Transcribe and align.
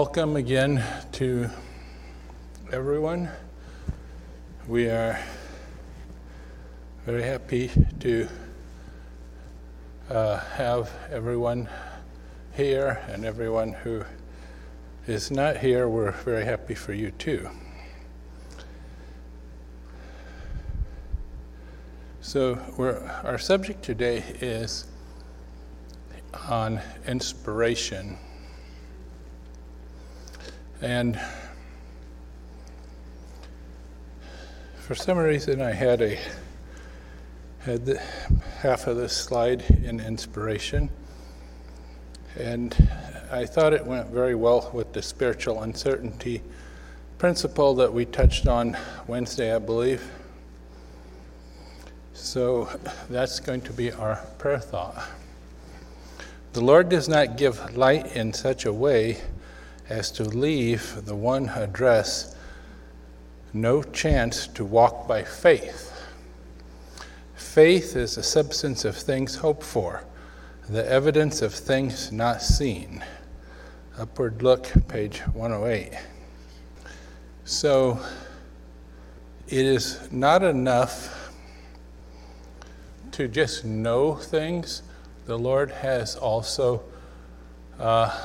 welcome 0.00 0.36
again 0.36 0.82
to 1.12 1.46
everyone. 2.72 3.28
We 4.66 4.86
are 4.88 5.20
very 7.04 7.22
happy 7.22 7.70
to 7.98 8.26
uh, 10.08 10.38
have 10.38 10.90
everyone 11.12 11.68
here 12.54 12.98
and 13.10 13.26
everyone 13.26 13.74
who 13.74 14.02
is 15.06 15.30
not 15.30 15.58
here. 15.58 15.86
We're 15.86 16.12
very 16.12 16.46
happy 16.46 16.74
for 16.74 16.94
you 16.94 17.10
too. 17.10 17.50
So, 22.22 22.58
our 23.22 23.36
subject 23.36 23.82
today 23.82 24.24
is 24.40 24.86
on 26.48 26.80
inspiration. 27.06 28.16
And 30.82 31.20
for 34.76 34.94
some 34.94 35.18
reason, 35.18 35.60
I 35.60 35.72
had 35.72 36.00
a 36.00 36.18
had 37.60 37.84
the, 37.84 37.98
half 38.60 38.86
of 38.86 38.96
this 38.96 39.14
slide 39.14 39.62
in 39.84 40.00
inspiration, 40.00 40.88
and 42.38 42.74
I 43.30 43.44
thought 43.44 43.74
it 43.74 43.84
went 43.84 44.08
very 44.08 44.34
well 44.34 44.70
with 44.72 44.94
the 44.94 45.02
spiritual 45.02 45.62
uncertainty 45.62 46.42
principle 47.18 47.74
that 47.74 47.92
we 47.92 48.06
touched 48.06 48.48
on 48.48 48.78
Wednesday, 49.06 49.54
I 49.54 49.58
believe. 49.58 50.02
So 52.14 52.70
that's 53.10 53.38
going 53.38 53.60
to 53.62 53.72
be 53.74 53.92
our 53.92 54.16
prayer 54.38 54.58
thought. 54.58 55.06
The 56.54 56.62
Lord 56.62 56.88
does 56.88 57.08
not 57.08 57.36
give 57.36 57.76
light 57.76 58.16
in 58.16 58.32
such 58.32 58.64
a 58.64 58.72
way 58.72 59.18
as 59.90 60.10
to 60.12 60.24
leave 60.24 61.04
the 61.04 61.14
one 61.14 61.48
address 61.50 62.36
no 63.52 63.82
chance 63.82 64.46
to 64.46 64.64
walk 64.64 65.08
by 65.08 65.24
faith. 65.24 65.92
Faith 67.34 67.96
is 67.96 68.14
the 68.14 68.22
substance 68.22 68.84
of 68.84 68.96
things 68.96 69.34
hoped 69.34 69.64
for, 69.64 70.04
the 70.68 70.88
evidence 70.88 71.42
of 71.42 71.52
things 71.52 72.12
not 72.12 72.40
seen. 72.40 73.04
Upward 73.98 74.42
look, 74.42 74.70
page 74.86 75.18
108. 75.34 75.98
So, 77.44 77.98
it 79.48 79.66
is 79.66 80.08
not 80.12 80.44
enough 80.44 81.32
to 83.10 83.26
just 83.26 83.64
know 83.64 84.14
things. 84.14 84.82
The 85.26 85.36
Lord 85.36 85.72
has 85.72 86.14
also 86.14 86.84
uh, 87.80 88.16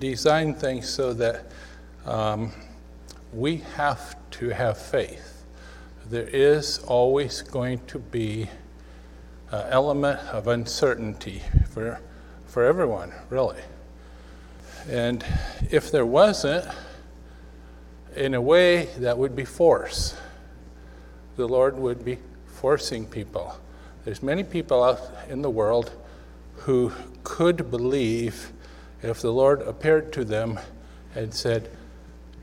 design 0.00 0.54
things 0.54 0.88
so 0.88 1.12
that 1.12 1.44
um, 2.06 2.50
we 3.32 3.58
have 3.76 4.16
to 4.30 4.48
have 4.48 4.78
faith. 4.78 5.44
There 6.08 6.26
is 6.26 6.78
always 6.78 7.42
going 7.42 7.80
to 7.86 7.98
be 7.98 8.48
an 9.52 9.66
element 9.68 10.18
of 10.32 10.48
uncertainty 10.48 11.42
for, 11.70 12.00
for 12.46 12.64
everyone, 12.64 13.12
really. 13.28 13.60
And 14.88 15.24
if 15.70 15.92
there 15.92 16.06
wasn't, 16.06 16.66
in 18.16 18.34
a 18.34 18.40
way, 18.40 18.86
that 18.98 19.16
would 19.16 19.36
be 19.36 19.44
force. 19.44 20.16
The 21.36 21.46
Lord 21.46 21.78
would 21.78 22.04
be 22.04 22.18
forcing 22.46 23.06
people. 23.06 23.56
There's 24.04 24.22
many 24.22 24.42
people 24.42 24.82
out 24.82 25.00
in 25.28 25.42
the 25.42 25.50
world 25.50 25.92
who 26.56 26.92
could 27.22 27.70
believe 27.70 28.52
if 29.02 29.20
the 29.22 29.32
Lord 29.32 29.62
appeared 29.62 30.12
to 30.14 30.24
them 30.24 30.60
and 31.14 31.32
said, 31.32 31.70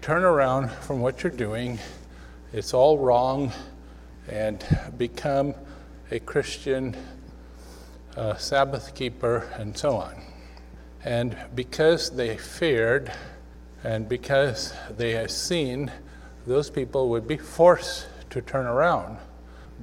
Turn 0.02 0.24
around 0.24 0.72
from 0.72 1.02
what 1.02 1.24
you're 1.24 1.32
doing, 1.32 1.80
it's 2.54 2.74
all 2.74 2.98
wrong, 2.98 3.52
and 4.30 4.64
become 4.98 5.54
a 6.12 6.20
Christian 6.20 6.96
uh, 8.16 8.36
Sabbath 8.36 8.96
keeper, 8.96 9.52
and 9.58 9.78
so 9.78 9.98
on. 9.98 10.16
And 11.04 11.38
because 11.56 12.12
they 12.12 12.38
feared, 12.38 13.12
and 13.84 14.08
because 14.10 14.74
they 14.96 15.12
had 15.12 15.32
seen, 15.32 15.92
those 16.46 16.70
people 16.70 17.10
would 17.10 17.28
be 17.28 17.38
forced 17.38 18.08
to 18.30 18.42
turn 18.42 18.66
around, 18.66 19.18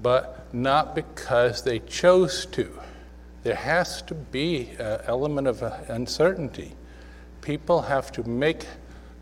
but 0.03 0.53
not 0.53 0.95
because 0.95 1.63
they 1.63 1.79
chose 1.79 2.47
to 2.47 2.81
there 3.45 3.55
has 3.55 4.03
to 4.03 4.15
be 4.15 4.71
an 4.79 5.01
element 5.07 5.47
of 5.47 5.63
uncertainty. 5.89 6.73
People 7.43 7.83
have 7.83 8.11
to 8.13 8.29
make 8.29 8.67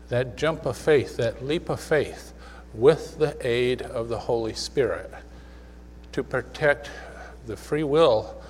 that 0.09 0.37
jump 0.37 0.65
of 0.65 0.77
faith, 0.77 1.17
that 1.17 1.45
leap 1.45 1.69
of 1.69 1.79
faith, 1.79 2.33
with 2.73 3.19
the 3.19 3.37
aid 3.45 3.81
of 3.83 4.09
the 4.09 4.17
Holy 4.17 4.53
Spirit 4.53 5.11
to 6.13 6.23
protect 6.23 6.89
the 7.45 7.57
free 7.57 7.83
will 7.83 8.41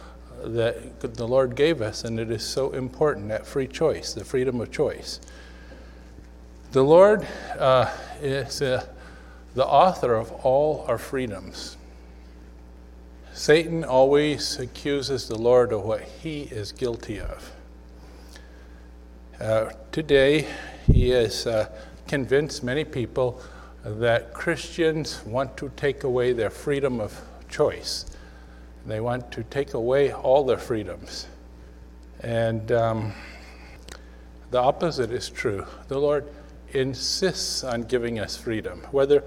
that 0.44 1.00
the 1.00 1.28
Lord 1.28 1.56
gave 1.56 1.82
us, 1.82 2.04
and 2.04 2.20
it 2.20 2.30
is 2.30 2.44
so 2.44 2.72
important 2.72 3.30
that 3.30 3.46
free 3.46 3.68
choice, 3.68 4.14
the 4.14 4.26
freedom 4.26 4.62
of 4.62 4.72
choice. 4.72 5.20
The 6.72 6.84
Lord 6.84 7.26
uh, 7.58 7.90
is 8.22 8.62
uh, 8.62 8.86
the 9.56 9.66
author 9.66 10.16
of 10.16 10.32
all 10.46 10.86
our 10.88 10.98
freedoms. 10.98 11.78
Satan 13.34 13.84
always 13.84 14.60
accuses 14.60 15.28
the 15.28 15.36
Lord 15.36 15.74
of 15.74 15.84
what 15.84 16.04
he 16.04 16.44
is 16.44 16.72
guilty 16.72 17.20
of. 17.20 17.52
Uh, 19.42 19.72
today, 19.92 20.48
he 20.86 21.10
has 21.10 21.48
uh, 21.48 21.68
convinced 22.08 22.64
many 22.64 22.84
people 22.84 23.42
that 23.84 24.36
Christians 24.36 25.26
want 25.26 25.58
to 25.58 25.72
take 25.76 26.04
away 26.04 26.32
their 26.32 26.52
freedom 26.52 27.02
of 27.02 27.20
choice. 27.50 28.06
They 28.86 29.00
want 29.00 29.32
to 29.32 29.44
take 29.46 29.74
away 29.74 30.14
all 30.14 30.46
their 30.46 30.60
freedoms. 30.60 31.26
And 32.20 32.72
um, 32.72 33.14
the 34.52 34.60
opposite 34.60 35.12
is 35.12 35.30
true. 35.32 35.66
The 35.88 35.98
Lord 35.98 36.28
insists 36.74 37.64
on 37.64 37.82
giving 37.82 38.20
us 38.20 38.38
freedom, 38.38 38.82
whether 38.92 39.24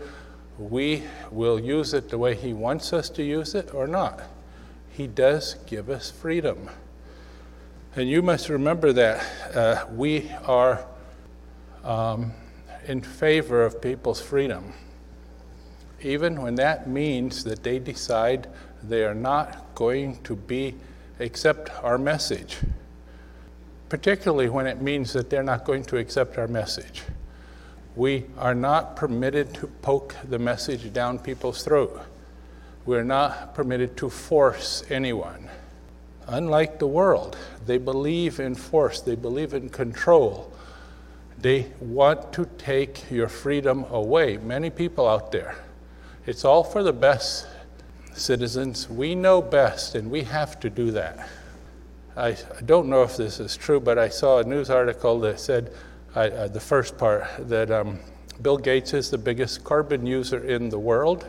we 0.59 1.03
will 1.31 1.61
use 1.61 1.93
it 1.95 2.09
the 2.09 2.19
way 2.19 2.35
He 2.35 2.53
wants 2.53 2.93
us 2.93 3.09
to 3.11 3.23
use 3.23 3.55
it 3.55 3.75
or 3.75 3.87
not. 3.87 4.23
He 4.91 5.07
does 5.07 5.57
give 5.67 5.91
us 5.91 6.11
freedom. 6.11 6.71
And 7.95 8.09
you 8.09 8.23
must 8.23 8.49
remember 8.49 8.93
that 8.93 9.25
uh, 9.55 9.87
we 9.93 10.31
are 10.45 10.85
um, 11.85 12.33
in 12.87 13.01
favor 13.01 13.65
of 13.65 13.81
people's 13.81 14.21
freedom, 14.21 14.73
even 16.03 16.41
when 16.41 16.55
that 16.57 16.89
means 16.89 17.45
that 17.45 17.63
they 17.63 17.79
decide 17.79 18.49
they 18.83 19.05
are 19.05 19.15
not 19.15 19.75
going 19.75 20.23
to 20.23 20.37
be 20.37 20.75
accept 21.21 21.71
our 21.83 21.99
message, 21.99 22.59
particularly 23.89 24.49
when 24.49 24.67
it 24.67 24.83
means 24.83 25.13
that 25.13 25.31
they're 25.31 25.43
not 25.43 25.65
going 25.65 25.85
to 25.85 25.97
accept 25.97 26.39
our 26.39 26.49
message. 26.49 27.03
We 27.97 28.25
are 28.37 28.55
not 28.55 28.95
permitted 28.95 29.55
to 29.55 29.67
poke 29.67 30.15
the 30.23 30.39
message 30.39 30.93
down 30.93 31.19
people's 31.19 31.65
throat. 31.65 31.99
We're 32.85 33.05
not 33.05 33.55
permitted 33.55 33.97
to 33.97 34.11
force 34.11 34.85
anyone. 34.91 35.49
Unlike 36.27 36.79
the 36.79 36.87
world, 36.87 37.39
they 37.65 37.79
believe 37.79 38.39
in 38.39 38.55
force, 38.55 39.01
they 39.01 39.15
believe 39.15 39.55
in 39.55 39.71
control. 39.71 40.53
They 41.39 41.73
want 41.81 42.33
to 42.35 42.47
take 42.59 43.11
your 43.11 43.29
freedom 43.29 43.85
away. 43.85 44.37
Many 44.37 44.69
people 44.69 45.09
out 45.09 45.33
there. 45.33 45.57
It's 46.27 46.45
all 46.45 46.65
for 46.65 46.83
the 46.83 46.93
best, 46.93 47.47
citizens. 48.13 48.91
We 48.91 49.15
know 49.15 49.41
best, 49.41 49.95
and 49.95 50.11
we 50.11 50.23
have 50.25 50.61
to 50.61 50.69
do 50.69 50.91
that. 50.93 51.29
I, 52.17 52.37
don't 52.65 52.89
know 52.89 53.03
if 53.03 53.17
this 53.17 53.41
is 53.41 53.57
true, 53.57 53.79
but 53.81 53.99
I 53.99 54.09
saw 54.09 54.39
a 54.39 54.45
news 54.45 54.71
article 54.71 55.21
that 55.21 55.39
said 55.39 55.73
uh, 56.17 56.49
the 56.49 56.61
first 56.61 56.97
part 56.97 57.27
that 57.41 57.71
um, 57.71 57.99
Bill 58.41 58.57
Gates 58.57 58.95
is 58.95 59.11
the 59.11 59.19
biggest 59.19 59.65
carbon 59.65 60.07
user 60.07 60.43
in 60.45 60.71
the 60.71 60.79
world. 60.79 61.27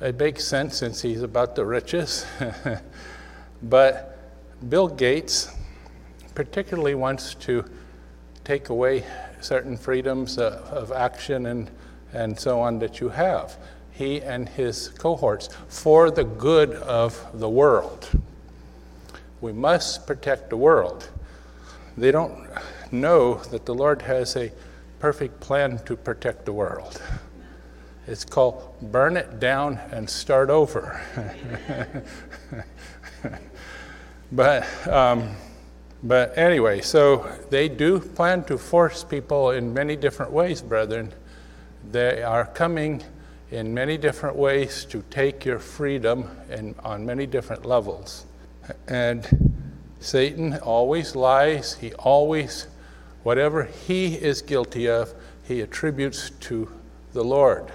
It 0.00 0.18
makes 0.18 0.44
sense 0.44 0.76
since 0.76 1.00
he's 1.00 1.22
about 1.22 1.54
the 1.54 1.64
richest. 1.64 2.26
but 3.62 4.18
Bill 4.68 4.88
Gates 4.88 5.54
particularly 6.34 6.96
wants 6.96 7.34
to 7.34 7.64
take 8.42 8.68
away 8.68 9.04
certain 9.40 9.76
freedoms 9.76 10.38
uh, 10.38 10.60
of 10.72 10.90
action 10.90 11.46
and, 11.46 11.70
and 12.12 12.38
so 12.38 12.60
on 12.60 12.80
that 12.80 13.00
you 13.00 13.08
have, 13.08 13.58
he 13.92 14.20
and 14.22 14.48
his 14.48 14.88
cohorts, 14.88 15.50
for 15.68 16.10
the 16.10 16.24
good 16.24 16.72
of 16.72 17.24
the 17.34 17.48
world. 17.48 18.08
We 19.40 19.52
must 19.52 20.04
protect 20.04 20.50
the 20.50 20.56
world. 20.56 21.08
They 21.96 22.10
don't 22.10 22.48
know 22.92 23.34
that 23.50 23.66
the 23.66 23.74
Lord 23.74 24.02
has 24.02 24.36
a 24.36 24.52
perfect 24.98 25.40
plan 25.40 25.78
to 25.84 25.96
protect 25.96 26.44
the 26.44 26.52
world. 26.52 27.00
It's 28.06 28.24
called 28.24 28.74
burn 28.80 29.16
it 29.16 29.38
down 29.38 29.78
and 29.90 30.08
start 30.08 30.50
over. 30.50 31.00
but 34.32 34.88
um, 34.88 35.36
But 36.02 36.38
anyway, 36.38 36.80
so 36.80 37.28
they 37.50 37.68
do 37.68 37.98
plan 37.98 38.44
to 38.44 38.56
force 38.56 39.02
people 39.02 39.50
in 39.50 39.74
many 39.74 39.96
different 39.96 40.30
ways, 40.30 40.62
brethren. 40.62 41.12
They 41.90 42.22
are 42.22 42.46
coming 42.46 43.02
in 43.50 43.74
many 43.74 43.96
different 43.96 44.36
ways 44.36 44.84
to 44.90 45.02
take 45.10 45.44
your 45.44 45.58
freedom 45.58 46.30
and 46.50 46.76
on 46.84 47.04
many 47.04 47.26
different 47.26 47.66
levels. 47.66 48.26
And 48.86 49.26
Satan 49.98 50.54
always 50.58 51.16
lies. 51.16 51.74
He 51.74 51.92
always, 51.94 52.68
whatever 53.28 53.64
he 53.86 54.14
is 54.14 54.40
guilty 54.40 54.88
of, 54.88 55.12
he 55.46 55.60
attributes 55.60 56.30
to 56.40 56.66
the 57.12 57.22
Lord 57.22 57.66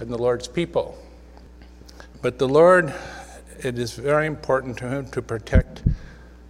and 0.00 0.10
the 0.10 0.18
Lord's 0.18 0.46
people. 0.46 0.98
But 2.20 2.38
the 2.38 2.46
Lord, 2.46 2.92
it 3.60 3.78
is 3.78 3.94
very 3.94 4.26
important 4.26 4.76
to 4.76 4.88
him 4.90 5.08
to 5.12 5.22
protect 5.22 5.82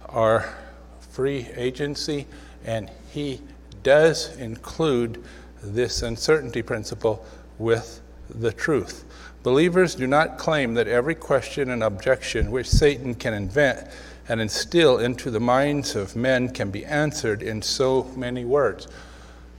our 0.09 0.53
free 0.99 1.47
agency, 1.55 2.27
and 2.65 2.91
he 3.09 3.39
does 3.81 4.35
include 4.35 5.23
this 5.63 6.01
uncertainty 6.01 6.61
principle 6.61 7.25
with 7.59 8.01
the 8.29 8.51
truth. 8.51 9.05
Believers 9.41 9.95
do 9.95 10.05
not 10.05 10.37
claim 10.37 10.73
that 10.73 10.89
every 10.89 11.15
question 11.15 11.69
and 11.69 11.81
objection 11.81 12.51
which 12.51 12.67
Satan 12.67 13.15
can 13.15 13.33
invent 13.33 13.87
and 14.29 14.39
instill 14.39 14.99
into 14.99 15.31
the 15.31 15.39
minds 15.39 15.95
of 15.95 16.15
men 16.15 16.49
can 16.49 16.69
be 16.69 16.85
answered 16.85 17.41
in 17.41 17.61
so 17.63 18.03
many 18.15 18.45
words. 18.45 18.87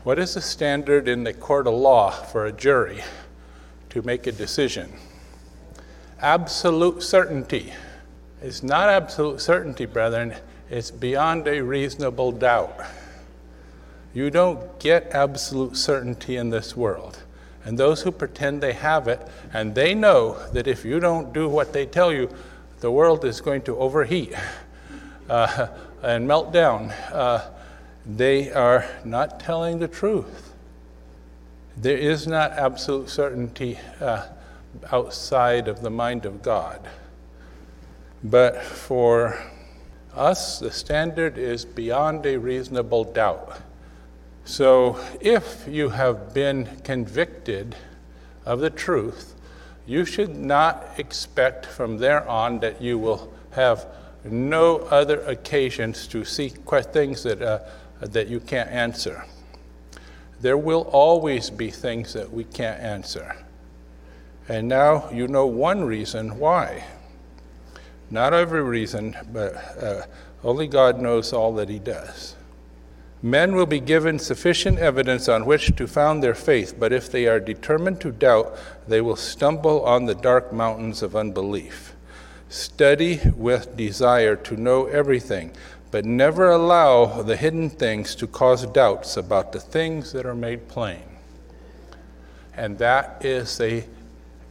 What 0.04 0.18
is 0.18 0.34
the 0.34 0.40
standard 0.40 1.08
in 1.08 1.24
the 1.24 1.34
court 1.34 1.66
of 1.66 1.74
law 1.74 2.10
for 2.10 2.46
a 2.46 2.52
jury 2.52 3.02
to 3.90 4.00
make 4.02 4.28
a 4.28 4.32
decision? 4.32 4.92
Absolute 6.20 7.02
certainty. 7.02 7.72
It's 8.40 8.62
not 8.62 8.88
absolute 8.88 9.40
certainty, 9.40 9.86
brethren, 9.86 10.34
it's 10.70 10.92
beyond 10.92 11.48
a 11.48 11.60
reasonable 11.60 12.30
doubt. 12.30 12.80
You 14.14 14.30
don't 14.30 14.78
get 14.78 15.10
absolute 15.12 15.76
certainty 15.76 16.36
in 16.36 16.50
this 16.50 16.76
world. 16.76 17.22
And 17.64 17.76
those 17.76 18.02
who 18.02 18.12
pretend 18.12 18.62
they 18.62 18.72
have 18.72 19.08
it, 19.08 19.20
and 19.52 19.74
they 19.74 19.94
know 19.94 20.38
that 20.52 20.66
if 20.66 20.84
you 20.84 21.00
don't 21.00 21.32
do 21.32 21.48
what 21.48 21.72
they 21.72 21.86
tell 21.86 22.12
you, 22.12 22.30
the 22.80 22.90
world 22.90 23.24
is 23.24 23.40
going 23.40 23.62
to 23.62 23.76
overheat 23.76 24.34
uh, 25.28 25.68
and 26.02 26.26
melt 26.26 26.52
down. 26.52 26.90
Uh, 27.12 27.50
they 28.06 28.50
are 28.50 28.86
not 29.04 29.38
telling 29.38 29.78
the 29.78 29.88
truth. 29.88 30.54
There 31.76 31.96
is 31.96 32.26
not 32.26 32.52
absolute 32.52 33.10
certainty 33.10 33.78
uh, 34.00 34.26
outside 34.90 35.68
of 35.68 35.82
the 35.82 35.90
mind 35.90 36.24
of 36.26 36.42
God. 36.42 36.88
But 38.24 38.62
for 38.62 39.38
us, 40.14 40.58
the 40.58 40.70
standard 40.70 41.38
is 41.38 41.64
beyond 41.64 42.26
a 42.26 42.38
reasonable 42.38 43.04
doubt. 43.04 43.60
So 44.44 44.98
if 45.20 45.66
you 45.68 45.90
have 45.90 46.34
been 46.34 46.80
convicted 46.82 47.76
of 48.44 48.60
the 48.60 48.70
truth, 48.70 49.34
you 49.90 50.04
should 50.04 50.36
not 50.36 50.86
expect 50.98 51.66
from 51.66 51.98
there 51.98 52.26
on 52.28 52.60
that 52.60 52.80
you 52.80 52.96
will 52.96 53.28
have 53.50 53.88
no 54.22 54.76
other 54.76 55.20
occasions 55.22 56.06
to 56.06 56.24
seek 56.24 56.64
things 56.92 57.24
that, 57.24 57.42
uh, 57.42 57.58
that 58.00 58.28
you 58.28 58.38
can't 58.38 58.70
answer. 58.70 59.24
There 60.40 60.56
will 60.56 60.82
always 60.92 61.50
be 61.50 61.72
things 61.72 62.12
that 62.12 62.32
we 62.32 62.44
can't 62.44 62.80
answer. 62.80 63.34
And 64.48 64.68
now 64.68 65.10
you 65.10 65.26
know 65.26 65.46
one 65.46 65.82
reason 65.82 66.38
why. 66.38 66.84
Not 68.12 68.32
every 68.32 68.62
reason, 68.62 69.16
but 69.32 69.56
uh, 69.82 70.02
only 70.44 70.68
God 70.68 71.00
knows 71.00 71.32
all 71.32 71.52
that 71.54 71.68
He 71.68 71.80
does. 71.80 72.36
Men 73.22 73.54
will 73.54 73.66
be 73.66 73.80
given 73.80 74.18
sufficient 74.18 74.78
evidence 74.78 75.28
on 75.28 75.44
which 75.44 75.76
to 75.76 75.86
found 75.86 76.22
their 76.22 76.34
faith, 76.34 76.76
but 76.78 76.92
if 76.92 77.12
they 77.12 77.26
are 77.26 77.38
determined 77.38 78.00
to 78.00 78.12
doubt, 78.12 78.56
they 78.88 79.02
will 79.02 79.16
stumble 79.16 79.84
on 79.84 80.06
the 80.06 80.14
dark 80.14 80.52
mountains 80.52 81.02
of 81.02 81.14
unbelief. 81.14 81.94
Study 82.48 83.20
with 83.36 83.76
desire 83.76 84.36
to 84.36 84.56
know 84.56 84.86
everything, 84.86 85.52
but 85.90 86.06
never 86.06 86.50
allow 86.50 87.22
the 87.22 87.36
hidden 87.36 87.68
things 87.68 88.14
to 88.14 88.26
cause 88.26 88.64
doubts 88.66 89.18
about 89.18 89.52
the 89.52 89.60
things 89.60 90.12
that 90.12 90.24
are 90.24 90.34
made 90.34 90.66
plain. 90.68 91.02
And 92.54 92.78
that 92.78 93.22
is 93.24 93.60
a 93.60 93.84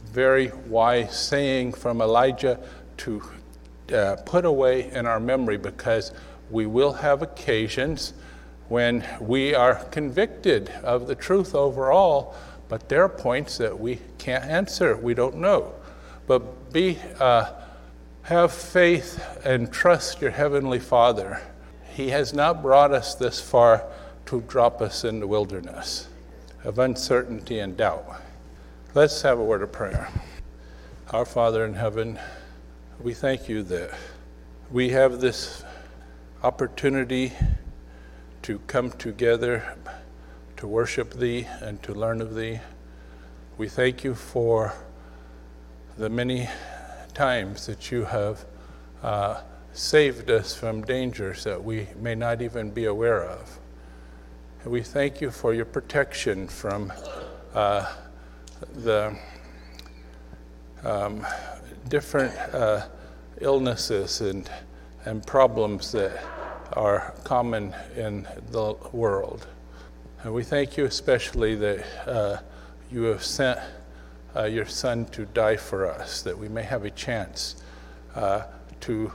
very 0.04 0.52
wise 0.66 1.18
saying 1.18 1.72
from 1.72 2.00
Elijah 2.00 2.58
to 2.98 3.22
uh, 3.92 4.16
put 4.24 4.44
away 4.44 4.90
in 4.92 5.06
our 5.06 5.20
memory 5.20 5.56
because 5.56 6.12
we 6.50 6.66
will 6.66 6.92
have 6.92 7.22
occasions 7.22 8.12
when 8.70 9.04
we 9.20 9.52
are 9.52 9.74
convicted 9.86 10.70
of 10.84 11.08
the 11.08 11.14
truth 11.16 11.56
overall, 11.56 12.36
but 12.68 12.88
there 12.88 13.02
are 13.02 13.08
points 13.08 13.58
that 13.58 13.80
we 13.80 13.98
can't 14.16 14.44
answer, 14.44 14.96
we 14.96 15.12
don't 15.12 15.34
know. 15.34 15.74
But 16.28 16.72
be, 16.72 16.96
uh, 17.18 17.50
have 18.22 18.52
faith 18.52 19.20
and 19.44 19.72
trust 19.72 20.22
your 20.22 20.30
Heavenly 20.30 20.78
Father. 20.78 21.42
He 21.94 22.10
has 22.10 22.32
not 22.32 22.62
brought 22.62 22.92
us 22.92 23.16
this 23.16 23.40
far 23.40 23.84
to 24.26 24.40
drop 24.42 24.80
us 24.80 25.02
in 25.02 25.18
the 25.18 25.26
wilderness 25.26 26.08
of 26.62 26.78
uncertainty 26.78 27.58
and 27.58 27.76
doubt. 27.76 28.22
Let's 28.94 29.20
have 29.22 29.40
a 29.40 29.44
word 29.44 29.62
of 29.62 29.72
prayer. 29.72 30.08
Our 31.10 31.24
Father 31.24 31.64
in 31.64 31.74
heaven, 31.74 32.20
we 33.00 33.14
thank 33.14 33.48
you 33.48 33.64
that 33.64 33.98
we 34.70 34.90
have 34.90 35.20
this 35.20 35.64
opportunity 36.44 37.32
to 38.42 38.58
come 38.66 38.90
together 38.92 39.76
to 40.56 40.66
worship 40.66 41.14
Thee 41.14 41.46
and 41.60 41.82
to 41.82 41.94
learn 41.94 42.20
of 42.20 42.34
Thee. 42.34 42.60
We 43.58 43.68
thank 43.68 44.04
you 44.04 44.14
for 44.14 44.74
the 45.98 46.08
many 46.08 46.48
times 47.14 47.66
that 47.66 47.90
you 47.90 48.04
have 48.04 48.44
uh, 49.02 49.40
saved 49.72 50.30
us 50.30 50.54
from 50.54 50.82
dangers 50.82 51.44
that 51.44 51.62
we 51.62 51.86
may 51.98 52.14
not 52.14 52.42
even 52.42 52.70
be 52.70 52.86
aware 52.86 53.22
of. 53.22 53.58
And 54.62 54.72
we 54.72 54.82
thank 54.82 55.20
you 55.20 55.30
for 55.30 55.54
your 55.54 55.64
protection 55.64 56.48
from 56.48 56.92
uh, 57.54 57.92
the 58.74 59.16
um, 60.84 61.26
different 61.88 62.34
uh, 62.54 62.86
illnesses 63.40 64.20
and, 64.20 64.50
and 65.04 65.26
problems 65.26 65.92
that 65.92 66.22
are 66.74 67.14
common 67.24 67.74
in 67.96 68.26
the 68.50 68.74
world. 68.92 69.46
And 70.22 70.32
we 70.34 70.44
thank 70.44 70.76
you 70.76 70.84
especially 70.84 71.54
that 71.56 71.84
uh, 72.06 72.36
you 72.92 73.04
have 73.04 73.24
sent 73.24 73.58
uh, 74.36 74.44
your 74.44 74.66
Son 74.66 75.06
to 75.06 75.24
die 75.26 75.56
for 75.56 75.90
us, 75.90 76.22
that 76.22 76.36
we 76.36 76.48
may 76.48 76.62
have 76.62 76.84
a 76.84 76.90
chance 76.90 77.62
uh, 78.14 78.42
to 78.80 79.12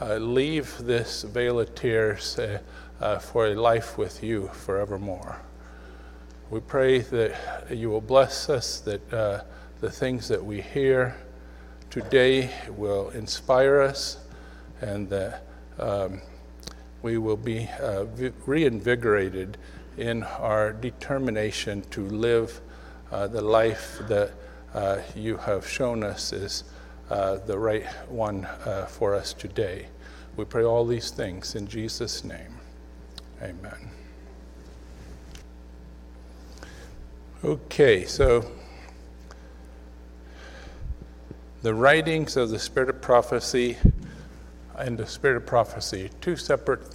uh, 0.00 0.16
leave 0.16 0.76
this 0.78 1.22
vale 1.22 1.60
of 1.60 1.74
tears 1.74 2.38
uh, 2.38 2.58
uh, 3.00 3.18
for 3.18 3.48
a 3.48 3.54
life 3.54 3.98
with 3.98 4.22
you 4.22 4.48
forevermore. 4.48 5.36
We 6.50 6.60
pray 6.60 7.00
that 7.00 7.66
you 7.70 7.90
will 7.90 8.00
bless 8.00 8.48
us, 8.48 8.80
that 8.80 9.10
the 9.10 9.90
things 9.90 10.28
that 10.28 10.44
we 10.44 10.60
hear 10.60 11.16
today 11.90 12.50
will 12.70 13.10
inspire 13.10 13.80
us, 13.80 14.18
and 14.80 15.08
that. 15.10 15.42
Um, 15.78 16.22
we 17.06 17.18
will 17.18 17.36
be 17.36 17.68
uh, 17.80 18.04
reinvigorated 18.46 19.56
in 19.96 20.24
our 20.24 20.72
determination 20.72 21.80
to 21.82 22.04
live 22.08 22.60
uh, 23.12 23.28
the 23.28 23.40
life 23.40 24.00
that 24.08 24.32
uh, 24.74 24.98
you 25.14 25.36
have 25.36 25.68
shown 25.68 26.02
us 26.02 26.32
is 26.32 26.64
uh, 27.08 27.36
the 27.46 27.56
right 27.56 27.86
one 28.08 28.44
uh, 28.44 28.86
for 28.86 29.14
us 29.14 29.32
today. 29.32 29.86
We 30.36 30.46
pray 30.46 30.64
all 30.64 30.84
these 30.84 31.10
things 31.10 31.54
in 31.54 31.68
Jesus' 31.68 32.24
name. 32.24 32.56
Amen. 33.40 33.88
Okay, 37.44 38.04
so 38.04 38.50
the 41.62 41.72
writings 41.72 42.36
of 42.36 42.50
the 42.50 42.58
Spirit 42.58 42.90
of 42.90 43.00
Prophecy 43.00 43.76
and 44.78 44.98
the 44.98 45.06
spirit 45.06 45.36
of 45.36 45.46
prophecy, 45.46 46.10
two 46.20 46.36
separate 46.36 46.92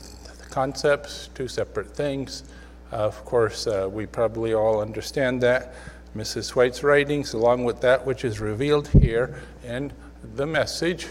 concepts, 0.52 1.30
two 1.34 1.48
separate 1.48 1.96
things. 1.96 2.44
Uh, 2.92 2.98
of 2.98 3.24
course, 3.26 3.68
uh, 3.68 3.90
we 3.92 4.06
probably 4.06 4.54
all 4.54 4.82
understand 4.82 5.42
that. 5.42 5.74
Mrs. 6.16 6.50
White's 6.50 6.84
writings, 6.84 7.34
along 7.34 7.64
with 7.64 7.80
that 7.82 8.06
which 8.06 8.26
is 8.26 8.42
revealed 8.42 8.90
here 8.90 9.42
in 9.64 9.94
the 10.36 10.46
message, 10.46 11.08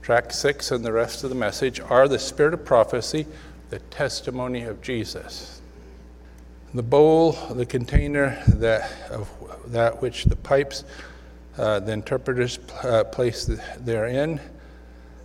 tract 0.00 0.32
six 0.32 0.70
and 0.70 0.84
the 0.84 0.92
rest 0.92 1.22
of 1.22 1.28
the 1.28 1.36
message, 1.36 1.80
are 1.80 2.08
the 2.08 2.18
spirit 2.18 2.54
of 2.54 2.64
prophecy, 2.64 3.26
the 3.68 3.78
testimony 3.78 4.62
of 4.62 4.80
Jesus. 4.80 5.60
The 6.72 6.82
bowl, 6.82 7.32
the 7.50 7.66
container 7.66 8.42
that, 8.48 8.90
of 9.10 9.28
that 9.66 10.00
which 10.00 10.24
the 10.24 10.36
pipes, 10.36 10.84
uh, 11.58 11.80
the 11.80 11.92
interpreters 11.92 12.58
uh, 12.82 13.04
place 13.04 13.44
therein, 13.78 14.40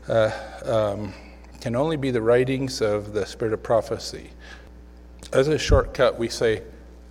uh, 0.09 0.31
um, 0.65 1.13
can 1.61 1.75
only 1.75 1.97
be 1.97 2.11
the 2.11 2.21
writings 2.21 2.81
of 2.81 3.13
the 3.13 3.25
Spirit 3.25 3.53
of 3.53 3.63
prophecy. 3.63 4.31
As 5.33 5.47
a 5.47 5.57
shortcut, 5.57 6.17
we 6.17 6.29
say 6.29 6.63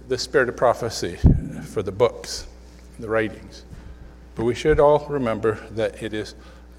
the 0.09 0.19
Spirit 0.19 0.49
of 0.49 0.57
prophecy 0.57 1.17
for 1.65 1.83
the 1.83 1.93
books, 1.93 2.47
the 2.99 3.09
writings. 3.09 3.65
But 4.35 4.45
we 4.45 4.55
should 4.55 4.79
all 4.79 5.07
remember 5.09 5.67
that 5.73 6.03
it 6.03 6.15
is 6.15 6.35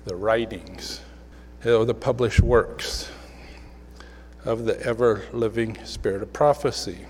the 0.05 0.15
writings, 0.15 1.01
or 1.65 1.85
the 1.85 1.93
published 1.93 2.39
works 2.39 3.11
of 4.45 4.65
the 4.65 4.79
ever 4.81 5.23
living 5.33 5.77
Spirit 5.83 6.21
of 6.21 6.31
prophecy. 6.31 7.05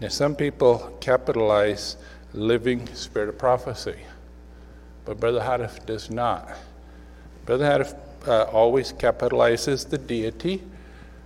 Now, 0.00 0.08
some 0.08 0.36
people 0.36 0.94
capitalize 1.00 1.96
living 2.34 2.86
Spirit 2.94 3.30
of 3.30 3.38
prophecy, 3.38 3.96
but 5.06 5.18
Brother 5.18 5.40
Houteff 5.40 5.86
does 5.86 6.10
not. 6.10 6.50
Brother 7.46 7.64
Houteff 7.64 7.96
uh, 8.26 8.44
always 8.52 8.92
capitalizes 8.92 9.88
the 9.88 9.98
deity, 9.98 10.62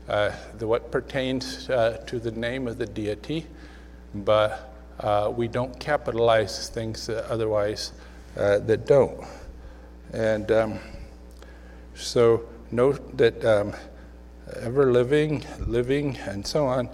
uh, 0.09 0.33
the, 0.59 0.67
what 0.67 0.91
pertains 0.91 1.69
uh, 1.71 2.03
to 2.07 2.19
the 2.19 2.31
name 2.33 2.69
of 2.69 2.79
the 2.79 2.87
deity, 2.87 3.47
but 4.15 4.73
uh, 5.01 5.33
we 5.35 5.49
don't 5.49 5.79
capitalize 5.81 6.69
things 6.69 7.09
otherwise 7.09 7.93
uh, 8.37 8.59
that 8.61 8.87
don't. 8.87 9.25
And 10.13 10.51
um, 10.51 10.79
so 11.95 12.49
note 12.71 13.17
that 13.17 13.45
um, 13.45 13.75
ever 14.61 14.93
living, 14.93 15.45
living, 15.67 16.17
and 16.19 16.47
so 16.47 16.67
on. 16.67 16.89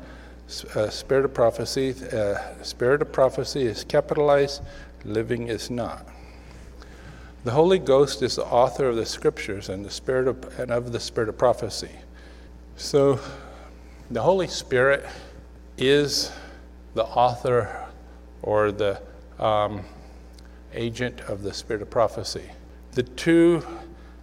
Uh, 0.76 0.88
spirit 0.90 1.24
of 1.24 1.34
prophecy, 1.34 1.94
uh, 2.12 2.38
spirit 2.62 3.02
of 3.02 3.10
prophecy 3.10 3.62
is 3.62 3.82
capitalized, 3.82 4.62
living 5.04 5.48
is 5.48 5.70
not. 5.70 6.06
The 7.46 7.52
Holy 7.52 7.78
Ghost 7.78 8.22
is 8.22 8.34
the 8.34 8.44
author 8.44 8.88
of 8.88 8.96
the 8.96 9.06
scriptures 9.06 9.68
and 9.68 9.84
the 9.84 9.90
spirit 9.90 10.26
of, 10.26 10.58
and 10.58 10.72
of 10.72 10.90
the 10.90 10.98
spirit 10.98 11.28
of 11.28 11.38
prophecy. 11.38 11.92
So, 12.74 13.20
the 14.10 14.20
Holy 14.20 14.48
Spirit 14.48 15.06
is 15.78 16.32
the 16.94 17.04
author 17.04 17.86
or 18.42 18.72
the 18.72 19.00
um, 19.38 19.84
agent 20.74 21.20
of 21.28 21.44
the 21.44 21.54
spirit 21.54 21.82
of 21.82 21.88
prophecy. 21.88 22.50
The 22.94 23.04
two 23.04 23.64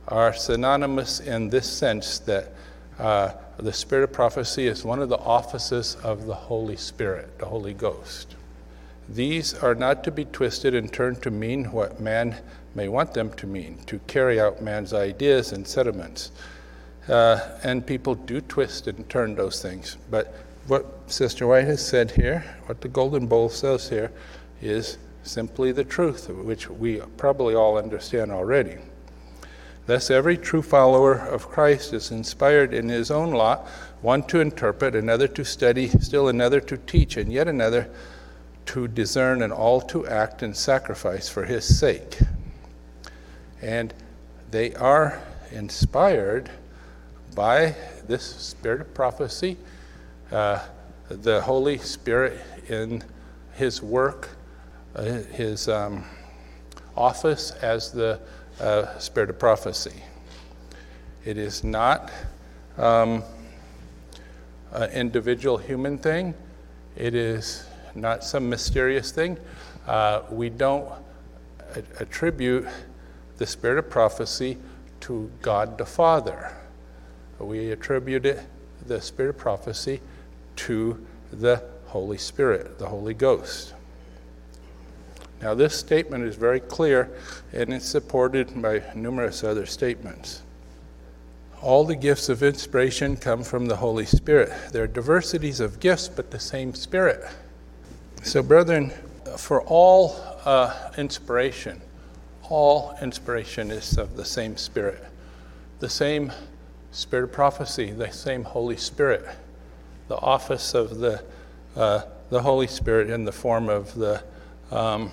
are 0.10 0.34
synonymous 0.34 1.22
in 1.22 1.48
this 1.48 1.70
sense 1.72 2.20
that 2.20 2.52
uh, 3.00 3.32
the 3.56 3.72
spirit 3.72 4.04
of 4.04 4.12
prophecy 4.12 4.68
is 4.68 4.84
one 4.84 5.02
of 5.02 5.08
the 5.08 5.20
offices 5.20 5.96
of 6.04 6.26
the 6.26 6.36
Holy 6.36 6.76
Spirit, 6.76 7.40
the 7.40 7.46
Holy 7.46 7.74
Ghost. 7.74 8.36
These 9.08 9.54
are 9.54 9.76
not 9.76 10.04
to 10.04 10.12
be 10.12 10.26
twisted 10.26 10.76
and 10.76 10.92
turned 10.92 11.22
to 11.24 11.32
mean 11.32 11.72
what 11.72 12.02
man 12.02 12.36
may 12.76 12.88
want 12.88 13.14
them 13.14 13.32
to 13.34 13.48
mean, 13.48 13.78
to 13.86 14.00
carry 14.08 14.40
out 14.40 14.62
man's 14.62 14.94
ideas 14.94 15.52
and 15.52 15.68
sentiments. 15.68 16.32
Uh, 17.08 17.40
and 17.64 17.86
people 17.86 18.16
do 18.16 18.40
twist 18.42 18.88
and 18.88 19.08
turn 19.10 19.36
those 19.36 19.62
things. 19.62 19.98
But 20.10 20.34
what 20.68 20.86
Sister 21.08 21.46
White 21.48 21.66
has 21.66 21.86
said 21.86 22.12
here, 22.12 22.44
what 22.66 22.82
the 22.82 22.88
Golden 22.88 23.28
Bowl 23.28 23.50
says 23.50 23.90
here, 23.90 24.12
is 24.62 24.98
simply 25.24 25.72
the 25.72 25.84
truth, 25.84 26.30
which 26.30 26.70
we 26.70 27.02
probably 27.18 27.56
all 27.56 27.78
understand 27.78 28.32
already. 28.32 28.78
Thus, 29.86 30.10
every 30.10 30.38
true 30.38 30.62
follower 30.62 31.16
of 31.16 31.50
Christ 31.50 31.92
is 31.92 32.12
inspired 32.12 32.74
in 32.74 32.88
his 32.88 33.12
own 33.12 33.32
lot, 33.32 33.68
one 34.02 34.24
to 34.24 34.40
interpret, 34.40 34.96
another 34.96 35.28
to 35.30 35.44
study, 35.44 35.90
still 35.90 36.30
another 36.30 36.62
to 36.62 36.78
teach, 36.78 37.18
and 37.18 37.32
yet 37.32 37.50
another 37.50 37.90
to 38.68 38.88
discern, 38.88 39.42
and 39.42 39.52
all 39.52 39.82
to 39.82 40.08
act 40.08 40.42
and 40.42 40.56
sacrifice 40.56 41.28
for 41.28 41.44
his 41.44 41.66
sake. 41.78 42.18
And 43.64 43.94
they 44.52 44.74
are 44.76 45.22
inspired 45.54 46.50
by 47.34 47.74
this 48.08 48.24
spirit 48.24 48.82
of 48.82 48.94
prophecy, 48.94 49.56
uh, 50.34 50.60
the 51.08 51.40
Holy 51.40 51.78
Spirit 51.78 52.42
in 52.68 53.02
his 53.54 53.82
work, 53.82 54.28
uh, 54.98 55.04
his 55.04 55.70
um, 55.70 56.04
office 56.98 57.52
as 57.62 57.90
the 57.90 58.20
uh, 58.60 59.00
spirit 59.00 59.30
of 59.30 59.40
prophecy. 59.40 60.04
It 61.24 61.38
is 61.38 61.64
not 61.64 62.12
um, 62.78 63.24
an 64.74 64.92
individual 64.92 65.58
human 65.58 65.98
thing, 65.98 66.34
it 66.98 67.16
is 67.16 67.66
not 67.96 68.26
some 68.26 68.50
mysterious 68.50 69.12
thing. 69.12 69.38
Uh, 69.88 70.24
we 70.30 70.50
don't 70.50 70.92
attribute 72.02 72.68
the 73.38 73.48
spirit 73.48 73.78
of 73.78 73.90
prophecy 73.90 74.58
to 75.02 75.30
God 75.42 75.78
the 75.78 75.86
Father. 75.86 76.56
We 77.40 77.72
attribute 77.72 78.26
it, 78.26 78.40
the 78.86 79.02
spirit 79.02 79.30
of 79.30 79.38
prophecy 79.38 80.02
to 80.58 81.06
the 81.32 81.64
Holy 81.88 82.18
Spirit, 82.18 82.80
the 82.80 82.88
Holy 82.88 83.14
Ghost. 83.14 83.74
Now, 85.42 85.54
this 85.54 85.76
statement 85.76 86.24
is 86.24 86.36
very 86.36 86.62
clear 86.62 87.12
and 87.52 87.74
it's 87.74 87.86
supported 87.86 88.62
by 88.62 88.82
numerous 88.96 89.44
other 89.44 89.66
statements. 89.66 90.42
All 91.62 91.84
the 91.84 91.96
gifts 91.96 92.30
of 92.30 92.44
inspiration 92.44 93.18
come 93.18 93.44
from 93.44 93.66
the 93.66 93.76
Holy 93.76 94.06
Spirit. 94.06 94.54
There 94.72 94.84
are 94.84 94.88
diversities 94.88 95.60
of 95.60 95.80
gifts, 95.80 96.08
but 96.08 96.32
the 96.32 96.40
same 96.40 96.74
Spirit. 96.74 97.26
So, 98.24 98.42
brethren, 98.42 98.92
for 99.38 99.62
all 99.64 100.16
uh, 100.46 100.92
inspiration, 100.98 101.82
all 102.54 102.96
inspiration 103.02 103.72
is 103.72 103.98
of 103.98 104.16
the 104.16 104.24
same 104.24 104.56
Spirit, 104.56 105.04
the 105.80 105.90
same 105.90 106.32
Spirit 106.92 107.24
of 107.24 107.32
prophecy, 107.32 107.90
the 107.90 108.12
same 108.12 108.44
Holy 108.44 108.78
Spirit, 108.78 109.26
the 110.08 110.18
office 110.18 110.76
of 110.76 111.00
the, 111.00 111.24
uh, 111.76 112.04
the 112.30 112.44
Holy 112.44 112.68
Spirit 112.68 113.10
in 113.10 113.26
the 113.26 113.32
form 113.32 113.70
of 113.70 113.96
the, 113.96 114.24
um, 114.70 115.12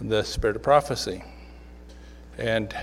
the 0.00 0.22
Spirit 0.22 0.56
of 0.56 0.62
prophecy. 0.62 1.22
And 2.38 2.74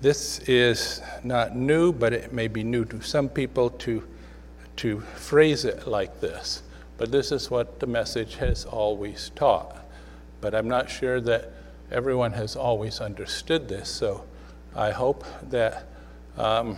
this 0.00 0.38
is 0.48 1.02
not 1.22 1.54
new, 1.54 1.92
but 1.92 2.14
it 2.14 2.32
may 2.32 2.48
be 2.48 2.64
new 2.64 2.86
to 2.86 3.02
some 3.02 3.28
people 3.28 3.68
to, 3.68 4.02
to 4.76 5.00
phrase 5.00 5.66
it 5.66 5.86
like 5.86 6.22
this. 6.22 6.62
But 6.96 7.12
this 7.12 7.32
is 7.32 7.50
what 7.50 7.80
the 7.80 7.86
message 7.86 8.36
has 8.36 8.64
always 8.64 9.30
taught. 9.34 9.76
But 10.40 10.54
I'm 10.54 10.68
not 10.68 10.88
sure 10.88 11.20
that 11.20 11.52
everyone 11.90 12.32
has 12.32 12.56
always 12.56 13.00
understood 13.00 13.68
this, 13.68 13.88
so 13.88 14.24
I 14.74 14.90
hope 14.90 15.24
that 15.50 15.86
um, 16.36 16.76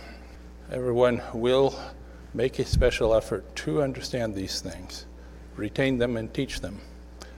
everyone 0.71 1.21
will 1.33 1.77
make 2.33 2.59
a 2.59 2.65
special 2.65 3.15
effort 3.15 3.55
to 3.57 3.81
understand 3.81 4.35
these 4.35 4.61
things, 4.61 5.05
retain 5.55 5.97
them, 5.97 6.15
and 6.17 6.33
teach 6.33 6.61
them. 6.61 6.79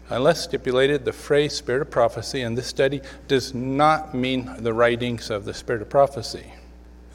Unless 0.10 0.44
stipulated, 0.44 1.06
the 1.06 1.14
phrase 1.14 1.54
spirit 1.54 1.82
of 1.82 1.90
prophecy 1.90 2.42
in 2.42 2.56
this 2.56 2.68
study 2.68 3.02
does 3.30 3.54
not 3.54 4.14
mean 4.14 4.52
the 4.60 4.74
writings 4.74 5.30
of 5.30 5.46
the 5.46 5.54
spirit 5.54 5.82
of 5.82 5.90
prophecy. 5.90 6.54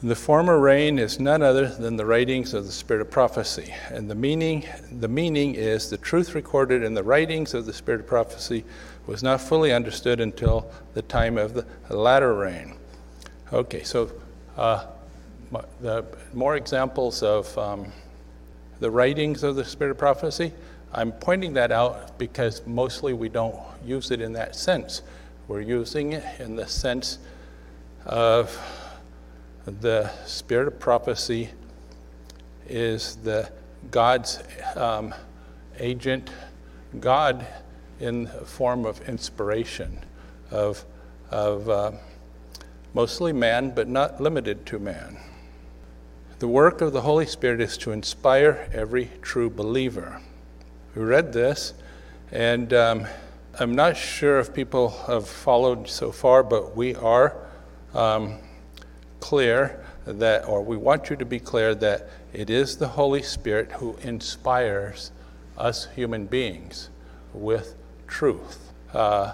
The 0.01 0.15
former 0.15 0.59
rain 0.59 0.99
is 0.99 1.19
none 1.19 1.41
other 1.41 1.67
than 1.67 1.95
the 1.95 2.05
writings 2.05 2.53
of 2.53 2.65
the 2.65 2.71
spirit 2.71 3.01
of 3.01 3.09
prophecy, 3.09 3.73
and 3.89 4.09
the 4.09 4.15
meaning 4.15 4.63
the 4.91 5.07
meaning 5.07 5.55
is 5.55 5.89
the 5.89 5.97
truth 5.97 6.35
recorded 6.35 6.83
in 6.83 6.93
the 6.93 7.03
writings 7.03 7.55
of 7.55 7.65
the 7.65 7.73
spirit 7.73 8.01
of 8.01 8.07
prophecy 8.07 8.63
was 9.07 9.23
not 9.23 9.41
fully 9.41 9.71
understood 9.71 10.19
until 10.19 10.69
the 10.93 11.01
time 11.01 11.37
of 11.37 11.53
the 11.53 11.65
latter 11.89 12.35
rain. 12.35 12.75
Okay, 13.51 13.83
so 13.83 14.11
uh, 14.57 14.85
the 15.79 16.05
more 16.33 16.57
examples 16.57 17.23
of 17.23 17.57
um, 17.57 17.91
the 18.79 18.91
writings 18.91 19.43
of 19.43 19.55
the 19.55 19.65
spirit 19.65 19.91
of 19.91 19.97
prophecy. 19.97 20.51
I'm 20.93 21.11
pointing 21.11 21.53
that 21.53 21.71
out 21.71 22.17
because 22.17 22.65
mostly 22.67 23.13
we 23.13 23.29
don't 23.29 23.57
use 23.85 24.11
it 24.11 24.21
in 24.21 24.33
that 24.33 24.55
sense. 24.55 25.01
We're 25.47 25.61
using 25.61 26.13
it 26.13 26.23
in 26.39 26.55
the 26.55 26.67
sense 26.67 27.19
of 28.05 28.57
the 29.65 30.09
spirit 30.25 30.67
of 30.67 30.79
prophecy 30.79 31.49
is 32.67 33.15
the 33.17 33.49
God's 33.91 34.43
um, 34.75 35.13
agent, 35.79 36.29
God 36.99 37.45
in 37.99 38.27
form 38.45 38.85
of 38.85 39.07
inspiration, 39.07 39.99
of, 40.51 40.85
of 41.31 41.69
uh, 41.69 41.91
mostly 42.93 43.33
man, 43.33 43.71
but 43.71 43.87
not 43.87 44.21
limited 44.21 44.65
to 44.67 44.79
man. 44.79 45.17
The 46.39 46.47
work 46.47 46.81
of 46.81 46.93
the 46.93 47.01
Holy 47.01 47.25
Spirit 47.25 47.61
is 47.61 47.77
to 47.79 47.91
inspire 47.91 48.69
every 48.71 49.09
true 49.21 49.49
believer. 49.49 50.21
We 50.95 51.03
read 51.03 51.33
this, 51.33 51.73
and 52.31 52.71
um, 52.73 53.07
I'm 53.59 53.73
not 53.73 53.97
sure 53.97 54.37
if 54.39 54.53
people 54.53 54.89
have 55.07 55.27
followed 55.27 55.87
so 55.87 56.11
far, 56.11 56.43
but 56.43 56.75
we 56.75 56.93
are 56.95 57.35
um, 57.95 58.37
clear 59.19 59.83
that, 60.05 60.47
or 60.47 60.61
we 60.61 60.77
want 60.77 61.09
you 61.09 61.15
to 61.15 61.25
be 61.25 61.39
clear 61.39 61.73
that 61.75 62.07
it 62.33 62.49
is 62.49 62.77
the 62.77 62.87
Holy 62.87 63.23
Spirit 63.23 63.71
who 63.71 63.95
inspires 64.03 65.11
us 65.57 65.87
human 65.95 66.27
beings 66.27 66.89
with 67.33 67.75
truth, 68.07 68.71
uh, 68.93 69.33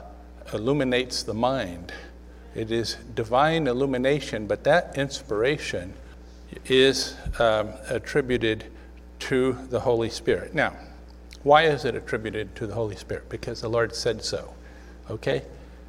illuminates 0.54 1.24
the 1.24 1.34
mind. 1.34 1.94
It 2.56 2.72
is 2.72 2.98
divine 3.16 3.68
illumination, 3.68 4.48
but 4.48 4.64
that 4.66 4.98
inspiration 4.98 5.94
is 6.66 7.16
um, 7.40 7.70
attributed 7.90 8.66
to 9.20 9.58
the 9.70 9.80
Holy 9.80 10.10
Spirit. 10.10 10.54
Now, 10.54 10.76
why 11.44 11.64
is 11.64 11.86
it 11.86 11.96
attributed 11.96 12.56
to 12.56 12.68
the 12.68 12.74
Holy 12.74 12.96
Spirit? 12.96 13.30
Because 13.30 13.62
the 13.62 13.70
Lord 13.70 13.96
said 13.96 14.24
so. 14.24 14.54
Okay? 15.10 15.44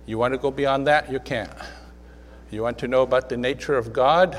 You 0.06 0.18
want 0.18 0.34
to 0.34 0.38
go 0.38 0.50
beyond 0.50 0.86
that? 0.86 1.10
You 1.10 1.20
can't. 1.20 1.50
You 2.50 2.62
want 2.62 2.78
to 2.78 2.88
know 2.88 3.02
about 3.02 3.28
the 3.28 3.36
nature 3.36 3.76
of 3.76 3.92
God 3.92 4.38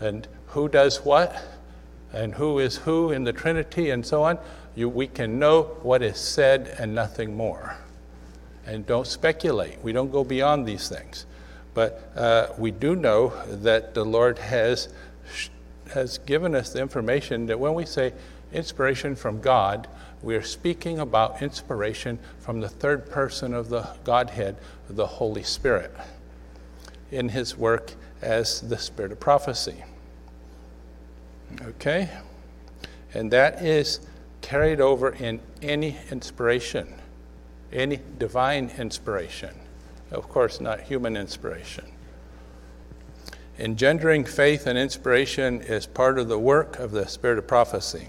and 0.00 0.26
who 0.48 0.68
does 0.68 1.04
what 1.04 1.36
and 2.12 2.34
who 2.34 2.58
is 2.58 2.76
who 2.76 3.10
in 3.10 3.24
the 3.24 3.32
Trinity 3.32 3.90
and 3.90 4.04
so 4.04 4.22
on? 4.22 4.38
You, 4.78 4.88
we 4.88 5.08
can 5.08 5.40
know 5.40 5.64
what 5.82 6.02
is 6.04 6.18
said 6.18 6.72
and 6.78 6.94
nothing 6.94 7.36
more. 7.36 7.76
And 8.64 8.86
don't 8.86 9.08
speculate. 9.08 9.82
We 9.82 9.90
don't 9.90 10.12
go 10.12 10.22
beyond 10.22 10.68
these 10.68 10.88
things. 10.88 11.26
But 11.74 12.12
uh, 12.14 12.50
we 12.56 12.70
do 12.70 12.94
know 12.94 13.32
that 13.48 13.94
the 13.94 14.04
Lord 14.04 14.38
has, 14.38 14.88
has 15.92 16.18
given 16.18 16.54
us 16.54 16.72
the 16.72 16.80
information 16.80 17.46
that 17.46 17.58
when 17.58 17.74
we 17.74 17.86
say 17.86 18.12
inspiration 18.52 19.16
from 19.16 19.40
God, 19.40 19.88
we 20.22 20.36
are 20.36 20.42
speaking 20.42 21.00
about 21.00 21.42
inspiration 21.42 22.20
from 22.38 22.60
the 22.60 22.68
third 22.68 23.10
person 23.10 23.54
of 23.54 23.70
the 23.70 23.88
Godhead, 24.04 24.58
the 24.88 25.06
Holy 25.06 25.42
Spirit, 25.42 25.92
in 27.10 27.30
his 27.30 27.56
work 27.56 27.94
as 28.22 28.60
the 28.60 28.78
Spirit 28.78 29.10
of 29.10 29.18
prophecy. 29.18 29.82
Okay? 31.64 32.10
And 33.12 33.32
that 33.32 33.60
is 33.60 34.06
carried 34.48 34.80
over 34.80 35.10
in 35.10 35.38
any 35.60 35.94
inspiration, 36.10 36.94
any 37.70 38.00
divine 38.18 38.70
inspiration. 38.78 39.54
Of 40.10 40.26
course, 40.30 40.58
not 40.58 40.80
human 40.80 41.18
inspiration. 41.18 41.84
Engendering 43.58 44.24
faith 44.24 44.66
and 44.66 44.78
inspiration 44.78 45.60
is 45.60 45.84
part 45.84 46.18
of 46.18 46.28
the 46.28 46.38
work 46.38 46.78
of 46.78 46.92
the 46.92 47.06
Spirit 47.06 47.36
of 47.36 47.46
prophecy. 47.46 48.08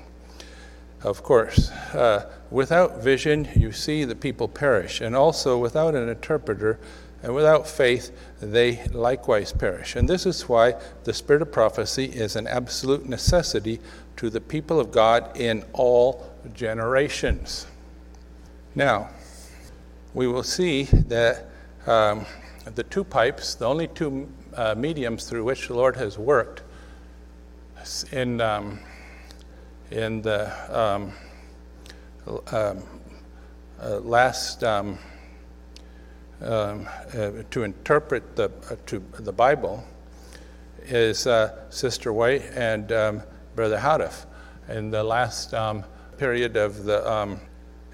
Of 1.03 1.23
course, 1.23 1.71
uh, 1.93 2.31
without 2.49 3.03
vision, 3.03 3.49
you 3.53 3.73
see 3.73 4.05
the 4.05 4.15
people 4.15 4.47
perish, 4.47 5.01
and 5.01 5.17
also 5.17 5.57
without 5.57 5.93
an 5.93 6.07
interpreter 6.07 6.79
and 7.21 7.35
without 7.35 7.67
faith, 7.67 8.11
they 8.39 8.85
likewise 8.93 9.51
perish. 9.51 9.97
And 9.97 10.07
this 10.07 10.25
is 10.25 10.47
why 10.47 10.75
the 11.03 11.13
spirit 11.13 11.41
of 11.41 11.51
prophecy 11.51 12.05
is 12.05 12.37
an 12.37 12.47
absolute 12.47 13.09
necessity 13.09 13.81
to 14.15 14.29
the 14.29 14.39
people 14.39 14.79
of 14.79 14.91
God 14.91 15.35
in 15.35 15.65
all 15.73 16.28
generations. 16.53 17.67
Now, 18.75 19.09
we 20.13 20.27
will 20.27 20.43
see 20.43 20.83
that 20.83 21.47
um, 21.87 22.25
the 22.75 22.83
two 22.83 23.03
pipes, 23.03 23.55
the 23.55 23.65
only 23.65 23.87
two 23.87 24.29
uh, 24.55 24.75
mediums 24.77 25.29
through 25.29 25.43
which 25.43 25.67
the 25.67 25.73
Lord 25.73 25.95
has 25.95 26.17
worked 26.17 26.63
in, 28.11 28.41
um, 28.41 28.79
in 29.91 30.21
the 30.21 30.51
um, 30.77 31.13
um 32.51 32.83
uh, 33.81 33.99
last 33.99 34.61
um, 34.65 34.97
um, 36.41 36.85
uh, 37.13 37.31
to 37.49 37.63
interpret 37.63 38.35
the, 38.35 38.51
uh, 38.69 38.75
to 38.85 39.01
the 39.19 39.31
Bible 39.31 39.83
is 40.83 41.25
uh, 41.25 41.55
Sister 41.69 42.11
White 42.11 42.43
and 42.55 42.87
Brother 43.55 43.77
Houteff. 43.77 44.25
In 44.67 44.91
the 44.91 45.03
last 45.03 45.53
period 46.19 46.57
of 46.57 46.83
the 46.83 47.09
um, 47.09 47.39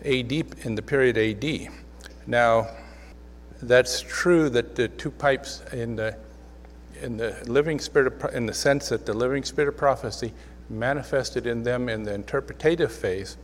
AD, 0.03 0.31
in 0.65 0.75
the 0.75 0.81
period 0.81 1.17
AD. 1.17 1.69
Now, 2.27 2.67
that's 3.61 4.01
true 4.01 4.49
that 4.49 4.75
the 4.75 4.87
two 4.87 5.11
pipes 5.11 5.61
in 5.71 5.95
the 5.95 6.17
in 7.01 7.17
the 7.17 7.37
living 7.45 7.77
spirit 7.79 8.07
of, 8.07 8.33
in 8.33 8.45
the 8.45 8.53
sense 8.53 8.89
that 8.89 9.05
the 9.05 9.13
living 9.13 9.43
spirit 9.43 9.67
of 9.67 9.77
prophecy 9.77 10.33
manifested 10.69 11.45
in 11.45 11.61
them 11.61 11.89
in 11.89 12.03
the 12.03 12.13
interpretative 12.13 12.91
phase 12.91 13.37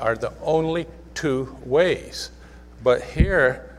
are 0.00 0.16
the 0.16 0.32
only 0.42 0.86
two 1.14 1.54
ways. 1.64 2.30
But 2.82 3.02
here 3.02 3.76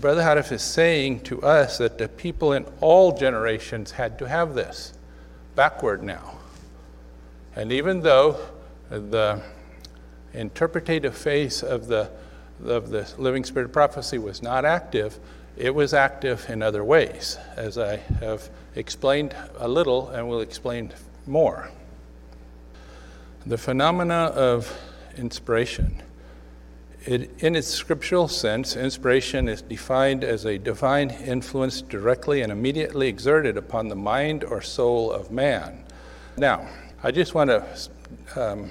Brother 0.00 0.22
Houteff 0.22 0.52
is 0.52 0.62
saying 0.62 1.20
to 1.24 1.42
us 1.42 1.76
that 1.78 1.98
the 1.98 2.08
people 2.08 2.54
in 2.54 2.64
all 2.80 3.12
generations 3.12 3.90
had 3.90 4.18
to 4.18 4.28
have 4.28 4.54
this, 4.54 4.94
backward 5.54 6.02
now. 6.02 6.38
And 7.54 7.70
even 7.70 8.00
though 8.00 8.38
the 8.90 9.42
interpretative 10.32 11.16
phase 11.16 11.62
of 11.62 11.86
the, 11.86 12.10
of 12.64 12.90
the 12.90 13.10
living 13.18 13.44
spirit 13.44 13.66
of 13.66 13.72
prophecy 13.72 14.18
was 14.18 14.42
not 14.42 14.64
active, 14.64 15.18
it 15.56 15.74
was 15.74 15.94
active 15.94 16.48
in 16.48 16.62
other 16.62 16.84
ways, 16.84 17.38
as 17.56 17.78
I 17.78 17.96
have 18.20 18.50
explained 18.74 19.34
a 19.58 19.68
little 19.68 20.10
and 20.10 20.28
will 20.28 20.40
explain 20.40 20.92
more. 21.26 21.70
The 23.46 23.58
phenomena 23.58 24.32
of 24.34 24.76
inspiration 25.16 26.02
it, 27.06 27.30
in 27.38 27.54
its 27.54 27.68
scriptural 27.68 28.26
sense, 28.26 28.74
inspiration 28.76 29.48
is 29.48 29.62
defined 29.62 30.24
as 30.24 30.44
a 30.44 30.58
divine 30.58 31.10
influence 31.10 31.80
directly 31.80 32.42
and 32.42 32.50
immediately 32.50 33.06
exerted 33.06 33.56
upon 33.56 33.88
the 33.88 33.94
mind 33.96 34.42
or 34.42 34.60
soul 34.60 35.12
of 35.12 35.30
man. 35.30 35.84
Now, 36.36 36.68
I 37.04 37.12
just 37.12 37.34
want 37.34 37.50
to 37.50 37.64
um, 38.34 38.70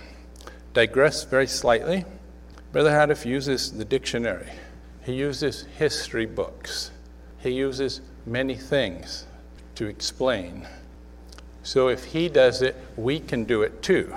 digress 0.74 1.24
very 1.24 1.48
slightly. 1.48 2.06
Brother 2.71 2.91
Houteff 2.91 3.26
uses 3.26 3.71
the 3.71 3.86
dictionary, 3.86 4.50
he 5.04 5.13
uses 5.13 5.65
history 5.78 6.26
books, 6.26 6.91
he 7.39 7.52
uses 7.52 8.02
many 8.26 8.56
things 8.56 9.26
to 9.76 9.88
explain. 9.88 10.67
So 11.63 11.88
if 11.88 12.04
he 12.04 12.30
does 12.30 12.62
it, 12.62 12.76
we 12.95 13.19
can 13.19 13.43
do 13.45 13.63
it 13.63 13.82
too. 13.82 14.15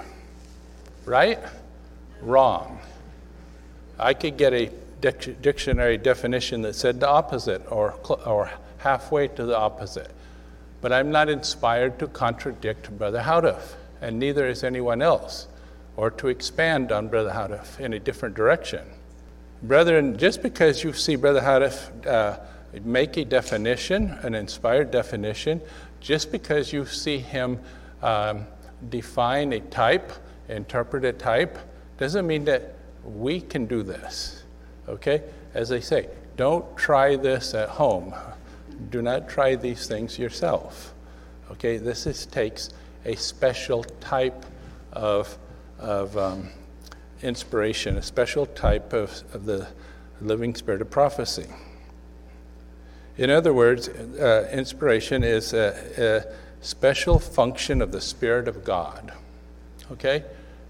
Right? 1.05 1.39
Wrong. 2.21 2.79
I 3.99 4.15
could 4.15 4.37
get 4.37 4.53
a 4.53 4.71
dic- 5.01 5.41
dictionary 5.41 5.97
definition 5.99 6.63
that 6.63 6.75
said 6.75 7.01
the 7.01 7.09
opposite 7.09 7.63
or, 7.71 7.95
cl- 8.05 8.23
or 8.27 8.51
halfway 8.79 9.29
to 9.29 9.47
the 9.47 9.57
opposite. 9.57 10.11
But 10.81 10.93
I'm 10.93 11.11
not 11.11 11.29
inspired 11.29 11.99
to 11.99 12.07
contradict 12.07 12.91
Brother 12.97 13.21
Houteff, 13.21 13.75
and 14.01 14.19
neither 14.19 14.47
is 14.47 14.65
anyone 14.65 15.03
else, 15.03 15.49
or 15.97 16.11
to 16.11 16.29
expand 16.29 16.93
on 16.93 17.09
Brother 17.09 17.31
Houteff 17.31 17.81
in 17.81 17.93
a 17.93 17.99
different 17.99 18.35
direction. 18.35 18.87
Brethren, 19.63 20.17
just 20.17 20.43
because 20.43 20.85
you 20.85 20.93
see 20.93 21.17
Brother 21.17 21.41
Houteff 21.41 22.07
uh, 22.07 22.39
make 22.85 23.17
a 23.17 23.25
definition, 23.25 24.11
an 24.23 24.35
inspired 24.35 24.91
definition, 24.91 25.61
just 26.01 26.31
because 26.31 26.73
you 26.73 26.85
see 26.87 27.19
him 27.19 27.59
um, 28.03 28.47
define 28.89 29.53
a 29.53 29.61
type, 29.61 30.13
interpret 30.49 31.05
a 31.05 31.13
type, 31.13 31.59
doesn't 31.99 32.27
mean 32.27 32.45
that 32.45 32.75
we 33.05 33.41
can 33.41 33.67
do 33.67 33.83
this. 33.83 34.45
Okay? 34.89 35.23
As 35.55 35.73
I 35.73 35.81
say, 35.81 36.09
don't 36.37 36.77
try 36.77 37.17
this 37.17 37.55
at 37.55 37.69
home. 37.69 38.15
Do 38.91 39.03
not 39.03 39.29
try 39.29 39.57
these 39.57 39.89
things 39.89 40.19
yourself. 40.19 40.95
Okay? 41.51 41.79
This 41.79 42.07
is, 42.07 42.27
takes 42.27 42.71
a 43.05 43.17
special 43.17 43.85
type 43.85 44.45
of, 44.93 45.39
of 45.79 46.17
um, 46.17 46.49
inspiration, 47.23 47.97
a 47.97 48.03
special 48.03 48.47
type 48.47 48.93
of, 48.93 49.23
of 49.33 49.45
the 49.45 49.67
living 50.21 50.55
spirit 50.55 50.83
of 50.83 50.91
prophecy. 50.91 51.47
In 53.17 53.31
other 53.31 53.53
words, 53.53 53.89
uh, 53.89 54.49
inspiration 54.53 55.25
is 55.25 55.53
a, 55.53 55.75
a 55.99 56.65
special 56.65 57.19
function 57.19 57.83
of 57.83 57.93
the 57.93 58.01
Spirit 58.01 58.49
of 58.49 58.65
God. 58.65 59.13
Okay? 59.93 60.25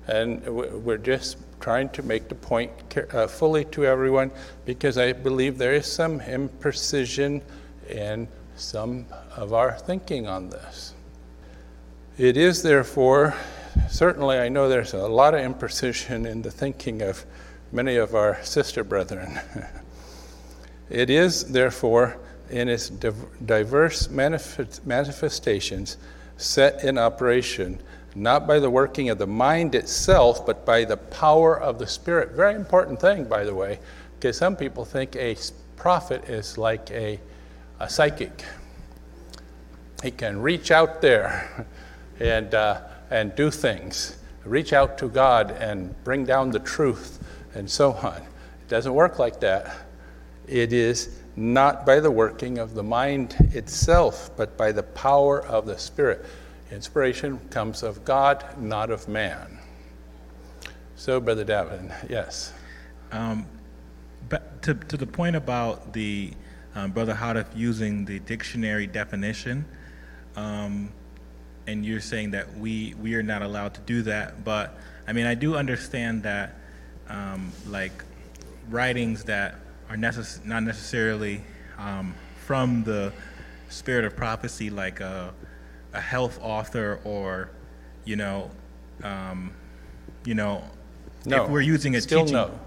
And 0.07 0.43
we're 0.47 0.97
just 0.97 1.37
trying 1.61 1.91
to 1.91 2.03
make 2.03 2.29
the 2.29 2.35
point 2.35 2.73
uh, 3.12 3.27
fully 3.27 3.64
to 3.67 3.85
everyone 3.85 4.31
because 4.64 4.97
I 4.97 5.12
believe 5.12 5.59
there 5.59 5.75
is 5.75 5.87
some 5.91 6.21
imprecision 6.21 7.43
in 7.91 8.29
some 8.57 9.07
of 9.37 9.53
our 9.53 9.73
thinking 9.73 10.27
on 10.27 10.49
this. 10.49 10.95
It 12.18 12.37
is, 12.37 12.64
therefore, 12.64 13.37
certainly 13.88 14.38
I 14.38 14.48
know 14.48 14.68
there's 14.68 14.92
a 14.92 15.07
lot 15.07 15.35
of 15.35 15.40
imprecision 15.40 16.26
in 16.26 16.42
the 16.42 16.50
thinking 16.50 17.00
of 17.00 17.24
many 17.70 17.94
of 17.94 18.16
our 18.16 18.42
sister 18.42 18.83
brethren. 18.83 19.38
it 20.90 21.11
is, 21.11 21.44
therefore, 21.44 22.18
in 22.50 22.68
its 22.68 22.90
diverse 22.90 24.11
manifestations 24.11 25.96
set 26.37 26.83
in 26.83 26.98
operation 26.98 27.81
not 28.16 28.48
by 28.48 28.59
the 28.59 28.70
working 28.70 29.11
of 29.11 29.18
the 29.18 29.26
mind 29.28 29.76
itself, 29.76 30.44
but 30.44 30.66
by 30.66 30.85
the 30.85 30.96
power 30.96 31.61
of 31.61 31.78
the 31.78 31.87
Spirit. 31.87 32.33
Very 32.33 32.57
important 32.57 33.00
thing, 33.00 33.26
by 33.26 33.44
the 33.44 33.54
way, 33.54 33.78
because 34.18 34.37
some 34.37 34.57
people 34.57 34.85
think 34.85 35.14
a 35.14 35.37
prophet 35.76 36.28
is 36.28 36.59
like 36.59 36.90
a, 36.90 37.20
a 37.78 37.88
psychic. 37.88 38.42
He 40.02 40.11
can 40.11 40.42
reach 40.42 40.72
out 40.72 41.00
there 41.00 41.64
and, 42.20 42.54
uh, 42.54 42.81
and 43.11 43.35
do 43.35 43.50
things, 43.50 44.16
reach 44.44 44.72
out 44.72 44.98
to 44.98 45.09
God 45.09 45.52
and 45.52 45.94
bring 46.04 46.24
down 46.24 46.50
the 46.50 46.59
truth, 46.59 47.24
and 47.54 47.70
so 47.70 47.92
on. 47.92 48.16
It 48.16 48.68
doesn't 48.68 48.94
work 48.94 49.18
like 49.18 49.40
that. 49.40 49.74
It 50.46 50.72
is 50.72 51.20
not 51.37 51.87
by 51.87 52.00
the 52.00 52.11
working 52.11 52.59
of 52.59 52.74
the 52.74 52.83
mind 52.83 53.37
itself, 53.52 54.31
but 54.37 54.57
by 54.57 54.72
the 54.72 54.83
power 54.83 55.44
of 55.46 55.66
the 55.66 55.78
Spirit. 55.78 56.24
Inspiration 56.70 57.38
comes 57.50 57.83
of 57.83 58.04
God, 58.04 58.44
not 58.59 58.90
of 58.90 59.09
man. 59.09 59.59
So, 60.96 61.20
Brother 61.20 61.44
Davin, 61.44 61.94
yes. 62.11 62.52
Um, 63.12 63.46
but 64.28 64.61
to, 64.62 64.74
to 64.74 64.96
the 64.96 65.07
point 65.07 65.37
about 65.37 65.92
the 65.92 66.33
um, 66.74 66.90
Brother 66.90 67.14
Houteff 67.14 67.46
using 67.54 68.04
the 68.04 68.18
dictionary 68.20 68.87
definition, 68.87 69.64
um, 70.37 70.92
and 71.68 71.85
you're 71.85 72.00
saying 72.00 72.31
that 72.31 72.57
we, 72.57 72.94
we 73.00 73.14
are 73.14 73.22
not 73.22 73.42
allowed 73.42 73.74
to 73.74 73.81
do 73.83 74.00
that, 74.02 74.42
but 74.42 74.74
I 75.07 75.12
mean, 75.12 75.26
I 75.26 75.35
do 75.35 75.54
understand 75.54 76.22
that, 76.22 76.54
um, 77.09 77.52
like, 77.68 77.92
writings 78.70 79.24
that 79.24 79.57
are 79.90 79.96
necess- 79.96 80.44
not 80.46 80.62
necessarily 80.62 81.42
um, 81.78 82.14
from 82.46 82.85
the 82.85 83.12
spirit 83.68 84.07
of 84.07 84.16
prophecy, 84.16 84.70
like 84.70 85.00
a, 85.00 85.33
a 85.92 86.00
health 86.00 86.38
author 86.42 87.00
or, 87.04 87.50
you 88.07 88.16
know, 88.16 88.50
um, 89.04 89.52
you 90.24 90.35
know, 90.35 90.64
No. 91.26 91.44
if 91.44 91.50
we're 91.50 91.61
using 91.61 91.96
a 91.96 92.00
Still 92.00 92.20
teaching. 92.22 92.35
no. 92.35 92.59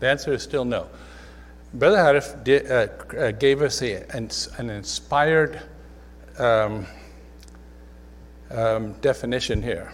The 0.00 0.08
answer 0.08 0.32
is 0.32 0.42
still 0.42 0.64
no. 0.64 0.88
Brother 1.74 1.98
Houteff 1.98 2.42
did, 2.44 2.70
uh, 2.70 2.88
uh, 3.16 3.30
gave 3.30 3.62
us 3.62 3.80
a, 3.82 4.04
an, 4.16 4.30
an 4.58 4.70
inspired 4.70 5.60
um, 6.38 6.86
um, 8.50 8.92
definition 9.00 9.62
here. 9.62 9.92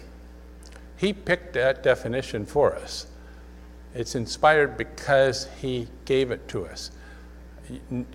He 0.96 1.12
picked 1.12 1.54
that 1.54 1.82
definition 1.82 2.46
for 2.46 2.74
us. 2.76 3.06
It's 3.94 4.14
inspired 4.14 4.76
because 4.76 5.48
he 5.60 5.88
gave 6.04 6.30
it 6.30 6.48
to 6.48 6.66
us. 6.66 6.90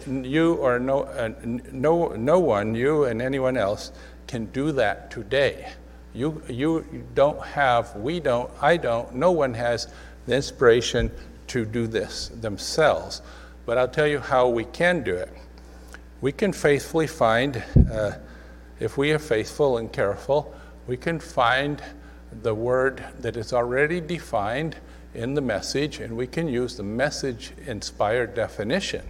You 0.06 0.56
or 0.56 0.80
no, 0.80 1.04
uh, 1.04 1.32
no, 1.46 2.10
no 2.10 2.40
one, 2.40 2.76
you 2.76 3.06
and 3.06 3.22
anyone 3.22 3.58
else, 3.58 3.92
can 4.28 4.46
do 4.48 4.72
that 4.74 5.12
today. 5.12 5.70
You, 6.14 6.42
you 6.50 7.04
don't 7.14 7.42
have, 7.42 7.96
we 7.96 8.20
don't, 8.20 8.50
I 8.62 8.78
don't, 8.78 9.14
no 9.16 9.32
one 9.32 9.54
has 9.54 9.88
the 10.26 10.36
inspiration 10.36 11.12
to 11.48 11.66
do 11.66 11.88
this 11.88 12.30
themselves. 12.30 13.22
But 13.66 13.78
I'll 13.78 13.88
tell 13.88 14.08
you 14.08 14.20
how 14.20 14.48
we 14.48 14.66
can 14.66 15.04
do 15.04 15.14
it. 15.14 15.32
We 16.22 16.32
can 16.32 16.54
faithfully 16.54 17.08
find, 17.08 17.64
uh, 17.92 18.14
if 18.80 18.98
we 18.98 19.12
are 19.12 19.20
faithful 19.20 19.78
and 19.78 19.92
careful, 19.92 20.54
we 20.88 20.98
can 20.98 21.20
find 21.20 21.82
the 22.44 22.54
word 22.54 23.04
that 23.20 23.38
is 23.38 23.54
already 23.54 24.02
defined 24.02 24.76
in 25.14 25.34
the 25.34 25.42
message, 25.42 26.00
and 26.00 26.16
we 26.16 26.28
can 26.28 26.48
use 26.48 26.78
the 26.78 26.84
message 26.84 27.52
inspired 27.66 28.36
definition. 28.36 29.04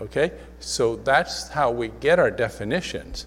Okay? 0.00 0.32
So 0.60 0.96
that's 0.96 1.48
how 1.48 1.70
we 1.70 1.88
get 1.88 2.18
our 2.18 2.30
definitions. 2.30 3.26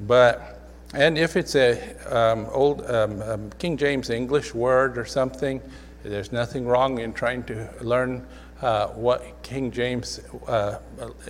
But, 0.00 0.60
and 0.92 1.16
if 1.16 1.36
it's 1.36 1.54
a 1.54 1.80
um, 2.14 2.46
old 2.50 2.88
um, 2.90 3.22
um, 3.22 3.50
King 3.58 3.76
James 3.76 4.10
English 4.10 4.54
word 4.54 4.98
or 4.98 5.06
something, 5.06 5.62
there's 6.02 6.32
nothing 6.32 6.66
wrong 6.66 6.98
in 6.98 7.14
trying 7.14 7.44
to 7.44 7.70
learn 7.80 8.26
uh, 8.60 8.88
what 8.88 9.42
King 9.42 9.70
James 9.70 10.20
uh, 10.46 10.78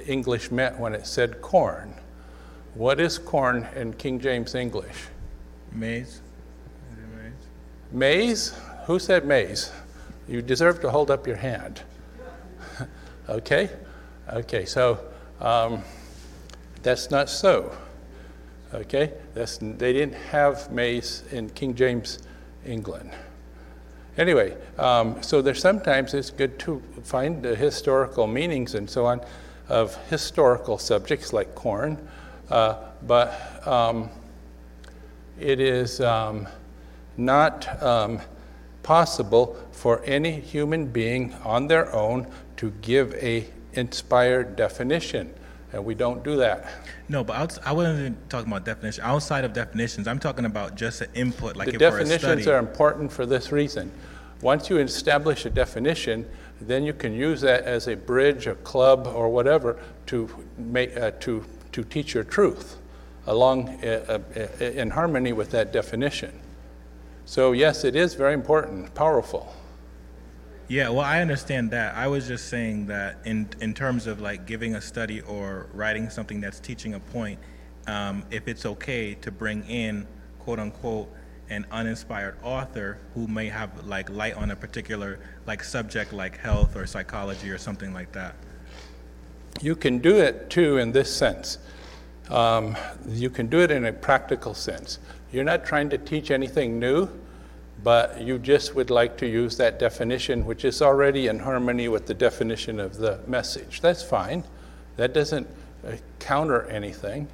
English 0.06 0.50
meant 0.50 0.78
when 0.78 0.94
it 0.94 1.06
said 1.06 1.40
corn. 1.40 1.94
What 2.74 2.98
is 2.98 3.18
corn 3.18 3.68
in 3.76 3.94
King 3.94 4.18
James 4.18 4.56
English? 4.56 5.06
Maize? 5.70 6.20
Maize? 7.14 7.32
Maize? 7.92 8.60
Who 8.86 8.98
said 8.98 9.24
maize? 9.24 9.70
You 10.26 10.42
deserve 10.42 10.80
to 10.80 10.90
hold 10.90 11.08
up 11.08 11.24
your 11.24 11.36
hand. 11.36 11.82
okay? 13.28 13.70
Okay, 14.32 14.64
so 14.64 14.98
um, 15.40 15.82
that's 16.82 17.12
not 17.12 17.30
so. 17.30 17.72
Okay? 18.74 19.12
That's, 19.34 19.58
they 19.58 19.92
didn't 19.92 20.14
have 20.14 20.72
maize 20.72 21.22
in 21.30 21.50
King 21.50 21.76
James 21.76 22.18
England. 22.66 23.12
Anyway, 24.18 24.56
um, 24.78 25.22
so 25.22 25.40
there's 25.40 25.60
sometimes 25.60 26.12
it's 26.12 26.30
good 26.30 26.58
to 26.60 26.82
find 27.04 27.40
the 27.40 27.54
historical 27.54 28.26
meanings 28.26 28.74
and 28.74 28.90
so 28.90 29.06
on 29.06 29.20
of 29.68 29.96
historical 30.08 30.76
subjects 30.76 31.32
like 31.32 31.54
corn, 31.54 31.98
uh, 32.50 32.76
but 33.06 33.66
um, 33.66 34.10
it 35.38 35.60
is 35.60 36.00
um, 36.00 36.46
not 37.16 37.82
um, 37.82 38.20
possible 38.82 39.56
for 39.72 40.02
any 40.04 40.32
human 40.32 40.86
being 40.86 41.34
on 41.44 41.66
their 41.66 41.92
own 41.94 42.26
to 42.56 42.70
give 42.82 43.14
a 43.14 43.46
inspired 43.72 44.56
definition, 44.56 45.32
and 45.72 45.84
we 45.84 45.94
don't 45.94 46.22
do 46.22 46.36
that. 46.36 46.70
No, 47.08 47.24
but 47.24 47.58
I 47.66 47.72
wasn't 47.72 48.30
talking 48.30 48.50
about 48.50 48.64
definition. 48.64 49.02
Outside 49.04 49.44
of 49.44 49.52
definitions, 49.52 50.06
I'm 50.06 50.18
talking 50.18 50.44
about 50.44 50.76
just 50.76 51.00
an 51.00 51.08
input, 51.14 51.56
like 51.56 51.68
The 51.68 51.74
if 51.74 51.80
we're 51.80 52.00
a 52.00 52.04
definitions 52.04 52.46
are 52.46 52.58
important 52.58 53.12
for 53.12 53.26
this 53.26 53.52
reason. 53.52 53.90
Once 54.40 54.68
you 54.70 54.78
establish 54.78 55.46
a 55.46 55.50
definition, 55.50 56.26
then 56.60 56.84
you 56.84 56.92
can 56.92 57.12
use 57.12 57.40
that 57.40 57.64
as 57.64 57.88
a 57.88 57.96
bridge, 57.96 58.46
a 58.46 58.54
club, 58.56 59.06
or 59.06 59.28
whatever 59.28 59.78
to 60.06 60.28
make 60.58 60.96
uh, 60.96 61.10
to 61.20 61.44
to 61.74 61.84
teach 61.84 62.14
your 62.14 62.24
truth 62.24 62.78
along 63.26 63.68
uh, 63.84 64.20
uh, 64.36 64.64
in 64.64 64.90
harmony 64.90 65.32
with 65.32 65.50
that 65.50 65.72
definition. 65.72 66.40
So 67.24 67.52
yes, 67.52 67.84
it 67.84 67.96
is 67.96 68.14
very 68.14 68.34
important, 68.34 68.94
powerful. 68.94 69.54
Yeah, 70.68 70.88
well, 70.88 71.00
I 71.00 71.20
understand 71.20 71.70
that. 71.72 71.94
I 71.94 72.06
was 72.06 72.26
just 72.26 72.48
saying 72.48 72.86
that 72.86 73.18
in 73.24 73.48
in 73.60 73.74
terms 73.74 74.06
of 74.06 74.20
like 74.20 74.46
giving 74.46 74.76
a 74.76 74.80
study 74.80 75.20
or 75.22 75.66
writing 75.74 76.08
something 76.10 76.40
that's 76.40 76.60
teaching 76.60 76.94
a 76.94 77.00
point, 77.00 77.38
um, 77.86 78.24
if 78.30 78.48
it's 78.48 78.64
okay 78.64 79.14
to 79.16 79.30
bring 79.30 79.64
in 79.68 80.06
quote 80.38 80.58
unquote 80.58 81.08
an 81.50 81.66
uninspired 81.70 82.36
author 82.42 82.98
who 83.14 83.26
may 83.26 83.48
have 83.48 83.86
like 83.86 84.08
light 84.10 84.34
on 84.34 84.50
a 84.50 84.56
particular 84.56 85.18
like 85.46 85.62
subject 85.62 86.12
like 86.12 86.38
health 86.38 86.76
or 86.76 86.86
psychology 86.86 87.50
or 87.50 87.58
something 87.58 87.92
like 87.92 88.12
that. 88.12 88.34
You 89.60 89.76
can 89.76 89.98
do 89.98 90.16
it 90.16 90.50
too 90.50 90.78
in 90.78 90.92
this 90.92 91.14
sense. 91.14 91.58
Um, 92.30 92.76
you 93.08 93.30
can 93.30 93.48
do 93.48 93.60
it 93.60 93.70
in 93.70 93.84
a 93.84 93.92
practical 93.92 94.54
sense. 94.54 94.98
You're 95.32 95.44
not 95.44 95.64
trying 95.64 95.90
to 95.90 95.98
teach 95.98 96.30
anything 96.30 96.78
new, 96.78 97.08
but 97.82 98.20
you 98.20 98.38
just 98.38 98.74
would 98.74 98.90
like 98.90 99.16
to 99.18 99.26
use 99.26 99.56
that 99.58 99.78
definition, 99.78 100.46
which 100.46 100.64
is 100.64 100.80
already 100.80 101.26
in 101.26 101.38
harmony 101.38 101.88
with 101.88 102.06
the 102.06 102.14
definition 102.14 102.80
of 102.80 102.96
the 102.96 103.20
message. 103.26 103.80
That's 103.80 104.02
fine. 104.02 104.44
That 104.96 105.12
doesn't 105.12 105.46
uh, 105.86 105.92
counter 106.18 106.62
anything. 106.68 107.28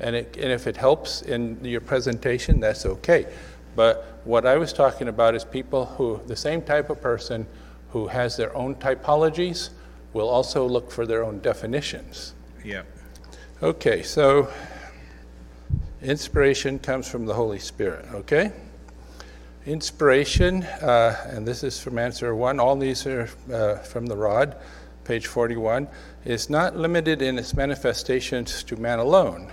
And, 0.00 0.16
it, 0.16 0.36
and 0.36 0.50
if 0.50 0.66
it 0.66 0.76
helps 0.76 1.22
in 1.22 1.62
your 1.64 1.82
presentation, 1.82 2.58
that's 2.58 2.86
okay. 2.86 3.26
But 3.76 4.20
what 4.24 4.46
I 4.46 4.56
was 4.56 4.72
talking 4.72 5.08
about 5.08 5.34
is 5.34 5.44
people 5.44 5.86
who, 5.86 6.20
the 6.26 6.36
same 6.36 6.62
type 6.62 6.90
of 6.90 7.00
person 7.00 7.46
who 7.90 8.06
has 8.06 8.36
their 8.36 8.54
own 8.56 8.74
typologies, 8.76 9.70
will 10.12 10.28
also 10.28 10.66
look 10.66 10.90
for 10.90 11.06
their 11.06 11.22
own 11.22 11.40
definitions. 11.40 12.34
Yeah. 12.64 12.82
Okay, 13.62 14.02
so 14.02 14.48
inspiration 16.02 16.80
comes 16.80 17.06
from 17.06 17.26
the 17.26 17.34
Holy 17.34 17.60
Spirit, 17.60 18.04
okay? 18.12 18.50
Inspiration, 19.66 20.64
uh, 20.64 21.16
and 21.28 21.46
this 21.46 21.62
is 21.62 21.78
from 21.78 21.96
answer 21.96 22.34
one, 22.34 22.58
all 22.58 22.74
these 22.74 23.06
are 23.06 23.30
uh, 23.52 23.76
from 23.76 24.06
the 24.06 24.16
rod, 24.16 24.56
page 25.04 25.28
41, 25.28 25.86
is 26.24 26.50
not 26.50 26.76
limited 26.76 27.22
in 27.22 27.38
its 27.38 27.54
manifestations 27.54 28.64
to 28.64 28.74
man 28.74 28.98
alone. 28.98 29.48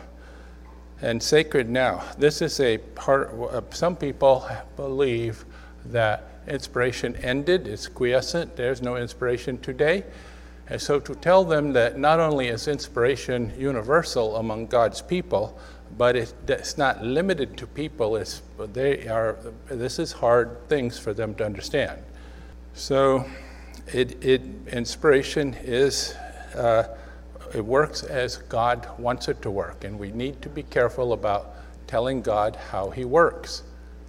And 1.03 1.21
sacred 1.21 1.69
now, 1.69 2.03
this 2.17 2.41
is 2.41 2.59
a 2.61 2.79
part, 2.79 3.31
uh, 3.31 3.61
some 3.69 3.95
people 3.95 4.49
believe 4.75 5.45
that 5.85 6.23
inspiration 6.47 7.15
ended, 7.17 7.67
it's 7.67 7.87
quiescent, 7.87 8.55
there's 8.55 8.81
no 8.81 8.95
inspiration 8.95 9.59
today. 9.59 10.03
And 10.69 10.79
so 10.79 10.99
to 10.99 11.15
tell 11.15 11.43
them 11.43 11.73
that 11.73 11.97
not 11.97 12.19
only 12.19 12.47
is 12.47 12.67
inspiration 12.67 13.51
universal 13.58 14.36
among 14.38 14.67
God's 14.67 15.01
people, 15.01 15.58
but 15.97 16.15
it, 16.15 16.34
it's 16.47 16.77
not 16.77 17.03
limited 17.03 17.58
to 17.58 17.67
people, 17.67 18.15
it's, 18.15 18.43
they 18.73 19.08
are, 19.08 19.38
this 19.67 19.97
is 19.97 20.12
hard 20.12 20.58
things 20.69 20.99
for 20.99 21.13
them 21.13 21.34
to 21.36 21.45
understand. 21.45 21.99
So 22.75 23.25
it, 23.88 24.23
it, 24.23 24.41
inspiration 24.67 25.55
is, 25.63 26.13
uh, 26.55 26.84
it 27.55 27.65
works 27.65 28.03
as 28.03 28.38
God 28.38 28.88
wants 28.99 29.27
it 29.27 29.41
to 29.41 29.49
work, 29.49 29.84
and 29.84 29.97
we 29.97 30.12
need 30.12 30.41
to 30.43 30.49
be 30.49 30.62
careful 30.62 31.13
about 31.13 31.55
telling 31.88 32.21
God 32.21 32.55
how 32.55 32.91
He 32.91 33.05
works. 33.05 33.63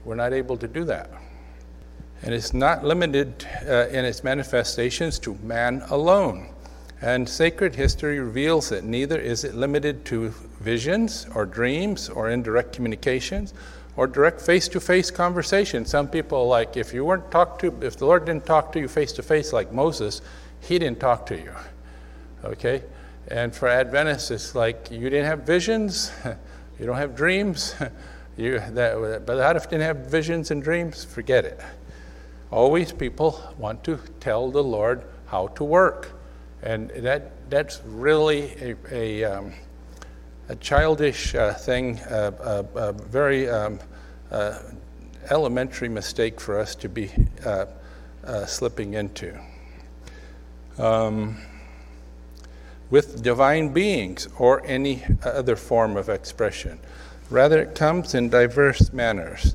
We're 0.05 0.15
not 0.17 0.35
able 0.35 0.59
to 0.59 0.69
do 0.69 0.85
that. 0.85 1.11
And 2.23 2.35
it's 2.35 2.53
not 2.53 2.85
limited 2.85 3.47
uh, 3.67 3.89
in 3.89 4.05
its 4.05 4.23
manifestations 4.23 5.19
to 5.21 5.35
man 5.43 5.83
alone. 5.91 6.51
And 7.01 7.27
sacred 7.27 7.75
history 7.75 8.21
reveals 8.21 8.69
that 8.69 8.85
neither 8.85 9.19
is 9.19 9.45
it 9.45 9.55
limited 9.55 10.05
to 10.07 10.29
visions 10.61 11.27
or 11.35 11.47
dreams 11.47 12.11
or 12.11 12.29
indirect 12.29 12.75
communications 12.75 13.55
or 13.97 14.07
direct 14.07 14.41
face 14.41 14.69
to 14.69 14.81
face 14.81 15.11
conversation. 15.11 15.87
Some 15.87 16.09
people 16.09 16.47
like 16.47 16.77
if 16.77 16.93
you 16.93 17.05
weren't 17.05 17.31
talked 17.31 17.63
to, 17.63 17.75
if 17.81 17.97
the 17.97 18.05
Lord 18.05 18.27
didn't 18.27 18.45
talk 18.45 18.73
to 18.73 18.81
you 18.81 18.89
face 18.89 19.13
to 19.13 19.23
face 19.23 19.53
like 19.53 19.73
Moses, 19.73 20.21
he 20.61 20.79
didn't 20.79 21.01
talk 21.01 21.25
to 21.27 21.37
you. 21.37 21.53
Okay? 22.45 22.83
And 23.29 23.55
for 23.55 23.69
Adventists, 23.69 24.31
it's 24.31 24.55
like 24.55 24.91
you 24.91 25.09
didn't 25.09 25.27
have 25.27 25.41
visions, 25.41 26.13
You 26.81 26.87
don't 26.87 26.97
have 26.97 27.15
dreams? 27.15 27.75
you, 28.39 28.59
that, 28.59 29.27
Brother 29.27 29.43
Houteff 29.43 29.65
didn't 29.65 29.83
have 29.83 29.99
visions 29.99 30.51
and 30.51 30.63
dreams? 30.63 31.05
Forget 31.05 31.45
it. 31.45 31.61
Always 32.51 32.93
people 32.93 33.41
want 33.59 33.85
to 33.85 33.99
tell 34.19 34.51
the 34.51 34.63
Lord 34.63 35.05
how 35.27 35.49
to 35.49 35.65
work. 35.65 36.13
And 36.63 36.91
that, 36.91 37.31
that's 37.49 37.81
really 37.87 38.53
a, 38.61 38.77
a, 38.91 39.25
um, 39.25 39.53
a 40.49 40.57
childish 40.57 41.35
uh, 41.35 41.55
thing, 41.55 42.01
a, 42.09 42.93
very 42.93 43.49
um, 43.49 43.79
uh, 44.31 44.59
elementary 45.31 45.89
mistake 45.89 46.41
for 46.41 46.59
us 46.59 46.75
to 46.77 46.89
be 46.89 47.11
uh, 47.45 47.67
uh 48.25 48.45
slipping 48.47 48.95
into. 48.95 49.39
Um, 50.77 51.37
with 52.91 53.23
divine 53.23 53.69
beings 53.69 54.29
or 54.39 54.63
any 54.67 55.05
other 55.23 55.57
form 55.57 55.97
of 55.97 56.09
expression. 56.09 56.81
Rather, 57.31 57.63
it 57.63 57.75
comes 57.75 58.15
in 58.15 58.29
diverse 58.29 58.93
manners. 58.93 59.55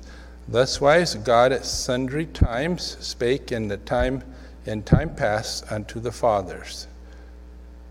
Thuswise, 0.49 1.23
God 1.23 1.51
at 1.51 1.65
sundry 1.65 2.27
times 2.27 2.97
spake 2.99 3.51
in 3.51 3.67
the 3.67 3.77
time 3.77 4.23
in 4.65 4.83
time 4.83 5.13
past 5.15 5.71
unto 5.71 5.99
the 5.99 6.11
fathers. 6.11 6.87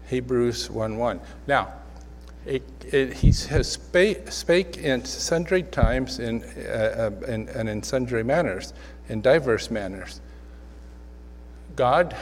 Hebrews 0.09 0.71
1 0.71 0.97
1. 0.97 1.21
Now, 1.47 1.73
it, 2.47 2.63
it, 2.93 3.15
he 3.15 3.29
has 3.49 3.73
spake, 3.73 4.31
spake, 4.31 4.77
in 4.77 5.05
sundry 5.05 5.63
times 5.63 6.19
in, 6.19 6.43
uh, 6.43 7.11
uh, 7.13 7.27
in, 7.27 7.49
and 7.49 7.69
in 7.69 7.83
sundry 7.83 8.23
manners, 8.23 8.75
in 9.09 9.23
diverse 9.23 9.71
manners. 9.71 10.21
God 11.75 12.17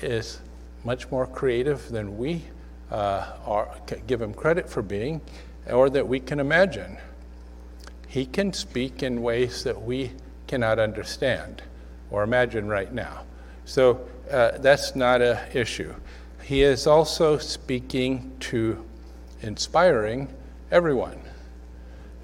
is 0.00 0.40
much 0.84 1.10
more 1.10 1.26
creative 1.26 1.88
than 1.88 2.16
we 2.16 2.44
uh, 2.90 3.32
are, 3.44 3.76
give 4.06 4.22
him 4.22 4.32
credit 4.32 4.68
for 4.68 4.82
being 4.82 5.20
or 5.68 5.90
that 5.90 6.06
we 6.06 6.20
can 6.20 6.38
imagine. 6.38 6.96
He 8.16 8.24
can 8.24 8.54
speak 8.54 9.02
in 9.02 9.20
ways 9.20 9.62
that 9.64 9.82
we 9.82 10.12
cannot 10.46 10.78
understand 10.78 11.62
or 12.10 12.22
imagine 12.22 12.66
right 12.66 12.90
now. 12.90 13.24
So 13.66 14.08
uh, 14.32 14.52
that's 14.56 14.96
not 14.96 15.20
an 15.20 15.38
issue. 15.52 15.92
He 16.42 16.62
is 16.62 16.86
also 16.86 17.36
speaking 17.36 18.34
to 18.40 18.82
inspiring 19.42 20.34
everyone. 20.70 21.20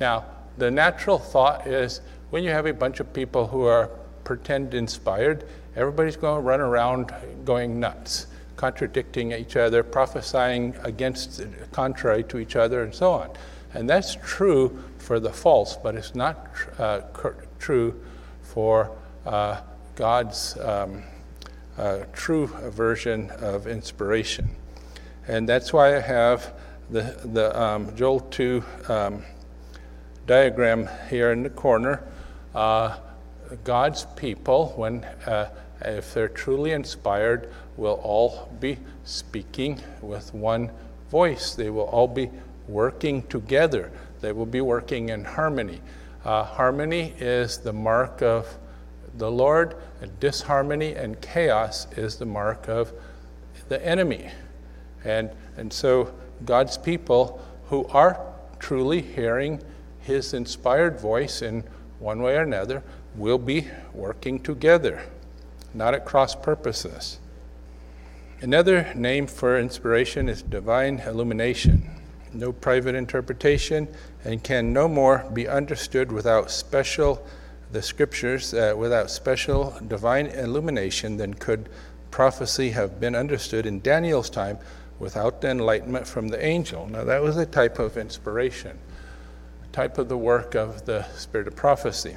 Now, 0.01 0.25
the 0.57 0.71
natural 0.71 1.19
thought 1.19 1.67
is 1.67 2.01
when 2.31 2.43
you 2.43 2.49
have 2.49 2.65
a 2.65 2.73
bunch 2.73 2.99
of 2.99 3.13
people 3.13 3.49
who 3.49 3.67
are 3.67 3.91
pretend 4.25 4.73
inspired, 4.73 5.47
everybody's 5.77 6.17
going 6.17 6.37
to 6.37 6.41
run 6.41 6.63
around 6.63 7.13
going 7.45 7.79
nuts 7.79 8.29
contradicting 8.57 9.33
each 9.33 9.57
other, 9.57 9.83
prophesying 9.83 10.75
against, 10.85 11.43
contrary 11.71 12.23
to 12.23 12.39
each 12.39 12.57
other, 12.57 12.83
and 12.83 12.95
so 12.95 13.13
on. 13.13 13.31
And 13.75 13.91
that's 13.91 14.17
true 14.25 14.83
for 15.03 15.19
the 15.19 15.33
false, 15.33 15.77
but 15.77 15.97
it's 15.97 16.15
not 16.15 16.47
uh, 16.79 17.01
true 17.59 18.01
for 18.41 18.97
uh, 19.27 19.61
God's 19.97 20.57
um, 20.59 21.03
uh, 21.77 22.05
true 22.13 22.47
version 22.47 23.31
of 23.41 23.67
inspiration. 23.67 24.49
And 25.27 25.49
that's 25.49 25.73
why 25.73 25.97
I 25.97 26.01
have 26.01 26.55
the, 26.89 27.19
the 27.25 27.61
um, 27.61 27.95
Joel 27.97 28.21
2 28.21 28.65
um, 28.89 29.25
diagram 30.27 30.89
here 31.11 31.33
in 31.33 31.43
the 31.43 31.51
corner. 31.51 32.05
Uh, 32.55 32.99
God's 33.65 34.07
people, 34.17 34.73
when 34.77 35.05
uh, 35.27 35.51
if 35.81 36.15
they're 36.15 36.29
truly 36.29 36.73
inspired, 36.73 37.53
will 37.77 38.01
all 38.03 38.51
be 38.61 38.79
speaking 39.05 39.81
with 40.01 40.33
one 40.33 40.71
voice. 41.11 41.55
They 41.55 41.71
will 41.71 41.85
all 41.85 42.09
be 42.09 42.31
working 42.69 43.23
together. 43.25 43.91
They 44.23 44.33
will 44.33 44.47
be 44.47 44.63
working 44.63 45.11
in 45.11 45.25
harmony. 45.25 45.83
Uh, 46.25 46.45
harmony 46.45 47.13
is 47.19 47.59
the 47.59 47.73
mark 47.73 48.23
of 48.23 48.49
the 49.19 49.31
Lord, 49.31 49.77
and 50.01 50.19
disharmony 50.21 50.95
and 50.95 51.21
chaos 51.21 51.87
is 51.97 52.17
the 52.17 52.25
mark 52.25 52.69
of 52.69 52.93
the 53.69 53.85
enemy. 53.85 54.31
And, 55.05 55.31
and 55.57 55.73
so 55.73 56.15
God's 56.45 56.79
people 56.79 57.43
who 57.67 57.85
are 57.89 58.21
truly 58.59 59.03
hearing 59.03 59.61
his 60.01 60.33
inspired 60.35 61.01
voice 61.01 61.43
in 61.43 61.65
one 61.99 62.23
way 62.23 62.37
or 62.37 62.43
another 62.43 62.83
will 63.17 63.39
be 63.39 63.67
working 63.93 64.41
together, 64.41 65.03
not 65.75 65.95
at 65.95 66.07
cross 66.07 66.35
purposes. 66.35 67.19
Another 68.41 68.93
name 68.95 69.27
for 69.27 69.59
inspiration 69.59 70.29
is 70.29 70.43
divine 70.43 71.01
illumination. 71.01 71.89
No 72.33 72.51
private 72.51 72.95
interpretation 72.95 73.89
and 74.25 74.43
can 74.43 74.73
no 74.73 74.89
more 74.89 75.29
be 75.33 75.49
understood 75.49 76.13
without 76.13 76.51
special, 76.51 77.27
the 77.73 77.83
scriptures, 77.83 78.55
uh, 78.55 78.75
without 78.77 79.11
special 79.11 79.77
divine 79.89 80.27
illumination 80.27 81.17
than 81.17 81.35
could 81.35 81.69
prophecy 82.11 82.71
have 82.71 83.01
been 83.01 83.17
understood 83.17 83.67
in 83.67 83.81
Daniel's 83.81 84.31
time 84.31 84.59
without 84.99 85.41
the 85.41 85.51
enlightenment 85.51 86.07
from 86.07 86.29
the 86.29 86.45
angel. 86.45 86.87
Now, 86.87 87.05
that 87.05 87.21
was 87.21 87.37
a 87.37 87.47
type 87.47 87.79
of 87.79 87.97
inspiration, 87.97 88.79
a 89.65 89.73
type 89.73 89.99
of 89.99 90.09
the 90.09 90.17
work 90.17 90.55
of 90.55 90.85
the 90.87 91.03
spirit 91.17 91.49
of 91.49 91.57
prophecy. 91.57 92.17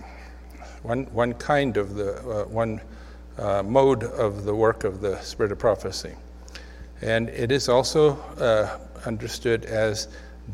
One, 0.84 1.06
one 1.06 1.34
kind 1.34 1.78
of 1.78 1.96
the, 1.96 2.18
uh, 2.20 2.46
one 2.46 2.82
uh, 3.40 3.64
mode 3.64 4.04
of 4.04 4.44
the 4.44 4.54
work 4.54 4.84
of 4.84 5.02
the 5.02 5.20
spirit 5.22 5.52
of 5.52 5.58
prophecy. 5.58 6.14
And 7.02 7.30
it 7.30 7.52
is 7.52 7.68
also 7.68 8.18
uh, 8.38 8.78
understood 9.06 9.66
as 9.66 10.08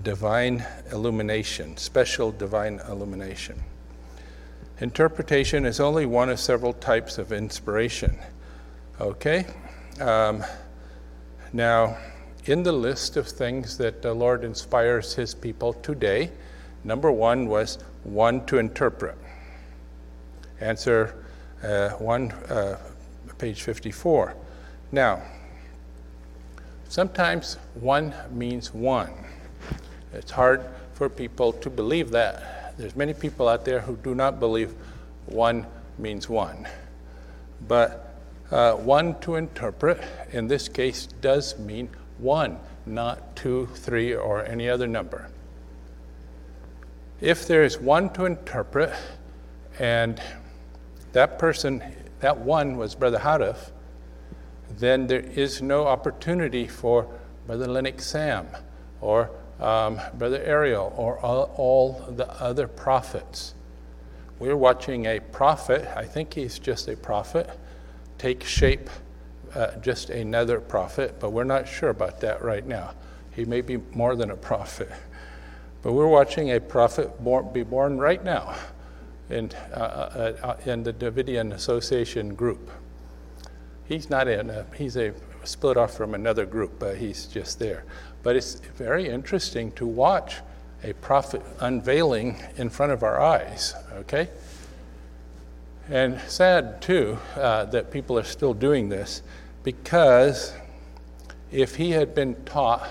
divine 0.04 0.66
illumination, 0.92 1.78
special 1.78 2.32
divine 2.32 2.82
illumination. 2.88 3.62
Interpretation 4.80 5.66
is 5.66 5.80
only 5.80 6.06
one 6.06 6.30
of 6.30 6.40
several 6.40 6.74
types 6.74 7.18
of 7.18 7.32
inspiration. 7.32 8.18
Okay? 9.00 9.46
Um, 10.00 10.44
now, 11.54 11.98
in 12.46 12.64
the 12.64 12.72
list 12.72 13.18
of 13.18 13.28
things 13.28 13.78
that 13.78 14.02
the 14.02 14.14
Lord 14.14 14.44
inspires 14.44 15.14
his 15.14 15.36
people 15.36 15.74
today, 15.74 16.32
number 16.84 17.12
one 17.12 17.48
was 17.48 17.78
one 18.04 18.46
to 18.48 18.58
interpret. 18.58 19.18
Answer 20.60 21.24
uh, 21.64 21.90
1, 21.90 22.32
uh, 22.32 22.78
page 23.38 23.62
54. 23.62 24.36
Now, 24.92 25.22
sometimes 26.90 27.58
one 27.76 28.14
means 28.32 28.74
one. 28.74 29.14
It's 30.14 30.32
hard 30.32 30.66
for 30.94 31.10
people 31.10 31.54
to 31.54 31.70
believe 31.70 32.12
that. 32.12 32.78
There's 32.78 32.96
many 32.96 33.14
people 33.14 33.48
out 33.48 33.66
there 33.66 33.80
who 33.80 33.96
do 33.98 34.16
not 34.16 34.40
believe 34.40 34.74
one 35.26 35.66
means 35.98 36.28
one. 36.28 36.68
But 37.68 38.16
uh, 38.52 38.74
one 38.74 39.20
to 39.22 39.36
interpret, 39.36 40.02
in 40.32 40.48
this 40.48 40.68
case, 40.68 41.08
does 41.22 41.58
mean 41.60 41.90
one, 42.18 42.60
not 42.86 43.36
two, 43.36 43.68
three, 43.76 44.14
or 44.14 44.46
any 44.46 44.70
other 44.70 44.88
number. 44.88 45.30
If 47.22 47.48
there 47.48 47.64
is 47.64 47.80
one 47.80 48.12
to 48.14 48.26
interpret, 48.26 48.94
and 49.80 50.22
that 51.14 51.40
person, 51.40 51.84
that 52.20 52.38
one 52.38 52.78
was 52.78 52.96
Brother 52.96 53.20
Houteff, 53.20 53.72
then 54.78 55.08
there 55.08 55.20
is 55.20 55.62
no 55.62 55.88
opportunity 55.88 56.68
for 56.68 57.08
Brother 57.48 57.68
Lennox 57.68 58.08
Sam 58.08 58.48
or 59.02 59.30
um, 59.62 60.00
Brother 60.16 60.42
Ariel 60.44 60.94
or 60.98 61.20
all, 61.20 61.54
all, 61.56 62.14
the 62.16 62.28
other 62.42 62.68
prophets. 62.68 63.54
We're 64.40 64.58
watching 64.58 65.06
a 65.06 65.20
prophet, 65.20 65.88
I 65.96 66.06
think 66.06 66.34
he's 66.34 66.58
just 66.58 66.88
a 66.88 66.96
prophet, 66.96 67.50
take 68.18 68.44
shape, 68.44 68.90
uh, 69.54 69.76
just 69.78 70.10
another 70.10 70.60
prophet, 70.60 71.20
but 71.20 71.32
we're 71.32 71.44
not 71.44 71.68
sure 71.68 71.90
about 71.90 72.22
that 72.22 72.42
right 72.42 72.66
now. 72.66 72.94
He 73.36 73.46
may 73.46 73.62
be 73.62 73.78
more 73.94 74.16
than 74.16 74.32
a 74.32 74.36
prophet. 74.36 74.90
But 75.82 75.94
we're 75.94 76.08
watching 76.08 76.52
a 76.52 76.60
prophet 76.60 77.24
born, 77.24 77.52
be 77.54 77.64
born 77.64 77.98
right 77.98 78.24
now 78.24 78.56
in, 79.30 79.52
uh, 79.74 79.76
uh, 79.76 80.34
uh, 80.44 80.70
in 80.70 80.84
the 80.84 80.94
Davidian 80.94 81.54
Association 81.54 82.36
group. 82.36 82.70
He's 83.86 84.10
not 84.10 84.28
in 84.28 84.50
a, 84.50 84.66
he's 84.76 84.96
a 84.98 85.14
split 85.44 85.78
off 85.78 85.96
from 85.96 86.14
another 86.14 86.46
group, 86.46 86.80
but 86.80 86.98
he's 86.98 87.26
just 87.26 87.60
there. 87.60 87.84
But 88.24 88.36
it's 88.36 88.56
very 88.76 89.10
interesting 89.10 89.72
to 89.74 89.86
watch 89.86 90.38
a 90.84 90.94
prophet 90.94 91.42
unveiling 91.60 92.42
in 92.58 92.70
front 92.70 92.92
of 92.92 93.04
our 93.04 93.20
eyes, 93.20 93.76
okay? 93.94 94.30
And 95.90 96.20
sad, 96.22 96.82
too, 96.82 97.18
uh, 97.36 97.66
that 97.66 97.92
people 97.92 98.18
are 98.18 98.24
still 98.24 98.54
doing 98.54 98.90
this 98.90 99.22
because 99.64 100.54
if 101.52 101.76
he 101.76 101.92
had 101.92 102.16
been 102.16 102.36
taught 102.46 102.90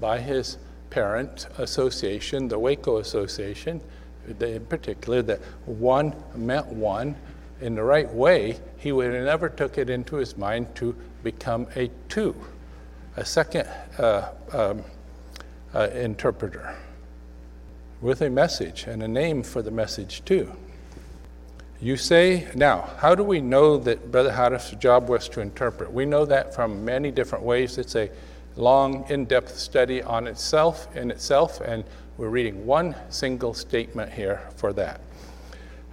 by 0.00 0.20
his 0.20 0.56
parent 0.88 1.46
association, 1.58 2.48
the 2.48 2.58
Waco 2.58 2.98
Association, 2.98 3.80
in 4.40 4.66
particular, 4.66 5.22
that 5.22 5.40
one 5.66 6.14
meant 6.34 6.66
one 6.66 7.16
in 7.60 7.74
the 7.74 7.82
right 7.82 8.12
way, 8.12 8.58
he 8.78 8.90
would 8.90 9.12
have 9.12 9.24
never 9.24 9.48
took 9.48 9.78
it 9.78 9.90
into 9.90 10.16
his 10.16 10.36
mind 10.36 10.74
to 10.76 10.96
become 11.22 11.66
a 11.76 11.90
two, 12.08 12.34
a 13.16 13.24
second 13.24 13.68
uh, 13.98 14.30
um, 14.52 14.84
uh, 15.74 15.88
interpreter. 15.94 16.76
with 18.00 18.22
a 18.22 18.30
message 18.30 18.84
and 18.84 19.02
a 19.02 19.08
name 19.08 19.42
for 19.42 19.62
the 19.62 19.70
message, 19.70 20.24
too. 20.24 20.50
You 21.82 21.96
say, 21.96 22.48
now, 22.54 22.90
how 22.98 23.14
do 23.14 23.22
we 23.22 23.40
know 23.40 23.76
that 23.78 24.10
Brother 24.10 24.30
Houteff's 24.30 24.72
job 24.72 25.08
was 25.08 25.28
to 25.30 25.40
interpret? 25.40 25.92
We 25.92 26.06
know 26.06 26.24
that 26.26 26.54
from 26.54 26.84
many 26.84 27.10
different 27.10 27.44
ways. 27.44 27.78
It's 27.78 27.96
a 27.96 28.10
long, 28.56 29.08
in 29.08 29.24
depth 29.26 29.56
study 29.56 30.02
on 30.02 30.26
itself, 30.26 30.94
in 30.96 31.10
itself, 31.10 31.60
and 31.60 31.84
we're 32.16 32.28
reading 32.28 32.66
one 32.66 32.94
single 33.08 33.54
statement 33.54 34.12
here 34.12 34.42
for 34.56 34.72
that. 34.74 35.00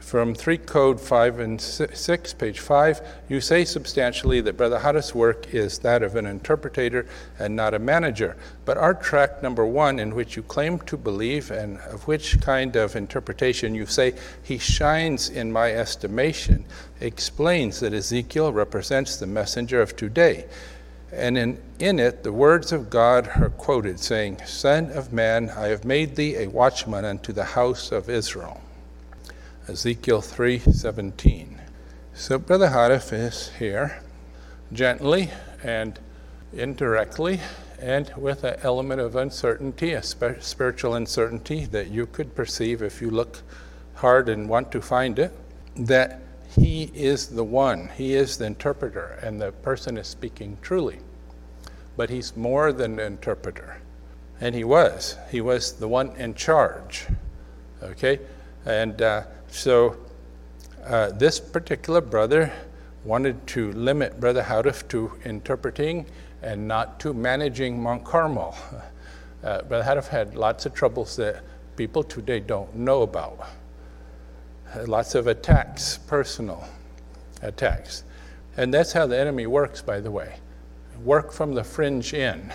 From 0.08 0.34
3 0.34 0.60
Code 0.60 1.02
5 1.02 1.40
and 1.40 1.60
6, 1.60 2.34
page 2.36 2.62
5, 2.62 3.02
you 3.28 3.42
say 3.42 3.66
substantially 3.66 4.40
that 4.40 4.56
Brother 4.56 4.80
Houteff's 4.80 5.14
work 5.14 5.54
is 5.54 5.80
that 5.80 6.02
of 6.02 6.16
an 6.16 6.26
interpreter 6.26 7.06
and 7.38 7.58
not 7.58 7.74
a 7.74 7.80
manager. 7.80 8.38
But 8.64 8.78
our 8.78 8.94
tract 8.94 9.44
number 9.44 9.66
1, 9.66 10.00
in 10.00 10.16
which 10.16 10.38
you 10.38 10.44
claim 10.44 10.80
to 10.80 10.96
believe, 10.96 11.52
and 11.52 11.80
of 11.80 12.08
which 12.08 12.40
kind 12.40 12.78
of 12.78 12.96
interpretation 12.96 13.76
you 13.76 13.86
say 13.86 14.14
he 14.42 14.58
shines 14.58 15.28
in 15.28 15.52
my 15.52 15.74
estimation, 15.74 16.64
explains 17.02 17.82
that 17.82 17.92
Ezekiel 17.94 18.54
represents 18.54 19.18
the 19.18 19.28
messenger 19.28 19.82
of 19.82 19.98
today. 19.98 20.46
And 21.12 21.38
in, 21.38 21.62
in 21.80 22.00
it, 22.00 22.24
the 22.24 22.32
words 22.32 22.72
of 22.72 22.90
God 22.90 23.30
are 23.36 23.50
quoted, 23.50 24.00
saying, 24.00 24.38
Son 24.46 24.90
of 24.92 25.12
man, 25.12 25.50
I 25.50 25.68
have 25.68 25.84
made 25.84 26.16
thee 26.16 26.38
a 26.38 26.48
watchman 26.48 27.04
unto 27.04 27.34
the 27.34 27.44
house 27.44 27.92
of 27.92 28.10
Israel. 28.10 28.62
Ezekiel 29.70 30.22
3:17. 30.22 31.60
So 32.14 32.40
Brother 32.40 32.70
Houteff 32.70 33.12
is 33.12 33.52
here 33.60 34.00
gently 34.72 35.30
and 35.62 36.00
indirectly 36.54 37.42
and 37.78 38.10
with 38.16 38.46
an 38.46 38.56
element 38.64 39.02
of 39.02 39.18
uncertainty, 39.18 39.92
a 39.92 40.02
spiritual 40.02 40.96
uncertainty 40.96 41.66
that 41.66 41.90
you 41.90 42.06
could 42.06 42.34
perceive 42.34 42.82
if 42.82 43.02
you 43.02 43.10
look 43.10 43.42
hard 43.96 44.30
and 44.30 44.48
want 44.48 44.72
to 44.72 44.82
find 44.82 45.20
it, 45.20 45.34
that 45.76 46.22
he 46.50 46.90
is 46.94 47.28
the 47.28 47.44
one, 47.44 47.90
he 47.90 48.14
is 48.14 48.38
the 48.38 48.46
interpreter, 48.46 49.20
and 49.22 49.42
the 49.42 49.52
person 49.52 49.98
is 49.98 50.08
speaking 50.08 50.58
truly. 50.62 51.00
But 51.98 52.10
he's 52.10 52.38
more 52.38 52.72
than 52.72 53.00
an 53.00 53.06
interpreter. 53.06 53.82
And 54.40 54.56
he 54.56 54.64
was. 54.64 55.18
He 55.30 55.42
was 55.42 55.74
the 55.74 55.90
one 55.90 56.16
in 56.16 56.36
charge. 56.36 57.06
Okay? 57.84 58.20
And 58.66 59.02
uh, 59.02 59.24
so 59.50 59.98
uh, 60.86 61.12
this 61.12 61.40
particular 61.40 62.02
brother 62.02 62.52
wanted 63.04 63.46
to 63.48 63.72
limit 63.74 64.20
Brother 64.20 64.44
Houteff 64.44 64.88
to 64.90 65.12
interpreting 65.26 66.06
and 66.42 66.68
not 66.68 67.00
to 67.02 67.14
managing 67.14 67.82
Mount 67.82 68.04
Carmel. 68.04 68.58
Uh, 69.44 69.62
Brother 69.62 69.84
Houteff 69.84 70.08
had 70.08 70.36
lots 70.36 70.66
of 70.66 70.74
troubles 70.74 71.16
that 71.16 71.44
people 71.76 72.04
today 72.04 72.40
don't 72.40 72.76
know 72.76 73.04
about. 73.04 73.48
Uh, 74.76 74.84
lots 74.88 75.14
of 75.14 75.28
attacks, 75.28 76.00
personal 76.00 76.68
attacks. 77.44 78.04
And 78.58 78.74
that's 78.74 78.92
how 78.92 79.06
the 79.06 79.18
enemy 79.18 79.46
works, 79.46 79.82
by 79.82 80.00
the 80.00 80.10
way. 80.10 80.38
Work 81.04 81.32
from 81.32 81.54
the 81.54 81.64
fringe 81.64 82.16
in, 82.16 82.52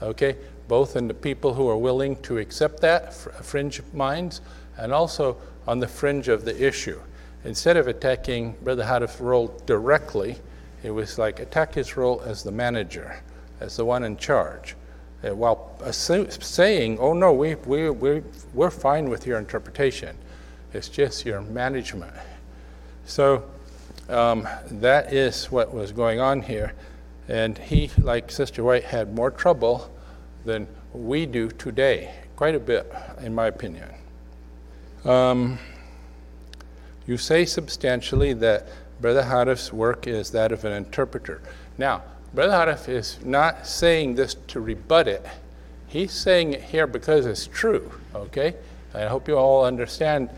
okay? 0.00 0.36
Both 0.68 0.94
in 0.94 1.08
the 1.08 1.14
people 1.14 1.52
who 1.52 1.68
are 1.68 1.76
willing 1.76 2.16
to 2.22 2.38
accept 2.38 2.80
that, 2.80 3.12
fringe 3.12 3.82
minds, 3.92 4.40
and 4.78 4.92
also 4.92 5.36
on 5.66 5.80
the 5.80 5.88
fringe 5.88 6.28
of 6.28 6.44
the 6.44 6.66
issue. 6.66 7.00
Instead 7.44 7.76
of 7.76 7.88
attacking 7.88 8.52
Brother 8.62 8.84
Houteff's 8.84 9.20
role 9.20 9.48
directly, 9.66 10.36
it 10.82 10.90
was 10.90 11.18
like 11.18 11.40
attack 11.40 11.74
his 11.74 11.96
role 11.96 12.22
as 12.24 12.42
the 12.42 12.52
manager, 12.52 13.20
as 13.60 13.76
the 13.76 13.84
one 13.84 14.04
in 14.04 14.16
charge. 14.16 14.76
Uh, 15.22 15.34
while 15.34 15.74
saying, 15.90 16.98
oh 16.98 17.12
no, 17.12 17.32
we, 17.32 17.54
we, 17.54 17.88
we, 17.88 18.22
we're 18.52 18.70
fine 18.70 19.08
with 19.08 19.26
your 19.26 19.38
interpretation, 19.38 20.16
it's 20.72 20.88
just 20.88 21.24
your 21.24 21.40
management. 21.40 22.12
So 23.06 23.44
um, 24.08 24.46
that 24.70 25.12
is 25.12 25.50
what 25.50 25.72
was 25.72 25.92
going 25.92 26.20
on 26.20 26.42
here. 26.42 26.74
And 27.28 27.56
he, 27.56 27.90
like 27.98 28.30
Sister 28.30 28.62
White, 28.62 28.84
had 28.84 29.14
more 29.14 29.30
trouble 29.30 29.90
than 30.44 30.66
we 30.92 31.24
do 31.24 31.48
today, 31.48 32.14
quite 32.36 32.54
a 32.54 32.60
bit, 32.60 32.92
in 33.22 33.34
my 33.34 33.46
opinion. 33.46 33.88
Um, 35.04 35.58
you 37.06 37.16
say 37.16 37.44
substantially 37.44 38.32
that 38.34 38.68
Brother 39.00 39.22
Houteff's 39.22 39.72
work 39.72 40.06
is 40.06 40.30
that 40.30 40.52
of 40.52 40.64
an 40.64 40.72
interpreter. 40.72 41.42
Now, 41.76 42.02
Brother 42.32 42.52
Houteff 42.52 42.88
is 42.88 43.18
not 43.24 43.66
saying 43.66 44.14
this 44.14 44.34
to 44.48 44.60
rebut 44.60 45.06
it. 45.06 45.24
He's 45.86 46.12
saying 46.12 46.54
it 46.54 46.62
here 46.62 46.86
because 46.86 47.26
it's 47.26 47.46
true, 47.46 47.92
okay? 48.14 48.54
I 48.94 49.04
hope 49.04 49.28
you 49.28 49.36
all 49.36 49.64
understand 49.64 50.30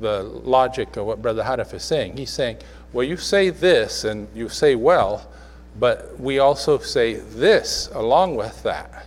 the 0.00 0.22
logic 0.22 0.96
of 0.96 1.06
what 1.06 1.22
Brother 1.22 1.42
Houteff 1.42 1.72
is 1.72 1.84
saying. 1.84 2.16
He's 2.16 2.30
saying, 2.30 2.58
well, 2.92 3.04
you 3.04 3.16
say 3.16 3.50
this 3.50 4.04
and 4.04 4.28
you 4.34 4.48
say 4.48 4.74
well, 4.74 5.30
but 5.78 6.18
we 6.18 6.40
also 6.40 6.78
say 6.78 7.14
this 7.14 7.88
along 7.94 8.34
with 8.34 8.62
that, 8.64 9.06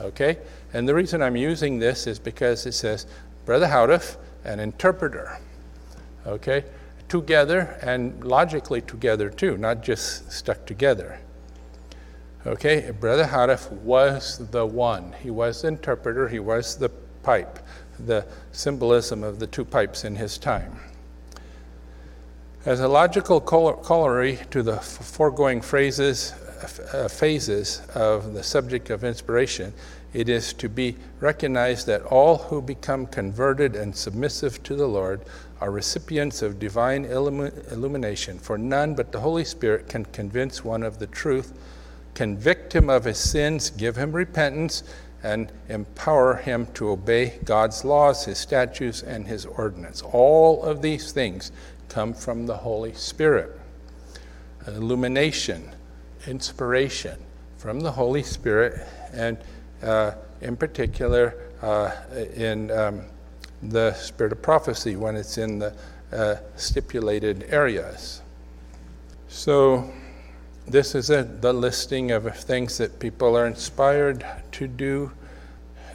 okay? 0.00 0.38
And 0.72 0.88
the 0.88 0.94
reason 0.94 1.22
I'm 1.22 1.36
using 1.36 1.78
this 1.78 2.06
is 2.06 2.18
because 2.18 2.66
it 2.66 2.72
says, 2.72 3.06
Brother 3.46 3.66
Houteff 3.66 4.16
an 4.44 4.60
interpreter. 4.60 5.38
Okay? 6.26 6.64
Together 7.08 7.78
and 7.82 8.22
logically 8.24 8.80
together 8.80 9.30
too, 9.30 9.56
not 9.56 9.82
just 9.82 10.30
stuck 10.30 10.66
together. 10.66 11.18
Okay? 12.46 12.90
Brother 12.98 13.24
Houteff 13.24 13.70
was 13.72 14.38
the 14.50 14.64
one. 14.64 15.14
He 15.22 15.30
was 15.30 15.62
the 15.62 15.68
interpreter, 15.68 16.28
he 16.28 16.38
was 16.38 16.76
the 16.76 16.88
pipe, 17.22 17.58
the 17.98 18.24
symbolism 18.52 19.22
of 19.22 19.38
the 19.38 19.46
two 19.46 19.64
pipes 19.64 20.04
in 20.04 20.16
his 20.16 20.38
time. 20.38 20.80
As 22.66 22.80
a 22.80 22.88
logical 22.88 23.40
corollary 23.40 24.38
to 24.50 24.62
the 24.62 24.76
foregoing 24.76 25.62
phrases, 25.62 26.34
uh, 26.92 27.08
phases 27.08 27.80
of 27.94 28.34
the 28.34 28.42
subject 28.42 28.90
of 28.90 29.02
inspiration, 29.02 29.72
it 30.12 30.28
is 30.28 30.52
to 30.54 30.68
be 30.68 30.96
recognized 31.20 31.86
that 31.86 32.02
all 32.02 32.36
who 32.36 32.60
become 32.60 33.06
converted 33.06 33.76
and 33.76 33.94
submissive 33.94 34.62
to 34.64 34.74
the 34.74 34.88
Lord 34.88 35.20
are 35.60 35.70
recipients 35.70 36.42
of 36.42 36.58
divine 36.58 37.04
illumination, 37.04 38.38
for 38.38 38.58
none 38.58 38.94
but 38.94 39.12
the 39.12 39.20
Holy 39.20 39.44
Spirit 39.44 39.88
can 39.88 40.04
convince 40.06 40.64
one 40.64 40.82
of 40.82 40.98
the 40.98 41.06
truth, 41.06 41.52
convict 42.14 42.74
him 42.74 42.90
of 42.90 43.04
his 43.04 43.18
sins, 43.18 43.70
give 43.70 43.96
him 43.96 44.12
repentance, 44.12 44.82
and 45.22 45.52
empower 45.68 46.36
him 46.36 46.66
to 46.74 46.88
obey 46.88 47.38
God's 47.44 47.84
laws, 47.84 48.24
his 48.24 48.38
statutes, 48.38 49.02
and 49.02 49.26
his 49.26 49.44
ordinance. 49.44 50.00
All 50.02 50.62
of 50.64 50.80
these 50.80 51.12
things 51.12 51.52
come 51.88 52.14
from 52.14 52.46
the 52.46 52.56
Holy 52.56 52.94
Spirit. 52.94 53.60
Illumination, 54.66 55.70
inspiration 56.26 57.18
from 57.58 57.80
the 57.80 57.92
Holy 57.92 58.22
Spirit, 58.22 58.80
and 59.12 59.36
in 59.82 60.56
particular 60.56 61.34
uh, 61.62 61.92
in 62.34 62.70
um, 62.70 63.02
the 63.62 63.92
spirit 63.94 64.32
of 64.32 64.42
prophecy 64.42 64.96
when 64.96 65.16
it's 65.16 65.38
in 65.38 65.58
the 65.58 65.74
uh, 66.12 66.36
stipulated 66.56 67.46
areas. 67.50 68.22
So, 69.28 69.90
this 70.66 70.94
is 70.94 71.10
a, 71.10 71.24
the 71.24 71.52
listing 71.52 72.10
of 72.10 72.34
things 72.36 72.78
that 72.78 72.98
people 72.98 73.36
are 73.36 73.46
inspired 73.46 74.24
to 74.52 74.66
do. 74.66 75.12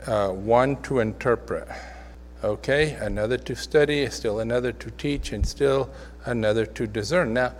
Uh, 0.05 0.29
one 0.29 0.79
to 0.83 0.99
interpret, 0.99 1.67
okay, 2.43 2.91
another 3.01 3.37
to 3.39 3.55
study, 3.55 4.07
still 4.11 4.39
another 4.39 4.71
to 4.71 4.91
teach, 4.91 5.31
and 5.31 5.45
still 5.45 5.89
another 6.25 6.63
to 6.63 6.85
discern. 6.85 7.33
Now, 7.33 7.53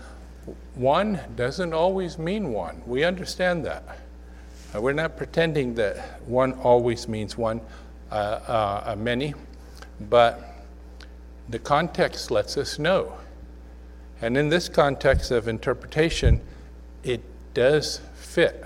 one 0.76 1.20
doesn't 1.36 1.74
always 1.74 2.20
mean 2.20 2.52
one. 2.54 2.84
We 2.86 3.04
understand 3.04 3.66
that. 3.66 3.84
Uh, 4.76 4.82
we're 4.82 4.94
not 4.94 5.16
pretending 5.16 5.76
that 5.76 6.20
one 6.28 6.54
always 6.54 7.08
means 7.08 7.38
one, 7.38 7.62
uh, 8.12 8.14
uh, 8.86 8.96
many, 8.98 9.34
but 10.10 10.66
the 11.50 11.60
context 11.60 12.32
lets 12.32 12.58
us 12.58 12.80
know. 12.80 13.16
And 14.22 14.38
in 14.38 14.50
this 14.50 14.68
context 14.68 15.32
of 15.32 15.48
interpretation, 15.48 16.42
it 17.04 17.22
does 17.54 18.02
fit 18.16 18.66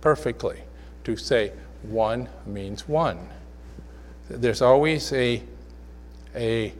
perfectly 0.00 0.60
to 1.04 1.16
say 1.16 1.52
one 1.82 2.28
means 2.46 2.88
one. 2.88 3.28
There's 4.28 4.62
always 4.62 5.12
a, 5.12 5.42
a, 6.34 6.72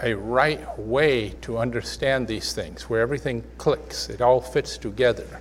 a 0.00 0.14
right 0.14 0.78
way 0.78 1.30
to 1.42 1.58
understand 1.58 2.28
these 2.28 2.52
things 2.52 2.88
where 2.88 3.00
everything 3.00 3.42
clicks, 3.58 4.08
it 4.08 4.20
all 4.20 4.40
fits 4.40 4.78
together. 4.78 5.40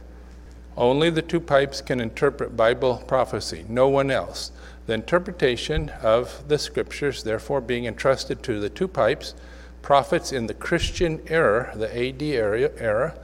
Only 0.75 1.09
the 1.09 1.21
two 1.21 1.39
pipes 1.39 1.81
can 1.81 1.99
interpret 1.99 2.57
Bible 2.57 3.03
prophecy, 3.07 3.65
no 3.69 3.87
one 3.87 4.09
else. 4.09 4.51
The 4.85 4.93
interpretation 4.93 5.89
of 6.01 6.47
the 6.47 6.57
scriptures, 6.57 7.23
therefore, 7.23 7.61
being 7.61 7.85
entrusted 7.85 8.43
to 8.43 8.59
the 8.59 8.69
two 8.69 8.87
pipes, 8.87 9.35
prophets 9.81 10.31
in 10.31 10.47
the 10.47 10.53
Christian 10.53 11.21
era, 11.27 11.73
the 11.75 11.89
AD 11.95 12.21
era, 12.21 13.15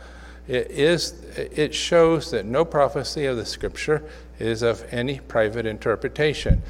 it, 0.47 0.71
is, 0.71 1.13
it 1.35 1.73
shows 1.73 2.31
that 2.31 2.45
no 2.45 2.65
prophecy 2.65 3.25
of 3.25 3.37
the 3.37 3.45
scripture 3.45 4.03
is 4.39 4.61
of 4.61 4.85
any 4.91 5.19
private 5.19 5.65
interpretation. 5.65 6.61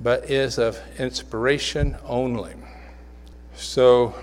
but 0.00 0.28
is 0.28 0.58
of 0.58 0.80
inspiration 0.98 1.96
only. 2.04 2.54
So, 3.54 4.14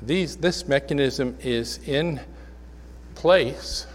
these, 0.00 0.36
this 0.36 0.68
mechanism 0.68 1.36
is 1.40 1.80
in 1.86 2.20
place. 3.14 3.86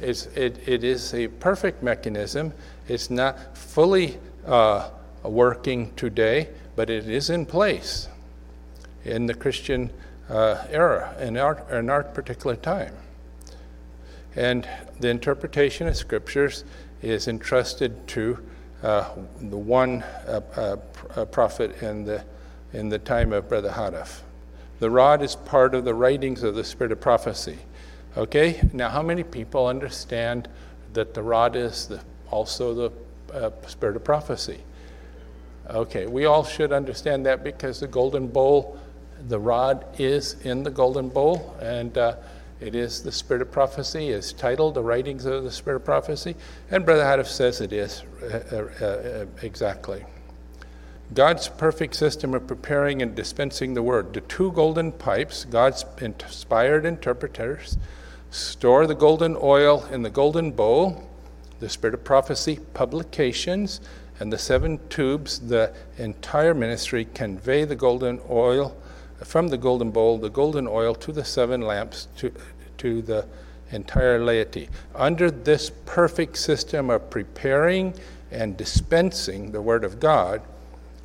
It's, 0.00 0.26
it, 0.26 0.66
it 0.66 0.84
is 0.84 1.14
a 1.14 1.28
perfect 1.28 1.82
mechanism. 1.82 2.52
It's 2.88 3.10
not 3.10 3.56
fully 3.56 4.18
uh, 4.46 4.90
working 5.22 5.92
today, 5.94 6.48
but 6.76 6.90
it 6.90 7.08
is 7.08 7.30
in 7.30 7.46
place 7.46 8.08
in 9.04 9.26
the 9.26 9.34
Christian 9.34 9.90
uh, 10.28 10.64
era, 10.70 11.14
in 11.20 11.36
our, 11.36 11.62
in 11.70 11.90
our 11.90 12.04
particular 12.04 12.56
time. 12.56 12.94
And 14.36 14.68
the 15.00 15.08
interpretation 15.08 15.88
of 15.88 15.96
scriptures 15.96 16.64
is 17.02 17.28
entrusted 17.28 18.06
to 18.08 18.38
uh, 18.82 19.10
the 19.40 19.56
one 19.56 20.02
uh, 20.26 20.40
uh, 21.16 21.24
prophet 21.26 21.82
in 21.82 22.04
the, 22.04 22.24
in 22.72 22.88
the 22.88 22.98
time 22.98 23.32
of 23.32 23.48
Brother 23.48 23.70
Houteff. 23.70 24.20
The 24.78 24.88
rod 24.88 25.22
is 25.22 25.36
part 25.36 25.74
of 25.74 25.84
the 25.84 25.94
writings 25.94 26.42
of 26.42 26.54
the 26.54 26.64
Spirit 26.64 26.92
of 26.92 27.00
prophecy. 27.00 27.58
Okay, 28.16 28.60
now 28.72 28.88
how 28.88 29.02
many 29.02 29.22
people 29.22 29.68
understand 29.68 30.48
that 30.94 31.14
the 31.14 31.22
rod 31.22 31.54
is 31.54 31.86
the, 31.86 32.00
also 32.30 32.74
the 32.74 32.92
uh, 33.32 33.50
Spirit 33.68 33.94
of 33.94 34.02
prophecy? 34.02 34.58
Okay, 35.68 36.06
we 36.06 36.24
all 36.24 36.42
should 36.42 36.72
understand 36.72 37.24
that 37.26 37.44
because 37.44 37.78
the 37.78 37.86
golden 37.86 38.26
bowl, 38.26 38.76
the 39.28 39.38
rod 39.38 39.86
is 39.98 40.34
in 40.44 40.64
the 40.64 40.70
golden 40.70 41.08
bowl, 41.08 41.56
and 41.60 41.96
uh, 41.96 42.16
it 42.60 42.74
is 42.74 43.00
the 43.04 43.12
Spirit 43.12 43.42
of 43.42 43.52
prophecy, 43.52 44.08
is 44.08 44.32
titled 44.32 44.74
The 44.74 44.82
Writings 44.82 45.24
of 45.24 45.44
the 45.44 45.52
Spirit 45.52 45.76
of 45.76 45.84
Prophecy, 45.84 46.34
and 46.72 46.84
Brother 46.84 47.04
Houteff 47.04 47.28
says 47.28 47.60
it 47.60 47.72
is 47.72 48.02
uh, 48.22 48.66
uh, 48.80 48.84
uh, 48.84 49.26
exactly. 49.42 50.04
God's 51.14 51.48
perfect 51.48 51.94
system 51.94 52.34
of 52.34 52.48
preparing 52.48 53.02
and 53.02 53.14
dispensing 53.14 53.74
the 53.74 53.82
word. 53.82 54.12
The 54.14 54.20
two 54.22 54.50
golden 54.52 54.90
pipes, 54.90 55.44
God's 55.44 55.84
inspired 56.00 56.84
interpreters, 56.84 57.78
store 58.30 58.86
the 58.86 58.94
golden 58.94 59.36
oil 59.40 59.84
in 59.86 60.02
the 60.02 60.10
golden 60.10 60.52
bowl, 60.52 61.08
the 61.58 61.68
Spirit 61.68 61.94
of 61.94 62.04
Prophecy 62.04 62.58
publications, 62.74 63.80
and 64.18 64.32
the 64.32 64.38
seven 64.38 64.78
tubes, 64.88 65.38
the 65.40 65.72
entire 65.98 66.54
ministry 66.54 67.06
convey 67.14 67.64
the 67.64 67.76
golden 67.76 68.20
oil 68.28 68.76
from 69.24 69.48
the 69.48 69.58
golden 69.58 69.90
bowl, 69.90 70.18
the 70.18 70.30
golden 70.30 70.66
oil 70.66 70.94
to 70.94 71.12
the 71.12 71.24
seven 71.24 71.60
lamps, 71.60 72.08
to, 72.16 72.32
to 72.78 73.02
the 73.02 73.26
entire 73.72 74.22
laity. 74.22 74.68
Under 74.94 75.30
this 75.30 75.70
perfect 75.86 76.36
system 76.36 76.90
of 76.90 77.10
preparing 77.10 77.94
and 78.30 78.56
dispensing 78.56 79.52
the 79.52 79.62
Word 79.62 79.84
of 79.84 80.00
God, 80.00 80.42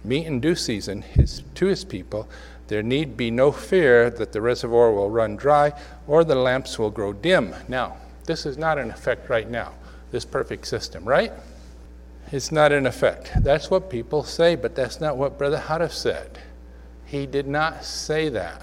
meet 0.04 0.28
in 0.28 0.40
due 0.40 0.56
season 0.56 1.02
his, 1.02 1.44
to 1.56 1.66
his 1.66 1.84
people, 1.84 2.28
there 2.68 2.84
need 2.84 3.16
be 3.16 3.30
no 3.30 3.52
fear 3.52 4.10
that 4.10 4.32
the 4.32 4.42
reservoir 4.42 4.92
will 4.92 5.10
run 5.10 5.36
dry 5.36 5.74
or 6.08 6.24
the 6.24 6.36
lamps 6.36 6.80
will 6.80 6.90
grow 6.90 7.14
dim. 7.14 7.54
Now, 7.68 7.98
this 8.26 8.46
is 8.46 8.58
not 8.58 8.78
in 8.78 8.90
effect 8.90 9.30
right 9.30 9.50
now, 9.50 9.74
this 10.12 10.26
perfect 10.26 10.66
system, 10.68 11.06
right? 11.06 11.32
It's 12.32 12.52
not 12.52 12.72
in 12.72 12.88
effect. 12.88 13.32
That's 13.44 13.70
what 13.70 13.90
people 13.90 14.24
say, 14.24 14.56
but 14.56 14.76
that's 14.76 15.00
not 15.00 15.16
what 15.16 15.38
Brother 15.38 15.60
Houteff 15.60 15.92
said. 15.92 16.40
He 17.06 17.28
did 17.28 17.48
not 17.48 17.86
say 17.86 18.30
that. 18.30 18.62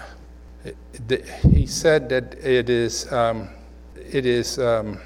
he 1.51 1.65
said 1.65 2.09
that 2.09 2.33
it 2.43 2.69
is, 2.69 3.09
um, 3.11 3.49
it 3.95 4.25
is 4.25 4.59
um, 4.59 4.99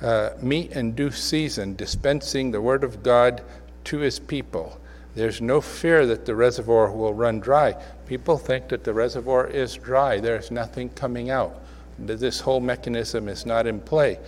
uh, 0.00 0.30
meet 0.40 0.72
in 0.72 0.92
due 0.92 1.10
season, 1.10 1.76
dispensing 1.76 2.50
the 2.50 2.60
word 2.60 2.84
of 2.84 3.02
God 3.02 3.42
to 3.84 3.98
his 3.98 4.18
people. 4.18 4.79
There's 5.14 5.40
no 5.40 5.60
fear 5.60 6.06
that 6.06 6.24
the 6.24 6.34
reservoir 6.34 6.92
will 6.92 7.14
run 7.14 7.40
dry. 7.40 7.74
People 8.06 8.38
think 8.38 8.68
that 8.68 8.84
the 8.84 8.94
reservoir 8.94 9.46
is 9.46 9.74
dry, 9.74 10.20
there's 10.20 10.50
nothing 10.50 10.90
coming 10.90 11.30
out. 11.30 11.60
This 11.98 12.40
whole 12.40 12.60
mechanism 12.60 13.28
is 13.28 13.44
not 13.44 13.66
in 13.66 13.80
play. 13.80 14.18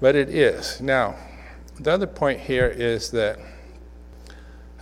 But 0.00 0.14
it 0.14 0.28
is. 0.28 0.80
Now, 0.80 1.16
the 1.80 1.92
other 1.92 2.06
point 2.06 2.40
here 2.40 2.66
is 2.66 3.10
that 3.12 3.38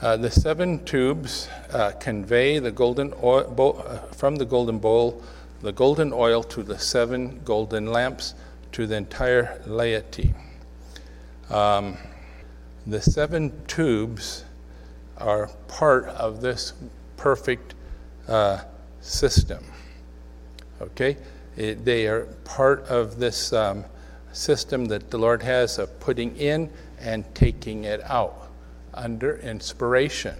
uh, 0.00 0.16
the 0.16 0.30
seven 0.30 0.84
tubes 0.84 1.48
uh, 1.72 1.92
convey 1.92 2.58
the 2.58 2.72
golden 2.72 3.14
oil 3.22 3.48
bowl, 3.50 3.84
uh, 3.86 3.98
from 4.12 4.36
the 4.36 4.44
golden 4.44 4.78
bowl, 4.78 5.22
the 5.62 5.72
golden 5.72 6.12
oil 6.12 6.42
to 6.42 6.62
the 6.62 6.78
seven 6.78 7.40
golden 7.44 7.86
lamps 7.86 8.34
to 8.72 8.86
the 8.86 8.96
entire 8.96 9.60
laity. 9.66 10.34
Um, 11.48 11.96
the 12.86 13.00
seven 13.00 13.52
tubes 13.66 14.44
are 15.18 15.48
part 15.68 16.06
of 16.06 16.40
this 16.40 16.72
perfect 17.16 17.74
uh, 18.28 18.60
system. 19.00 19.64
Okay? 20.80 21.16
It, 21.56 21.84
they 21.84 22.06
are 22.06 22.24
part 22.44 22.86
of 22.88 23.18
this 23.18 23.52
um, 23.52 23.84
system 24.32 24.86
that 24.86 25.10
the 25.10 25.18
Lord 25.18 25.42
has 25.42 25.78
of 25.78 26.00
putting 26.00 26.36
in 26.36 26.70
and 26.98 27.24
taking 27.34 27.84
it 27.84 28.02
out 28.04 28.50
under 28.92 29.36
inspiration. 29.36 30.34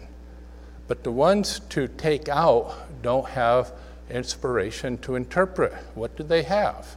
But 0.88 1.04
the 1.04 1.12
ones 1.12 1.60
to 1.70 1.88
take 1.88 2.28
out 2.28 2.74
don't 3.02 3.28
have 3.28 3.72
inspiration 4.10 4.98
to 4.98 5.14
interpret. 5.14 5.72
What 5.94 6.16
do 6.16 6.22
they 6.22 6.42
have? 6.42 6.96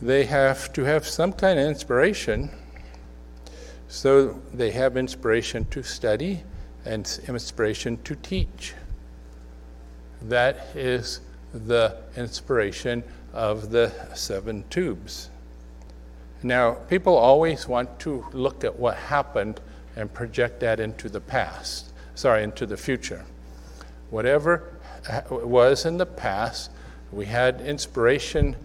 They 0.00 0.24
have 0.24 0.72
to 0.74 0.84
have 0.84 1.06
some 1.06 1.32
kind 1.32 1.58
of 1.58 1.66
inspiration. 1.66 2.50
So 3.88 4.40
they 4.52 4.70
have 4.72 4.96
inspiration 4.96 5.66
to 5.66 5.82
study 5.82 6.42
and 6.84 7.20
inspiration 7.28 7.98
to 8.04 8.14
teach. 8.16 8.74
That 10.22 10.68
is 10.74 11.20
the 11.52 11.96
inspiration 12.16 13.04
of 13.32 13.70
the 13.70 13.92
seven 14.14 14.64
tubes. 14.70 15.30
Now, 16.42 16.72
people 16.72 17.16
always 17.16 17.66
want 17.66 17.98
to 18.00 18.26
look 18.32 18.64
at 18.64 18.78
what 18.78 18.96
happened 18.96 19.60
and 19.96 20.12
project 20.12 20.60
that 20.60 20.80
into 20.80 21.08
the 21.08 21.20
past, 21.20 21.92
sorry, 22.14 22.42
into 22.42 22.66
the 22.66 22.76
future. 22.76 23.24
Whatever 24.10 24.74
was 25.30 25.86
in 25.86 25.96
the 25.96 26.06
past, 26.06 26.70
we 27.12 27.26
had 27.26 27.60
inspiration 27.60 28.56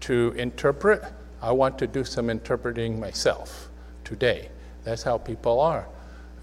to 0.00 0.34
interpret. 0.36 1.02
I 1.42 1.52
want 1.52 1.78
to 1.78 1.86
do 1.86 2.04
some 2.04 2.30
interpreting 2.30 2.98
myself 2.98 3.68
today. 4.04 4.48
That's 4.84 5.02
how 5.02 5.18
people 5.18 5.60
are. 5.60 5.86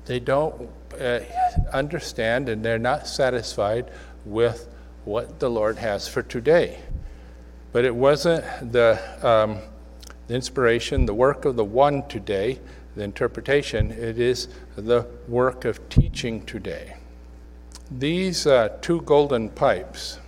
They 0.06 0.20
don't 0.20 0.70
uh, 1.00 1.24
understand 1.72 2.50
and 2.50 2.64
they're 2.64 2.80
not 2.80 3.08
satisfied 3.08 3.92
with 4.26 4.68
what 5.06 5.40
the 5.40 5.50
Lord 5.50 5.78
has 5.78 6.08
for 6.08 6.22
today. 6.22 6.80
But 7.72 7.86
it 7.86 7.96
wasn't 7.96 8.72
the, 8.72 9.00
um, 9.28 9.60
the 10.28 10.36
inspiration, 10.36 11.06
the 11.06 11.14
work 11.14 11.46
of 11.46 11.56
the 11.56 11.66
one 11.66 12.08
today, 12.08 12.60
the 12.96 13.04
interpretation, 13.04 13.92
it 13.92 14.20
is 14.20 14.48
the 14.76 15.08
work 15.28 15.66
of 15.66 15.90
teaching 15.90 16.46
today. 16.46 16.96
These 17.92 18.48
uh, 18.48 18.78
two 18.82 19.02
golden 19.02 19.50
pipes, 19.50 20.20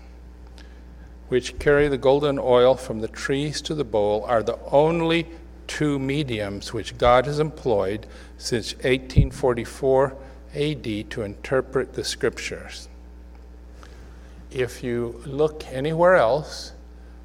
which 1.29 1.57
carry 1.59 1.87
the 1.87 1.97
golden 1.97 2.39
oil 2.39 2.75
from 2.75 2.99
the 2.99 3.07
trees 3.07 3.61
to 3.61 3.75
the 3.75 3.83
bowl, 3.83 4.25
are 4.27 4.43
the 4.43 4.59
only 4.71 5.27
two 5.67 5.97
mediums 5.99 6.73
which 6.73 6.97
God 6.97 7.25
has 7.25 7.39
employed 7.39 8.07
since 8.37 8.73
1844 8.75 10.15
AD 10.55 11.09
to 11.11 11.21
interpret 11.21 11.93
the 11.93 12.03
scriptures. 12.03 12.87
If 14.51 14.83
you 14.83 15.21
look 15.25 15.65
anywhere 15.71 16.15
else, 16.15 16.71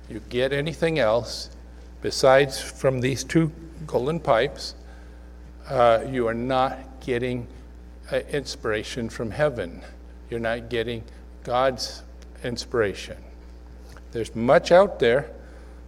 you 0.09 0.20
get 0.28 0.53
anything 0.53 0.99
else 0.99 1.51
besides 2.03 2.61
from 2.61 3.01
these 3.01 3.24
two 3.24 3.53
golden 3.87 4.20
pipes, 4.20 4.74
uh, 5.68 6.05
you 6.09 6.26
are 6.26 6.35
not 6.35 6.78
getting 7.01 7.47
uh, 8.11 8.16
inspiration 8.33 9.09
from 9.09 9.31
heaven. 9.31 9.83
You're 10.28 10.41
not 10.41 10.68
getting 10.68 11.05
God's 11.45 12.03
inspiration. 12.43 13.16
There's 14.12 14.35
much 14.35 14.72
out 14.72 14.99
there, 14.99 15.31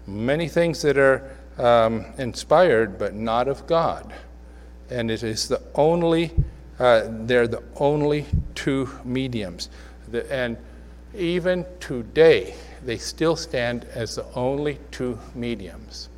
many 0.06 0.48
things 0.48 0.82
that 0.82 0.96
are 0.96 1.36
um, 1.58 2.04
inspired, 2.18 2.98
but 2.98 3.14
not 3.14 3.48
of 3.48 3.66
God. 3.66 4.12
And 4.90 5.10
it 5.10 5.22
is 5.22 5.48
the 5.48 5.60
only, 5.74 6.32
uh, 6.82 7.08
they're 7.26 7.46
the 7.46 7.62
only 7.76 8.26
two 8.56 8.90
mediums. 9.04 9.68
The, 10.10 10.30
and 10.32 10.56
even 11.14 11.64
today, 11.78 12.54
they 12.84 12.98
still 12.98 13.36
stand 13.36 13.84
as 13.94 14.16
the 14.16 14.26
only 14.34 14.80
two 14.90 15.16
mediums. 15.36 16.08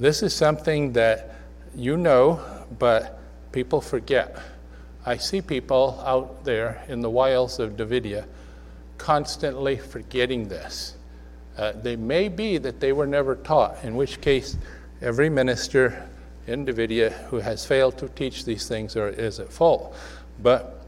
This 0.00 0.24
is 0.24 0.34
something 0.34 0.92
that 0.94 1.36
you 1.76 1.96
know, 1.96 2.40
but 2.80 3.20
people 3.52 3.80
forget. 3.80 4.36
I 5.06 5.18
see 5.18 5.40
people 5.40 6.02
out 6.04 6.44
there 6.44 6.82
in 6.88 7.00
the 7.00 7.10
wilds 7.10 7.60
of 7.60 7.76
Davidia 7.76 8.26
constantly 8.98 9.76
forgetting 9.76 10.48
this. 10.48 10.96
Uh, 11.56 11.72
they 11.80 11.94
may 11.94 12.28
be 12.28 12.58
that 12.58 12.80
they 12.80 12.92
were 12.92 13.06
never 13.06 13.36
taught, 13.36 13.76
in 13.84 13.94
which 13.94 14.20
case, 14.20 14.56
every 15.00 15.28
minister 15.28 16.08
in 16.46 16.66
Davidia 16.66 17.12
who 17.28 17.38
has 17.38 17.64
failed 17.64 17.98
to 17.98 18.08
teach 18.08 18.44
these 18.44 18.68
things 18.68 18.96
or 18.96 19.08
is 19.08 19.38
at 19.40 19.52
fault. 19.52 19.94
But 20.42 20.82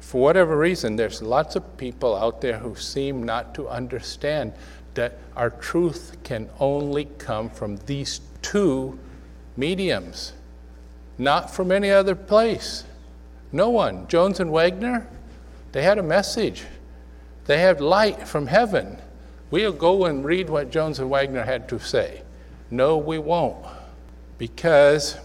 for 0.00 0.20
whatever 0.22 0.56
reason, 0.56 0.96
there's 0.96 1.22
lots 1.22 1.54
of 1.54 1.76
people 1.76 2.16
out 2.16 2.40
there 2.40 2.58
who 2.58 2.74
seem 2.74 3.22
not 3.22 3.54
to 3.54 3.68
understand 3.68 4.52
that 4.94 5.18
our 5.36 5.50
truth 5.50 6.16
can 6.24 6.48
only 6.58 7.04
come 7.18 7.50
from 7.50 7.76
these 7.86 8.20
two 8.42 8.98
mediums, 9.56 10.32
not 11.18 11.50
from 11.50 11.70
any 11.70 11.90
other 11.90 12.14
place. 12.14 12.84
No 13.52 13.70
one. 13.70 14.08
Jones 14.08 14.40
and 14.40 14.50
Waggoner, 14.50 15.06
they 15.72 15.82
had 15.82 15.98
a 15.98 16.02
message. 16.02 16.64
They 17.46 17.58
had 17.58 17.80
light 17.80 18.26
from 18.26 18.46
heaven. 18.46 18.98
We'll 19.50 19.72
go 19.72 20.06
and 20.06 20.24
read 20.24 20.50
what 20.50 20.70
Jones 20.70 20.98
and 20.98 21.10
Waggoner 21.10 21.44
had 21.44 21.68
to 21.68 21.78
say. 21.78 22.22
No, 22.70 22.98
we 22.98 23.18
won't, 23.18 23.64
because 24.38 25.16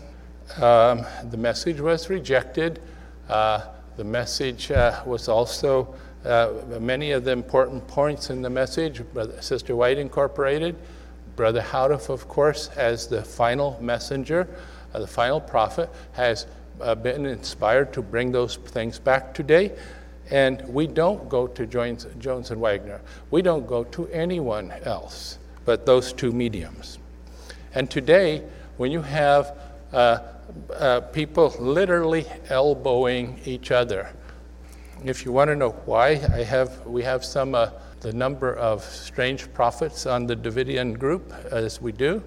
um, 0.57 1.05
the 1.29 1.37
message 1.37 1.79
was 1.79 2.09
rejected. 2.09 2.81
Uh, 3.29 3.61
the 3.95 4.03
message 4.03 4.71
uh, 4.71 5.01
was 5.05 5.27
also 5.27 5.93
uh, 6.25 6.51
many 6.79 7.11
of 7.11 7.23
the 7.23 7.31
important 7.31 7.87
points 7.87 8.29
in 8.29 8.41
the 8.41 8.49
message. 8.49 9.03
Brother, 9.13 9.41
Sister 9.41 9.75
White 9.75 9.97
incorporated. 9.97 10.75
Brother 11.35 11.61
Houteff, 11.61 12.09
of 12.09 12.27
course, 12.27 12.69
as 12.75 13.07
the 13.07 13.23
final 13.23 13.77
messenger, 13.81 14.47
uh, 14.93 14.99
the 14.99 15.07
final 15.07 15.39
prophet, 15.39 15.89
has 16.13 16.47
uh, 16.81 16.95
been 16.95 17.25
inspired 17.25 17.93
to 17.93 18.01
bring 18.01 18.31
those 18.31 18.57
things 18.57 18.99
back 18.99 19.33
today. 19.33 19.71
And 20.31 20.61
we 20.67 20.87
don't 20.87 21.27
go 21.29 21.47
to 21.47 21.65
Jones, 21.65 22.07
Jones 22.19 22.51
and 22.51 22.61
Waggoner. 22.61 23.01
We 23.29 23.41
don't 23.41 23.67
go 23.67 23.83
to 23.85 24.07
anyone 24.07 24.71
else 24.83 25.37
but 25.65 25.85
those 25.85 26.13
two 26.13 26.31
mediums. 26.31 26.99
And 27.75 27.89
today, 27.89 28.43
when 28.77 28.91
you 28.91 29.01
have 29.01 29.57
uh, 29.91 30.19
uh, 30.73 31.01
people 31.01 31.55
literally 31.59 32.25
elbowing 32.49 33.39
each 33.45 33.71
other. 33.71 34.13
If 35.03 35.25
you 35.25 35.31
want 35.31 35.49
to 35.49 35.55
know 35.55 35.71
why, 35.85 36.11
I 36.33 36.43
have, 36.43 36.85
we 36.85 37.03
have 37.03 37.23
some, 37.23 37.55
uh, 37.55 37.69
the 37.99 38.13
number 38.13 38.53
of 38.55 38.83
strange 38.83 39.51
prophets 39.53 40.05
on 40.05 40.25
the 40.25 40.35
Davidian 40.35 40.97
group, 40.97 41.33
as 41.51 41.81
we 41.81 41.91
do. 41.91 42.23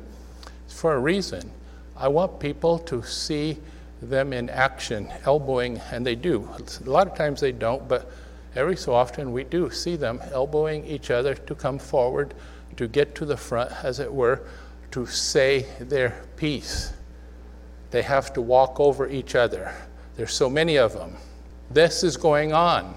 It's 0.64 0.78
for 0.78 0.94
a 0.94 0.98
reason. 0.98 1.50
I 1.96 2.08
want 2.08 2.38
people 2.38 2.78
to 2.80 3.02
see 3.02 3.58
them 4.02 4.32
in 4.32 4.50
action, 4.50 5.12
elbowing, 5.24 5.78
and 5.90 6.06
they 6.06 6.14
do. 6.14 6.48
A 6.84 6.88
lot 6.88 7.06
of 7.06 7.14
times 7.14 7.40
they 7.40 7.52
don't, 7.52 7.88
but 7.88 8.10
every 8.54 8.76
so 8.76 8.94
often 8.94 9.32
we 9.32 9.44
do 9.44 9.70
see 9.70 9.96
them 9.96 10.20
elbowing 10.32 10.84
each 10.84 11.10
other 11.10 11.34
to 11.34 11.54
come 11.54 11.78
forward, 11.78 12.34
to 12.76 12.86
get 12.86 13.14
to 13.14 13.24
the 13.24 13.36
front, 13.36 13.72
as 13.82 14.00
it 14.00 14.12
were, 14.12 14.42
to 14.90 15.06
say 15.06 15.66
their 15.80 16.22
piece. 16.36 16.92
They 17.90 18.02
have 18.02 18.32
to 18.34 18.42
walk 18.42 18.80
over 18.80 19.08
each 19.08 19.34
other. 19.34 19.74
There's 20.16 20.32
so 20.32 20.50
many 20.50 20.76
of 20.76 20.92
them. 20.92 21.16
This 21.70 22.02
is 22.02 22.16
going 22.16 22.52
on. 22.52 22.94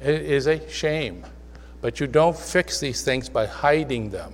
It 0.00 0.22
is 0.22 0.46
a 0.46 0.68
shame. 0.68 1.24
But 1.80 2.00
you 2.00 2.06
don't 2.06 2.36
fix 2.36 2.80
these 2.80 3.02
things 3.04 3.28
by 3.28 3.46
hiding 3.46 4.10
them. 4.10 4.32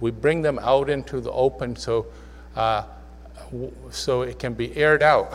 We 0.00 0.10
bring 0.10 0.42
them 0.42 0.58
out 0.58 0.90
into 0.90 1.20
the 1.20 1.30
open 1.30 1.76
so, 1.76 2.06
uh, 2.56 2.84
so 3.90 4.22
it 4.22 4.38
can 4.38 4.54
be 4.54 4.76
aired 4.76 5.02
out. 5.02 5.34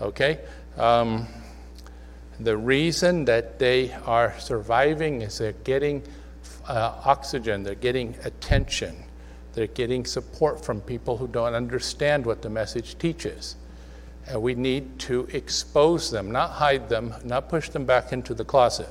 Okay? 0.00 0.40
Um, 0.76 1.26
the 2.40 2.56
reason 2.56 3.24
that 3.26 3.58
they 3.58 3.92
are 4.06 4.34
surviving 4.38 5.22
is 5.22 5.38
they're 5.38 5.52
getting 5.64 6.02
uh, 6.66 7.00
oxygen, 7.04 7.62
they're 7.62 7.74
getting 7.74 8.14
attention. 8.24 8.96
They're 9.54 9.66
getting 9.66 10.04
support 10.04 10.64
from 10.64 10.80
people 10.80 11.16
who 11.16 11.28
don't 11.28 11.54
understand 11.54 12.24
what 12.24 12.42
the 12.42 12.48
message 12.48 12.98
teaches. 12.98 13.56
And 14.26 14.40
we 14.40 14.54
need 14.54 14.98
to 15.00 15.28
expose 15.32 16.10
them, 16.10 16.30
not 16.30 16.50
hide 16.50 16.88
them, 16.88 17.14
not 17.24 17.48
push 17.48 17.68
them 17.68 17.84
back 17.84 18.12
into 18.12 18.34
the 18.34 18.44
closet. 18.44 18.88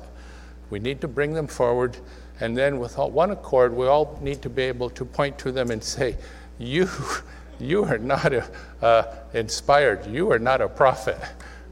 We 0.69 0.79
need 0.79 1.01
to 1.01 1.07
bring 1.07 1.33
them 1.33 1.47
forward, 1.47 1.97
and 2.39 2.55
then 2.57 2.79
with 2.79 2.97
one 2.97 3.31
accord, 3.31 3.75
we 3.75 3.87
all 3.87 4.19
need 4.21 4.41
to 4.41 4.49
be 4.49 4.63
able 4.63 4.89
to 4.91 5.05
point 5.05 5.37
to 5.39 5.51
them 5.51 5.71
and 5.71 5.83
say, 5.83 6.17
You, 6.59 6.89
you 7.59 7.83
are 7.85 7.97
not 7.97 8.33
a, 8.33 8.49
uh, 8.81 9.15
inspired, 9.33 10.05
you 10.07 10.31
are 10.31 10.39
not 10.39 10.61
a 10.61 10.67
prophet. 10.67 11.17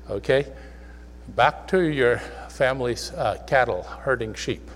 Okay? 0.09 0.45
Back 1.35 1.67
to 1.69 1.81
your 1.81 2.17
family's 2.49 3.11
uh, 3.11 3.41
cattle 3.47 3.83
herding 3.83 4.33
sheep 4.33 4.69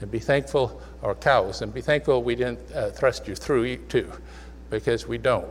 and 0.00 0.10
be 0.10 0.18
thankful 0.18 0.80
or 1.02 1.14
cows, 1.14 1.62
and 1.62 1.72
be 1.72 1.80
thankful 1.80 2.22
we 2.22 2.34
didn't 2.34 2.60
uh, 2.72 2.90
thrust 2.90 3.26
you 3.26 3.34
through 3.34 3.76
too, 3.88 4.10
because 4.68 5.06
we 5.06 5.18
don't, 5.18 5.48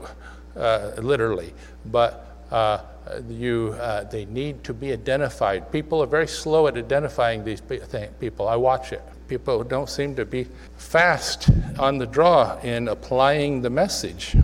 uh, 0.56 0.92
literally. 0.98 1.54
But 1.86 2.26
uh, 2.52 2.82
you, 3.28 3.76
uh, 3.80 4.04
they 4.04 4.26
need 4.26 4.64
to 4.64 4.74
be 4.74 4.92
identified. 4.92 5.72
People 5.72 6.02
are 6.02 6.08
very 6.08 6.28
slow 6.28 6.68
at 6.68 6.78
identifying 6.78 7.44
these 7.44 7.62
people. 8.20 8.48
I 8.48 8.56
watch 8.56 8.92
it. 8.94 9.02
People 9.28 9.64
don't 9.64 9.90
seem 9.90 10.16
to 10.16 10.26
be 10.26 10.48
fast 10.78 11.50
on 11.78 11.98
the 11.98 12.06
draw 12.08 12.60
in 12.62 12.88
applying 12.88 13.62
the 13.62 13.70
message. 13.70 14.36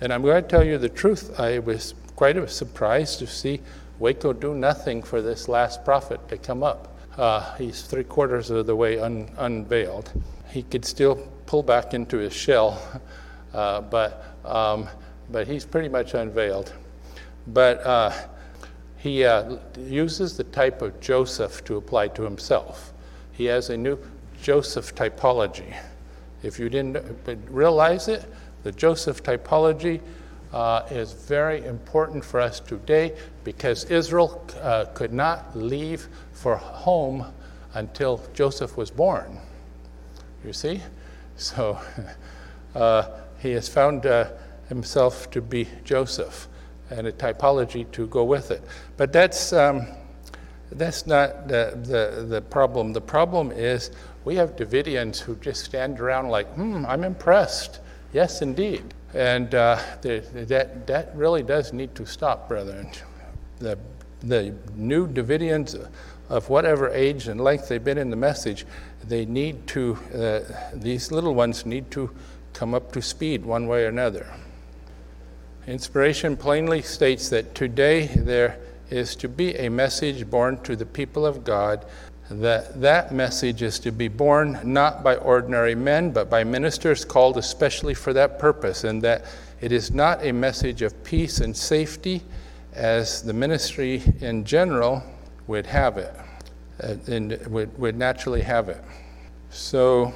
And 0.00 0.12
I'm 0.12 0.22
going 0.22 0.42
to 0.42 0.48
tell 0.48 0.64
you 0.64 0.78
the 0.78 0.88
truth. 0.88 1.38
I 1.38 1.58
was 1.60 1.94
quite 2.16 2.50
surprised 2.50 3.20
to 3.20 3.26
see 3.26 3.60
Waco 3.98 4.32
do 4.32 4.54
nothing 4.54 5.02
for 5.02 5.22
this 5.22 5.48
last 5.48 5.84
prophet 5.84 6.28
to 6.28 6.36
come 6.36 6.62
up. 6.62 6.97
Uh, 7.18 7.52
he's 7.56 7.82
three 7.82 8.04
quarters 8.04 8.48
of 8.50 8.66
the 8.66 8.76
way 8.76 9.00
un- 9.00 9.28
unveiled. 9.38 10.12
He 10.50 10.62
could 10.62 10.84
still 10.84 11.16
pull 11.46 11.64
back 11.64 11.92
into 11.92 12.18
his 12.18 12.32
shell, 12.32 12.80
uh, 13.54 13.80
but, 13.80 14.24
um, 14.44 14.88
but 15.28 15.48
he's 15.48 15.64
pretty 15.64 15.88
much 15.88 16.14
unveiled. 16.14 16.72
But 17.48 17.84
uh, 17.84 18.12
he 18.98 19.24
uh, 19.24 19.56
uses 19.76 20.36
the 20.36 20.44
type 20.44 20.80
of 20.80 21.00
Joseph 21.00 21.64
to 21.64 21.76
apply 21.76 22.08
to 22.08 22.22
himself. 22.22 22.92
He 23.32 23.46
has 23.46 23.70
a 23.70 23.76
new 23.76 23.98
Joseph 24.40 24.94
typology. 24.94 25.76
If 26.44 26.60
you 26.60 26.68
didn't 26.68 27.04
realize 27.50 28.06
it, 28.06 28.24
the 28.62 28.70
Joseph 28.70 29.24
typology 29.24 30.00
uh, 30.52 30.86
is 30.90 31.12
very 31.12 31.64
important 31.64 32.24
for 32.24 32.40
us 32.40 32.60
today 32.60 33.16
because 33.44 33.84
Israel 33.84 34.44
uh, 34.62 34.86
could 34.94 35.12
not 35.12 35.56
leave 35.56 36.08
for 36.38 36.56
home 36.56 37.26
until 37.74 38.22
Joseph 38.32 38.76
was 38.76 38.90
born. 38.90 39.38
You 40.44 40.52
see? 40.52 40.80
So 41.36 41.78
uh, 42.74 43.10
he 43.40 43.52
has 43.52 43.68
found 43.68 44.06
uh, 44.06 44.30
himself 44.68 45.30
to 45.32 45.40
be 45.40 45.68
Joseph 45.84 46.48
and 46.90 47.06
a 47.06 47.12
typology 47.12 47.90
to 47.92 48.06
go 48.06 48.24
with 48.24 48.50
it. 48.50 48.62
But 48.96 49.12
that's, 49.12 49.52
um, 49.52 49.88
that's 50.70 51.06
not 51.06 51.48
the, 51.48 51.76
the, 51.82 52.24
the 52.24 52.40
problem. 52.40 52.92
The 52.92 53.00
problem 53.00 53.50
is 53.50 53.90
we 54.24 54.36
have 54.36 54.56
Davidians 54.56 55.18
who 55.18 55.34
just 55.36 55.64
stand 55.64 55.98
around 55.98 56.28
like, 56.28 56.46
hmm, 56.54 56.84
I'm 56.86 57.02
impressed. 57.02 57.80
Yes, 58.12 58.42
indeed. 58.42 58.94
And 59.12 59.54
uh, 59.54 59.80
the, 60.02 60.20
that, 60.48 60.86
that 60.86 61.16
really 61.16 61.42
does 61.42 61.72
need 61.72 61.94
to 61.96 62.06
stop, 62.06 62.48
brethren. 62.48 62.90
The, 63.58 63.78
the 64.20 64.54
new 64.74 65.06
Davidians 65.08 65.88
of 66.28 66.48
whatever 66.48 66.88
age 66.90 67.28
and 67.28 67.40
length 67.40 67.68
they've 67.68 67.82
been 67.82 67.98
in 67.98 68.10
the 68.10 68.16
message, 68.16 68.66
they 69.04 69.24
need 69.24 69.66
to, 69.68 69.98
uh, 70.14 70.40
these 70.74 71.10
little 71.10 71.34
ones 71.34 71.64
need 71.64 71.90
to 71.90 72.10
come 72.52 72.74
up 72.74 72.92
to 72.92 73.00
speed 73.00 73.44
one 73.44 73.66
way 73.66 73.84
or 73.84 73.88
another. 73.88 74.26
Inspiration 75.66 76.36
plainly 76.36 76.82
states 76.82 77.28
that 77.28 77.54
today 77.54 78.06
there 78.06 78.58
is 78.90 79.14
to 79.16 79.28
be 79.28 79.54
a 79.56 79.68
message 79.68 80.28
born 80.28 80.60
to 80.62 80.74
the 80.74 80.86
people 80.86 81.26
of 81.26 81.44
God 81.44 81.84
that 82.30 82.80
that 82.80 83.12
message 83.12 83.62
is 83.62 83.78
to 83.78 83.90
be 83.90 84.08
borne 84.08 84.58
not 84.62 85.02
by 85.02 85.16
ordinary 85.16 85.74
men 85.74 86.10
but 86.10 86.28
by 86.28 86.44
ministers 86.44 87.04
called 87.04 87.38
especially 87.38 87.94
for 87.94 88.12
that 88.12 88.38
purpose 88.38 88.84
and 88.84 89.00
that 89.02 89.24
it 89.60 89.72
is 89.72 89.90
not 89.90 90.22
a 90.24 90.32
message 90.32 90.82
of 90.82 91.02
peace 91.04 91.40
and 91.40 91.56
safety 91.56 92.22
as 92.74 93.22
the 93.22 93.32
ministry 93.32 94.02
in 94.20 94.44
general 94.44 95.02
would 95.48 95.66
have 95.66 95.98
it 95.98 96.14
uh, 96.82 96.94
and 97.08 97.44
would, 97.48 97.76
would 97.78 97.96
naturally 97.96 98.42
have 98.42 98.68
it 98.68 98.82
so 99.50 100.14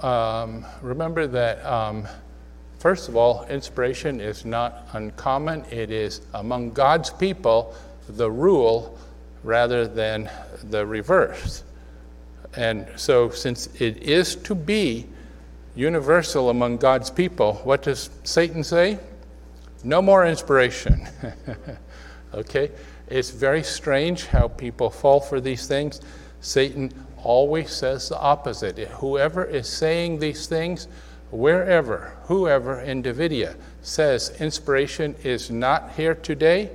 um, 0.00 0.64
remember 0.82 1.28
that 1.28 1.64
um, 1.64 2.06
first 2.80 3.08
of 3.08 3.14
all 3.14 3.46
inspiration 3.46 4.20
is 4.20 4.44
not 4.44 4.88
uncommon 4.94 5.64
it 5.70 5.92
is 5.92 6.22
among 6.34 6.72
god's 6.72 7.10
people 7.10 7.74
the 8.08 8.30
rule 8.30 8.98
rather 9.44 9.86
than 9.86 10.28
the 10.64 10.84
reverse. 10.84 11.62
And 12.56 12.86
so, 12.96 13.30
since 13.30 13.66
it 13.80 13.98
is 13.98 14.36
to 14.36 14.54
be 14.54 15.06
universal 15.74 16.50
among 16.50 16.78
God's 16.78 17.10
people, 17.10 17.54
what 17.64 17.82
does 17.82 18.10
Satan 18.24 18.64
say? 18.64 18.98
No 19.82 20.00
more 20.00 20.24
inspiration. 20.24 21.06
okay? 22.34 22.70
It's 23.08 23.30
very 23.30 23.62
strange 23.62 24.26
how 24.26 24.48
people 24.48 24.90
fall 24.90 25.20
for 25.20 25.40
these 25.40 25.66
things. 25.66 26.00
Satan 26.40 26.92
always 27.22 27.70
says 27.70 28.08
the 28.08 28.18
opposite. 28.18 28.78
Whoever 28.78 29.44
is 29.44 29.68
saying 29.68 30.18
these 30.18 30.46
things, 30.46 30.88
wherever, 31.30 32.16
whoever 32.24 32.80
in 32.80 33.02
Davidia, 33.02 33.56
says 33.82 34.36
inspiration 34.40 35.14
is 35.22 35.50
not 35.50 35.92
here 35.92 36.14
today, 36.14 36.70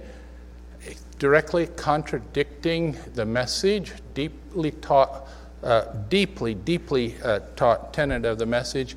directly 1.18 1.68
contradicting 1.68 2.98
the 3.14 3.26
message, 3.26 3.94
deeply 4.14 4.72
taught, 4.72 5.28
uh, 5.64 5.86
deeply, 6.08 6.54
deeply 6.54 7.16
uh, 7.24 7.40
taught 7.56 7.94
tenet 7.94 8.26
of 8.26 8.38
the 8.38 8.46
message, 8.46 8.96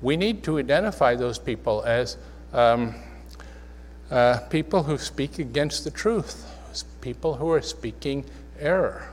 we 0.00 0.16
need 0.16 0.42
to 0.44 0.58
identify 0.58 1.14
those 1.14 1.38
people 1.38 1.82
as 1.82 2.16
um, 2.52 2.94
uh, 4.10 4.38
people 4.48 4.82
who 4.82 4.96
speak 4.96 5.38
against 5.38 5.84
the 5.84 5.90
truth, 5.90 6.46
people 7.00 7.34
who 7.34 7.50
are 7.50 7.62
speaking 7.62 8.24
error. 8.58 9.08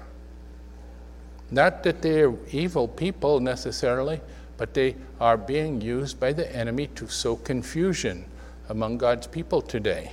Not 1.52 1.84
that 1.84 2.02
they're 2.02 2.34
evil 2.52 2.88
people 2.88 3.40
necessarily, 3.40 4.22
but 4.58 4.74
they 4.74 4.96
are 5.20 5.38
being 5.38 5.82
used 5.82 6.20
by 6.20 6.34
the 6.34 6.54
enemy 6.56 6.88
to 6.96 7.08
sow 7.08 7.36
confusion 7.36 8.26
among 8.70 8.98
God's 8.98 9.28
people 9.28 9.62
today. 9.62 10.12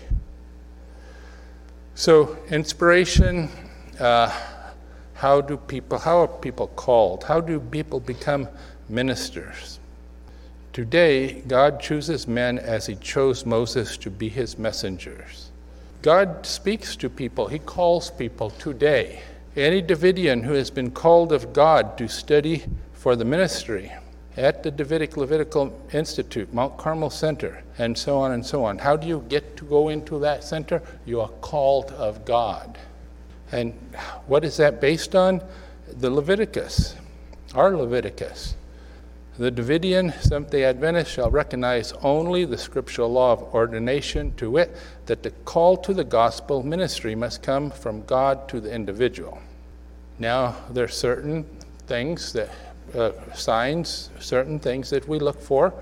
So, 1.94 2.36
inspiration. 2.50 3.48
Uh, 3.98 4.34
how 5.14 5.40
do 5.40 5.56
people? 5.56 5.98
How 5.98 6.22
are 6.22 6.26
people 6.26 6.66
called? 6.66 7.22
How 7.22 7.40
do 7.40 7.60
people 7.60 8.00
become 8.00 8.48
ministers? 8.88 9.78
Today, 10.72 11.42
God 11.42 11.80
chooses 11.80 12.26
men 12.26 12.58
as 12.58 12.86
He 12.86 12.96
chose 12.96 13.46
Moses 13.46 13.96
to 13.98 14.10
be 14.10 14.28
His 14.28 14.58
messengers. 14.58 15.51
God 16.02 16.44
speaks 16.44 16.96
to 16.96 17.08
people. 17.08 17.46
He 17.46 17.60
calls 17.60 18.10
people 18.10 18.50
today. 18.50 19.22
Any 19.54 19.80
Davidian 19.80 20.42
who 20.42 20.54
has 20.54 20.68
been 20.68 20.90
called 20.90 21.32
of 21.32 21.52
God 21.52 21.96
to 21.98 22.08
study 22.08 22.64
for 22.92 23.14
the 23.14 23.24
ministry 23.24 23.92
at 24.36 24.64
the 24.64 24.70
Davidic 24.70 25.16
Levitical 25.16 25.78
Institute, 25.92 26.52
Mount 26.52 26.76
Carmel 26.76 27.10
Center, 27.10 27.62
and 27.78 27.96
so 27.96 28.18
on 28.18 28.32
and 28.32 28.44
so 28.44 28.64
on. 28.64 28.78
How 28.78 28.96
do 28.96 29.06
you 29.06 29.24
get 29.28 29.56
to 29.58 29.64
go 29.64 29.90
into 29.90 30.18
that 30.20 30.42
center? 30.42 30.82
You 31.04 31.20
are 31.20 31.28
called 31.40 31.92
of 31.92 32.24
God. 32.24 32.78
And 33.52 33.72
what 34.26 34.44
is 34.44 34.56
that 34.56 34.80
based 34.80 35.14
on? 35.14 35.40
The 35.86 36.10
Leviticus, 36.10 36.96
our 37.54 37.76
Leviticus. 37.76 38.56
The 39.38 39.50
Davidian 39.50 40.12
Seventh 40.20 40.50
day 40.50 40.64
Adventist 40.64 41.10
shall 41.10 41.30
recognize 41.30 41.92
only 42.02 42.44
the 42.44 42.58
scriptural 42.58 43.10
law 43.10 43.32
of 43.32 43.42
ordination, 43.54 44.34
to 44.34 44.50
wit, 44.50 44.76
that 45.06 45.22
the 45.22 45.30
call 45.30 45.78
to 45.78 45.94
the 45.94 46.04
gospel 46.04 46.62
ministry 46.62 47.14
must 47.14 47.42
come 47.42 47.70
from 47.70 48.04
God 48.04 48.46
to 48.50 48.60
the 48.60 48.70
individual. 48.70 49.40
Now, 50.18 50.56
there 50.68 50.84
are 50.84 50.88
certain 50.88 51.44
things 51.86 52.34
that 52.34 52.50
uh, 52.94 53.12
signs, 53.34 54.10
certain 54.20 54.58
things 54.58 54.90
that 54.90 55.08
we 55.08 55.18
look 55.18 55.40
for. 55.40 55.72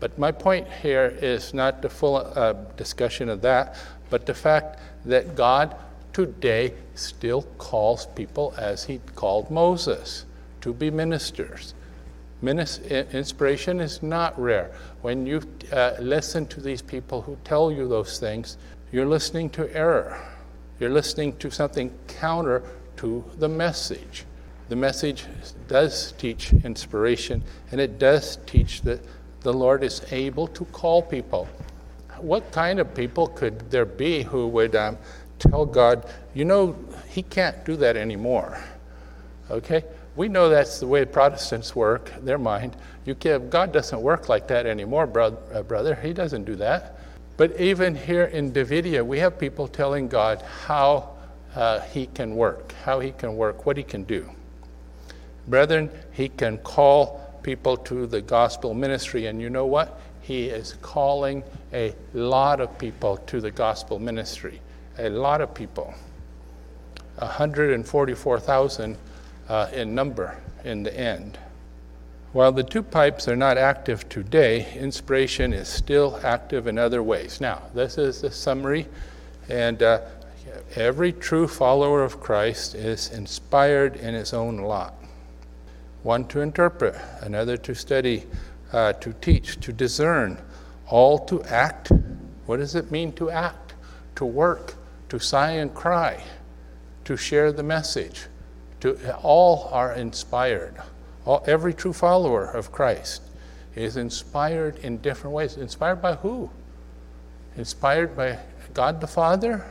But 0.00 0.18
my 0.18 0.32
point 0.32 0.66
here 0.82 1.14
is 1.20 1.52
not 1.52 1.82
the 1.82 1.90
full 1.90 2.16
uh, 2.16 2.54
discussion 2.78 3.28
of 3.28 3.42
that, 3.42 3.76
but 4.08 4.24
the 4.24 4.32
fact 4.32 4.80
that 5.04 5.34
God 5.34 5.76
today 6.14 6.72
still 6.94 7.42
calls 7.58 8.06
people 8.06 8.54
as 8.56 8.84
He 8.84 9.00
called 9.14 9.50
Moses 9.50 10.24
to 10.62 10.72
be 10.72 10.90
ministers. 10.90 11.74
Inspiration 12.42 13.80
is 13.80 14.02
not 14.02 14.38
rare. 14.38 14.72
When 15.02 15.26
you 15.26 15.42
uh, 15.72 15.92
listen 15.98 16.46
to 16.48 16.60
these 16.60 16.82
people 16.82 17.22
who 17.22 17.36
tell 17.44 17.72
you 17.72 17.88
those 17.88 18.18
things, 18.18 18.58
you're 18.92 19.06
listening 19.06 19.50
to 19.50 19.74
error. 19.74 20.20
You're 20.78 20.90
listening 20.90 21.36
to 21.38 21.50
something 21.50 21.92
counter 22.08 22.62
to 22.96 23.24
the 23.38 23.48
message. 23.48 24.24
The 24.68 24.76
message 24.76 25.24
does 25.68 26.12
teach 26.18 26.52
inspiration, 26.52 27.42
and 27.70 27.80
it 27.80 27.98
does 27.98 28.38
teach 28.46 28.82
that 28.82 29.00
the 29.40 29.52
Lord 29.52 29.84
is 29.84 30.02
able 30.10 30.48
to 30.48 30.64
call 30.66 31.02
people. 31.02 31.48
What 32.18 32.50
kind 32.50 32.80
of 32.80 32.94
people 32.94 33.28
could 33.28 33.70
there 33.70 33.84
be 33.84 34.22
who 34.22 34.48
would 34.48 34.74
um, 34.74 34.98
tell 35.38 35.64
God, 35.64 36.08
you 36.34 36.44
know, 36.44 36.76
He 37.08 37.22
can't 37.22 37.64
do 37.64 37.76
that 37.76 37.96
anymore? 37.96 38.58
Okay? 39.50 39.84
We 40.16 40.28
know 40.28 40.48
that's 40.48 40.80
the 40.80 40.86
way 40.86 41.04
Protestants 41.04 41.76
work, 41.76 42.10
their 42.22 42.38
mind. 42.38 42.76
You 43.04 43.14
can, 43.14 43.50
God 43.50 43.72
doesn't 43.72 44.00
work 44.00 44.28
like 44.28 44.48
that 44.48 44.66
anymore, 44.66 45.06
brother, 45.06 45.36
uh, 45.52 45.62
brother. 45.62 45.94
He 45.94 46.12
doesn't 46.12 46.44
do 46.44 46.56
that. 46.56 46.98
But 47.36 47.60
even 47.60 47.94
here 47.94 48.24
in 48.24 48.50
Davidia, 48.52 49.04
we 49.04 49.18
have 49.18 49.38
people 49.38 49.68
telling 49.68 50.08
God 50.08 50.42
how 50.42 51.10
uh, 51.54 51.80
He 51.80 52.06
can 52.06 52.34
work, 52.34 52.72
how 52.84 52.98
He 53.00 53.12
can 53.12 53.36
work, 53.36 53.66
what 53.66 53.76
He 53.76 53.82
can 53.82 54.04
do. 54.04 54.28
Brethren, 55.48 55.90
he 56.12 56.28
can 56.28 56.58
call 56.58 57.38
people 57.42 57.76
to 57.76 58.06
the 58.06 58.20
gospel 58.20 58.74
ministry. 58.74 59.26
And 59.26 59.40
you 59.40 59.48
know 59.48 59.66
what? 59.66 60.00
He 60.20 60.46
is 60.46 60.74
calling 60.82 61.44
a 61.72 61.94
lot 62.14 62.60
of 62.60 62.76
people 62.78 63.18
to 63.18 63.40
the 63.40 63.50
gospel 63.50 63.98
ministry. 64.00 64.60
A 64.98 65.08
lot 65.08 65.40
of 65.40 65.54
people. 65.54 65.94
144,000 67.18 68.96
uh, 69.48 69.68
in 69.72 69.94
number 69.94 70.38
in 70.64 70.82
the 70.82 70.98
end. 70.98 71.38
While 72.32 72.52
the 72.52 72.62
two 72.62 72.82
pipes 72.82 73.28
are 73.28 73.36
not 73.36 73.56
active 73.56 74.08
today, 74.08 74.72
inspiration 74.74 75.52
is 75.52 75.68
still 75.68 76.20
active 76.22 76.66
in 76.66 76.78
other 76.78 77.02
ways. 77.02 77.40
Now, 77.40 77.62
this 77.74 77.98
is 77.98 78.20
the 78.20 78.30
summary, 78.30 78.86
and 79.48 79.82
uh, 79.82 80.00
every 80.74 81.12
true 81.12 81.48
follower 81.48 82.02
of 82.02 82.20
Christ 82.20 82.74
is 82.74 83.10
inspired 83.12 83.96
in 83.96 84.14
his 84.14 84.34
own 84.34 84.58
lot 84.58 84.94
one 86.06 86.24
to 86.24 86.40
interpret, 86.40 86.94
another 87.22 87.56
to 87.56 87.74
study, 87.74 88.24
uh, 88.72 88.92
to 88.92 89.12
teach, 89.14 89.58
to 89.58 89.72
discern, 89.72 90.38
all 90.86 91.18
to 91.18 91.42
act. 91.44 91.90
What 92.46 92.58
does 92.58 92.76
it 92.76 92.92
mean 92.92 93.12
to 93.14 93.28
act? 93.28 93.74
To 94.14 94.24
work, 94.24 94.74
to 95.08 95.18
sigh 95.18 95.50
and 95.50 95.74
cry, 95.74 96.22
to 97.04 97.16
share 97.16 97.50
the 97.50 97.64
message. 97.64 98.26
To, 98.80 99.16
all 99.18 99.68
are 99.72 99.92
inspired. 99.92 100.76
All, 101.24 101.42
every 101.46 101.74
true 101.74 101.92
follower 101.92 102.44
of 102.44 102.72
Christ 102.72 103.22
is 103.74 103.96
inspired 103.96 104.78
in 104.78 104.98
different 104.98 105.34
ways. 105.34 105.56
Inspired 105.56 106.02
by 106.02 106.14
who? 106.14 106.50
Inspired 107.56 108.16
by 108.16 108.38
God 108.74 109.00
the 109.00 109.06
Father, 109.06 109.64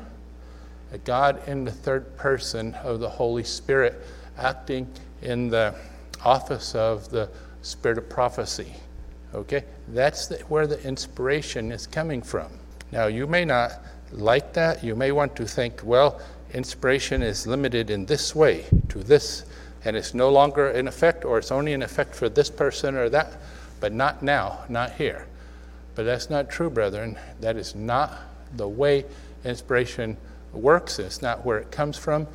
God 1.04 1.48
in 1.48 1.66
the 1.66 1.72
third 1.72 2.16
person 2.18 2.74
of 2.76 3.00
the 3.00 3.10
Holy 3.10 3.44
Spirit, 3.44 4.02
acting 4.38 4.88
in 5.22 5.50
the 5.50 5.76
office 6.24 6.76
of 6.76 7.10
the 7.10 7.30
spirit 7.62 7.98
of 7.98 8.10
prophecy. 8.10 8.74
Okay? 9.34 9.64
That's 9.90 10.28
the, 10.28 10.38
where 10.48 10.68
the 10.68 10.82
inspiration 10.84 11.72
is 11.72 11.88
coming 11.88 12.22
from. 12.22 12.48
Now, 12.92 13.08
you 13.08 13.28
may 13.28 13.46
not 13.46 13.84
like 14.12 14.54
that. 14.54 14.84
You 14.84 14.96
may 14.96 15.12
want 15.12 15.36
to 15.36 15.46
think, 15.46 15.82
well, 15.84 16.22
inspiration 16.56 17.22
is 17.22 17.46
limited 17.46 17.90
in 17.90 18.06
this 18.06 18.34
way 18.34 18.66
to 18.88 19.00
this, 19.00 19.44
and 19.84 19.96
it's 19.98 20.14
no 20.14 20.30
longer 20.30 20.70
in 20.70 20.88
effect, 20.88 21.26
or 21.26 21.38
it's 21.38 21.52
only 21.52 21.74
in 21.74 21.84
effect 21.84 22.16
for 22.16 22.30
this 22.30 22.50
person 22.50 22.96
or 22.96 23.10
that, 23.10 23.34
but 23.82 23.92
not 23.92 24.24
now, 24.24 24.64
not 24.70 24.94
here. 24.94 25.28
But 25.96 26.04
that's 26.04 26.30
not 26.30 26.50
true, 26.50 26.70
brethren. 26.70 27.20
That 27.42 27.58
is 27.58 27.76
not 27.76 28.18
the 28.56 28.70
way 28.70 29.04
inspiration 29.44 30.16
works. 30.54 30.98
It's 30.98 31.22
not 31.22 31.46
where 31.46 31.60
it 31.60 31.72
comes 31.72 31.98
from. 31.98 32.26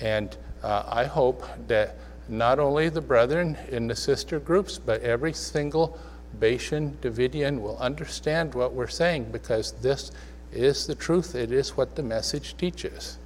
And 0.00 0.34
uh, 0.62 0.84
I 0.88 1.04
hope 1.04 1.44
that 1.68 1.96
not 2.28 2.58
only 2.58 2.88
the 2.88 3.02
brethren 3.02 3.58
in 3.68 3.86
the 3.86 3.94
sister 3.94 4.40
groups, 4.40 4.78
but 4.78 5.02
every 5.02 5.34
single 5.34 5.98
Bashan 6.40 6.96
Davidian 7.02 7.60
will 7.60 7.76
understand 7.76 8.54
what 8.54 8.72
we're 8.72 8.88
saying 8.88 9.24
because 9.32 9.72
this 9.72 10.12
is 10.50 10.86
the 10.86 10.94
truth. 10.94 11.34
It 11.34 11.52
is 11.52 11.76
what 11.76 11.94
the 11.94 12.02
message 12.02 12.56
teaches. 12.56 13.18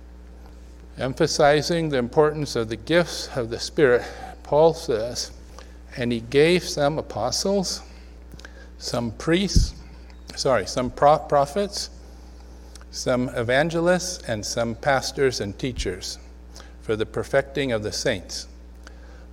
Emphasizing 1.01 1.89
the 1.89 1.99
importance 1.99 2.55
of 2.55 2.69
the 2.69 2.77
gifts 2.77 3.29
of 3.35 3.51
the 3.51 3.59
Spirit, 3.59 4.05
Paul 4.43 4.75
says, 4.75 5.33
and 5.97 6.13
he 6.13 6.21
gave 6.21 6.63
some 6.63 6.99
apostles, 6.99 7.83
some 8.79 9.11
priests, 9.13 9.75
sorry, 10.37 10.67
some 10.67 10.91
prophets, 10.91 11.91
some 12.91 13.29
evangelists, 13.31 14.23
and 14.29 14.45
some 14.45 14.75
pastors 14.77 15.41
and 15.41 15.59
teachers 15.59 16.19
for 16.83 16.95
the 16.95 17.07
perfecting 17.07 17.73
of 17.73 17.83
the 17.83 17.93
saints 17.93 18.47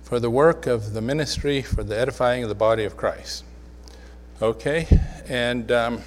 for 0.08 0.18
the 0.18 0.30
work 0.30 0.66
of 0.66 0.94
the 0.94 1.02
ministry, 1.02 1.60
for 1.60 1.84
the 1.84 1.94
edifying 1.94 2.42
of 2.42 2.48
the 2.48 2.54
body 2.54 2.84
of 2.84 2.96
Christ. 2.96 3.44
Okay, 4.40 4.86
and, 5.28 5.70
um, 5.70 6.00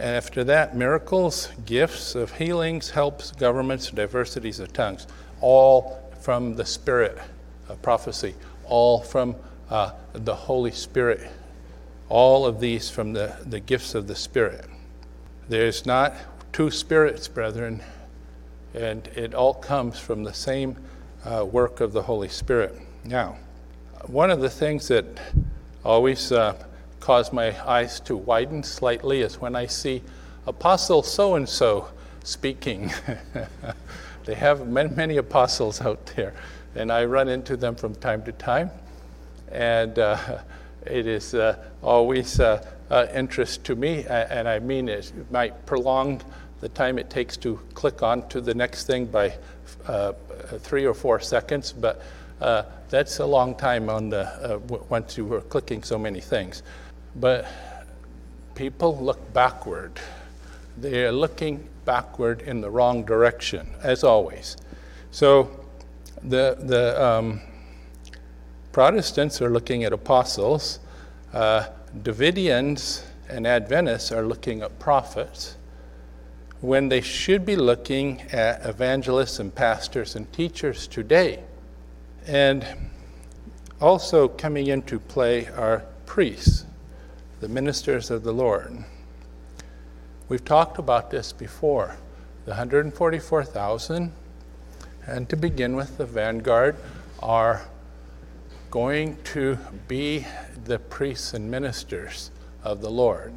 and 0.00 0.16
after 0.16 0.44
that, 0.44 0.74
miracles, 0.74 1.50
gifts 1.66 2.14
of 2.14 2.32
healings, 2.32 2.88
helps, 2.88 3.32
governments, 3.32 3.90
diversities 3.90 4.58
of 4.58 4.72
tongues, 4.72 5.06
all 5.42 6.00
from 6.22 6.56
the 6.56 6.64
Spirit 6.64 7.18
of 7.68 7.82
prophecy, 7.82 8.34
all 8.64 9.02
from 9.02 9.36
uh, 9.68 9.92
the 10.14 10.34
Holy 10.34 10.70
Spirit, 10.70 11.30
all 12.08 12.46
of 12.46 12.60
these 12.60 12.88
from 12.88 13.12
the, 13.12 13.36
the 13.44 13.60
gifts 13.60 13.94
of 13.94 14.06
the 14.06 14.16
Spirit. 14.16 14.64
There's 15.50 15.84
not 15.84 16.14
two 16.50 16.70
spirits, 16.70 17.28
brethren, 17.28 17.82
and 18.72 19.06
it 19.08 19.34
all 19.34 19.52
comes 19.52 19.98
from 19.98 20.24
the 20.24 20.32
same 20.32 20.78
uh, 21.26 21.44
work 21.44 21.82
of 21.82 21.92
the 21.92 22.02
Holy 22.02 22.30
Spirit. 22.30 22.74
Now, 23.04 23.36
one 24.06 24.30
of 24.30 24.40
the 24.40 24.48
things 24.48 24.88
that 24.88 25.04
always 25.84 26.32
uh, 26.32 26.54
cause 27.00 27.32
my 27.32 27.56
eyes 27.68 27.98
to 28.00 28.16
widen 28.16 28.62
slightly 28.62 29.22
is 29.22 29.40
when 29.40 29.56
I 29.56 29.66
see 29.66 30.02
Apostle 30.46 31.02
so 31.02 31.34
and 31.34 31.48
so 31.48 31.88
speaking. 32.24 32.92
they 34.24 34.34
have 34.34 34.66
many, 34.66 34.90
many 34.94 35.16
apostles 35.18 35.80
out 35.80 36.04
there, 36.16 36.34
and 36.74 36.90
I 36.90 37.04
run 37.04 37.28
into 37.28 37.56
them 37.56 37.74
from 37.74 37.94
time 37.96 38.22
to 38.24 38.32
time. 38.32 38.70
And 39.52 39.98
uh, 39.98 40.38
it 40.86 41.06
is 41.06 41.34
uh, 41.34 41.56
always 41.82 42.40
uh, 42.40 42.64
uh 42.90 43.06
interest 43.14 43.64
to 43.64 43.76
me, 43.76 44.04
and 44.06 44.48
I 44.48 44.58
mean 44.58 44.88
it 44.88 45.12
might 45.30 45.66
prolong 45.66 46.22
the 46.60 46.68
time 46.70 46.98
it 46.98 47.10
takes 47.10 47.36
to 47.38 47.60
click 47.74 48.02
on 48.02 48.28
to 48.28 48.40
the 48.40 48.54
next 48.54 48.86
thing 48.86 49.06
by 49.06 49.34
uh, 49.86 50.12
three 50.58 50.86
or 50.86 50.94
four 50.94 51.20
seconds, 51.20 51.72
but 51.72 52.02
uh, 52.40 52.64
that's 52.88 53.20
a 53.20 53.26
long 53.26 53.54
time 53.54 53.88
on 53.88 54.08
the 54.08 54.26
uh, 54.26 54.58
w- 54.58 54.84
once 54.88 55.16
you 55.16 55.24
were 55.24 55.42
clicking 55.42 55.82
so 55.82 55.98
many 55.98 56.20
things. 56.20 56.62
But 57.16 57.46
people 58.54 58.96
look 58.98 59.32
backward. 59.32 60.00
They 60.78 61.04
are 61.04 61.12
looking 61.12 61.68
backward 61.84 62.42
in 62.42 62.60
the 62.60 62.70
wrong 62.70 63.04
direction, 63.04 63.68
as 63.82 64.04
always. 64.04 64.56
So 65.10 65.64
the 66.22 66.56
the 66.58 67.02
um, 67.02 67.40
Protestants 68.72 69.42
are 69.42 69.50
looking 69.50 69.82
at 69.82 69.92
apostles. 69.92 70.78
Uh, 71.32 71.66
Davidians 72.02 73.02
and 73.28 73.46
Adventists 73.46 74.12
are 74.12 74.22
looking 74.22 74.62
at 74.62 74.78
prophets 74.78 75.56
when 76.60 76.88
they 76.88 77.00
should 77.00 77.44
be 77.44 77.56
looking 77.56 78.20
at 78.32 78.64
evangelists 78.64 79.40
and 79.40 79.52
pastors 79.52 80.14
and 80.14 80.32
teachers 80.32 80.86
today. 80.86 81.42
And 82.26 82.64
also 83.80 84.28
coming 84.28 84.68
into 84.68 85.00
play 85.00 85.48
are 85.48 85.84
priests, 86.06 86.66
the 87.40 87.48
ministers 87.48 88.10
of 88.10 88.22
the 88.22 88.32
Lord. 88.32 88.84
We've 90.28 90.44
talked 90.44 90.78
about 90.78 91.10
this 91.10 91.32
before 91.32 91.96
the 92.44 92.52
144,000, 92.52 94.12
and 95.06 95.28
to 95.28 95.36
begin 95.36 95.76
with, 95.76 95.98
the 95.98 96.06
vanguard 96.06 96.76
are 97.20 97.66
going 98.70 99.16
to 99.24 99.58
be 99.88 100.26
the 100.64 100.78
priests 100.78 101.34
and 101.34 101.50
ministers 101.50 102.30
of 102.62 102.80
the 102.80 102.90
Lord. 102.90 103.36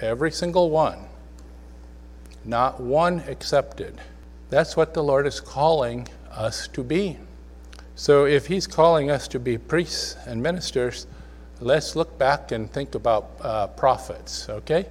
Every 0.00 0.30
single 0.30 0.70
one 0.70 1.06
not 2.44 2.80
one 2.80 3.20
accepted. 3.20 4.00
That's 4.50 4.76
what 4.76 4.94
the 4.94 5.02
Lord 5.02 5.26
is 5.26 5.40
calling 5.40 6.08
us 6.30 6.68
to 6.68 6.82
be. 6.82 7.18
So 7.94 8.26
if 8.26 8.46
He's 8.46 8.66
calling 8.66 9.10
us 9.10 9.28
to 9.28 9.38
be 9.38 9.56
priests 9.56 10.16
and 10.26 10.42
ministers, 10.42 11.06
let's 11.64 11.96
look 11.96 12.18
back 12.18 12.52
and 12.52 12.70
think 12.70 12.94
about 12.94 13.30
uh, 13.40 13.66
prophets, 13.68 14.48
okay? 14.48 14.86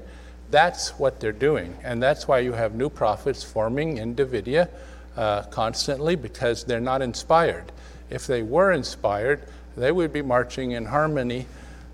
That's 0.49 0.89
what 0.99 1.19
they're 1.19 1.31
doing. 1.31 1.77
And 1.83 2.01
that's 2.01 2.27
why 2.27 2.39
you 2.39 2.53
have 2.53 2.73
new 2.73 2.89
prophets 2.89 3.43
forming 3.43 3.97
in 3.97 4.15
Davidia 4.15 4.69
uh, 5.15 5.43
constantly 5.43 6.15
because 6.15 6.63
they're 6.63 6.79
not 6.81 7.01
inspired. 7.01 7.71
If 8.09 8.25
they 8.25 8.41
were 8.41 8.71
inspired, 8.71 9.43
they 9.77 9.91
would 9.91 10.11
be 10.11 10.23
marching 10.23 10.71
in 10.71 10.85
harmony 10.85 11.45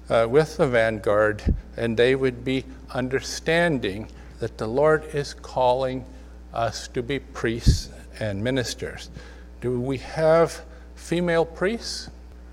uh, 0.09 0.27
with 0.29 0.57
the 0.57 0.67
vanguard 0.67 1.43
and 1.77 1.95
they 1.97 2.15
would 2.15 2.43
be 2.43 2.63
understanding 2.91 4.07
that 4.39 4.57
the 4.57 4.67
Lord 4.67 5.03
is 5.13 5.33
calling 5.33 6.05
us 6.53 6.87
to 6.89 7.03
be 7.03 7.19
priests 7.19 7.89
and 8.19 8.41
ministers. 8.41 9.09
Do 9.61 9.79
we 9.79 9.97
have 9.97 10.61
female 10.95 11.45
priests? 11.45 12.09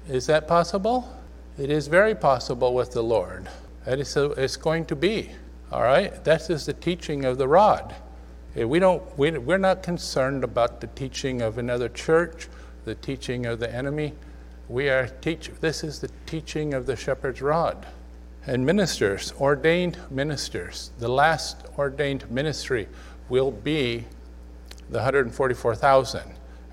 Is 0.09 0.27
that 0.27 0.49
possible? 0.49 1.16
It 1.59 1.71
is 1.71 1.87
very 1.87 2.15
possible 2.15 2.75
with 2.75 2.93
the 2.93 3.03
Lord. 3.03 3.49
That 3.85 3.99
is, 3.99 4.17
it's 4.17 4.57
going 4.57 4.85
to 4.87 4.97
be. 4.97 5.31
All 5.73 5.83
right? 5.83 6.23
That 6.25 6.51
is 6.51 6.67
the 6.67 6.73
teaching 6.73 7.25
of 7.25 7.39
the 7.39 7.49
rod. 7.49 7.95
Eh, 8.55 8.65
we 8.65 8.79
don't, 8.79 9.03
we, 9.19 9.31
we're 9.33 9.59
not 9.59 9.83
concerned 9.83 10.45
about 10.45 10.81
the 10.81 10.87
teaching 10.89 11.43
of 11.43 11.59
another 11.59 11.89
church, 11.89 12.49
the 12.85 12.95
teaching 12.95 13.47
of 13.47 13.59
the 13.59 13.73
enemy. 13.75 14.13
We 14.69 14.89
are 14.89 15.09
teach, 15.21 15.51
this 15.61 15.83
is 15.83 16.01
the 16.01 16.11
teaching 16.27 16.75
of 16.75 16.87
the 16.87 16.97
shepherd's 16.97 17.41
rod 17.41 17.87
and 18.47 18.65
ministers, 18.65 19.33
ordained 19.41 19.99
ministers. 20.11 20.91
The 20.99 21.09
last 21.09 21.67
ordained 21.77 22.31
ministry 22.31 22.89
will 23.29 23.51
be 23.51 24.05
the 24.89 24.99
144,000. 24.99 26.23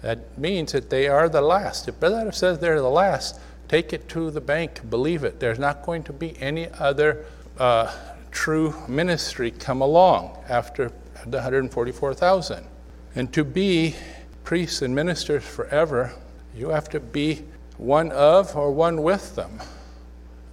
That 0.02 0.38
means 0.38 0.74
that 0.74 0.90
they 0.90 1.08
are 1.08 1.28
the 1.28 1.42
last. 1.42 1.88
If 1.88 2.00
Brother 2.00 2.32
says 2.32 2.60
they're 2.60 2.82
the 2.82 2.90
last, 2.90 3.40
take 3.74 3.92
it 3.92 4.08
to 4.08 4.30
the 4.30 4.40
bank, 4.40 4.88
believe 4.92 5.24
it. 5.24 5.40
There's 5.40 5.58
not 5.58 5.82
going 5.82 6.04
to 6.04 6.14
be 6.14 6.40
any 6.40 6.70
other 6.74 7.26
uh, 7.58 7.92
true 8.30 8.72
ministry 8.88 9.50
come 9.50 9.82
along 9.82 10.38
after 10.48 10.92
the 11.26 11.38
144,000. 11.38 12.68
And 13.16 13.34
to 13.34 13.44
be 13.44 13.96
priests 14.44 14.84
and 14.84 14.94
ministers 14.94 15.44
forever, 15.44 16.14
you 16.56 16.70
have 16.70 16.88
to 16.90 17.00
be 17.00 17.46
one 17.78 18.12
of 18.12 18.56
or 18.56 18.72
one 18.72 19.02
with 19.02 19.34
them. 19.36 19.60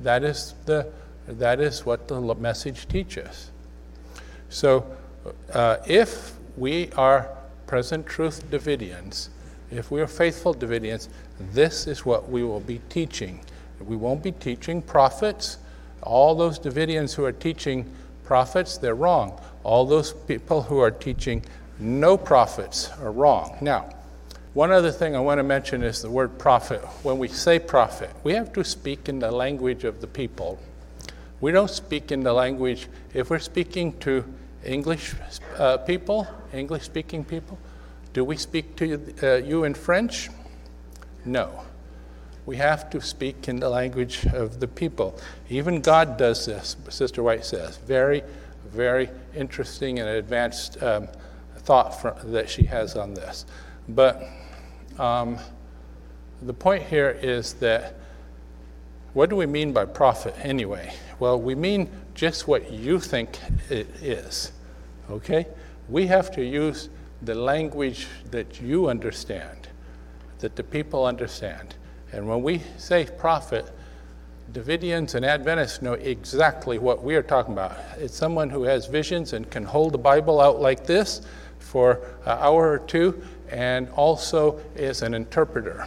That 0.01 0.25
is 0.25 0.55
the 0.65 0.91
that 1.29 1.61
is 1.61 1.85
what 1.85 2.09
the 2.09 2.19
message 2.37 2.89
teaches. 2.89 3.51
So, 4.49 4.87
uh, 5.53 5.77
if 5.87 6.33
we 6.57 6.91
are 6.93 7.29
present 7.67 8.07
truth 8.07 8.51
Davidians, 8.51 9.29
if 9.71 9.91
we 9.91 10.01
are 10.01 10.07
faithful 10.07 10.55
Davidians, 10.55 11.09
this 11.53 11.87
is 11.87 12.05
what 12.05 12.29
we 12.29 12.43
will 12.43 12.61
be 12.61 12.81
teaching. 12.89 13.41
We 13.81 13.97
won't 13.97 14.23
be 14.23 14.33
teaching 14.33 14.83
prophets. 14.83 15.59
All 16.03 16.35
those 16.35 16.59
Davidians 16.59 17.15
who 17.15 17.25
are 17.25 17.33
teaching 17.33 17.91
prophets, 18.25 18.79
they're 18.79 18.95
wrong. 18.95 19.41
All 19.65 19.87
those 19.87 20.13
people 20.13 20.63
who 20.63 20.79
are 20.79 20.91
teaching 20.91 21.45
no 21.79 22.17
prophets 22.17 22.91
are 23.01 23.11
wrong. 23.11 23.57
Now, 23.61 23.89
one 24.53 24.71
other 24.73 24.91
thing 24.91 25.15
I 25.15 25.21
want 25.21 25.39
to 25.39 25.43
mention 25.43 25.83
is 25.83 26.03
the 26.03 26.11
word 26.11 26.39
prophet. 26.39 26.81
When 27.03 27.19
we 27.19 27.29
say 27.29 27.59
prophet, 27.59 28.11
we 28.25 28.35
have 28.35 28.53
to 28.55 28.65
speak 28.65 29.09
in 29.09 29.19
the 29.19 29.31
language 29.31 29.85
of 29.85 30.01
the 30.01 30.07
people. 30.07 30.59
We 31.41 31.53
don't 31.53 31.71
speak 31.71 32.13
in 32.13 32.23
the 32.23 32.33
language, 32.33 32.89
if 33.15 33.31
we're 33.31 33.39
speaking 33.39 33.97
to 34.01 34.25
English 34.65 35.15
uh, 35.57 35.79
people, 35.79 36.27
English 36.53 36.83
speaking 36.83 37.25
people, 37.25 37.59
do 38.13 38.25
we 38.25 38.37
speak 38.37 38.77
to 38.77 38.87
you, 38.87 39.15
uh, 39.23 39.37
you 39.37 39.65
in 39.65 39.75
French? 39.75 40.31
No. 41.25 41.65
We 42.47 42.57
have 42.57 42.91
to 42.91 43.01
speak 43.01 43.49
in 43.49 43.61
the 43.61 43.69
language 43.69 44.27
of 44.27 44.59
the 44.59 44.67
people. 44.67 45.19
Even 45.49 45.81
God 45.81 46.17
does 46.17 46.47
this, 46.47 46.77
Sister 46.89 47.23
White 47.23 47.45
says. 47.45 47.77
Very, 47.77 48.23
very 48.71 49.11
interesting 49.37 49.99
and 49.99 50.09
advanced 50.09 50.83
um, 50.83 51.09
thought 51.59 52.01
for, 52.01 52.17
that 52.25 52.49
she 52.49 52.65
has 52.65 52.97
on 52.97 53.15
this. 53.15 53.47
But 53.89 54.23
um, 54.99 55.39
the 56.43 56.55
point 56.55 56.83
here 56.85 57.11
is 57.23 57.55
that 57.55 57.95
what 59.13 59.29
do 59.29 59.37
we 59.37 59.47
mean 59.47 59.73
by 59.73 59.85
prophet 59.85 60.35
anyway? 60.43 60.95
Well, 61.19 61.41
we 61.41 61.55
mean 61.55 61.91
just 62.15 62.49
what 62.49 62.73
you 62.73 63.01
think 63.01 63.39
it 63.69 63.89
is. 64.01 64.53
Okay? 65.11 65.47
We 65.89 66.07
have 66.07 66.31
to 66.33 66.45
use 66.45 66.89
the 67.23 67.35
language 67.35 68.07
that 68.31 68.61
you 68.61 68.89
understand, 68.89 69.69
that 70.39 70.57
the 70.57 70.63
people 70.63 71.05
understand. 71.05 71.75
And 72.13 72.29
when 72.29 72.43
we 72.43 72.63
say 72.77 73.07
prophet, 73.19 73.71
Davidians 74.53 75.15
and 75.15 75.25
Adventists 75.25 75.81
know 75.81 75.93
exactly 75.93 76.79
what 76.79 77.05
we 77.05 77.15
are 77.15 77.23
talking 77.23 77.53
about. 77.53 77.77
It's 77.99 78.17
someone 78.17 78.51
who 78.51 78.65
has 78.65 78.87
visions 78.87 79.33
and 79.33 79.49
can 79.49 79.65
hold 79.65 79.93
the 79.93 79.99
Bible 79.99 80.41
out 80.41 80.61
like 80.61 80.87
this 80.87 81.23
for 81.59 82.01
an 82.25 82.39
hour 82.39 82.73
or 82.73 82.79
two, 82.79 83.23
and 83.51 83.89
also 83.91 84.61
is 84.75 85.03
an 85.03 85.15
interpreter 85.15 85.87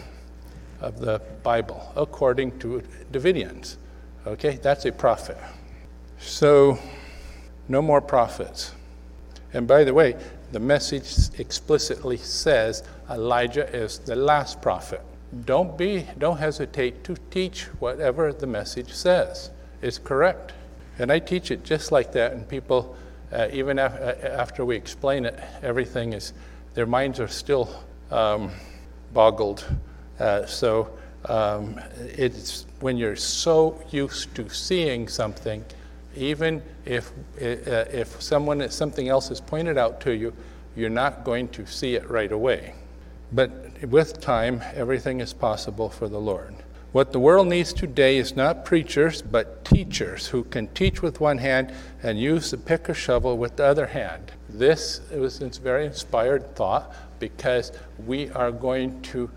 of 0.80 1.00
the 1.00 1.22
Bible, 1.42 1.92
according 1.96 2.58
to 2.60 2.82
Davidians. 3.12 3.78
Okay, 4.26 4.60
that's 4.62 4.86
a 4.86 4.92
prophet. 4.92 5.38
So, 6.20 6.80
no 7.68 7.82
more 7.82 8.00
prophets. 8.00 8.74
And 9.54 9.68
by 9.68 9.84
the 9.84 9.94
way, 9.94 10.16
the 10.54 10.60
message 10.60 11.40
explicitly 11.40 12.18
says 12.18 12.84
Elijah 13.10 13.68
is 13.76 14.00
the 14.00 14.16
last 14.16 14.62
prophet. 14.62 15.02
Don't 15.46 15.78
be 15.78 16.08
don't 16.18 16.38
hesitate 16.38 17.04
to 17.04 17.16
teach 17.32 17.64
whatever 17.80 18.32
the 18.32 18.48
message 18.48 18.94
says. 18.94 19.50
It's 19.82 19.98
correct. 19.98 20.54
And 21.00 21.12
I 21.12 21.20
teach 21.20 21.52
it 21.52 21.64
just 21.64 21.92
like 21.92 22.12
that 22.14 22.34
and 22.34 22.48
people 22.48 22.96
uh, 23.32 23.48
even 23.52 23.80
af- 23.80 24.00
uh, 24.00 24.28
after 24.28 24.64
we 24.64 24.76
explain 24.76 25.26
it, 25.26 25.40
everything 25.64 26.14
is 26.14 26.34
their 26.76 26.86
minds 26.86 27.20
are 27.20 27.28
still 27.28 27.68
um, 28.12 28.52
boggled 29.12 29.66
uh, 30.20 30.46
so 30.46 30.90
um, 31.26 31.80
it's 32.00 32.66
when 32.80 32.98
you're 32.98 33.16
so 33.16 33.82
used 33.90 34.36
to 34.36 34.50
seeing 34.50 35.08
something, 35.08 35.64
even 36.16 36.62
if 36.86 37.12
uh, 37.42 37.86
if 37.92 38.22
someone 38.22 38.70
something 38.70 39.10
else 39.10 39.32
is 39.32 39.42
pointed 39.42 39.78
out 39.78 40.00
to 40.02 40.16
you, 40.16 40.34
you're 40.76 40.90
not 40.90 41.24
going 41.24 41.48
to 41.50 41.66
see 41.66 41.96
it 41.96 42.10
right 42.10 42.32
away. 42.32 42.74
But 43.32 43.52
with 43.90 44.22
time, 44.22 44.62
everything 44.74 45.20
is 45.20 45.34
possible 45.34 45.90
for 45.90 46.08
the 46.08 46.20
Lord. 46.20 46.56
What 46.92 47.12
the 47.12 47.20
world 47.20 47.48
needs 47.48 47.74
today 47.74 48.18
is 48.18 48.36
not 48.36 48.66
preachers, 48.66 49.24
but 49.24 49.66
teachers 49.66 50.28
who 50.28 50.44
can 50.44 50.68
teach 50.76 51.02
with 51.02 51.20
one 51.20 51.40
hand 51.40 51.74
and 52.04 52.20
use 52.20 52.52
the 52.52 52.58
pick 52.58 52.88
or 52.88 52.94
shovel 52.94 53.36
with 53.36 53.56
the 53.56 53.66
other 53.66 53.88
hand. 53.88 54.32
This 54.48 55.02
was 55.12 55.42
a 55.42 55.50
very 55.50 55.88
inspired 55.88 56.56
thought 56.56 56.94
because 57.20 57.72
we 58.06 58.30
are 58.30 58.52
going 58.52 59.02
to 59.02 59.32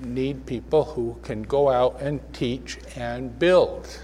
need 0.00 0.46
people 0.46 0.84
who 0.84 1.16
can 1.22 1.44
go 1.44 1.68
out 1.68 2.00
and 2.00 2.20
teach 2.34 2.78
and 2.96 3.38
build. 3.38 4.00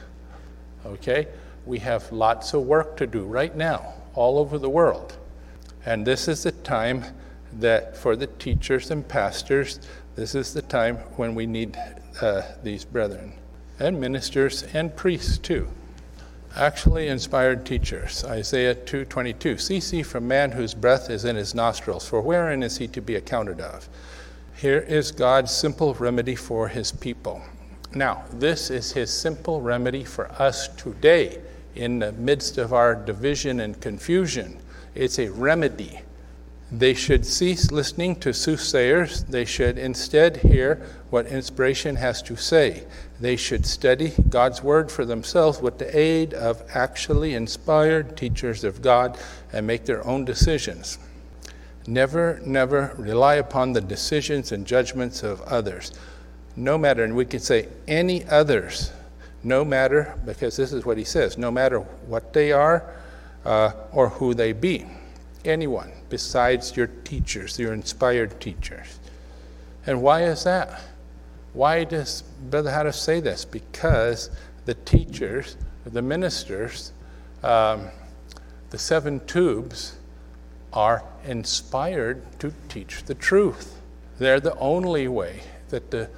Okay? 0.86 1.26
We 1.64 1.78
have 1.80 2.10
lots 2.10 2.54
of 2.54 2.62
work 2.62 2.96
to 2.96 3.06
do 3.06 3.24
right 3.24 3.54
now, 3.54 3.94
all 4.14 4.38
over 4.38 4.58
the 4.58 4.70
world. 4.70 5.16
And 5.84 6.06
this 6.06 6.28
is 6.28 6.42
the 6.42 6.52
time 6.52 7.04
that 7.54 7.96
for 7.96 8.16
the 8.16 8.26
teachers 8.26 8.90
and 8.90 9.06
pastors, 9.06 9.80
this 10.14 10.34
is 10.34 10.54
the 10.54 10.62
time 10.62 10.96
when 11.16 11.34
we 11.34 11.46
need 11.46 11.76
uh, 12.20 12.42
these 12.62 12.84
brethren, 12.84 13.32
and 13.78 14.00
ministers 14.00 14.62
and 14.74 14.94
priests 14.94 15.38
too. 15.38 15.68
Actually 16.56 17.08
inspired 17.08 17.64
teachers. 17.64 18.24
Isaiah 18.24 18.74
2:22. 18.74 19.58
Cease 19.58 20.06
from 20.06 20.28
man 20.28 20.52
whose 20.52 20.74
breath 20.74 21.08
is 21.08 21.24
in 21.24 21.36
his 21.36 21.54
nostrils, 21.54 22.06
for 22.06 22.20
wherein 22.20 22.62
is 22.62 22.76
he 22.76 22.86
to 22.88 23.00
be 23.00 23.14
accounted 23.14 23.60
of? 23.60 23.88
Here 24.54 24.80
is 24.80 25.12
God's 25.12 25.50
simple 25.50 25.94
remedy 25.94 26.34
for 26.34 26.68
his 26.68 26.92
people. 26.92 27.42
Now, 27.94 28.24
this 28.32 28.70
is 28.70 28.92
his 28.92 29.10
simple 29.10 29.60
remedy 29.60 30.04
for 30.04 30.30
us 30.32 30.68
today 30.68 31.40
in 31.74 31.98
the 31.98 32.12
midst 32.12 32.58
of 32.58 32.72
our 32.72 32.94
division 32.94 33.60
and 33.60 33.80
confusion. 33.80 34.58
It's 34.94 35.18
a 35.18 35.28
remedy. 35.28 36.00
They 36.70 36.94
should 36.94 37.26
cease 37.26 37.70
listening 37.70 38.16
to 38.20 38.32
soothsayers. 38.32 39.24
They 39.24 39.44
should 39.44 39.76
instead 39.76 40.38
hear 40.38 40.86
what 41.10 41.26
inspiration 41.26 41.96
has 41.96 42.22
to 42.22 42.36
say. 42.36 42.84
They 43.20 43.36
should 43.36 43.66
study 43.66 44.14
God's 44.30 44.62
word 44.62 44.90
for 44.90 45.04
themselves 45.04 45.60
with 45.60 45.78
the 45.78 45.96
aid 45.96 46.32
of 46.32 46.62
actually 46.74 47.34
inspired 47.34 48.16
teachers 48.16 48.64
of 48.64 48.80
God 48.80 49.18
and 49.52 49.66
make 49.66 49.84
their 49.84 50.06
own 50.06 50.24
decisions. 50.24 50.98
Never, 51.86 52.40
never 52.44 52.94
rely 52.96 53.34
upon 53.34 53.72
the 53.72 53.80
decisions 53.80 54.52
and 54.52 54.66
judgments 54.66 55.22
of 55.22 55.42
others. 55.42 55.92
No 56.56 56.78
matter, 56.78 57.04
and 57.04 57.14
we 57.14 57.24
could 57.24 57.42
say 57.42 57.68
any 57.86 58.24
others, 58.26 58.92
no 59.44 59.64
matter, 59.64 60.16
because 60.24 60.56
this 60.56 60.72
is 60.72 60.84
what 60.84 60.98
he 60.98 61.04
says, 61.04 61.36
no 61.36 61.50
matter 61.50 61.80
what 61.80 62.32
they 62.32 62.52
are 62.52 62.94
uh, 63.44 63.72
or 63.92 64.08
who 64.08 64.34
they 64.34 64.52
be. 64.52 64.86
Anyone 65.44 65.92
besides 66.12 66.76
your 66.76 66.88
teachers, 67.04 67.58
your 67.58 67.72
inspired 67.72 68.38
teachers. 68.38 69.00
And 69.86 70.02
why 70.02 70.24
is 70.24 70.44
that? 70.44 70.78
Why 71.54 71.84
does 71.84 72.22
Brother 72.50 72.70
Houteff 72.70 72.94
say 72.94 73.18
this? 73.18 73.46
Because 73.46 74.28
the 74.66 74.74
teachers, 74.74 75.56
the 75.86 76.02
ministers, 76.02 76.92
um, 77.42 77.88
the 78.68 78.76
seven 78.76 79.24
tubes 79.26 79.96
are 80.74 81.02
inspired 81.26 82.22
to 82.40 82.52
teach 82.68 83.04
the 83.04 83.14
truth. 83.14 83.80
They're 84.18 84.38
the 84.38 84.56
only 84.58 85.08
way 85.08 85.40
that 85.70 85.90
the 85.90 86.10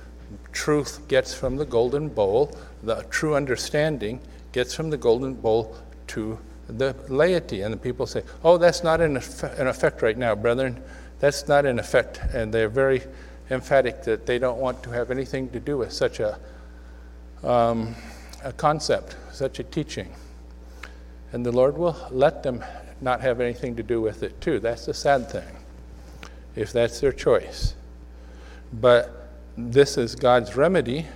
truth 0.50 1.06
gets 1.06 1.32
from 1.32 1.56
the 1.56 1.66
golden 1.66 2.08
bowl, 2.08 2.56
the 2.84 3.04
true 3.10 3.34
understanding 3.34 4.20
gets 4.52 4.74
from 4.74 4.90
the 4.90 4.96
golden 4.96 5.34
bowl 5.34 5.76
to 6.08 6.38
the 6.68 6.94
laity. 7.08 7.62
And 7.62 7.72
the 7.72 7.78
people 7.78 8.06
say, 8.06 8.22
oh, 8.42 8.56
that's 8.58 8.82
not 8.82 9.00
in, 9.00 9.16
effect, 9.16 9.58
in 9.58 9.66
effect 9.66 10.02
right 10.02 10.16
now, 10.16 10.34
brethren. 10.34 10.82
That's 11.20 11.48
not 11.48 11.66
in 11.66 11.78
effect. 11.78 12.20
And 12.32 12.52
they're 12.52 12.68
very 12.68 13.02
emphatic 13.50 14.02
that 14.04 14.26
they 14.26 14.38
don't 14.38 14.58
want 14.58 14.82
to 14.82 14.90
have 14.90 15.10
anything 15.10 15.50
to 15.50 15.60
do 15.60 15.78
with 15.78 15.92
such 15.92 16.20
a, 16.20 16.38
um, 17.42 17.94
a 18.42 18.52
concept, 18.52 19.16
such 19.32 19.58
a 19.58 19.64
teaching. 19.64 20.12
And 21.32 21.44
the 21.44 21.52
Lord 21.52 21.76
will 21.76 21.96
let 22.10 22.42
them 22.42 22.64
not 23.00 23.20
have 23.20 23.40
anything 23.40 23.76
to 23.76 23.82
do 23.82 24.00
with 24.00 24.22
it 24.22 24.40
too. 24.40 24.60
That's 24.60 24.86
the 24.86 24.94
sad 24.94 25.30
thing, 25.30 25.44
if 26.56 26.72
that's 26.72 27.00
their 27.00 27.12
choice. 27.12 27.74
But 28.72 29.28
this 29.56 29.98
is 29.98 30.14
God's 30.14 30.56
remedy 30.56 31.06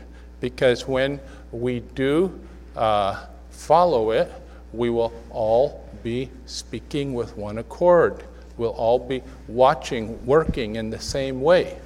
because 0.41 0.87
when 0.87 1.21
we 1.53 1.81
do 1.81 2.39
uh, 2.77 3.27
follow 3.51 4.11
it, 4.11 4.33
we 4.73 4.91
will 4.91 5.13
all 5.31 5.89
be 6.03 6.31
speaking 6.47 7.15
with 7.15 7.37
one 7.37 7.59
accord. 7.59 8.25
We'll 8.57 8.71
all 8.71 8.99
be 8.99 9.23
watching, 9.47 10.25
working 10.27 10.77
in 10.77 10.91
the 10.91 11.01
same 11.01 11.41
way, 11.41 11.79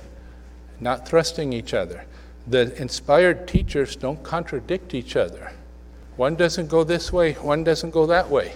not 0.81 1.07
thrusting 1.07 1.53
each 1.53 1.75
other. 1.75 2.05
The 2.47 2.75
inspired 2.81 3.47
teachers 3.47 3.95
don't 3.95 4.23
contradict 4.23 4.95
each 4.95 5.17
other. 5.17 5.53
One 6.17 6.35
doesn't 6.35 6.69
go 6.69 6.83
this 6.83 7.13
way, 7.13 7.35
one 7.35 7.63
doesn't 7.65 7.91
go 7.91 8.07
that 8.07 8.29
way. 8.29 8.53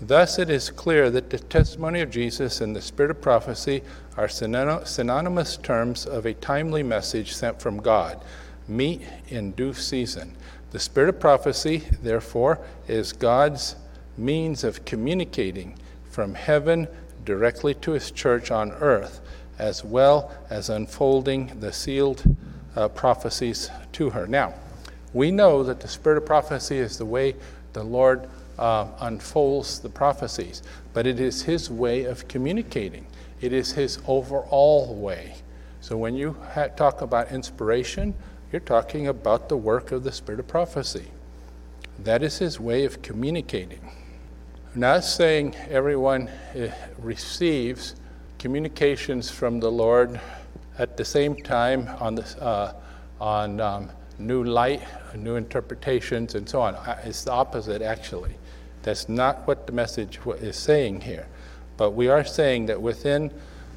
Thus, 0.00 0.38
it 0.38 0.50
is 0.50 0.70
clear 0.70 1.08
that 1.10 1.30
the 1.30 1.38
testimony 1.38 2.00
of 2.00 2.10
Jesus 2.10 2.60
and 2.60 2.74
the 2.74 2.82
spirit 2.82 3.10
of 3.10 3.20
prophecy 3.20 3.82
are 4.16 4.28
synonymous 4.28 5.56
terms 5.56 6.04
of 6.06 6.26
a 6.26 6.34
timely 6.34 6.82
message 6.82 7.32
sent 7.32 7.60
from 7.60 7.78
God. 7.78 8.20
Meet 8.66 9.02
in 9.28 9.52
due 9.52 9.74
season. 9.74 10.36
The 10.70 10.78
spirit 10.78 11.10
of 11.10 11.20
prophecy, 11.20 11.84
therefore, 12.02 12.58
is 12.88 13.12
God's 13.12 13.76
means 14.16 14.64
of 14.64 14.84
communicating 14.84 15.78
from 16.10 16.34
heaven 16.34 16.88
directly 17.24 17.74
to 17.74 17.92
his 17.92 18.10
church 18.10 18.50
on 18.50 18.72
earth, 18.72 19.20
as 19.58 19.84
well 19.84 20.32
as 20.50 20.70
unfolding 20.70 21.58
the 21.60 21.72
sealed 21.72 22.22
uh, 22.76 22.88
prophecies 22.88 23.70
to 23.92 24.10
her. 24.10 24.26
Now, 24.26 24.54
we 25.12 25.30
know 25.30 25.62
that 25.62 25.80
the 25.80 25.88
spirit 25.88 26.18
of 26.18 26.26
prophecy 26.26 26.78
is 26.78 26.98
the 26.98 27.06
way 27.06 27.36
the 27.72 27.84
Lord 27.84 28.28
uh, 28.58 28.88
unfolds 29.00 29.80
the 29.80 29.88
prophecies, 29.88 30.62
but 30.92 31.06
it 31.06 31.20
is 31.20 31.42
his 31.42 31.70
way 31.70 32.04
of 32.04 32.26
communicating, 32.28 33.06
it 33.40 33.52
is 33.52 33.72
his 33.72 33.98
overall 34.06 34.94
way. 34.94 35.36
So 35.80 35.96
when 35.96 36.14
you 36.14 36.36
ha- 36.54 36.68
talk 36.68 37.02
about 37.02 37.30
inspiration, 37.30 38.14
you're 38.54 38.60
talking 38.60 39.08
about 39.08 39.48
the 39.48 39.56
work 39.56 39.90
of 39.90 40.04
the 40.04 40.12
Spirit 40.12 40.38
of 40.38 40.46
prophecy. 40.46 41.06
That 41.98 42.22
is 42.22 42.38
his 42.38 42.60
way 42.60 42.84
of 42.84 43.02
communicating. 43.02 43.80
I'm 44.72 44.80
not 44.80 45.02
saying 45.02 45.56
everyone 45.68 46.30
eh, 46.54 46.70
receives 46.98 47.96
communications 48.38 49.28
from 49.28 49.58
the 49.58 49.72
Lord 49.72 50.20
at 50.78 50.96
the 50.96 51.04
same 51.04 51.34
time 51.34 51.88
on, 51.98 52.14
this, 52.14 52.36
uh, 52.36 52.74
on 53.20 53.58
um, 53.58 53.90
new 54.20 54.44
light, 54.44 54.84
new 55.16 55.34
interpretations, 55.34 56.36
and 56.36 56.48
so 56.48 56.60
on. 56.60 56.76
It's 57.02 57.24
the 57.24 57.32
opposite, 57.32 57.82
actually. 57.82 58.36
That's 58.82 59.08
not 59.08 59.48
what 59.48 59.66
the 59.66 59.72
message 59.72 60.20
is 60.38 60.54
saying 60.54 61.00
here. 61.00 61.26
But 61.76 61.90
we 61.90 62.06
are 62.06 62.24
saying 62.24 62.66
that 62.66 62.80
within 62.80 63.32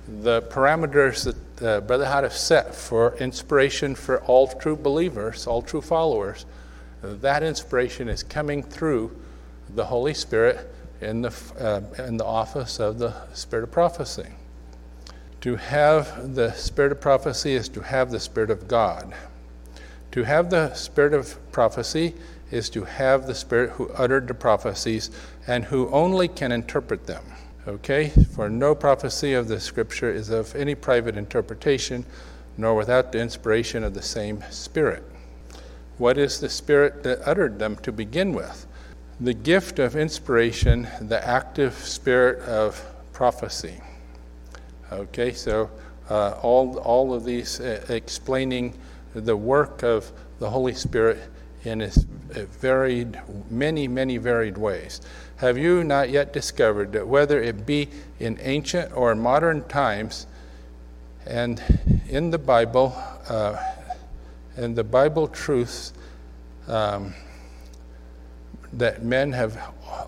the 0.08 0.42
parameters 0.44 1.24
that 1.58 1.66
uh, 1.66 1.82
Brother 1.82 2.06
Houteff 2.06 2.32
set 2.32 2.74
for 2.74 3.16
inspiration 3.18 3.96
for 3.96 4.22
all 4.24 4.48
true 4.48 4.76
believers, 4.76 5.48
all 5.48 5.62
true 5.62 5.82
followers, 5.82 6.46
that 7.02 7.44
inspiration 7.44 8.08
is 8.10 8.24
coming 8.24 8.64
through 8.64 9.16
the 9.76 9.86
Holy 9.86 10.14
Spirit 10.14 10.74
in 11.02 11.22
the, 11.22 11.34
uh, 11.60 12.04
in 12.04 12.18
the 12.18 12.26
office 12.26 12.80
of 12.80 13.00
the 13.00 13.14
Spirit 13.34 13.64
of 13.64 13.72
prophecy. 13.72 14.28
To 15.42 15.56
have 15.56 16.36
the 16.36 16.52
Spirit 16.54 16.92
of 16.92 17.02
prophecy 17.02 17.54
is 17.54 17.70
to 17.70 17.82
have 17.82 18.10
the 18.10 18.20
Spirit 18.20 18.50
of 18.50 18.68
God. 18.68 19.14
To 20.14 20.24
have 20.24 20.50
the 20.50 20.74
Spirit 20.74 21.14
of 21.14 21.38
prophecy 21.52 22.16
is 22.50 22.70
to 22.72 22.86
have 22.86 23.28
the 23.28 23.36
Spirit 23.36 23.72
who 23.72 23.90
uttered 23.90 24.28
the 24.28 24.34
prophecies 24.34 25.12
and 25.46 25.66
who 25.66 25.90
only 25.90 26.28
can 26.28 26.52
interpret 26.52 27.06
them. 27.06 27.24
Okay? 27.68 28.10
For 28.34 28.50
no 28.50 28.74
prophecy 28.74 29.34
of 29.34 29.48
the 29.48 29.60
Scripture 29.60 30.10
is 30.10 30.30
of 30.30 30.56
any 30.56 30.74
private 30.74 31.18
interpretation, 31.18 32.06
nor 32.58 32.76
without 32.76 33.12
the 33.12 33.20
inspiration 33.20 33.84
of 33.84 33.94
the 33.94 34.02
same 34.02 34.44
Spirit. 34.50 35.04
What 35.98 36.18
is 36.18 36.40
the 36.40 36.50
Spirit 36.50 37.04
that 37.04 37.28
uttered 37.28 37.60
them 37.60 37.76
to 37.78 37.92
begin 37.92 38.34
with? 38.34 38.68
The 39.20 39.34
gift 39.34 39.80
of 39.80 39.96
inspiration, 39.96 40.88
the 41.02 41.28
active 41.28 41.74
spirit 41.74 42.40
of 42.48 42.80
prophecy. 43.14 43.82
Okay, 44.92 45.34
so 45.34 45.70
uh, 46.10 46.36
all, 46.42 46.78
all 46.80 47.14
of 47.14 47.26
these 47.26 47.60
uh, 47.60 47.84
explaining 47.90 48.78
the 49.16 49.36
work 49.36 49.84
of 49.84 50.12
the 50.40 50.50
Holy 50.50 50.76
Spirit 50.76 51.20
in 51.64 51.82
its 51.82 51.98
varied, 51.98 53.20
many, 53.50 53.88
many 53.88 54.18
varied 54.18 54.58
ways 54.58 55.02
have 55.38 55.58
you 55.58 55.84
not 55.84 56.10
yet 56.10 56.34
discovered 56.34 56.92
that 56.94 57.08
whether 57.08 57.42
it 57.42 57.66
be 57.66 57.90
in 58.20 58.40
ancient 58.42 58.92
or 58.96 59.14
modern 59.16 59.64
times, 59.68 60.28
and 61.26 61.62
in 62.10 62.32
the 62.32 62.38
Bible, 62.38 62.96
uh, 63.30 63.58
and 64.56 64.76
the 64.76 64.84
Bible 64.84 65.28
truths 65.28 65.94
um, 66.68 67.14
that 68.74 69.04
men 69.04 69.32
have, 69.32 69.60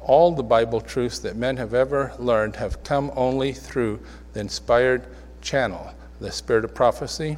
all 0.03 0.31
the 0.31 0.43
Bible 0.43 0.81
truths 0.81 1.19
that 1.19 1.35
men 1.35 1.57
have 1.57 1.73
ever 1.73 2.13
learned 2.17 2.55
have 2.55 2.83
come 2.83 3.11
only 3.15 3.53
through 3.53 3.99
the 4.33 4.39
inspired 4.39 5.05
channel, 5.41 5.91
the 6.19 6.31
spirit 6.31 6.65
of 6.65 6.73
prophecy. 6.73 7.37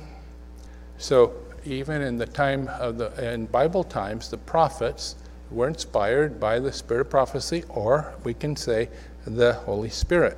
So 0.98 1.34
even 1.66 2.02
in 2.02 2.18
the 2.18 2.26
time 2.26 2.70
of 2.80 2.98
the 2.98 3.34
in 3.34 3.46
Bible 3.48 3.84
times, 3.84 4.30
the 4.30 4.38
prophets 4.38 5.16
were 5.52 5.68
inspired 5.68 6.40
by 6.40 6.60
the 6.60 6.72
spirit 6.72 7.02
of 7.02 7.10
prophecy, 7.10 7.64
or 7.70 8.14
we 8.24 8.34
can 8.34 8.56
say 8.56 8.90
the 9.26 9.54
Holy 9.54 9.90
Spirit. 9.90 10.38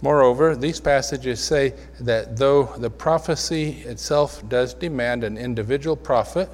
Moreover, 0.00 0.56
these 0.56 0.80
passages 0.80 1.38
say 1.38 1.74
that 2.00 2.36
though 2.36 2.64
the 2.78 2.90
prophecy 2.90 3.82
itself 3.82 4.46
does 4.48 4.74
demand 4.74 5.22
an 5.22 5.38
individual 5.38 5.96
prophet, 5.96 6.48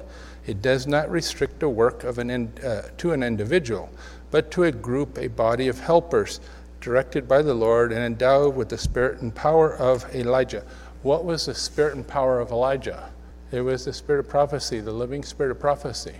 it 0.45 0.61
does 0.61 0.85
not 0.85 1.09
restrict 1.09 1.59
the 1.59 1.69
work 1.69 2.03
of 2.03 2.19
an 2.19 2.29
in, 2.29 2.53
uh, 2.63 2.83
to 2.97 3.11
an 3.11 3.23
individual, 3.23 3.89
but 4.29 4.51
to 4.51 4.65
a 4.65 4.71
group, 4.71 5.17
a 5.17 5.27
body 5.27 5.67
of 5.67 5.79
helpers, 5.79 6.39
directed 6.81 7.27
by 7.27 7.41
the 7.41 7.53
Lord 7.53 7.91
and 7.91 8.03
endowed 8.03 8.55
with 8.55 8.69
the 8.69 8.77
spirit 8.77 9.21
and 9.21 9.33
power 9.33 9.75
of 9.75 10.05
Elijah. 10.15 10.63
What 11.01 11.25
was 11.25 11.45
the 11.45 11.55
spirit 11.55 11.95
and 11.95 12.07
power 12.07 12.39
of 12.39 12.51
Elijah? 12.51 13.09
It 13.51 13.61
was 13.61 13.85
the 13.85 13.93
spirit 13.93 14.19
of 14.19 14.29
prophecy, 14.29 14.79
the 14.79 14.91
living 14.91 15.23
spirit 15.23 15.51
of 15.51 15.59
prophecy. 15.59 16.15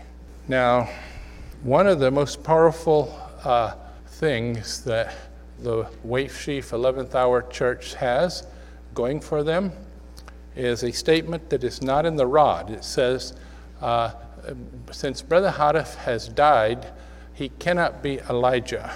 Now, 0.47 0.89
one 1.63 1.87
of 1.87 1.99
the 1.99 2.09
most 2.09 2.41
powerful 2.41 3.13
uh, 3.43 3.73
things 4.07 4.81
that 4.85 5.13
the 5.61 5.89
Wave 6.03 6.33
Sheaf 6.33 6.71
11th 6.71 7.15
Hour 7.15 7.41
Church 7.41 7.95
has 7.95 8.47
going 8.93 9.19
for 9.19 9.43
them 9.43 9.73
is 10.55 10.83
a 10.83 10.91
statement 10.91 11.49
that 11.49 11.65
is 11.65 11.81
not 11.81 12.05
in 12.05 12.15
the 12.15 12.25
rod. 12.25 12.69
It 12.69 12.85
says, 12.85 13.33
uh, 13.81 14.13
Since 14.91 15.21
Brother 15.21 15.51
Houteff 15.51 15.95
has 15.95 16.29
died, 16.29 16.87
he 17.33 17.49
cannot 17.59 18.01
be 18.01 18.19
Elijah, 18.29 18.93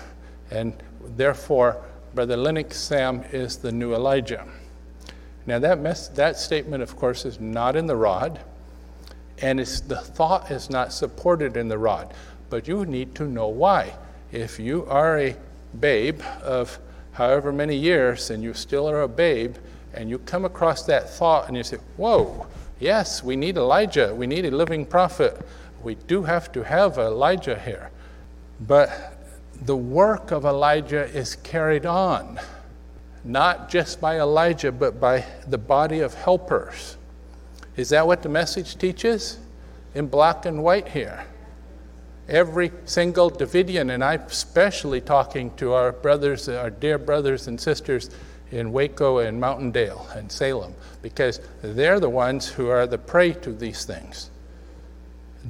and 0.50 0.74
therefore, 1.18 1.84
Brother 2.16 2.38
Lennox 2.38 2.78
Sam 2.78 3.24
is 3.34 3.58
the 3.58 3.72
new 3.72 3.94
Elijah. 3.94 4.48
Now, 5.46 5.60
that, 5.60 5.80
mess, 5.80 6.08
that 6.10 6.38
statement, 6.38 6.82
of 6.82 6.96
course, 6.96 7.26
is 7.26 7.42
not 7.42 7.76
in 7.76 7.88
the 7.88 7.96
rod, 7.98 8.40
and 9.42 9.60
the 9.60 9.98
thought 9.98 10.50
is 10.50 10.70
not 10.70 10.94
supported 10.94 11.58
in 11.58 11.68
the 11.68 11.78
rod. 11.78 12.14
But 12.54 12.68
you 12.68 12.86
need 12.86 13.16
to 13.16 13.24
know 13.24 13.48
why. 13.48 13.96
If 14.32 14.60
you 14.60 14.86
are 14.86 15.18
a 15.18 15.36
babe 15.80 16.22
of 16.44 16.78
however 17.14 17.52
many 17.52 17.76
years 17.76 18.30
and 18.30 18.44
you 18.44 18.54
still 18.54 18.88
are 18.88 19.02
a 19.02 19.08
babe, 19.08 19.56
and 19.96 20.08
you 20.08 20.20
come 20.20 20.46
across 20.46 20.84
that 20.84 21.10
thought 21.10 21.48
and 21.48 21.58
you 21.58 21.64
say, 21.64 21.78
Whoa, 21.98 22.46
yes, 22.80 23.24
we 23.24 23.36
need 23.36 23.58
Elijah. 23.58 24.14
We 24.14 24.28
need 24.28 24.46
a 24.46 24.52
living 24.52 24.86
prophet. 24.86 25.44
We 25.82 25.96
do 25.96 26.22
have 26.22 26.52
to 26.52 26.64
have 26.64 27.00
Elijah 27.00 27.58
here. 27.58 27.90
But 28.68 29.18
the 29.64 29.76
work 29.76 30.30
of 30.30 30.46
Elijah 30.46 31.06
is 31.06 31.38
carried 31.38 31.88
on 31.88 32.40
not 33.24 33.68
just 33.68 34.00
by 34.00 34.20
Elijah, 34.20 34.72
but 34.72 35.00
by 35.00 35.26
the 35.48 35.58
body 35.58 36.02
of 36.02 36.14
helpers. 36.14 36.98
Is 37.78 37.90
that 37.90 38.06
what 38.06 38.22
the 38.22 38.30
message 38.30 38.78
teaches? 38.78 39.40
In 39.96 40.06
black 40.06 40.46
and 40.46 40.64
white 40.64 40.90
here. 40.90 41.26
Every 42.30 42.72
single 42.86 43.30
Davidian, 43.30 43.94
and 43.94 44.04
I'm 44.04 44.22
especially 44.22 45.02
talking 45.02 45.54
to 45.58 45.74
our 45.74 45.92
brothers, 45.92 46.48
our 46.48 46.70
dear 46.70 46.98
brothers 46.98 47.48
and 47.48 47.60
sisters 47.60 48.10
in 48.52 48.72
Waco 48.72 49.18
and 49.18 49.42
Mountaindale 49.42 50.16
and 50.16 50.32
Salem, 50.32 50.74
because 51.02 51.42
they're 51.62 52.00
the 52.00 52.10
ones 52.10 52.48
who 52.48 52.70
are 52.70 52.88
the 52.88 52.98
prey 52.98 53.34
to 53.34 53.52
these 53.52 53.84
things. 53.84 54.30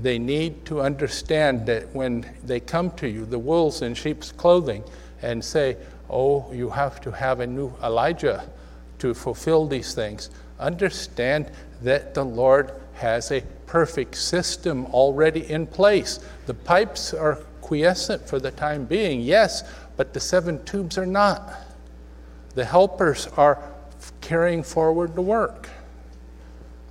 They 0.01 0.17
need 0.17 0.65
to 0.65 0.81
understand 0.81 1.67
that 1.67 1.93
when 1.93 2.25
they 2.43 2.59
come 2.59 2.89
to 2.91 3.07
you, 3.07 3.25
the 3.25 3.37
wolves 3.37 3.83
in 3.83 3.93
sheep's 3.93 4.31
clothing, 4.31 4.83
and 5.21 5.43
say, 5.43 5.77
oh, 6.09 6.51
you 6.51 6.69
have 6.69 7.01
to 7.01 7.11
have 7.11 7.39
a 7.39 7.47
new 7.47 7.71
Elijah 7.83 8.49
to 8.99 9.13
fulfill 9.13 9.67
these 9.67 9.93
things. 9.93 10.31
Understand 10.59 11.51
that 11.81 12.13
the 12.13 12.23
Lord 12.23 12.71
has 12.95 13.31
a 13.31 13.41
perfect 13.65 14.15
system 14.15 14.85
already 14.87 15.49
in 15.49 15.67
place. 15.67 16.19
The 16.45 16.53
pipes 16.53 17.13
are 17.13 17.35
quiescent 17.61 18.27
for 18.27 18.39
the 18.39 18.51
time 18.51 18.85
being, 18.85 19.21
yes, 19.21 19.63
but 19.97 20.13
the 20.13 20.19
seven 20.19 20.63
tubes 20.65 20.97
are 20.97 21.05
not. 21.05 21.53
The 22.55 22.65
helpers 22.65 23.27
are 23.37 23.61
carrying 24.21 24.63
forward 24.63 25.15
the 25.15 25.21
work. 25.21 25.69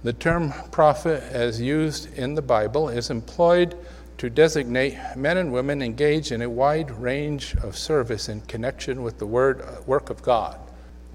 The 0.02 0.12
term 0.12 0.52
prophet, 0.72 1.22
as 1.30 1.60
used 1.60 2.12
in 2.18 2.34
the 2.34 2.42
Bible, 2.42 2.88
is 2.88 3.10
employed 3.10 3.76
to 4.18 4.28
designate 4.28 4.98
men 5.16 5.36
and 5.36 5.52
women 5.52 5.82
engaged 5.82 6.32
in 6.32 6.42
a 6.42 6.50
wide 6.50 6.90
range 6.90 7.54
of 7.62 7.76
service 7.76 8.28
in 8.28 8.40
connection 8.42 9.02
with 9.02 9.18
the 9.18 9.26
word, 9.26 9.64
work 9.86 10.10
of 10.10 10.22
God. 10.22 10.58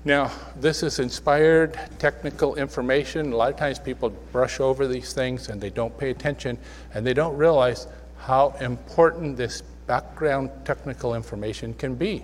Now, 0.08 0.32
this 0.56 0.84
is 0.84 1.00
inspired 1.00 1.78
technical 2.00 2.56
information. 2.56 3.34
A 3.34 3.36
lot 3.36 3.52
of 3.52 3.58
times 3.58 3.78
people 3.78 4.10
brush 4.32 4.62
over 4.62 4.88
these 4.88 5.12
things 5.12 5.50
and 5.50 5.60
they 5.60 5.70
don't 5.70 5.98
pay 5.98 6.12
attention 6.12 6.58
and 6.94 7.06
they 7.06 7.14
don't 7.14 7.36
realize 7.36 7.88
how 8.18 8.56
important 8.62 9.36
this 9.36 9.64
background 9.86 10.50
technical 10.64 11.14
information 11.14 11.74
can 11.74 11.96
be. 11.96 12.24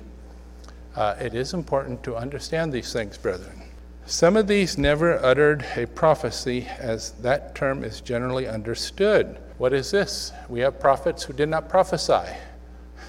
Uh, 0.95 1.15
it 1.19 1.36
is 1.36 1.53
important 1.53 2.01
to 2.03 2.15
understand 2.15 2.71
these 2.71 2.93
things, 2.93 3.17
brethren. 3.17 3.61
Some 4.05 4.38
of 4.38 4.47
these 4.47 4.77
never 4.77 5.21
uttered 5.21 5.65
a 5.75 5.86
prophecy, 5.88 6.65
as 6.79 7.11
that 7.21 7.53
term 7.53 7.84
is 7.84 7.99
generally 7.99 8.47
understood. 8.47 9.39
What 9.57 9.73
is 9.73 9.91
this? 9.91 10.31
We 10.47 10.61
have 10.61 10.79
prophets 10.79 11.21
who 11.23 11.34
did 11.34 11.49
not 11.49 11.67
prophesy. 11.67 12.31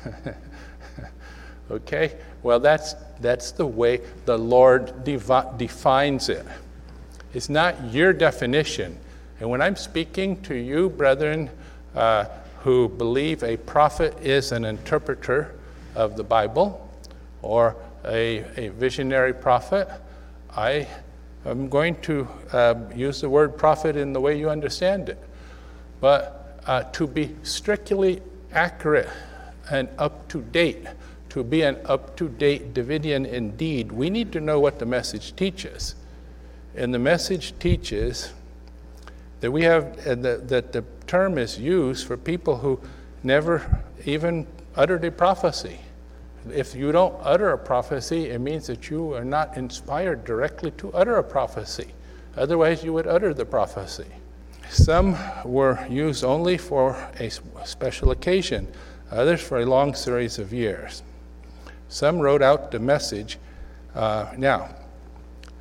okay? 1.71 2.17
Well, 2.43 2.61
that's, 2.61 2.95
that's 3.21 3.53
the 3.53 3.67
way 3.67 4.01
the 4.25 4.39
Lord 4.39 5.05
devi- 5.05 5.57
defines 5.57 6.29
it. 6.29 6.45
It's 7.33 7.49
not 7.49 7.93
your 7.93 8.13
definition. 8.13 8.99
And 9.41 9.51
when 9.51 9.61
I'm 9.61 9.77
speaking 9.77 10.41
to 10.43 10.55
you, 10.55 10.89
brethren, 10.89 11.51
uh, 11.95 12.27
who 12.61 12.89
believe 12.89 13.43
a 13.43 13.57
prophet 13.57 14.17
is 14.23 14.53
an 14.53 14.65
interpreter 14.65 15.55
of 15.95 16.17
the 16.17 16.25
Bible 16.25 16.89
or 17.43 17.77
a, 18.07 18.45
a 18.57 18.69
visionary 18.69 19.35
prophet, 19.35 19.89
I 20.57 20.89
am 21.45 21.69
going 21.69 22.01
to 22.03 22.29
uh, 22.53 22.75
use 22.95 23.21
the 23.21 23.29
word 23.29 23.59
prophet 23.59 23.97
in 23.97 24.13
the 24.13 24.21
way 24.21 24.39
you 24.39 24.49
understand 24.49 25.09
it. 25.09 25.19
But 26.01 26.61
uh, 26.67 26.85
to 26.85 27.07
be 27.07 27.35
strictly 27.43 28.23
accurate 28.53 29.09
and 29.71 29.89
up 29.99 30.29
to 30.29 30.41
date, 30.41 30.87
to 31.35 31.43
be 31.43 31.63
an 31.63 31.77
up 31.87 32.17
to 32.17 32.29
date 32.29 32.75
Davidian 32.75 33.27
indeed, 33.27 33.91
we 33.91 34.09
need 34.09 34.31
to 34.31 34.41
know 34.41 34.61
what 34.61 34.79
the 34.79 34.87
message 34.87 35.35
teaches. 35.35 35.97
And 36.77 36.95
the 36.95 37.01
message 37.01 37.59
teaches 37.59 38.33
that 39.41 39.51
we 39.51 39.65
have 39.65 39.97
that 40.05 40.71
the 40.73 40.85
term 41.09 41.37
is 41.37 41.59
used 41.59 42.07
for 42.07 42.17
people 42.17 42.59
who 42.59 42.79
never 43.25 43.83
even 44.05 44.47
uttered 44.77 45.05
a 45.05 45.11
prophecy. 45.11 45.81
If 46.55 46.73
you 46.77 46.93
don't 46.93 47.17
utter 47.21 47.51
a 47.51 47.59
prophecy, 47.59 48.31
it 48.31 48.39
means 48.41 48.69
that 48.69 48.89
you 48.89 49.13
are 49.15 49.25
not 49.25 49.57
inspired 49.57 50.25
directly 50.25 50.71
to 50.79 50.93
utter 50.93 51.17
a 51.17 51.25
prophecy. 51.25 51.89
Otherwise, 52.37 52.85
you 52.85 52.93
would 52.93 53.09
utter 53.09 53.35
the 53.35 53.45
prophecy. 53.45 54.07
Some 54.71 55.19
were 55.45 55.85
used 55.89 56.23
only 56.23 56.59
for 56.59 56.97
a 57.19 57.29
special 57.65 58.13
occasion, 58.13 58.69
others 59.11 59.41
for 59.41 59.59
a 59.59 59.67
long 59.67 59.95
series 59.95 60.39
of 60.39 60.53
years. 60.53 61.03
Some 61.95 62.19
wrote 62.19 62.43
out 62.43 62.73
the 62.73 62.81
message. 62.81 63.39
Uh, 63.95 64.27
now, 64.37 64.75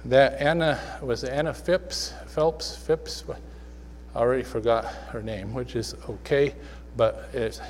that 0.06 0.42
Anna 0.42 0.80
was 1.00 1.24
Anna 1.24 1.54
Phipps, 1.54 2.12
Phelps, 2.26 2.76
Phipps. 2.76 3.24
I 3.30 4.18
already 4.18 4.42
forgot 4.42 4.86
her 5.12 5.22
name, 5.22 5.54
which 5.54 5.76
is 5.76 5.94
okay, 6.10 6.56
but 6.98 7.30
it, 7.34 7.62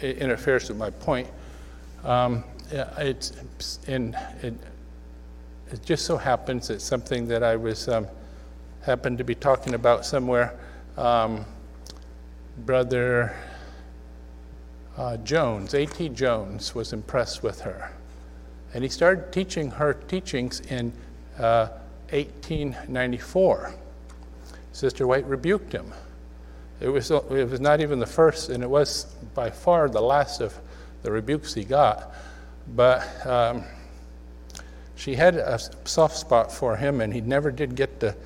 it 0.00 0.18
interferes 0.18 0.68
with 0.68 0.78
my 0.78 0.90
point. 0.90 1.26
Um, 2.04 2.44
it's 2.70 3.80
in, 3.88 4.16
it, 4.42 4.54
it, 5.72 5.84
just 5.84 6.06
so 6.06 6.16
happens 6.16 6.70
it's 6.70 6.84
something 6.84 7.26
that 7.26 7.42
I 7.42 7.56
was 7.56 7.88
um, 7.88 8.06
happened 8.82 9.18
to 9.18 9.24
be 9.24 9.34
talking 9.34 9.74
about 9.74 10.06
somewhere. 10.06 10.56
Um, 10.96 11.44
Brother 12.58 13.34
uh, 14.98 15.16
Jones, 15.18 15.74
A.T. 15.74 16.08
Jones, 16.10 16.74
was 16.74 16.92
impressed 16.92 17.42
with 17.42 17.60
her. 17.60 17.92
And 18.74 18.82
he 18.82 18.90
started 18.90 19.32
teaching 19.32 19.70
her 19.70 19.94
teachings 19.94 20.60
in 20.60 20.92
uh, 21.38 21.68
1894. 22.10 23.74
Sister 24.72 25.06
White 25.06 25.24
rebuked 25.26 25.72
him. 25.72 25.92
It 26.80 26.88
was, 26.88 27.10
it 27.10 27.28
was 27.30 27.60
not 27.60 27.80
even 27.80 27.98
the 28.00 28.06
first, 28.06 28.50
and 28.50 28.62
it 28.62 28.68
was 28.68 29.04
by 29.34 29.50
far 29.50 29.88
the 29.88 30.00
last 30.00 30.40
of 30.40 30.58
the 31.02 31.12
rebukes 31.12 31.54
he 31.54 31.64
got. 31.64 32.12
But 32.74 33.26
um, 33.26 33.64
she 34.96 35.14
had 35.14 35.36
a 35.36 35.58
soft 35.84 36.16
spot 36.16 36.52
for 36.52 36.76
him, 36.76 37.00
and 37.00 37.14
he 37.14 37.20
never 37.20 37.50
did 37.50 37.76
get 37.76 38.00
the 38.00 38.16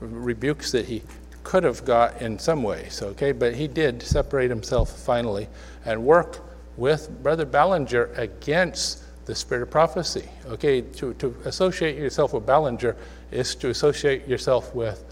rebukes 0.00 0.72
that 0.72 0.86
he 0.86 1.02
could 1.42 1.64
have 1.64 1.84
got 1.84 2.22
in 2.22 2.38
some 2.38 2.62
ways, 2.62 3.02
okay? 3.02 3.32
But 3.32 3.54
he 3.54 3.66
did 3.66 4.02
separate 4.02 4.50
himself 4.50 4.96
finally 4.96 5.48
and 5.84 6.04
work 6.04 6.40
with 6.76 7.22
Brother 7.22 7.44
Ballenger 7.44 8.12
against 8.16 9.04
the 9.26 9.34
spirit 9.34 9.62
of 9.62 9.70
prophecy. 9.70 10.28
Okay, 10.46 10.80
to, 10.80 11.14
to 11.14 11.36
associate 11.44 11.96
yourself 11.96 12.32
with 12.32 12.46
Ballenger 12.46 12.96
is 13.30 13.54
to 13.56 13.70
associate 13.70 14.26
yourself 14.26 14.74
with 14.74 15.04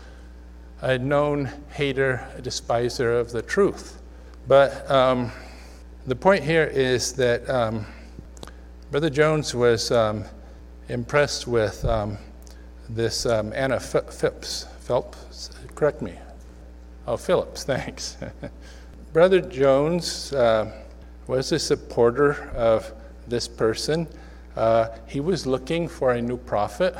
a 0.81 0.99
known 0.99 1.51
hater, 1.71 2.27
a 2.37 2.43
despiser 2.43 3.19
of 3.19 3.33
the 3.33 3.43
truth. 3.43 4.01
But 4.47 4.91
um, 4.91 5.31
the 6.07 6.17
point 6.17 6.43
here 6.43 6.65
is 6.65 7.13
that 7.15 7.49
um, 7.51 7.87
Brother 8.91 9.11
Jones 9.11 9.55
was 9.55 9.91
um, 9.91 10.25
impressed 10.89 11.47
with 11.47 11.85
um, 11.85 12.17
this 12.89 13.27
um, 13.27 13.53
Anna 13.55 13.79
Phipps. 13.79 14.67
Phelps, 14.81 15.51
correct 15.75 16.01
me. 16.01 16.15
Oh, 17.07 17.17
Phillips, 17.17 17.65
thanks. 17.73 18.17
Brother 19.13 19.41
Jones 19.41 20.35
uh, 20.35 20.71
was 21.27 21.51
a 21.53 21.59
supporter 21.59 22.51
of 22.55 22.93
this 23.27 23.49
person. 23.49 24.07
Uh, 24.55 24.89
he 25.07 25.21
was 25.21 25.47
looking 25.47 25.89
for 25.89 26.13
a 26.13 26.21
new 26.21 26.37
prophet, 26.37 26.95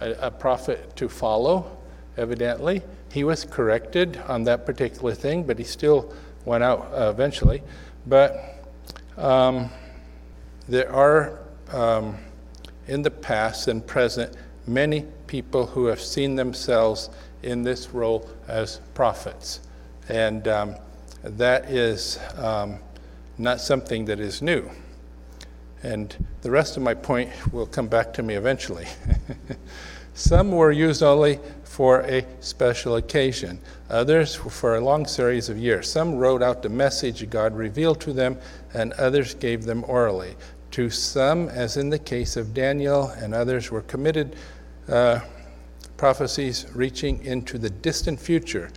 a, 0.00 0.12
a 0.26 0.30
prophet 0.30 0.94
to 0.96 1.08
follow, 1.08 1.78
evidently. 2.18 2.82
He 3.10 3.24
was 3.24 3.44
corrected 3.44 4.18
on 4.28 4.44
that 4.44 4.66
particular 4.66 5.14
thing, 5.14 5.44
but 5.44 5.58
he 5.58 5.64
still 5.64 6.12
went 6.44 6.62
out 6.62 6.92
uh, 6.92 7.08
eventually. 7.08 7.62
But 8.06 8.66
um, 9.16 9.70
there 10.68 10.92
are, 10.92 11.40
um, 11.72 12.18
in 12.86 13.00
the 13.00 13.10
past 13.10 13.66
and 13.68 13.86
present, 13.86 14.36
many 14.66 15.06
people 15.26 15.64
who 15.64 15.86
have 15.86 16.02
seen 16.02 16.36
themselves 16.36 17.08
in 17.42 17.62
this 17.62 17.90
role 17.94 18.28
as 18.46 18.80
prophets. 18.92 19.60
And 20.10 20.46
um, 20.46 20.76
that 21.22 21.70
is 21.70 22.18
um, 22.36 22.78
not 23.38 23.60
something 23.60 24.04
that 24.06 24.20
is 24.20 24.42
new. 24.42 24.70
And 25.82 26.14
the 26.42 26.50
rest 26.50 26.76
of 26.76 26.82
my 26.82 26.94
point 26.94 27.30
will 27.52 27.66
come 27.66 27.88
back 27.88 28.12
to 28.14 28.22
me 28.22 28.34
eventually. 28.34 28.86
Some 30.14 30.52
were 30.52 30.72
used 30.72 31.02
only 31.02 31.38
for 31.64 32.00
a 32.02 32.26
special 32.40 32.96
occasion, 32.96 33.60
others 33.88 34.34
for 34.34 34.76
a 34.76 34.80
long 34.80 35.06
series 35.06 35.48
of 35.48 35.56
years. 35.56 35.90
Some 35.90 36.16
wrote 36.16 36.42
out 36.42 36.62
the 36.62 36.68
message 36.68 37.28
God 37.30 37.56
revealed 37.56 38.00
to 38.02 38.12
them, 38.12 38.36
and 38.74 38.92
others 38.94 39.34
gave 39.34 39.64
them 39.64 39.84
orally. 39.88 40.36
To 40.72 40.90
some, 40.90 41.48
as 41.48 41.76
in 41.76 41.88
the 41.88 41.98
case 41.98 42.36
of 42.36 42.52
Daniel, 42.52 43.08
and 43.10 43.34
others 43.34 43.70
were 43.70 43.82
committed 43.82 44.36
uh, 44.88 45.20
prophecies 45.96 46.66
reaching 46.74 47.24
into 47.24 47.56
the 47.56 47.70
distant 47.70 48.20
future, 48.20 48.70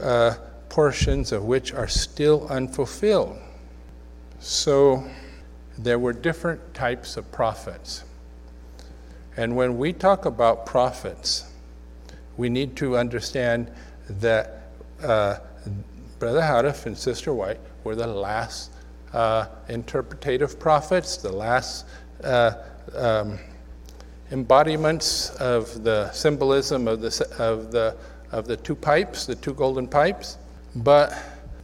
uh, 0.00 0.34
portions 0.74 1.30
of 1.30 1.44
which 1.44 1.72
are 1.72 1.86
still 1.86 2.48
unfulfilled. 2.48 3.38
So 4.40 5.04
there 5.78 6.00
were 6.00 6.12
different 6.12 6.74
types 6.74 7.16
of 7.16 7.30
prophets. 7.30 8.02
And 9.36 9.54
when 9.54 9.78
we 9.78 9.92
talk 9.92 10.24
about 10.24 10.66
prophets, 10.66 11.48
we 12.36 12.48
need 12.48 12.74
to 12.74 12.96
understand 12.96 13.70
that 14.10 14.66
uh, 15.00 15.36
Brother 16.18 16.40
Houteff 16.40 16.86
and 16.86 16.98
Sister 16.98 17.32
White 17.32 17.60
were 17.84 17.94
the 17.94 18.08
last 18.08 18.72
uh, 19.12 19.46
interpretative 19.68 20.58
prophets, 20.58 21.18
the 21.18 21.30
last 21.30 21.86
uh, 22.24 22.52
um, 22.96 23.38
embodiments 24.32 25.30
of 25.36 25.84
the 25.84 26.10
symbolism 26.10 26.88
of 26.88 27.00
the, 27.00 27.28
of, 27.38 27.70
the, 27.70 27.96
of 28.32 28.48
the 28.48 28.56
two 28.56 28.74
pipes, 28.74 29.24
the 29.24 29.36
two 29.36 29.54
golden 29.54 29.86
pipes, 29.86 30.38
but 30.76 31.14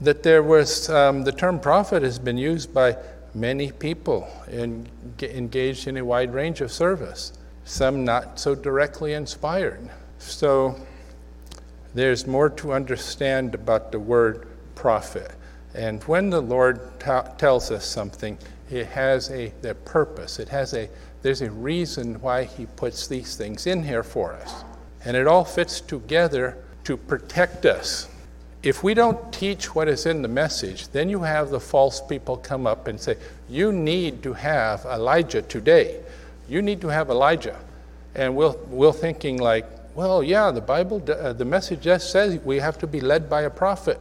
that 0.01 0.23
there 0.23 0.43
was 0.43 0.89
um, 0.89 1.23
the 1.25 1.33
term 1.33 1.61
prophet 1.61 2.03
has 2.03 2.19
been 2.19 2.39
used 2.39 2.73
by 2.73 2.97
many 3.35 3.71
people 3.71 4.29
engaged 4.51 5.87
in 5.87 5.97
a 5.97 6.05
wide 6.05 6.33
range 6.33 6.61
of 6.61 6.73
service, 6.73 7.33
some 7.65 8.05
not 8.05 8.41
so 8.41 8.55
directly 8.55 9.13
inspired. 9.13 9.91
So 10.19 10.77
there's 11.95 12.27
more 12.27 12.51
to 12.51 12.73
understand 12.73 13.55
about 13.55 13.93
the 13.93 14.01
word 14.01 14.47
prophet. 14.75 15.33
And 15.75 16.03
when 16.05 16.31
the 16.31 16.41
Lord 16.41 16.81
tells 16.99 17.71
us 17.71 17.85
something, 17.85 18.39
it 18.71 18.87
has 18.87 19.31
a, 19.31 19.53
a 19.65 19.75
purpose. 19.75 20.39
It 20.39 20.49
has 20.49 20.75
a 20.75 20.89
there's 21.23 21.43
a 21.43 21.51
reason 21.51 22.21
why 22.21 22.45
he 22.45 22.67
puts 22.67 23.07
these 23.07 23.37
things 23.37 23.67
in 23.67 23.83
here 23.83 24.03
for 24.03 24.33
us. 24.33 24.65
And 25.05 25.17
it 25.17 25.27
all 25.27 25.45
fits 25.45 25.81
together 25.81 26.57
to 26.85 26.97
protect 26.97 27.67
us. 27.67 28.09
If 28.63 28.83
we 28.83 28.93
don't 28.93 29.33
teach 29.33 29.75
what 29.75 29.89
is 29.89 30.05
in 30.05 30.21
the 30.21 30.29
message, 30.29 30.89
then 30.89 31.09
you 31.09 31.21
have 31.23 31.49
the 31.49 31.61
false 31.61 32.01
people 32.01 32.37
come 32.37 32.67
up 32.67 32.89
and 32.89 33.01
say, 33.01 33.17
You 33.49 33.73
need 33.73 34.23
to 34.23 34.35
have 34.35 34.85
Elijah 34.85 35.41
today. 35.43 36.01
You 36.49 36.61
need 36.61 36.81
to 36.83 36.89
have 36.89 37.09
Elijah. 37.09 37.59
And 38.15 38.37
we'll, 38.37 38.61
we'll 38.69 38.93
thinking, 38.93 39.39
like, 39.39 39.67
well, 39.95 40.23
yeah, 40.23 40.51
the 40.51 40.61
Bible, 40.61 41.03
uh, 41.11 41.33
the 41.33 41.45
message 41.45 41.81
just 41.81 42.11
says 42.11 42.39
we 42.45 42.59
have 42.59 42.79
to 42.79 42.87
be 42.87 43.01
led 43.01 43.31
by 43.31 43.43
a 43.43 43.51
prophet. 43.51 44.01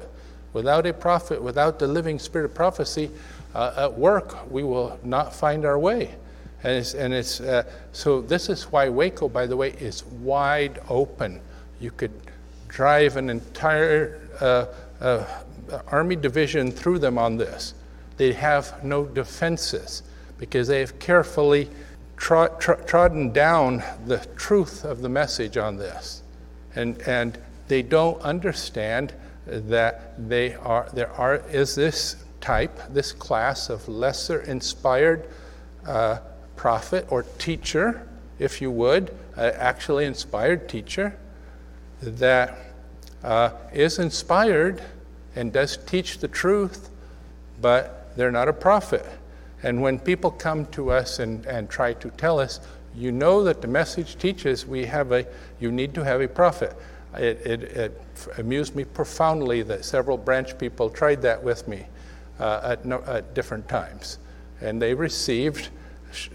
Without 0.52 0.86
a 0.86 0.94
prophet, 0.94 1.42
without 1.42 1.80
the 1.80 1.88
living 1.88 2.20
spirit 2.20 2.46
of 2.46 2.54
prophecy 2.54 3.12
uh, 3.54 3.74
at 3.78 3.94
work, 3.98 4.52
we 4.52 4.64
will 4.64 5.00
not 5.04 5.34
find 5.34 5.64
our 5.66 5.80
way. 5.80 6.16
And 6.64 6.74
it's, 6.74 6.94
and 6.96 7.14
it's 7.14 7.40
uh, 7.40 7.64
so 7.94 8.22
this 8.22 8.50
is 8.50 8.64
why 8.64 8.90
Waco, 8.90 9.30
by 9.30 9.46
the 9.46 9.56
way, 9.56 9.70
is 9.80 10.04
wide 10.06 10.80
open. 10.90 11.40
You 11.80 11.92
could 11.92 12.12
drive 12.68 13.16
an 13.16 13.30
entire 13.30 14.19
army 14.42 16.16
division 16.16 16.72
through 16.72 17.00
them 17.00 17.18
on 17.18 17.38
this. 17.38 17.74
They 18.18 18.34
have 18.34 18.84
no 18.84 19.06
defenses 19.06 20.04
because 20.38 20.68
they 20.68 20.80
have 20.80 21.00
carefully 21.00 21.70
trod, 22.18 22.60
trod, 22.60 22.88
trodden 22.88 23.32
down 23.32 23.84
the 24.06 24.20
truth 24.36 24.84
of 24.84 25.02
the 25.02 25.10
message 25.10 25.58
on 25.58 25.78
this. 25.78 26.22
And, 26.76 27.02
and 27.04 27.38
they 27.68 27.82
don't 27.82 28.22
understand 28.22 29.14
that 29.46 30.30
they 30.30 30.54
are, 30.56 30.90
there 30.94 31.12
are, 31.14 31.38
is 31.50 31.76
this 31.76 32.18
type, 32.42 32.80
this 32.90 33.12
class 33.12 33.70
of 33.70 33.88
lesser 33.88 34.42
inspired 34.42 35.28
uh, 35.88 36.20
prophet 36.56 37.06
or 37.10 37.24
teacher, 37.24 38.08
if 38.38 38.62
you 38.62 38.70
would, 38.72 39.16
uh, 39.38 39.52
actually 39.56 40.06
inspired 40.06 40.70
teacher, 40.70 41.18
that 42.02 42.58
uh, 43.24 43.52
is 43.74 44.00
inspired 44.00 44.82
and 45.36 45.54
does 45.54 45.78
teach 45.78 46.20
the 46.20 46.28
truth, 46.28 46.90
but 47.62 48.16
they're 48.16 48.32
not 48.32 48.48
a 48.48 48.54
prophet. 48.54 49.06
And 49.64 49.82
when 49.82 50.00
people 50.00 50.32
come 50.32 50.66
to 50.68 50.92
us 50.92 51.20
and, 51.20 51.46
and 51.46 51.70
try 51.70 51.94
to 51.94 52.10
tell 52.12 52.40
us, 52.40 52.60
you 52.96 53.12
know 53.12 53.44
that 53.44 53.62
the 53.62 53.68
message 53.68 54.18
teaches 54.18 54.66
we 54.66 54.86
have 54.86 55.12
a, 55.12 55.26
you 55.60 55.72
need 55.72 55.94
to 55.94 56.04
have 56.04 56.22
a 56.22 56.28
prophet. 56.28 56.76
It, 57.16 57.46
it, 57.46 57.64
it 57.64 58.02
amused 58.38 58.76
me 58.76 58.84
profoundly 58.84 59.64
that 59.64 59.84
several 59.84 60.18
branch 60.18 60.58
people 60.58 60.90
tried 60.90 61.22
that 61.24 61.44
with 61.44 61.68
me 61.68 61.86
uh, 62.40 62.62
at, 62.64 62.86
no, 62.86 63.02
at 63.06 63.34
different 63.34 63.68
times. 63.68 64.20
And 64.62 64.82
they 64.82 64.94
received 64.94 65.70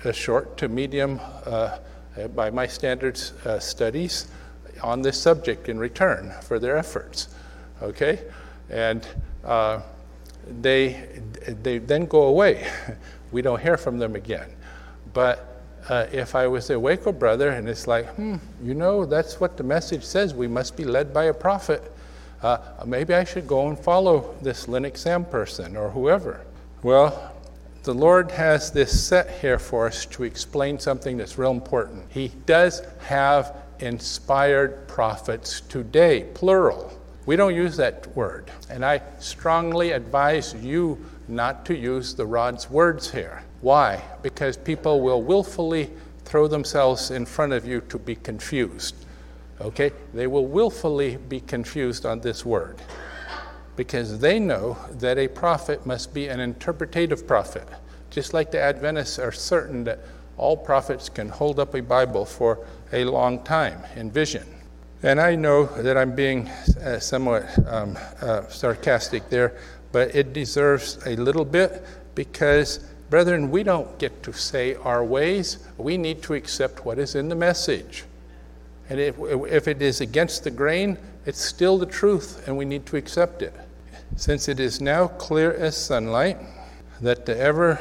a 0.04 0.12
short 0.12 0.56
to 0.58 0.68
medium, 0.68 1.20
uh, 1.46 1.78
by 2.34 2.50
my 2.50 2.66
standards, 2.66 3.32
uh, 3.44 3.58
studies 3.58 4.28
on 4.84 5.00
this 5.02 5.20
subject 5.20 5.68
in 5.68 5.78
return 5.78 6.32
for 6.42 6.58
their 6.58 6.76
efforts. 6.76 7.28
Okay? 7.82 8.20
And 8.68 9.06
uh, 9.42 9.80
they, 10.60 11.08
they 11.62 11.78
then 11.78 12.04
go 12.06 12.24
away. 12.24 12.68
we 13.32 13.40
don't 13.42 13.60
hear 13.60 13.76
from 13.76 13.98
them 13.98 14.14
again. 14.14 14.50
But 15.14 15.62
uh, 15.88 16.06
if 16.12 16.34
I 16.34 16.46
was 16.46 16.70
a 16.70 16.78
Waco 16.78 17.12
brother 17.12 17.50
and 17.50 17.68
it's 17.68 17.86
like, 17.86 18.06
hmm, 18.14 18.36
you 18.62 18.74
know, 18.74 19.06
that's 19.06 19.40
what 19.40 19.56
the 19.56 19.62
message 19.62 20.04
says, 20.04 20.34
we 20.34 20.46
must 20.46 20.76
be 20.76 20.84
led 20.84 21.12
by 21.14 21.24
a 21.24 21.34
prophet. 21.34 21.90
Uh, 22.42 22.58
maybe 22.84 23.14
I 23.14 23.24
should 23.24 23.46
go 23.46 23.68
and 23.68 23.78
follow 23.78 24.34
this 24.42 24.68
Lennox 24.68 25.00
Sam 25.00 25.24
person 25.24 25.76
or 25.76 25.88
whoever. 25.90 26.44
Well, 26.82 27.32
the 27.84 27.94
Lord 27.94 28.30
has 28.32 28.70
this 28.70 29.06
set 29.06 29.30
here 29.40 29.58
for 29.58 29.86
us 29.86 30.04
to 30.06 30.24
explain 30.24 30.78
something 30.78 31.16
that's 31.16 31.38
real 31.38 31.52
important. 31.52 32.04
He 32.10 32.28
does 32.44 32.82
have 33.06 33.63
inspired 33.80 34.86
prophets 34.88 35.60
today, 35.62 36.26
plural. 36.34 36.92
We 37.26 37.36
don't 37.36 37.54
use 37.54 37.76
that 37.76 38.14
word. 38.16 38.50
And 38.70 38.84
I 38.84 39.00
strongly 39.18 39.92
advise 39.92 40.54
you 40.54 41.04
not 41.28 41.64
to 41.66 41.76
use 41.76 42.14
the 42.14 42.26
rod's 42.26 42.70
words 42.70 43.10
here. 43.10 43.42
Why? 43.60 44.02
Because 44.22 44.56
people 44.56 45.00
will 45.00 45.22
willfully 45.22 45.90
throw 46.24 46.48
themselves 46.48 47.10
in 47.10 47.24
front 47.24 47.52
of 47.52 47.66
you 47.66 47.80
to 47.82 47.98
be 47.98 48.16
confused. 48.16 48.94
Okay? 49.60 49.92
They 50.12 50.26
will 50.26 50.46
willfully 50.46 51.16
be 51.16 51.40
confused 51.40 52.04
on 52.04 52.20
this 52.20 52.44
word 52.44 52.80
because 53.76 54.18
they 54.18 54.38
know 54.38 54.76
that 54.92 55.18
a 55.18 55.28
prophet 55.28 55.84
must 55.84 56.14
be 56.14 56.28
an 56.28 56.40
interpretative 56.40 57.26
prophet. 57.26 57.68
Just 58.10 58.32
like 58.32 58.50
the 58.50 58.60
Adventists 58.60 59.18
are 59.18 59.32
certain 59.32 59.84
that 59.84 60.00
all 60.36 60.56
prophets 60.56 61.08
can 61.08 61.28
hold 61.28 61.58
up 61.58 61.74
a 61.74 61.82
Bible 61.82 62.24
for 62.24 62.66
a 62.94 63.04
long 63.04 63.42
time 63.42 63.82
in 63.96 64.10
vision. 64.10 64.46
And 65.02 65.20
I 65.20 65.34
know 65.34 65.66
that 65.82 65.98
I'm 65.98 66.14
being 66.14 66.48
uh, 66.48 66.98
somewhat 66.98 67.44
um, 67.68 67.98
uh, 68.22 68.46
sarcastic 68.48 69.28
there, 69.28 69.58
but 69.92 70.14
it 70.14 70.32
deserves 70.32 70.98
a 71.04 71.14
little 71.16 71.44
bit 71.44 71.84
because, 72.14 72.78
brethren, 73.10 73.50
we 73.50 73.62
don't 73.62 73.98
get 73.98 74.22
to 74.22 74.32
say 74.32 74.76
our 74.76 75.04
ways. 75.04 75.58
We 75.76 75.98
need 75.98 76.22
to 76.22 76.34
accept 76.34 76.86
what 76.86 76.98
is 76.98 77.16
in 77.16 77.28
the 77.28 77.34
message. 77.34 78.04
And 78.88 78.98
if, 78.98 79.18
if 79.18 79.68
it 79.68 79.82
is 79.82 80.00
against 80.00 80.44
the 80.44 80.50
grain, 80.50 80.96
it's 81.26 81.40
still 81.40 81.76
the 81.76 81.86
truth, 81.86 82.46
and 82.46 82.56
we 82.56 82.64
need 82.64 82.86
to 82.86 82.96
accept 82.96 83.42
it. 83.42 83.54
Since 84.16 84.48
it 84.48 84.60
is 84.60 84.80
now 84.80 85.08
clear 85.08 85.52
as 85.52 85.76
sunlight 85.76 86.38
that 87.00 87.26
the 87.26 87.36
ever 87.36 87.78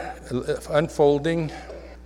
unfolding, 0.70 1.52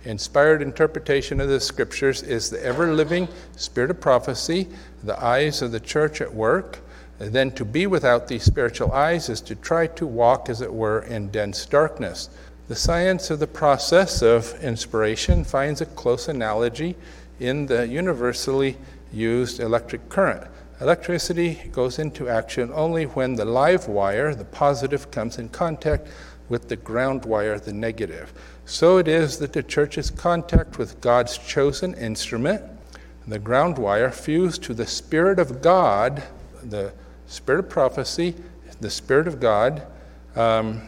inspired 0.08 0.62
interpretation 0.62 1.40
of 1.40 1.48
the 1.48 1.60
scriptures 1.60 2.22
is 2.22 2.48
the 2.48 2.64
ever 2.64 2.92
living 2.92 3.28
spirit 3.56 3.90
of 3.90 4.00
prophecy, 4.00 4.66
the 5.04 5.22
eyes 5.22 5.60
of 5.60 5.70
the 5.70 5.80
church 5.80 6.20
at 6.20 6.34
work, 6.34 6.78
then 7.18 7.50
to 7.50 7.64
be 7.64 7.86
without 7.86 8.26
these 8.26 8.42
spiritual 8.42 8.92
eyes 8.92 9.28
is 9.28 9.40
to 9.40 9.54
try 9.54 9.86
to 9.86 10.06
walk, 10.06 10.48
as 10.48 10.62
it 10.62 10.72
were, 10.72 11.00
in 11.00 11.28
dense 11.28 11.66
darkness. 11.66 12.30
The 12.68 12.76
science 12.76 13.30
of 13.30 13.38
the 13.38 13.46
process 13.46 14.22
of 14.22 14.54
inspiration 14.62 15.44
finds 15.44 15.80
a 15.80 15.86
close 15.86 16.28
analogy 16.28 16.96
in 17.40 17.66
the 17.66 17.86
universally 17.86 18.76
used 19.12 19.60
electric 19.60 20.08
current. 20.08 20.46
Electricity 20.80 21.68
goes 21.72 21.98
into 21.98 22.28
action 22.28 22.70
only 22.72 23.04
when 23.04 23.34
the 23.34 23.44
live 23.44 23.88
wire, 23.88 24.34
the 24.34 24.44
positive, 24.44 25.10
comes 25.10 25.38
in 25.38 25.48
contact 25.48 26.06
with 26.48 26.68
the 26.68 26.76
ground 26.76 27.24
wire, 27.24 27.58
the 27.58 27.72
negative. 27.72 28.32
So 28.68 28.98
it 28.98 29.08
is 29.08 29.38
that 29.38 29.54
the 29.54 29.62
church's 29.62 30.10
contact 30.10 30.76
with 30.76 31.00
God's 31.00 31.38
chosen 31.38 31.94
instrument, 31.94 32.62
the 33.26 33.38
ground 33.38 33.78
wire, 33.78 34.10
fused 34.10 34.62
to 34.64 34.74
the 34.74 34.86
Spirit 34.86 35.38
of 35.38 35.62
God, 35.62 36.22
the 36.62 36.92
Spirit 37.28 37.60
of 37.60 37.70
prophecy, 37.70 38.34
the 38.78 38.90
Spirit 38.90 39.26
of 39.26 39.40
God, 39.40 39.86
um, 40.36 40.82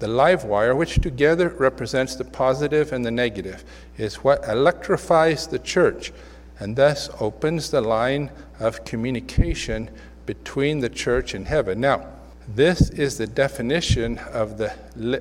the 0.00 0.08
live 0.08 0.42
wire, 0.42 0.74
which 0.74 0.96
together 0.96 1.50
represents 1.50 2.16
the 2.16 2.24
positive 2.24 2.92
and 2.92 3.06
the 3.06 3.12
negative, 3.12 3.64
is 3.96 4.16
what 4.16 4.42
electrifies 4.48 5.46
the 5.46 5.60
church 5.60 6.12
and 6.58 6.74
thus 6.74 7.10
opens 7.20 7.70
the 7.70 7.80
line 7.80 8.32
of 8.58 8.84
communication 8.84 9.88
between 10.26 10.80
the 10.80 10.88
church 10.88 11.34
and 11.34 11.46
heaven. 11.46 11.78
Now, 11.78 12.08
this 12.48 12.90
is 12.90 13.18
the 13.18 13.28
definition 13.28 14.18
of 14.18 14.58
the 14.58 14.74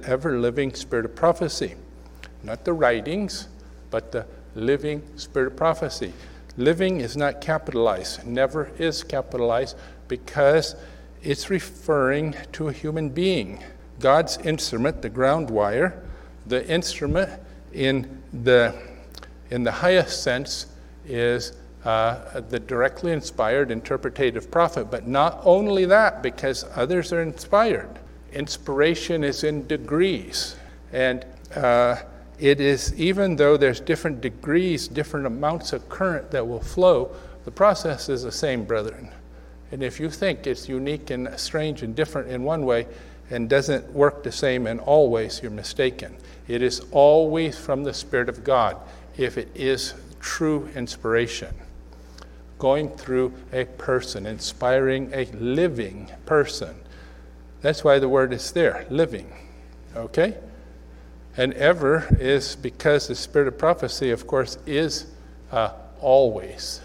ever 0.07 0.39
living 0.39 0.73
spirit 0.73 1.05
of 1.05 1.15
prophecy. 1.15 1.75
Not 2.43 2.65
the 2.65 2.73
writings, 2.73 3.47
but 3.91 4.11
the 4.11 4.25
living 4.55 5.01
spirit 5.15 5.55
prophecy. 5.55 6.13
Living 6.57 6.99
is 6.99 7.15
not 7.15 7.41
capitalized, 7.41 8.25
never 8.25 8.71
is 8.77 9.03
capitalized, 9.03 9.77
because 10.07 10.75
it's 11.21 11.49
referring 11.49 12.35
to 12.53 12.67
a 12.67 12.73
human 12.73 13.09
being. 13.09 13.63
God's 13.99 14.37
instrument, 14.39 15.01
the 15.01 15.09
ground 15.09 15.49
wire, 15.49 16.01
the 16.47 16.65
instrument 16.67 17.29
in 17.73 18.21
the, 18.43 18.73
in 19.49 19.63
the 19.63 19.71
highest 19.71 20.23
sense 20.23 20.67
is 21.05 21.53
uh, 21.85 22.41
the 22.41 22.59
directly 22.59 23.11
inspired 23.11 23.71
interpretative 23.71 24.49
prophet. 24.51 24.89
But 24.89 25.07
not 25.07 25.41
only 25.43 25.85
that, 25.85 26.23
because 26.23 26.65
others 26.75 27.13
are 27.13 27.21
inspired. 27.21 27.99
Inspiration 28.33 29.23
is 29.23 29.43
in 29.43 29.67
degrees. 29.67 30.55
And 30.91 31.25
uh, 31.55 31.97
it 32.39 32.61
is, 32.61 32.93
even 32.95 33.35
though 33.35 33.57
there's 33.57 33.79
different 33.79 34.21
degrees, 34.21 34.87
different 34.87 35.25
amounts 35.25 35.73
of 35.73 35.89
current 35.89 36.31
that 36.31 36.47
will 36.47 36.61
flow, 36.61 37.11
the 37.45 37.51
process 37.51 38.09
is 38.09 38.23
the 38.23 38.31
same, 38.31 38.63
brethren. 38.63 39.09
And 39.71 39.83
if 39.83 39.99
you 39.99 40.09
think 40.09 40.47
it's 40.47 40.69
unique 40.69 41.09
and 41.09 41.29
strange 41.39 41.83
and 41.83 41.95
different 41.95 42.29
in 42.29 42.43
one 42.43 42.65
way 42.65 42.87
and 43.29 43.49
doesn't 43.49 43.91
work 43.93 44.23
the 44.23 44.31
same 44.31 44.67
in 44.67 44.79
all 44.79 45.09
ways, 45.09 45.41
you're 45.41 45.51
mistaken. 45.51 46.15
It 46.47 46.61
is 46.61 46.81
always 46.91 47.57
from 47.57 47.83
the 47.83 47.93
Spirit 47.93 48.29
of 48.29 48.43
God 48.43 48.77
if 49.17 49.37
it 49.37 49.49
is 49.53 49.93
true 50.19 50.69
inspiration. 50.75 51.53
Going 52.57 52.89
through 52.89 53.33
a 53.53 53.65
person, 53.65 54.25
inspiring 54.25 55.11
a 55.13 55.25
living 55.33 56.09
person. 56.25 56.75
That's 57.61 57.83
why 57.83 57.99
the 57.99 58.09
word 58.09 58.33
is 58.33 58.51
there, 58.51 58.85
living. 58.89 59.31
Okay? 59.95 60.35
And 61.39 61.53
ever 61.53 62.05
is 62.19 62.57
because 62.57 63.07
the 63.07 63.15
spirit 63.15 63.47
of 63.47 63.57
prophecy, 63.57 64.11
of 64.11 64.27
course, 64.27 64.57
is 64.65 65.05
uh, 65.53 65.71
always, 66.01 66.81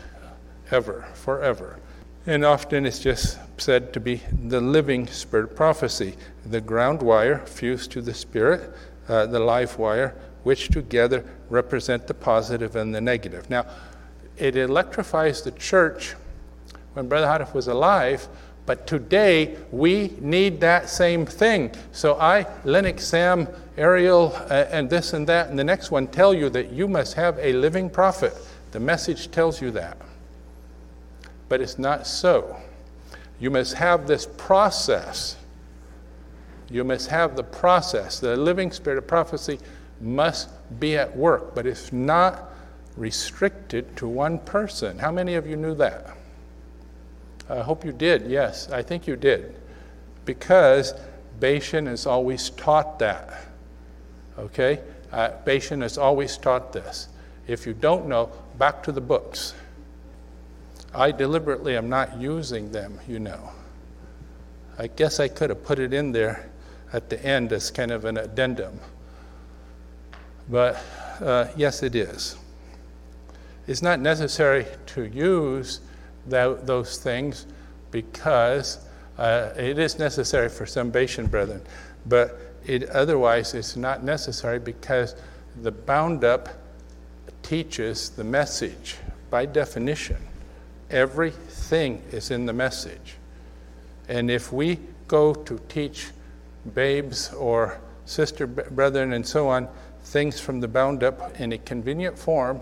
ever, 0.71 1.05
forever. 1.13 1.81
And 2.25 2.45
often 2.45 2.87
it's 2.87 3.01
just 3.01 3.37
said 3.59 3.93
to 3.95 3.99
be 3.99 4.23
the 4.45 4.61
living 4.61 5.09
spirit 5.09 5.51
of 5.51 5.57
prophecy, 5.57 6.15
the 6.47 6.61
ground 6.61 7.03
wire 7.03 7.39
fused 7.47 7.91
to 7.93 8.01
the 8.01 8.15
spirit, 8.15 8.73
uh, 9.09 9.27
the 9.27 9.41
live 9.41 9.77
wire 9.77 10.15
which 10.45 10.69
together 10.69 11.25
represent 11.51 12.07
the 12.07 12.15
positive 12.15 12.77
and 12.77 12.95
the 12.95 13.01
negative. 13.01 13.51
Now, 13.51 13.67
it 14.37 14.55
electrifies 14.55 15.43
the 15.43 15.51
church 15.51 16.15
when 16.93 17.09
Brother 17.09 17.27
Houteff 17.27 17.55
was 17.55 17.67
alive, 17.67 18.29
but 18.67 18.87
today 18.87 19.57
we 19.71 20.15
need 20.21 20.61
that 20.61 20.89
same 20.89 21.27
thing. 21.27 21.71
So 21.93 22.15
I, 22.15 22.47
Lennox, 22.65 23.05
Sam, 23.05 23.47
Ariel, 23.77 24.33
uh, 24.35 24.67
and 24.71 24.89
this 24.89 25.13
and 25.13 25.27
that, 25.29 25.51
and 25.51 25.59
the 25.59 25.65
next 25.65 25.91
one 25.91 26.07
tell 26.07 26.33
you 26.33 26.49
that 26.51 26.73
you 26.73 26.89
must 26.89 27.15
have 27.15 27.39
a 27.39 27.53
living 27.53 27.91
prophet. 27.91 28.35
The 28.73 28.81
message 28.81 29.31
tells 29.31 29.61
you 29.61 29.71
that. 29.73 29.99
But 31.49 31.61
it's 31.61 31.79
not 31.79 32.07
so. 32.07 32.57
You 33.39 33.51
must 33.51 33.75
have 33.75 34.07
this 34.07 34.27
process. 34.39 35.37
You 36.71 36.85
must 36.85 37.09
have 37.09 37.37
the 37.37 37.45
process. 37.45 38.19
The 38.19 38.37
living 38.37 38.73
spirit 38.73 38.99
of 38.99 39.07
prophecy 39.07 39.59
must 40.01 40.49
be 40.81 40.97
at 40.97 41.15
work, 41.15 41.55
but 41.55 41.67
it's 41.67 41.93
not 41.93 42.51
restricted 42.97 43.97
to 43.97 44.09
one 44.09 44.39
person. 44.39 44.99
How 44.99 45.13
many 45.13 45.35
of 45.35 45.47
you 45.47 45.57
knew 45.57 45.75
that? 45.75 46.17
I 47.49 47.61
hope 47.61 47.85
you 47.85 47.93
did. 47.93 48.27
Yes, 48.27 48.71
I 48.71 48.83
think 48.83 49.07
you 49.07 49.17
did. 49.17 49.55
Because 50.25 50.95
Bashan 51.41 51.87
has 51.87 52.07
always 52.07 52.51
taught 52.51 52.99
that. 52.99 53.47
Okay? 54.39 54.81
Uh, 55.13 55.31
has 55.47 55.99
always 55.99 56.37
taught 56.37 56.73
this. 56.73 57.09
If 57.47 57.67
you 57.67 57.75
don't 57.75 58.07
know, 58.07 58.31
back 58.59 58.83
to 58.85 58.93
the 58.93 59.01
books. 59.01 59.55
I 60.95 61.11
deliberately 61.11 61.77
am 61.77 61.89
not 61.89 62.19
using 62.19 62.71
them, 62.71 62.99
you 63.07 63.19
know. 63.19 63.51
I 64.79 64.87
guess 64.87 65.21
I 65.21 65.29
could 65.29 65.51
have 65.51 65.65
put 65.65 65.79
it 65.79 65.93
in 65.93 66.13
there 66.13 66.51
at 66.93 67.11
the 67.11 67.25
end 67.25 67.53
as 67.53 67.71
kind 67.71 67.91
of 67.91 68.05
an 68.05 68.17
addendum. 68.17 68.81
But 70.49 70.83
uh, 71.21 71.49
yes, 71.57 71.83
it 71.83 71.95
is. 71.95 72.37
It's 73.67 73.83
not 73.83 74.01
necessary 74.01 74.67
to 74.87 75.05
use 75.05 75.81
that, 76.29 76.67
those 76.67 76.99
things 76.99 77.47
because 77.91 78.79
uh, 79.19 79.51
it 79.57 79.79
is 79.79 79.99
necessary 79.99 80.49
for 80.49 80.67
some 80.67 80.91
Bashan 80.91 81.27
brethren, 81.27 81.63
but 82.07 82.39
it, 82.67 82.89
otherwise 82.91 83.55
it's 83.55 83.77
not 83.77 84.03
necessary 84.03 84.59
because 84.59 85.15
the 85.63 85.71
bound 85.71 86.25
up 86.25 86.49
teaches 87.43 88.11
the 88.11 88.25
message 88.25 88.97
by 89.31 89.47
definition. 89.47 90.17
Everything 90.91 92.03
is 92.11 92.31
in 92.31 92.47
the 92.47 92.53
message. 92.53 93.17
And 94.09 94.31
if 94.31 94.53
we 94.53 94.79
go 95.07 95.35
to 95.35 95.61
teach 95.69 96.09
babes 96.75 97.33
or 97.33 97.79
sister 98.07 98.47
brethren 98.47 99.13
and 99.13 99.27
so 99.27 99.49
on, 99.49 99.69
things 100.03 100.41
from 100.41 100.61
the 100.61 100.69
bound 100.69 101.03
up 101.03 101.41
in 101.41 101.53
a 101.53 101.59
convenient 101.59 102.19
form, 102.19 102.61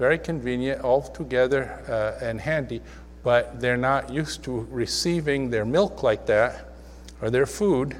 very 0.00 0.18
convenient, 0.18 0.80
all 0.80 1.02
together 1.02 1.78
uh, 1.86 2.24
and 2.24 2.40
handy, 2.40 2.80
but 3.22 3.60
they're 3.60 3.76
not 3.76 4.08
used 4.08 4.42
to 4.42 4.66
receiving 4.70 5.50
their 5.50 5.66
milk 5.66 6.02
like 6.02 6.24
that 6.24 6.72
or 7.20 7.28
their 7.28 7.44
food, 7.44 7.94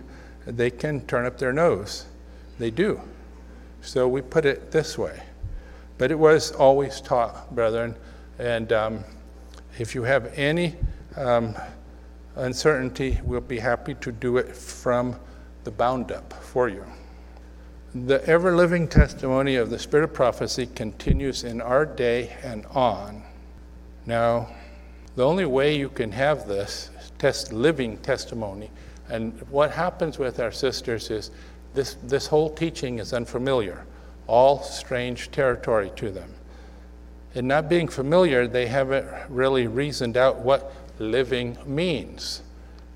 they 0.46 0.70
can 0.70 1.02
turn 1.02 1.26
up 1.26 1.36
their 1.36 1.52
nose. 1.52 2.06
They 2.58 2.70
do. 2.70 2.98
So 3.82 4.08
we 4.08 4.22
put 4.22 4.46
it 4.46 4.70
this 4.70 4.96
way. 4.96 5.22
But 5.98 6.10
it 6.10 6.18
was 6.18 6.52
always 6.52 7.02
taught, 7.02 7.54
brethren, 7.54 7.94
and 8.38 8.72
um, 8.72 9.04
if 9.78 9.94
you 9.94 10.02
have 10.02 10.32
any 10.38 10.76
um, 11.16 11.54
uncertainty, 12.36 13.20
we'll 13.24 13.42
be 13.42 13.58
happy 13.58 13.92
to 13.96 14.10
do 14.10 14.38
it 14.38 14.56
from 14.56 15.16
the 15.64 15.70
bound 15.70 16.12
up 16.12 16.32
for 16.32 16.70
you. 16.70 16.82
The 17.92 18.24
ever 18.26 18.54
living 18.54 18.86
testimony 18.86 19.56
of 19.56 19.68
the 19.68 19.78
Spirit 19.78 20.04
of 20.04 20.14
prophecy 20.14 20.66
continues 20.76 21.42
in 21.42 21.60
our 21.60 21.84
day 21.84 22.36
and 22.44 22.64
on. 22.66 23.20
Now, 24.06 24.48
the 25.16 25.26
only 25.26 25.44
way 25.44 25.76
you 25.76 25.88
can 25.88 26.12
have 26.12 26.46
this 26.46 26.90
test, 27.18 27.52
living 27.52 27.98
testimony, 27.98 28.70
and 29.08 29.32
what 29.50 29.72
happens 29.72 30.20
with 30.20 30.38
our 30.38 30.52
sisters 30.52 31.10
is 31.10 31.32
this, 31.74 31.96
this 32.04 32.28
whole 32.28 32.48
teaching 32.48 33.00
is 33.00 33.12
unfamiliar, 33.12 33.84
all 34.28 34.62
strange 34.62 35.32
territory 35.32 35.90
to 35.96 36.12
them. 36.12 36.32
And 37.34 37.48
not 37.48 37.68
being 37.68 37.88
familiar, 37.88 38.46
they 38.46 38.68
haven't 38.68 39.08
really 39.28 39.66
reasoned 39.66 40.16
out 40.16 40.38
what 40.38 40.72
living 41.00 41.58
means. 41.66 42.42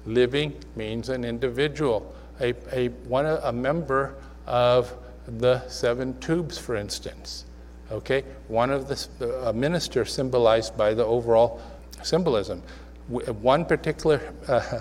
Living 0.06 0.54
means 0.76 1.08
an 1.08 1.24
individual, 1.24 2.14
a, 2.40 2.54
a, 2.72 2.88
one, 3.08 3.26
a 3.26 3.52
member 3.52 4.14
of 4.46 4.94
the 5.26 5.66
seven 5.68 6.18
tubes, 6.20 6.58
for 6.58 6.76
instance. 6.76 7.44
Okay? 7.90 8.24
One 8.48 8.70
of 8.70 8.88
the, 8.88 9.48
a 9.48 9.52
minister 9.52 10.04
symbolized 10.04 10.76
by 10.76 10.94
the 10.94 11.04
overall 11.04 11.60
symbolism. 12.02 12.62
One 13.08 13.64
particular 13.64 14.20
uh, 14.48 14.80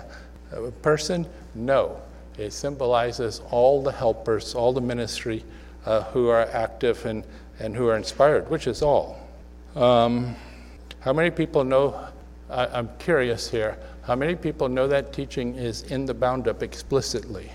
person, 0.82 1.26
no. 1.54 2.00
It 2.38 2.52
symbolizes 2.52 3.40
all 3.50 3.82
the 3.82 3.92
helpers, 3.92 4.54
all 4.54 4.72
the 4.72 4.80
ministry 4.80 5.44
uh, 5.86 6.02
who 6.04 6.28
are 6.28 6.48
active 6.52 7.04
and, 7.06 7.24
and 7.60 7.76
who 7.76 7.88
are 7.88 7.96
inspired, 7.96 8.50
which 8.50 8.66
is 8.66 8.82
all. 8.82 9.18
Um, 9.76 10.34
how 11.00 11.12
many 11.12 11.30
people 11.30 11.64
know? 11.64 12.08
I, 12.50 12.66
I'm 12.66 12.88
curious 12.98 13.48
here. 13.48 13.78
How 14.02 14.14
many 14.14 14.34
people 14.34 14.68
know 14.68 14.88
that 14.88 15.12
teaching 15.12 15.54
is 15.54 15.82
in 15.82 16.06
the 16.06 16.14
bound 16.14 16.48
up 16.48 16.62
explicitly? 16.62 17.50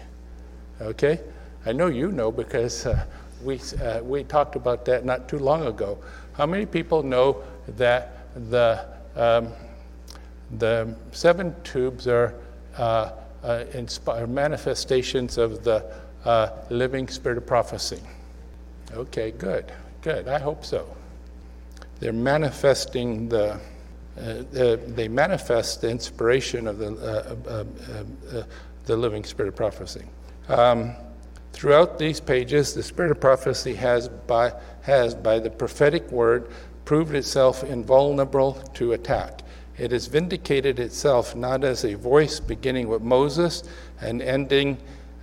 Okay? 0.82 1.20
I 1.66 1.72
know 1.74 1.88
you 1.88 2.12
know 2.12 2.32
because 2.32 2.86
uh, 2.86 3.06
we, 3.44 3.60
uh, 3.82 4.02
we 4.02 4.24
talked 4.24 4.56
about 4.56 4.86
that 4.86 5.06
not 5.06 5.28
too 5.28 5.40
long 5.40 5.66
ago. 5.66 5.98
How 6.34 6.46
many 6.46 6.66
people 6.66 7.04
know 7.04 7.44
that 7.78 8.28
the, 8.50 8.86
um, 9.16 9.50
the 10.58 10.96
seven 11.12 11.56
tubes 11.64 12.08
are 12.08 12.34
uh, 12.78 13.12
uh, 13.44 14.26
manifestations 14.28 15.38
of 15.38 15.64
the 15.64 15.86
uh, 16.26 16.50
living 16.70 17.08
spirit 17.08 17.38
of 17.38 17.46
prophecy? 17.46 18.02
Okay, 18.94 19.32
good, 19.32 19.72
good. 20.02 20.28
I 20.28 20.40
hope 20.40 20.66
so. 20.66 20.96
They're 22.00 22.14
manifesting 22.14 23.28
the, 23.28 23.60
uh, 24.18 24.78
they 24.88 25.08
manifest 25.10 25.82
the 25.82 25.90
inspiration 25.90 26.68
of 26.68 26.78
the, 26.78 28.48
the 28.86 28.96
living 28.98 29.24
spirit 29.26 29.50
of 29.50 29.56
prophecy. 29.56 30.06
Um, 30.48 30.96
Throughout 31.54 32.00
these 32.00 32.20
pages, 32.20 32.74
the 32.74 32.84
spirit 32.84 33.12
of 33.12 33.20
prophecy 33.20 33.74
has 33.76 34.08
by, 34.08 34.54
has, 34.82 35.16
by 35.16 35.40
the 35.40 35.50
prophetic 35.50 36.10
word, 36.12 36.50
proved 36.86 37.14
itself 37.16 37.64
invulnerable 37.64 38.54
to 38.76 38.94
attack. 38.94 39.42
It 39.78 39.92
has 39.92 40.08
vindicated 40.08 40.80
itself 40.80 41.36
not 41.36 41.64
as 41.64 41.86
a 41.86 41.94
voice 41.96 42.40
beginning 42.40 42.88
with 42.88 43.02
Moses 43.02 43.64
and 44.02 44.22
ending 44.22 44.78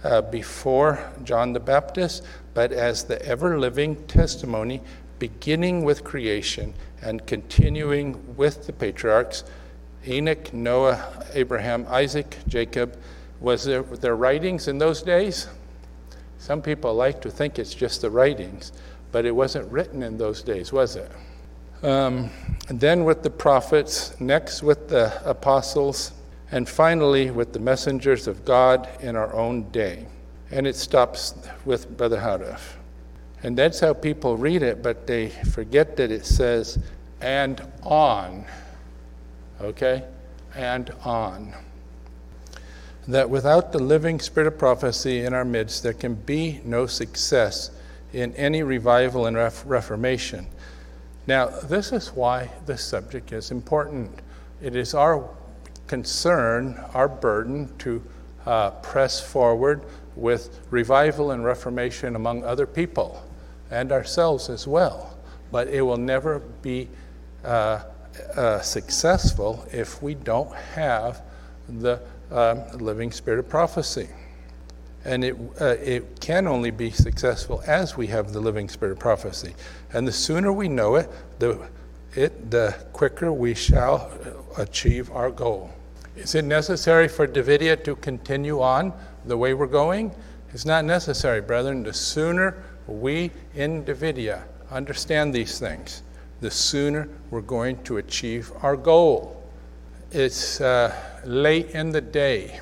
uh, 0.04 0.22
before 0.22 1.12
John 1.24 1.52
the 1.52 1.60
Baptist, 1.60 2.24
but 2.54 2.72
as 2.72 3.04
the 3.04 3.20
ever 3.26 3.58
living 3.58 3.96
testimony 4.06 4.80
beginning 5.18 5.84
with 5.84 6.04
creation 6.04 6.74
and 7.02 7.26
continuing 7.26 8.36
with 8.36 8.66
the 8.66 8.72
patriarchs 8.72 9.44
Enoch, 10.06 10.52
Noah, 10.52 11.24
Abraham, 11.34 11.86
Isaac, 11.88 12.36
Jacob. 12.46 12.96
Was 13.40 13.64
there 13.64 13.82
their 13.82 14.16
writings 14.16 14.68
in 14.68 14.78
those 14.78 15.02
days? 15.02 15.48
Some 16.38 16.62
people 16.62 16.94
like 16.94 17.20
to 17.22 17.30
think 17.30 17.58
it's 17.58 17.74
just 17.74 18.02
the 18.02 18.10
writings, 18.10 18.72
but 19.12 19.24
it 19.24 19.32
wasn't 19.32 19.70
written 19.70 20.02
in 20.02 20.18
those 20.18 20.42
days, 20.42 20.72
was 20.72 20.96
it? 20.96 21.10
Um, 21.82 22.30
then 22.68 23.04
with 23.04 23.22
the 23.22 23.30
prophets, 23.30 24.18
next 24.20 24.62
with 24.62 24.88
the 24.88 25.12
apostles, 25.28 26.12
and 26.52 26.68
finally 26.68 27.30
with 27.30 27.52
the 27.52 27.58
messengers 27.58 28.26
of 28.26 28.44
God 28.44 28.88
in 29.00 29.16
our 29.16 29.32
own 29.34 29.70
day. 29.70 30.06
And 30.50 30.66
it 30.66 30.76
stops 30.76 31.34
with 31.64 31.96
Brother 31.96 32.18
Houteff. 32.18 32.60
And 33.42 33.56
that's 33.56 33.80
how 33.80 33.92
people 33.92 34.36
read 34.36 34.62
it, 34.62 34.82
but 34.82 35.06
they 35.06 35.30
forget 35.30 35.96
that 35.96 36.10
it 36.10 36.24
says, 36.24 36.78
and 37.20 37.60
on. 37.82 38.44
Okay? 39.60 40.04
And 40.54 40.90
on 41.04 41.54
that 43.08 43.30
without 43.30 43.72
the 43.72 43.78
living 43.78 44.18
spirit 44.20 44.46
of 44.46 44.58
prophecy 44.58 45.20
in 45.20 45.32
our 45.32 45.44
midst, 45.44 45.82
there 45.82 45.92
can 45.92 46.14
be 46.14 46.60
no 46.64 46.86
success 46.86 47.70
in 48.12 48.34
any 48.34 48.62
revival 48.62 49.26
and 49.26 49.36
ref- 49.36 49.64
reformation. 49.66 50.46
Now, 51.26 51.46
this 51.46 51.92
is 51.92 52.08
why 52.12 52.50
this 52.66 52.84
subject 52.84 53.32
is 53.32 53.50
important. 53.50 54.10
It 54.62 54.74
is 54.74 54.94
our 54.94 55.28
concern, 55.86 56.82
our 56.94 57.08
burden 57.08 57.68
to 57.78 58.02
uh, 58.44 58.70
press 58.70 59.20
forward 59.20 59.82
with 60.14 60.60
revival 60.70 61.32
and 61.32 61.44
reformation 61.44 62.16
among 62.16 62.44
other 62.44 62.66
people 62.66 63.22
and 63.70 63.92
ourselves 63.92 64.48
as 64.48 64.66
well. 64.66 65.16
But 65.52 65.68
it 65.68 65.82
will 65.82 65.96
never 65.96 66.40
be 66.62 66.88
uh, 67.44 67.82
uh, 68.34 68.60
successful 68.60 69.66
if 69.72 70.02
we 70.02 70.14
don't 70.14 70.54
have 70.54 71.22
the 71.68 72.00
um, 72.30 72.62
living 72.78 73.12
spirit 73.12 73.38
of 73.38 73.48
prophecy. 73.48 74.08
And 75.04 75.22
it, 75.24 75.36
uh, 75.60 75.76
it 75.80 76.20
can 76.20 76.48
only 76.48 76.70
be 76.72 76.90
successful 76.90 77.62
as 77.66 77.96
we 77.96 78.08
have 78.08 78.32
the 78.32 78.40
living 78.40 78.68
spirit 78.68 78.92
of 78.92 78.98
prophecy. 78.98 79.54
And 79.92 80.06
the 80.06 80.12
sooner 80.12 80.52
we 80.52 80.68
know 80.68 80.96
it, 80.96 81.08
the, 81.38 81.68
it, 82.14 82.50
the 82.50 82.74
quicker 82.92 83.32
we 83.32 83.54
shall 83.54 84.10
achieve 84.58 85.10
our 85.12 85.30
goal. 85.30 85.70
Is 86.16 86.34
it 86.34 86.44
necessary 86.44 87.08
for 87.08 87.28
Davidia 87.28 87.82
to 87.84 87.94
continue 87.96 88.60
on 88.60 88.92
the 89.26 89.36
way 89.36 89.54
we're 89.54 89.66
going? 89.66 90.12
It's 90.52 90.64
not 90.64 90.84
necessary, 90.84 91.40
brethren. 91.40 91.82
The 91.82 91.92
sooner 91.92 92.64
we 92.86 93.30
in 93.54 93.84
Davidia 93.84 94.42
understand 94.70 95.34
these 95.34 95.58
things, 95.58 96.02
the 96.40 96.50
sooner 96.50 97.08
we're 97.30 97.42
going 97.42 97.82
to 97.84 97.98
achieve 97.98 98.50
our 98.62 98.76
goal. 98.76 99.35
It's 100.16 100.62
uh, 100.62 100.96
late 101.26 101.72
in 101.72 101.92
the 101.92 102.00
day. 102.00 102.60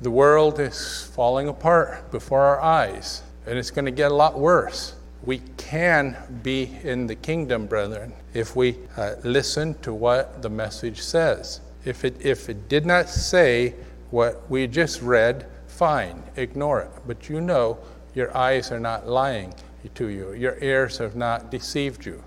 The 0.00 0.10
world 0.10 0.58
is 0.58 1.10
falling 1.14 1.48
apart 1.48 2.10
before 2.10 2.40
our 2.40 2.62
eyes, 2.62 3.22
and 3.46 3.58
it's 3.58 3.70
going 3.70 3.84
to 3.84 3.90
get 3.90 4.10
a 4.10 4.14
lot 4.14 4.38
worse. 4.38 4.94
We 5.22 5.42
can 5.58 6.16
be 6.42 6.78
in 6.82 7.06
the 7.06 7.14
kingdom, 7.14 7.66
brethren, 7.66 8.14
if 8.32 8.56
we 8.56 8.78
uh, 8.96 9.16
listen 9.22 9.74
to 9.82 9.92
what 9.92 10.40
the 10.40 10.48
message 10.48 11.02
says. 11.02 11.60
If 11.84 12.06
it, 12.06 12.24
if 12.24 12.48
it 12.48 12.70
did 12.70 12.86
not 12.86 13.10
say 13.10 13.74
what 14.10 14.48
we 14.48 14.66
just 14.66 15.02
read, 15.02 15.46
fine, 15.66 16.22
ignore 16.36 16.80
it. 16.80 16.90
But 17.06 17.28
you 17.28 17.42
know 17.42 17.76
your 18.14 18.34
eyes 18.34 18.72
are 18.72 18.80
not 18.80 19.06
lying 19.06 19.52
to 19.94 20.06
you, 20.08 20.32
your 20.32 20.56
ears 20.62 20.96
have 20.96 21.16
not 21.16 21.50
deceived 21.50 22.06
you. 22.06 22.24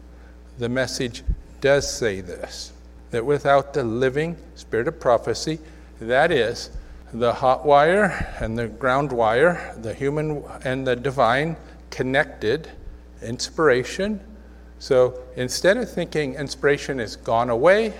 The 0.59 0.69
message 0.69 1.23
does 1.61 1.91
say 1.91 2.21
this 2.21 2.73
that 3.11 3.25
without 3.25 3.73
the 3.73 3.83
living 3.83 4.37
spirit 4.55 4.87
of 4.87 4.99
prophecy, 4.99 5.59
that 5.99 6.31
is, 6.31 6.69
the 7.13 7.33
hot 7.33 7.65
wire 7.65 8.35
and 8.39 8.57
the 8.57 8.67
ground 8.67 9.11
wire, 9.11 9.75
the 9.81 9.93
human 9.93 10.43
and 10.63 10.85
the 10.85 10.95
divine 10.95 11.55
connected 11.89 12.69
inspiration. 13.21 14.19
So 14.79 15.19
instead 15.35 15.77
of 15.77 15.89
thinking 15.89 16.35
inspiration 16.35 16.99
is 16.99 17.15
gone 17.15 17.49
away, 17.49 17.93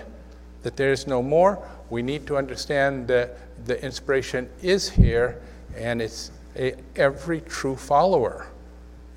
that 0.64 0.76
there 0.76 0.92
is 0.92 1.08
no 1.08 1.24
more, 1.24 1.66
we 1.90 2.02
need 2.02 2.28
to 2.28 2.38
understand 2.38 3.08
that 3.08 3.38
the 3.66 3.82
inspiration 3.84 4.50
is 4.62 4.90
here 4.90 5.42
and 5.76 6.02
it's 6.02 6.32
a, 6.56 6.76
every 6.96 7.42
true 7.42 7.76
follower 7.76 8.48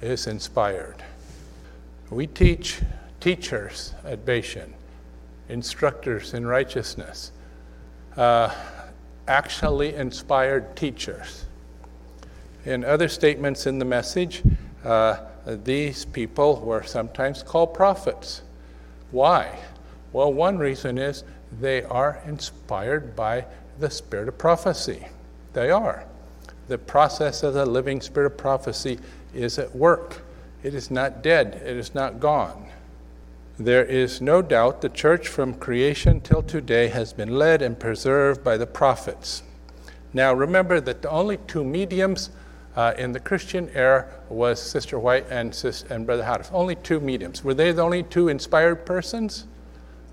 is 0.00 0.26
inspired. 0.26 1.02
We 2.10 2.26
teach 2.26 2.80
teachers 3.18 3.94
at 4.04 4.24
Bashan 4.24 4.74
instructors 5.50 6.34
in 6.34 6.46
righteousness, 6.46 7.32
uh, 8.16 8.54
actually 9.28 9.94
inspired 9.94 10.76
teachers. 10.76 11.44
In 12.64 12.84
other 12.84 13.08
statements 13.08 13.66
in 13.66 13.78
the 13.78 13.84
message, 13.84 14.42
uh, 14.84 15.18
these 15.46 16.04
people 16.04 16.60
were 16.60 16.82
sometimes 16.82 17.42
called 17.42 17.74
prophets. 17.74 18.42
Why? 19.10 19.58
Well, 20.12 20.32
one 20.32 20.58
reason 20.58 20.98
is 20.98 21.24
they 21.60 21.82
are 21.84 22.20
inspired 22.26 23.16
by 23.16 23.46
the 23.78 23.90
spirit 23.90 24.28
of 24.28 24.38
prophecy. 24.38 25.06
They 25.52 25.70
are. 25.70 26.04
The 26.68 26.78
process 26.78 27.42
of 27.42 27.54
the 27.54 27.66
living 27.66 28.00
spirit 28.00 28.26
of 28.26 28.38
prophecy 28.38 28.98
is 29.34 29.58
at 29.58 29.74
work. 29.74 30.22
It 30.62 30.74
is 30.74 30.90
not 30.90 31.22
dead, 31.22 31.62
it 31.64 31.76
is 31.76 31.94
not 31.94 32.20
gone. 32.20 32.66
There 33.60 33.84
is 33.84 34.22
no 34.22 34.40
doubt 34.40 34.80
the 34.80 34.88
church 34.88 35.28
from 35.28 35.52
creation 35.52 36.22
till 36.22 36.42
today 36.42 36.88
has 36.88 37.12
been 37.12 37.36
led 37.36 37.60
and 37.60 37.78
preserved 37.78 38.42
by 38.42 38.56
the 38.56 38.66
prophets. 38.66 39.42
Now 40.14 40.32
remember 40.32 40.80
that 40.80 41.02
the 41.02 41.10
only 41.10 41.36
two 41.46 41.62
mediums 41.62 42.30
uh, 42.74 42.94
in 42.96 43.12
the 43.12 43.20
Christian 43.20 43.68
era 43.74 44.08
was 44.30 44.62
Sister 44.62 44.98
White 44.98 45.26
and, 45.28 45.54
Sis- 45.54 45.82
and 45.90 46.06
Brother 46.06 46.22
Houteff. 46.22 46.50
Only 46.54 46.74
two 46.74 47.00
mediums. 47.00 47.44
Were 47.44 47.52
they 47.52 47.70
the 47.70 47.82
only 47.82 48.02
two 48.02 48.28
inspired 48.28 48.86
persons? 48.86 49.46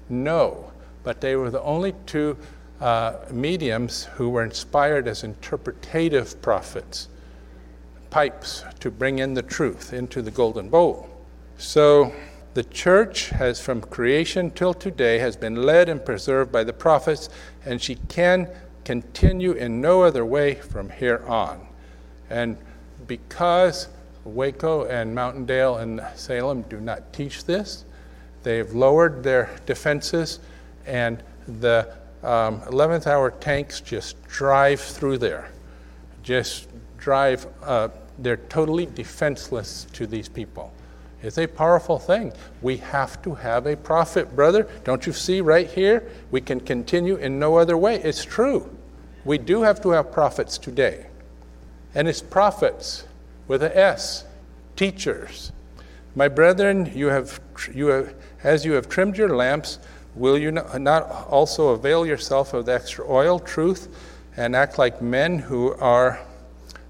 No, 0.09 0.69
but 1.03 1.21
they 1.21 1.37
were 1.37 1.49
the 1.49 1.61
only 1.61 1.95
two 2.05 2.35
uh, 2.81 3.13
mediums 3.31 4.09
who 4.15 4.27
were 4.27 4.43
inspired 4.43 5.07
as 5.07 5.23
interpretative 5.23 6.41
prophets, 6.41 7.07
pipes 8.09 8.65
to 8.81 8.91
bring 8.91 9.19
in 9.19 9.33
the 9.33 9.41
truth 9.41 9.93
into 9.93 10.21
the 10.21 10.31
golden 10.31 10.67
bowl. 10.67 11.07
So 11.57 12.11
the 12.57 12.63
church 12.63 13.29
has, 13.29 13.61
from 13.61 13.79
creation 13.81 14.49
till 14.49 14.73
today, 14.73 15.19
has 15.19 15.37
been 15.37 15.61
led 15.61 15.87
and 15.89 16.03
preserved 16.03 16.51
by 16.51 16.63
the 16.63 16.73
prophets, 16.73 17.29
and 17.65 17.79
she 17.79 17.93
can 18.09 18.49
continue 18.83 19.51
in 19.51 19.79
no 19.79 20.01
other 20.01 20.25
way 20.25 20.55
from 20.55 20.89
here 20.89 21.23
on. 21.27 21.67
And 22.31 22.57
because 23.05 23.89
Waco 24.23 24.85
and 24.85 25.15
Mountaindale 25.15 25.83
and 25.83 26.01
Salem 26.15 26.63
do 26.63 26.81
not 26.81 27.13
teach 27.13 27.45
this. 27.45 27.85
They've 28.41 28.73
lowered 28.73 29.21
their 29.21 29.55
defenses, 29.67 30.39
and 30.87 31.21
the 31.59 31.93
um, 32.23 32.61
11th 32.61 33.05
hour 33.05 33.29
tanks 33.29 33.81
just 33.81 34.19
drive 34.27 34.81
through 34.81 35.19
there. 35.19 35.51
Just 36.23 36.69
drive, 36.97 37.45
uh, 37.61 37.89
they're 38.17 38.37
totally 38.37 38.87
defenseless 38.87 39.85
to 39.93 40.07
these 40.07 40.27
people. 40.27 40.73
It's 41.23 41.37
a 41.37 41.47
powerful 41.47 41.97
thing. 41.97 42.31
We 42.61 42.77
have 42.77 43.21
to 43.23 43.33
have 43.33 43.65
a 43.65 43.75
prophet, 43.75 44.35
brother. 44.35 44.67
Don't 44.83 45.07
you 45.07 45.13
see 45.13 45.41
right 45.41 45.67
here? 45.67 46.07
We 46.29 46.41
can 46.41 46.59
continue 46.59 47.15
in 47.15 47.39
no 47.39 47.57
other 47.57 47.77
way. 47.77 47.95
It's 48.03 48.23
true. 48.23 48.69
We 49.25 49.37
do 49.37 49.63
have 49.63 49.81
to 49.81 49.89
have 49.89 50.11
prophets 50.11 50.57
today. 50.57 51.07
And 51.95 52.07
it's 52.07 52.21
prophets 52.21 53.05
with 53.47 53.63
a 53.63 53.75
S, 53.75 54.25
teachers. 54.75 55.51
My 56.15 56.27
brethren, 56.27 56.91
you 56.95 57.07
have, 57.07 57.39
you 57.73 57.87
have, 57.87 58.13
as 58.43 58.63
you 58.63 58.73
have 58.73 58.87
trimmed 58.87 59.17
your 59.17 59.35
lamps, 59.35 59.79
will 60.15 60.37
you 60.37 60.51
not 60.51 61.27
also 61.29 61.69
avail 61.69 62.05
yourself 62.05 62.53
of 62.53 62.67
the 62.67 62.73
extra 62.73 63.09
oil, 63.09 63.39
truth, 63.39 63.87
and 64.35 64.55
act 64.55 64.77
like 64.77 65.01
men 65.01 65.39
who 65.39 65.73
are 65.73 66.19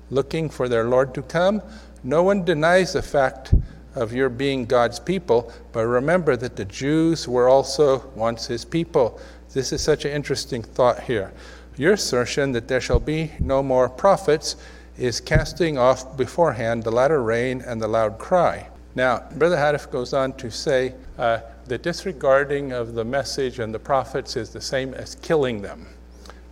looking 0.10 0.49
for 0.49 0.68
their 0.68 0.84
Lord 0.84 1.14
to 1.14 1.22
come? 1.22 1.62
No 2.04 2.24
one 2.24 2.44
denies 2.44 2.94
the 2.94 3.02
fact 3.02 3.54
of 3.98 4.14
your 4.14 4.30
being 4.30 4.65
God's 4.65 4.99
people, 4.99 5.52
but 5.72 5.86
remember 5.86 6.38
that 6.38 6.56
the 6.56 6.65
Jews 6.65 7.28
were 7.28 7.49
also 7.49 8.07
once 8.15 8.45
his 8.45 8.64
people. 8.64 9.19
This 9.53 9.74
is 9.74 9.82
such 9.82 10.06
an 10.06 10.11
interesting 10.11 10.61
thought 10.61 11.03
here. 11.03 11.34
Your 11.78 11.94
assertion 11.94 12.52
that 12.52 12.68
there 12.68 12.82
shall 12.82 12.99
be 12.99 13.32
no 13.40 13.64
more 13.64 13.90
prophets 13.90 14.56
is 14.98 15.19
casting 15.19 15.78
off 15.78 16.15
beforehand 16.15 16.84
the 16.84 16.91
latter 16.91 17.22
rain 17.22 17.61
and 17.61 17.82
the 17.82 17.88
loud 17.88 18.18
cry. 18.18 18.69
Now, 18.95 19.24
Brother 19.36 19.57
Houteff 19.57 19.91
goes 19.91 20.14
on 20.14 20.34
to 20.34 20.49
say 20.49 20.95
uh, 21.18 21.40
the 21.65 21.78
disregarding 21.78 22.72
of 22.72 22.94
the 22.94 23.06
message 23.06 23.60
and 23.60 23.74
the 23.74 23.80
prophets 23.80 24.36
is 24.36 24.49
the 24.49 24.61
same 24.61 24.94
as 24.94 25.15
killing 25.15 25.61
them. 25.61 25.88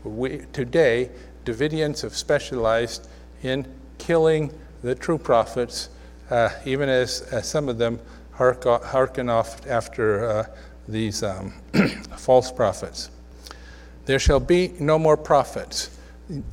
We, 0.03 0.45
today, 0.53 1.09
Davidians 1.43 2.01
have 2.01 2.15
specialized 2.15 3.07
in 3.41 3.65
killing 3.97 4.53
the 4.83 4.93
true 4.93 5.17
prophets 5.17 5.89
uh, 6.29 6.49
even 6.65 6.89
as, 6.89 7.21
as, 7.31 7.47
some 7.47 7.69
of 7.69 7.77
them 7.77 7.99
hearken 8.31 9.29
off 9.29 9.65
after 9.67 10.29
uh, 10.29 10.45
these 10.87 11.23
um, 11.23 11.53
false 12.17 12.51
prophets. 12.51 13.09
There 14.05 14.19
shall 14.19 14.39
be 14.39 14.73
no 14.79 14.99
more 14.99 15.17
prophets. 15.17 15.97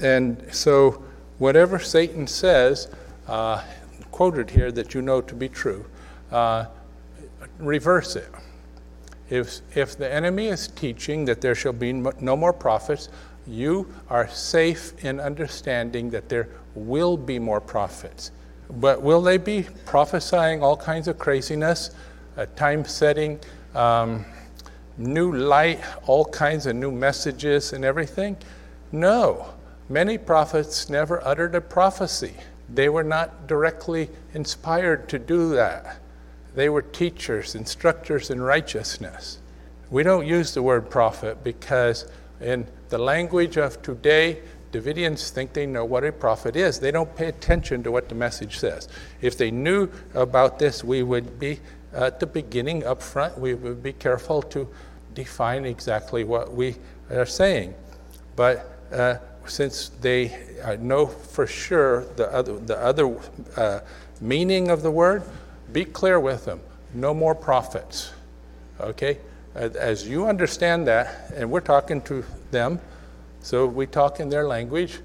And 0.01 0.43
so, 0.53 1.03
whatever 1.39 1.78
Satan 1.78 2.27
says, 2.27 2.89
uh, 3.27 3.62
quoted 4.11 4.51
here 4.51 4.70
that 4.73 4.94
you 4.94 5.03
know 5.03 5.20
to 5.20 5.35
be 5.35 5.49
true, 5.49 5.85
uh, 6.31 6.66
reverse 7.59 8.16
it. 8.16 8.31
If, 9.31 9.61
if 9.74 9.97
the 9.97 10.12
enemy 10.12 10.49
is 10.49 10.69
teaching 10.69 11.24
that 11.24 11.40
there 11.40 11.55
shall 11.55 11.73
be 11.73 11.93
no 11.93 12.36
more 12.36 12.53
prophets, 12.53 13.09
you 13.47 13.93
are 14.09 14.28
safe 14.28 15.05
in 15.05 15.19
understanding 15.19 16.11
that 16.11 16.28
there 16.28 16.49
will 16.74 17.16
be 17.16 17.39
more 17.39 17.61
prophets. 17.61 18.31
But 18.81 19.03
will 19.03 19.20
they 19.20 19.36
be 19.36 19.66
prophesying 19.85 20.62
all 20.62 20.77
kinds 20.77 21.09
of 21.09 21.19
craziness, 21.19 21.90
time 22.57 22.85
setting, 22.85 23.39
um, 23.74 24.24
new 24.97 25.32
light, 25.32 25.81
all 26.07 26.24
kinds 26.24 26.66
of 26.66 26.77
new 26.77 26.90
messages 26.90 27.73
and 27.73 27.85
everything? 27.85 28.36
No. 28.90 29.55
Many 29.89 30.16
prophets 30.16 30.89
never 30.89 31.27
uttered 31.27 31.55
a 31.55 31.61
prophecy. 31.61 32.35
They 32.73 32.89
were 32.89 33.05
not 33.05 33.47
directly 33.47 34.09
inspired 34.32 35.09
to 35.11 35.19
do 35.19 35.51
that. 35.55 35.99
They 36.55 36.69
were 36.69 36.82
teachers, 36.82 37.55
instructors 37.55 38.31
in 38.31 38.40
righteousness. 38.40 39.39
We 39.90 40.03
don't 40.03 40.27
use 40.27 40.55
the 40.55 40.62
word 40.62 40.89
prophet 40.89 41.44
because, 41.44 42.11
in 42.40 42.66
the 42.89 42.99
language 42.99 43.59
of 43.59 43.82
today, 43.82 44.40
Davidians 44.73 45.31
think 45.31 45.53
they 45.53 45.66
know 45.66 45.85
what 45.85 46.03
a 46.03 46.11
prophet 46.11 46.57
is. 46.57 46.81
They 46.81 46.90
don't 46.90 47.15
pay 47.15 47.27
attention 47.27 47.82
to 47.82 47.93
what 47.93 48.09
the 48.09 48.15
message 48.15 48.59
says. 48.59 48.89
If 49.20 49.36
they 49.36 49.51
knew 49.51 49.90
about 50.15 50.59
this, 50.59 50.82
we 50.82 51.03
would 51.03 51.39
be 51.39 51.61
at 51.93 52.20
the 52.20 52.27
beginning 52.27 52.85
up 52.85 53.03
front, 53.03 53.39
we 53.39 53.55
would 53.55 53.82
be 53.82 53.93
careful 53.93 54.43
to 54.43 54.69
define 55.15 55.66
exactly 55.66 56.24
what 56.24 56.55
we 56.55 56.77
are 57.11 57.27
saying. 57.27 57.74
But 58.35 58.78
uh, 58.90 59.16
since 59.47 59.90
they 60.01 60.35
uh, 60.62 60.77
know 60.81 61.07
for 61.07 61.47
sure 61.47 62.05
the 62.16 62.32
other, 62.32 62.59
the 62.59 62.78
other 62.78 63.15
uh, 63.57 63.81
meaning 64.20 64.70
of 64.70 64.82
the 64.82 64.90
word, 64.90 65.23
be 65.73 65.85
clear 65.85 66.19
with 66.19 66.44
them. 66.47 66.61
No 66.94 67.12
more 67.12 67.35
prophets. 67.35 68.12
Okay? 68.81 69.19
As 69.55 70.09
you 70.09 70.27
understand 70.27 70.86
that, 70.86 71.31
and 71.36 71.51
we're 71.51 71.61
talking 71.61 72.01
to 72.03 72.24
them, 72.51 72.81
so 73.43 73.66
we 73.66 73.86
talk 73.86 74.20
in 74.20 74.28
their 74.28 74.47
language. 74.47 75.01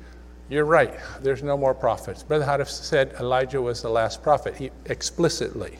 You're 0.49 0.65
right, 0.65 0.93
there's 1.21 1.43
no 1.43 1.57
more 1.57 1.73
prophets. 1.73 2.23
Brother 2.23 2.45
Houteff 2.45 2.69
said 2.69 3.13
Elijah 3.19 3.61
was 3.61 3.81
the 3.81 3.89
last 3.89 4.23
prophet, 4.23 4.55
he, 4.55 4.71
explicitly. 4.85 5.77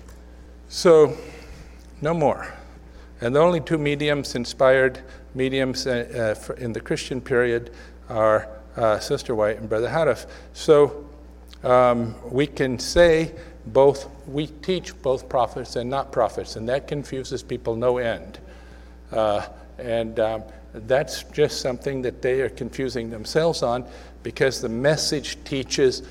So, 0.68 1.16
no 2.02 2.14
more. 2.14 2.54
And 3.22 3.34
the 3.34 3.40
only 3.40 3.62
two 3.62 3.78
mediums, 3.78 4.36
inspired 4.36 5.00
mediums 5.34 5.88
uh, 5.88 6.36
uh, 6.50 6.54
in 6.56 6.74
the 6.74 6.82
Christian 6.82 7.22
period, 7.22 7.72
are 8.10 8.50
uh, 8.76 9.00
Sister 9.00 9.34
White 9.36 9.58
and 9.60 9.70
Brother 9.70 9.88
Houteff. 9.88 10.26
So, 10.54 11.06
um, 11.64 12.16
we 12.30 12.46
can 12.46 12.78
say 12.78 13.34
both, 13.68 14.10
we 14.28 14.48
teach 14.48 15.00
both 15.02 15.30
prophets 15.30 15.76
and 15.76 15.90
not 15.90 16.12
prophets, 16.12 16.56
and 16.56 16.68
that 16.70 16.88
confuses 16.88 17.42
people 17.42 17.76
no 17.76 17.98
end. 17.98 18.40
Uh, 19.12 19.48
and 19.78 20.20
um, 20.20 20.44
that's 20.86 21.24
just 21.24 21.62
something 21.62 22.02
that 22.02 22.22
they 22.22 22.42
are 22.42 22.50
confusing 22.50 23.10
themselves 23.10 23.64
on 23.64 23.86
because 24.24 24.62
the 24.62 24.70
message 24.70 25.42
teaches 25.44 26.04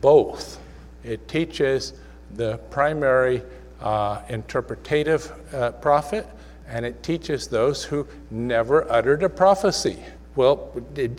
both. 0.00 0.60
It 1.02 1.26
teaches 1.28 1.94
the 2.34 2.58
primary 2.70 3.42
uh, 3.80 4.22
interpretative 4.28 5.32
uh, 5.52 5.72
prophet, 5.72 6.26
and 6.68 6.86
it 6.86 7.02
teaches 7.02 7.48
those 7.48 7.84
who 7.84 8.06
never 8.30 8.90
uttered 8.90 9.22
a 9.22 9.28
prophecy. 9.28 9.98
Well, 10.36 10.72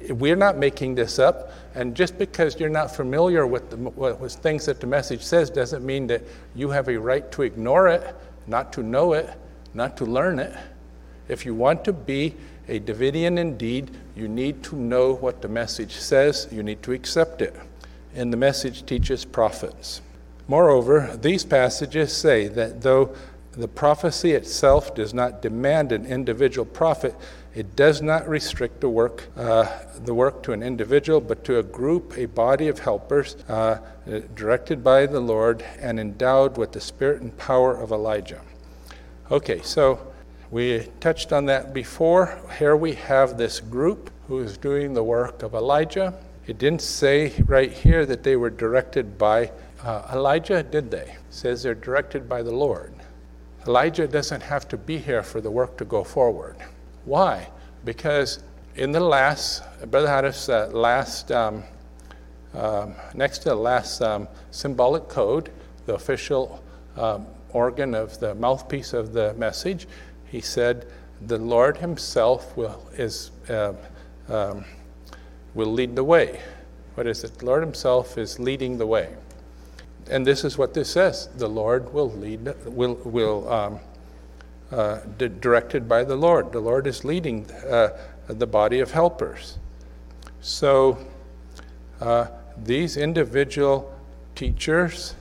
we're 0.10 0.36
not 0.36 0.58
making 0.58 0.96
this 0.96 1.20
up, 1.20 1.52
and 1.74 1.96
just 1.96 2.18
because 2.18 2.60
you're 2.60 2.70
not 2.70 2.94
familiar 2.94 3.48
with, 3.48 3.70
the, 3.70 3.78
with 3.78 4.34
things 4.34 4.66
that 4.66 4.82
the 4.82 4.88
message 4.88 5.22
says 5.22 5.50
doesn't 5.50 5.86
mean 5.86 6.08
that 6.08 6.24
you 6.54 6.70
have 6.70 6.90
a 6.90 6.98
right 6.98 7.32
to 7.32 7.44
ignore 7.44 7.88
it, 7.88 8.16
not 8.48 8.74
to 8.74 8.84
know 8.84 9.14
it, 9.14 9.30
not 9.74 9.96
to 9.98 10.06
learn 10.06 10.40
it. 10.40 10.54
If 11.28 11.46
you 11.46 11.56
want 11.56 11.86
to 11.86 11.94
be 11.94 12.36
a 12.68 12.80
Davidian 12.80 13.38
indeed, 13.38 13.92
you 14.16 14.28
need 14.28 14.64
to 14.64 14.76
know 14.76 15.14
what 15.14 15.42
the 15.42 15.48
message 15.48 15.94
says, 15.98 16.48
you 16.52 16.64
need 16.64 16.82
to 16.84 16.92
accept 16.92 17.42
it. 17.42 17.56
And 18.14 18.32
the 18.32 18.38
message 18.38 18.86
teaches 18.86 19.26
prophets. 19.26 20.02
Moreover, 20.48 21.18
these 21.22 21.44
passages 21.44 22.16
say 22.16 22.48
that 22.50 22.82
though 22.82 23.16
the 23.52 23.68
prophecy 23.68 24.32
itself 24.32 24.94
does 24.96 25.14
not 25.14 25.42
demand 25.42 25.92
an 25.92 26.06
individual 26.06 26.66
prophet, 26.66 27.16
it 27.54 27.76
does 27.76 28.02
not 28.02 28.28
restrict 28.28 28.82
the 28.82 28.90
work, 28.90 29.30
uh, 29.38 29.66
the 30.04 30.14
work 30.14 30.44
to 30.44 30.52
an 30.52 30.62
individual, 30.62 31.22
but 31.22 31.44
to 31.46 31.60
a 31.60 31.64
group, 31.64 32.18
a 32.18 32.26
body 32.26 32.68
of 32.68 32.80
helpers, 32.80 33.38
uh, 33.48 33.80
directed 34.36 34.84
by 34.84 35.06
the 35.06 35.22
Lord 35.22 35.64
and 35.80 36.00
endowed 36.00 36.58
with 36.58 36.74
the 36.74 36.82
spirit 36.82 37.22
and 37.22 37.36
power 37.38 37.74
of 37.74 37.92
Elijah. 37.92 38.42
Okay, 39.32 39.62
so 39.62 40.14
we 40.52 40.88
touched 41.00 41.34
on 41.34 41.46
that 41.46 41.74
before. 41.74 42.40
Here 42.60 42.76
we 42.76 42.94
have 42.94 43.38
this 43.38 43.60
group 43.60 44.12
who 44.28 44.40
is 44.40 44.58
doing 44.58 44.94
the 44.94 45.04
work 45.04 45.44
of 45.44 45.54
Elijah. 45.54 46.14
It 46.48 46.58
didn't 46.58 46.82
say 46.82 47.34
right 47.46 47.72
here 47.72 48.06
that 48.06 48.24
they 48.24 48.36
were 48.36 48.50
directed 48.50 49.18
by 49.18 49.52
uh, 49.84 50.08
Elijah, 50.14 50.64
did 50.64 50.92
they? 50.92 51.12
It 51.12 51.20
says 51.30 51.64
they're 51.64 51.76
directed 51.76 52.30
by 52.30 52.44
the 52.44 52.52
Lord. 52.52 52.94
Elijah 53.68 54.08
doesn't 54.08 54.42
have 54.42 54.68
to 54.68 54.78
be 54.78 54.98
here 54.98 55.24
for 55.24 55.42
the 55.42 55.50
work 55.50 55.78
to 55.78 55.86
go 55.86 56.04
forward. 56.04 56.56
Why? 57.06 57.50
Because 57.84 58.44
in 58.76 58.92
the 58.92 59.00
last, 59.00 59.64
Brother 59.90 60.08
Houteff's 60.08 60.50
uh, 60.50 60.70
last, 60.72 61.32
um, 61.32 61.64
um, 62.54 62.94
next 63.14 63.40
to 63.40 63.50
the 63.50 63.56
last 63.56 64.02
um, 64.02 64.28
symbolic 64.52 65.08
code, 65.08 65.52
the 65.86 65.96
official 65.96 66.64
um, 66.96 67.26
organ 67.54 67.96
of 67.96 68.20
the 68.20 68.36
mouthpiece 68.36 68.94
of 68.94 69.14
the 69.14 69.34
message, 69.36 69.88
he 70.36 70.42
said, 70.42 70.86
The 71.28 71.38
Lord 71.38 71.78
Himself 71.78 72.58
will, 72.58 72.86
is, 72.98 73.32
uh, 73.50 73.74
um, 74.28 74.66
will 75.54 75.72
lead 75.72 75.96
the 75.96 76.04
way. 76.04 76.42
What 76.96 77.08
is 77.08 77.24
it? 77.24 77.38
The 77.38 77.46
Lord 77.46 77.64
Himself 77.64 78.18
is 78.18 78.38
leading 78.38 78.78
the 78.78 78.86
way. 78.86 79.16
And 80.12 80.28
this 80.28 80.44
is 80.44 80.58
what 80.58 80.74
this 80.74 80.92
says 80.92 81.30
the 81.38 81.48
Lord 81.48 81.94
will 81.94 82.12
lead, 82.12 82.54
will, 82.66 82.96
will 83.06 83.50
um, 83.52 83.80
uh, 84.72 85.00
directed 85.18 85.88
by 85.88 86.04
the 86.04 86.18
Lord. 86.18 86.52
The 86.52 86.60
Lord 86.60 86.86
is 86.86 87.06
leading 87.06 87.50
uh, 87.52 87.98
the 88.28 88.46
body 88.46 88.82
of 88.82 88.92
helpers. 88.92 89.58
So 90.42 90.98
uh, 92.02 92.28
these 92.62 92.98
individual 92.98 93.98
teachers 94.36 95.16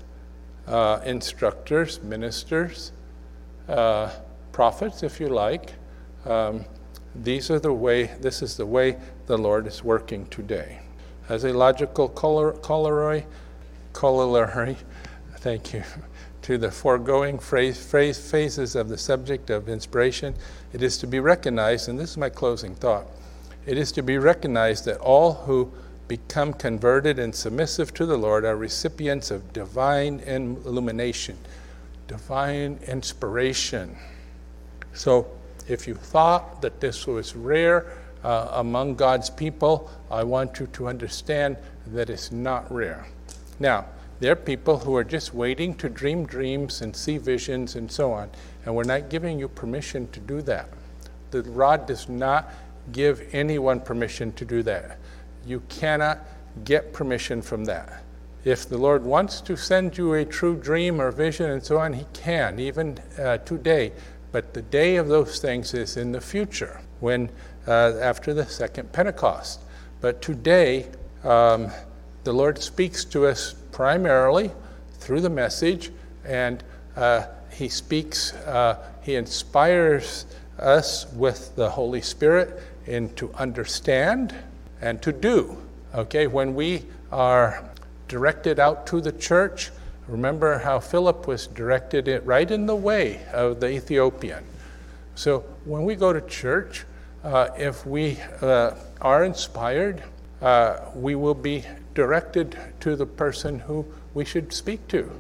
uh, 0.66 1.00
instructors, 1.04 2.02
ministers, 2.02 2.90
uh, 3.68 4.10
prophets, 4.54 5.02
if 5.02 5.18
you 5.18 5.28
like. 5.28 5.72
Um, 6.24 6.64
these 7.16 7.50
are 7.50 7.58
the 7.58 7.72
way, 7.72 8.04
this 8.20 8.40
is 8.40 8.56
the 8.56 8.64
way 8.64 8.96
the 9.26 9.36
Lord 9.36 9.66
is 9.66 9.82
working 9.82 10.26
today. 10.26 10.78
As 11.28 11.44
a 11.44 11.52
logical 11.52 12.08
corollary, 12.08 13.26
corollary, 13.92 14.76
thank 15.38 15.72
you, 15.72 15.82
to 16.42 16.56
the 16.56 16.70
foregoing 16.70 17.38
phrase, 17.38 17.84
phrase, 17.84 18.30
phases 18.30 18.76
of 18.76 18.88
the 18.88 18.96
subject 18.96 19.50
of 19.50 19.68
inspiration, 19.68 20.34
it 20.72 20.82
is 20.82 20.98
to 20.98 21.08
be 21.08 21.18
recognized, 21.18 21.88
and 21.88 21.98
this 21.98 22.10
is 22.10 22.16
my 22.16 22.30
closing 22.30 22.76
thought, 22.76 23.06
it 23.66 23.76
is 23.76 23.90
to 23.92 24.02
be 24.02 24.18
recognized 24.18 24.84
that 24.84 24.98
all 24.98 25.32
who 25.32 25.72
become 26.06 26.52
converted 26.52 27.18
and 27.18 27.34
submissive 27.34 27.92
to 27.94 28.06
the 28.06 28.16
Lord 28.16 28.44
are 28.44 28.56
recipients 28.56 29.32
of 29.32 29.52
divine 29.52 30.20
illumination, 30.20 31.38
divine 32.06 32.78
inspiration. 32.86 33.96
So, 34.94 35.26
if 35.68 35.86
you 35.88 35.94
thought 35.94 36.62
that 36.62 36.80
this 36.80 37.06
was 37.06 37.34
rare 37.34 37.92
uh, 38.22 38.48
among 38.52 38.94
God's 38.94 39.28
people, 39.28 39.90
I 40.10 40.24
want 40.24 40.60
you 40.60 40.66
to 40.68 40.88
understand 40.88 41.56
that 41.88 42.10
it's 42.10 42.32
not 42.32 42.70
rare. 42.72 43.06
Now, 43.58 43.86
there 44.20 44.32
are 44.32 44.36
people 44.36 44.78
who 44.78 44.96
are 44.96 45.04
just 45.04 45.34
waiting 45.34 45.74
to 45.76 45.88
dream 45.88 46.24
dreams 46.24 46.80
and 46.80 46.94
see 46.94 47.18
visions 47.18 47.76
and 47.76 47.90
so 47.90 48.12
on, 48.12 48.30
and 48.64 48.74
we're 48.74 48.84
not 48.84 49.10
giving 49.10 49.38
you 49.38 49.48
permission 49.48 50.08
to 50.12 50.20
do 50.20 50.40
that. 50.42 50.68
The 51.30 51.42
rod 51.42 51.86
does 51.86 52.08
not 52.08 52.50
give 52.92 53.22
anyone 53.32 53.80
permission 53.80 54.32
to 54.34 54.44
do 54.44 54.62
that. 54.62 54.98
You 55.46 55.60
cannot 55.68 56.20
get 56.64 56.92
permission 56.92 57.42
from 57.42 57.64
that. 57.64 58.04
If 58.44 58.68
the 58.68 58.78
Lord 58.78 59.04
wants 59.04 59.40
to 59.42 59.56
send 59.56 59.96
you 59.96 60.14
a 60.14 60.24
true 60.24 60.56
dream 60.56 61.00
or 61.00 61.10
vision 61.10 61.50
and 61.50 61.64
so 61.64 61.78
on, 61.78 61.94
He 61.94 62.06
can, 62.12 62.58
even 62.58 62.98
uh, 63.18 63.38
today. 63.38 63.92
But 64.34 64.52
the 64.52 64.62
day 64.62 64.96
of 64.96 65.06
those 65.06 65.38
things 65.38 65.74
is 65.74 65.96
in 65.96 66.10
the 66.10 66.20
future, 66.20 66.80
when 66.98 67.30
uh, 67.68 67.92
after 68.00 68.34
the 68.34 68.44
second 68.44 68.90
Pentecost. 68.90 69.60
But 70.00 70.22
today, 70.22 70.88
um, 71.22 71.70
the 72.24 72.32
Lord 72.32 72.60
speaks 72.60 73.04
to 73.04 73.26
us 73.26 73.54
primarily 73.70 74.50
through 74.94 75.20
the 75.20 75.30
message, 75.30 75.92
and 76.24 76.64
uh, 76.96 77.26
He 77.52 77.68
speaks, 77.68 78.32
uh, 78.32 78.84
He 79.02 79.14
inspires 79.14 80.26
us 80.58 81.06
with 81.12 81.54
the 81.54 81.70
Holy 81.70 82.00
Spirit 82.00 82.60
and 82.88 83.16
to 83.16 83.32
understand 83.34 84.34
and 84.80 85.00
to 85.02 85.12
do. 85.12 85.56
Okay, 85.94 86.26
when 86.26 86.56
we 86.56 86.82
are 87.12 87.70
directed 88.08 88.58
out 88.58 88.84
to 88.88 89.00
the 89.00 89.12
church, 89.12 89.70
remember 90.08 90.58
how 90.58 90.80
Philip 90.80 91.26
was 91.26 91.46
directed 91.46 92.08
it 92.08 92.24
right 92.26 92.50
in 92.50 92.66
the 92.66 92.76
way 92.76 93.24
of 93.32 93.60
the 93.60 93.68
Ethiopian. 93.68 94.44
So 95.14 95.40
when 95.64 95.84
we 95.84 95.94
go 95.94 96.12
to 96.12 96.20
church, 96.22 96.84
uh, 97.22 97.48
if 97.56 97.86
we 97.86 98.18
uh, 98.42 98.72
are 99.00 99.24
inspired, 99.24 100.02
uh, 100.42 100.80
we 100.94 101.14
will 101.14 101.34
be 101.34 101.64
directed 101.94 102.58
to 102.80 102.96
the 102.96 103.06
person 103.06 103.58
who 103.60 103.86
we 104.12 104.24
should 104.24 104.52
speak 104.52 104.86
to. 104.88 105.10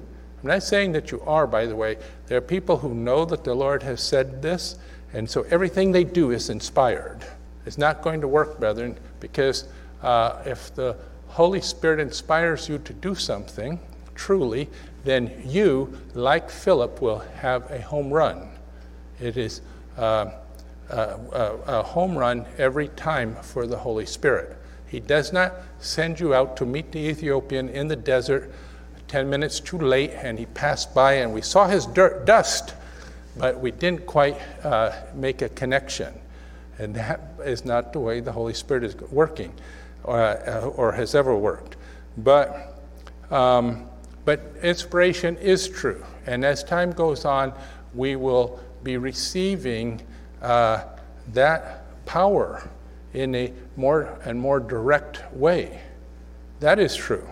I'm 0.42 0.48
not 0.48 0.62
saying 0.62 0.92
that 0.92 1.10
you 1.10 1.22
are, 1.22 1.46
by 1.46 1.64
the 1.64 1.74
way. 1.74 1.96
There 2.26 2.36
are 2.36 2.42
people 2.42 2.76
who 2.76 2.94
know 2.94 3.24
that 3.24 3.44
the 3.44 3.54
Lord 3.54 3.82
has 3.82 4.02
said 4.02 4.42
this, 4.42 4.76
and 5.14 5.28
so 5.28 5.46
everything 5.50 5.92
they 5.92 6.04
do 6.04 6.32
is 6.32 6.50
inspired. 6.50 7.24
It's 7.64 7.78
not 7.78 8.02
going 8.02 8.20
to 8.20 8.28
work, 8.28 8.60
brethren, 8.60 8.98
because 9.20 9.64
uh, 10.02 10.42
if 10.44 10.74
the 10.74 10.96
Holy 11.28 11.62
Spirit 11.62 12.00
inspires 12.00 12.68
you 12.68 12.78
to 12.78 12.92
do 12.92 13.14
something, 13.14 13.80
truly, 14.14 14.68
then 15.04 15.42
you, 15.44 15.98
like 16.14 16.50
Philip, 16.50 17.00
will 17.00 17.18
have 17.18 17.70
a 17.70 17.80
home 17.80 18.10
run. 18.10 18.48
It 19.20 19.36
is 19.36 19.60
uh, 19.98 20.30
a, 20.90 20.96
a, 20.96 21.58
a 21.66 21.82
home 21.82 22.16
run 22.16 22.46
every 22.58 22.88
time 22.88 23.36
for 23.36 23.66
the 23.66 23.76
Holy 23.76 24.06
Spirit. 24.06 24.56
He 24.86 25.00
does 25.00 25.32
not 25.32 25.54
send 25.78 26.20
you 26.20 26.34
out 26.34 26.56
to 26.58 26.66
meet 26.66 26.92
the 26.92 27.00
Ethiopian 27.00 27.68
in 27.68 27.88
the 27.88 27.96
desert 27.96 28.52
10 29.08 29.28
minutes 29.28 29.60
too 29.60 29.78
late, 29.78 30.10
and 30.12 30.38
he 30.38 30.46
passed 30.46 30.94
by 30.94 31.14
and 31.14 31.32
we 31.32 31.42
saw 31.42 31.68
his 31.68 31.86
dirt, 31.86 32.24
dust, 32.24 32.74
but 33.36 33.58
we 33.58 33.70
didn't 33.70 34.06
quite 34.06 34.36
uh, 34.64 34.92
make 35.14 35.42
a 35.42 35.48
connection. 35.50 36.12
And 36.78 36.94
that 36.94 37.20
is 37.44 37.64
not 37.64 37.92
the 37.92 38.00
way 38.00 38.20
the 38.20 38.32
Holy 38.32 38.54
Spirit 38.54 38.84
is 38.84 38.96
working 38.96 39.52
or, 40.02 40.20
uh, 40.20 40.66
or 40.76 40.92
has 40.92 41.14
ever 41.14 41.36
worked. 41.36 41.76
But, 42.18 42.80
um, 43.30 43.88
but 44.24 44.40
inspiration 44.62 45.36
is 45.38 45.68
true. 45.68 46.04
And 46.26 46.44
as 46.44 46.64
time 46.64 46.92
goes 46.92 47.24
on, 47.24 47.52
we 47.94 48.16
will 48.16 48.60
be 48.82 48.96
receiving 48.96 50.00
uh, 50.42 50.84
that 51.32 51.84
power 52.06 52.68
in 53.12 53.34
a 53.34 53.52
more 53.76 54.18
and 54.24 54.40
more 54.40 54.60
direct 54.60 55.22
way. 55.32 55.80
That 56.60 56.78
is 56.78 56.96
true. 56.96 57.28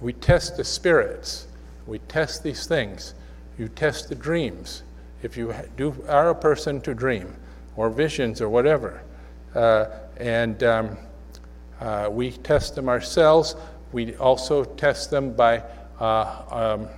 We 0.00 0.12
test 0.12 0.56
the 0.56 0.64
spirits, 0.64 1.46
we 1.86 1.98
test 2.00 2.42
these 2.42 2.66
things. 2.66 3.14
You 3.58 3.68
test 3.68 4.08
the 4.08 4.14
dreams. 4.14 4.82
If 5.22 5.36
you 5.36 5.54
do, 5.76 5.94
are 6.08 6.28
a 6.28 6.34
person 6.34 6.80
to 6.82 6.94
dream, 6.94 7.34
or 7.76 7.88
visions 7.88 8.40
or 8.40 8.48
whatever. 8.48 9.02
Uh, 9.54 9.86
and 10.18 10.62
um, 10.62 10.98
uh, 11.80 12.08
we 12.10 12.32
test 12.32 12.74
them 12.74 12.88
ourselves. 12.88 13.56
We 13.92 14.14
also 14.16 14.64
test 14.64 15.10
them 15.10 15.32
by, 15.32 15.62
um, 16.00 16.88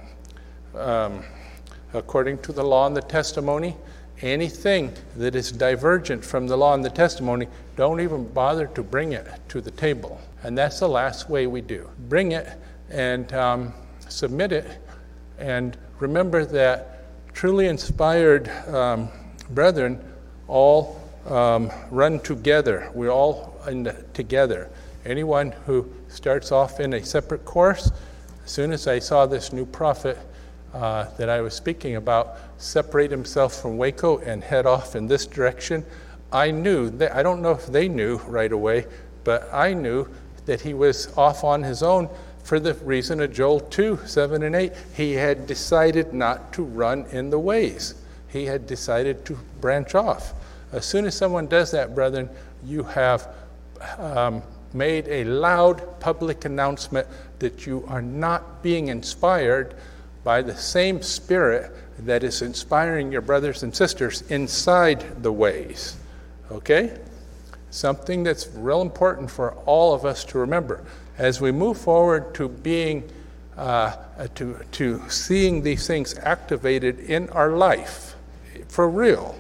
um, 0.74 1.24
according 1.94 2.38
to 2.38 2.52
the 2.52 2.62
law 2.62 2.86
and 2.86 2.96
the 2.96 3.02
testimony, 3.02 3.76
anything 4.20 4.92
that 5.16 5.34
is 5.34 5.52
divergent 5.52 6.24
from 6.24 6.46
the 6.46 6.56
law 6.56 6.74
and 6.74 6.84
the 6.84 6.90
testimony, 6.90 7.48
don't 7.76 8.00
even 8.00 8.26
bother 8.32 8.66
to 8.66 8.82
bring 8.82 9.12
it 9.12 9.26
to 9.48 9.60
the 9.60 9.70
table. 9.70 10.20
And 10.42 10.56
that's 10.56 10.80
the 10.80 10.88
last 10.88 11.28
way 11.28 11.46
we 11.46 11.60
do. 11.60 11.88
Bring 12.08 12.32
it 12.32 12.48
and 12.90 13.32
um, 13.32 13.72
submit 14.08 14.52
it. 14.52 14.66
And 15.38 15.76
remember 15.98 16.44
that 16.44 17.04
truly 17.32 17.66
inspired 17.68 18.48
um, 18.68 19.08
brethren 19.50 20.02
all 20.48 21.00
um, 21.26 21.70
run 21.90 22.20
together. 22.20 22.90
We're 22.94 23.10
all 23.10 23.60
the, 23.66 24.04
together. 24.14 24.70
Anyone 25.04 25.52
who 25.66 25.90
starts 26.08 26.52
off 26.52 26.80
in 26.80 26.94
a 26.94 27.04
separate 27.04 27.44
course, 27.44 27.92
as 28.48 28.54
soon 28.54 28.72
as 28.72 28.86
I 28.86 28.98
saw 28.98 29.26
this 29.26 29.52
new 29.52 29.66
prophet 29.66 30.16
uh, 30.72 31.04
that 31.18 31.28
I 31.28 31.42
was 31.42 31.52
speaking 31.52 31.96
about 31.96 32.38
separate 32.56 33.10
himself 33.10 33.60
from 33.60 33.76
Waco 33.76 34.20
and 34.20 34.42
head 34.42 34.64
off 34.64 34.96
in 34.96 35.06
this 35.06 35.26
direction, 35.26 35.84
I 36.32 36.50
knew 36.50 36.88
that, 36.92 37.14
I 37.14 37.22
don't 37.22 37.42
know 37.42 37.50
if 37.50 37.66
they 37.66 37.90
knew 37.90 38.16
right 38.26 38.50
away, 38.50 38.86
but 39.22 39.52
I 39.52 39.74
knew 39.74 40.08
that 40.46 40.62
he 40.62 40.72
was 40.72 41.14
off 41.18 41.44
on 41.44 41.62
his 41.62 41.82
own 41.82 42.08
for 42.42 42.58
the 42.58 42.72
reason 42.72 43.20
of 43.20 43.34
Joel 43.34 43.60
2 43.60 44.00
7 44.06 44.42
and 44.42 44.56
8. 44.56 44.72
He 44.96 45.12
had 45.12 45.46
decided 45.46 46.14
not 46.14 46.50
to 46.54 46.62
run 46.62 47.04
in 47.12 47.28
the 47.28 47.38
ways, 47.38 47.96
he 48.28 48.46
had 48.46 48.66
decided 48.66 49.26
to 49.26 49.38
branch 49.60 49.94
off. 49.94 50.32
As 50.72 50.86
soon 50.86 51.04
as 51.04 51.14
someone 51.14 51.48
does 51.48 51.70
that, 51.72 51.94
brethren, 51.94 52.30
you 52.64 52.82
have 52.84 53.28
um, 53.98 54.42
made 54.72 55.06
a 55.08 55.24
loud 55.24 56.00
public 56.00 56.46
announcement 56.46 57.06
that 57.38 57.66
you 57.66 57.84
are 57.88 58.02
not 58.02 58.62
being 58.62 58.88
inspired 58.88 59.74
by 60.24 60.42
the 60.42 60.56
same 60.56 61.02
spirit 61.02 61.72
that 62.00 62.22
is 62.22 62.42
inspiring 62.42 63.10
your 63.10 63.20
brothers 63.20 63.62
and 63.62 63.74
sisters 63.74 64.22
inside 64.30 65.22
the 65.22 65.32
ways. 65.32 65.96
Okay? 66.50 66.98
Something 67.70 68.22
that's 68.22 68.48
real 68.54 68.82
important 68.82 69.30
for 69.30 69.52
all 69.66 69.94
of 69.94 70.04
us 70.04 70.24
to 70.26 70.38
remember. 70.38 70.84
As 71.18 71.40
we 71.40 71.50
move 71.50 71.78
forward 71.78 72.34
to 72.34 72.48
being, 72.48 73.08
uh, 73.56 73.96
to, 74.36 74.58
to 74.72 75.02
seeing 75.08 75.62
these 75.62 75.86
things 75.86 76.16
activated 76.18 77.00
in 77.00 77.28
our 77.30 77.50
life, 77.50 78.14
for 78.68 78.88
real, 78.88 79.38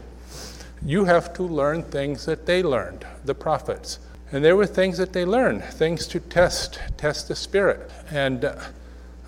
you 0.82 1.04
have 1.04 1.32
to 1.34 1.42
learn 1.42 1.82
things 1.82 2.24
that 2.26 2.46
they 2.46 2.62
learned, 2.62 3.06
the 3.24 3.34
prophets. 3.34 3.98
And 4.30 4.44
there 4.44 4.56
were 4.56 4.66
things 4.66 4.98
that 4.98 5.12
they 5.12 5.24
learned, 5.24 5.64
things 5.64 6.06
to 6.08 6.20
test, 6.20 6.80
test 6.96 7.28
the 7.28 7.36
spirit. 7.36 7.90
And 8.10 8.52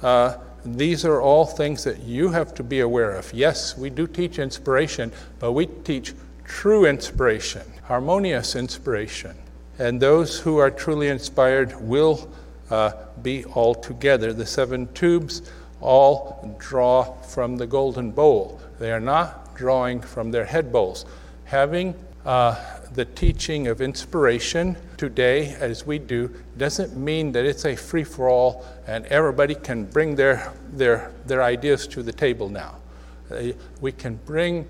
uh, 0.02 0.36
these 0.64 1.04
are 1.04 1.20
all 1.20 1.46
things 1.46 1.84
that 1.84 2.00
you 2.00 2.28
have 2.30 2.54
to 2.54 2.62
be 2.62 2.80
aware 2.80 3.12
of. 3.12 3.32
Yes, 3.32 3.78
we 3.78 3.88
do 3.88 4.06
teach 4.06 4.38
inspiration, 4.38 5.10
but 5.38 5.52
we 5.52 5.66
teach 5.66 6.14
true 6.44 6.84
inspiration, 6.84 7.62
harmonious 7.84 8.56
inspiration. 8.56 9.36
And 9.78 10.00
those 10.00 10.38
who 10.38 10.58
are 10.58 10.70
truly 10.70 11.08
inspired 11.08 11.80
will 11.80 12.30
uh, 12.70 12.92
be 13.22 13.44
all 13.46 13.74
together. 13.74 14.34
The 14.34 14.46
seven 14.46 14.92
tubes 14.92 15.50
all 15.80 16.54
draw 16.58 17.04
from 17.22 17.56
the 17.56 17.66
golden 17.66 18.10
bowl, 18.10 18.60
they 18.78 18.92
are 18.92 19.00
not 19.00 19.56
drawing 19.56 20.00
from 20.00 20.30
their 20.30 20.44
head 20.44 20.70
bowls 20.70 21.06
having 21.50 21.92
uh, 22.24 22.54
the 22.92 23.04
teaching 23.04 23.68
of 23.68 23.80
inspiration 23.80 24.76
today 24.96 25.54
as 25.60 25.86
we 25.86 25.98
do 25.98 26.30
doesn't 26.56 26.96
mean 26.96 27.32
that 27.32 27.44
it's 27.44 27.64
a 27.64 27.76
free 27.76 28.04
for 28.04 28.28
all 28.28 28.66
and 28.86 29.06
everybody 29.06 29.54
can 29.54 29.84
bring 29.84 30.14
their, 30.14 30.52
their, 30.72 31.12
their 31.26 31.42
ideas 31.42 31.86
to 31.86 32.02
the 32.02 32.12
table 32.12 32.48
now. 32.48 32.76
Uh, 33.30 33.52
we 33.80 33.92
can 33.92 34.16
bring 34.26 34.68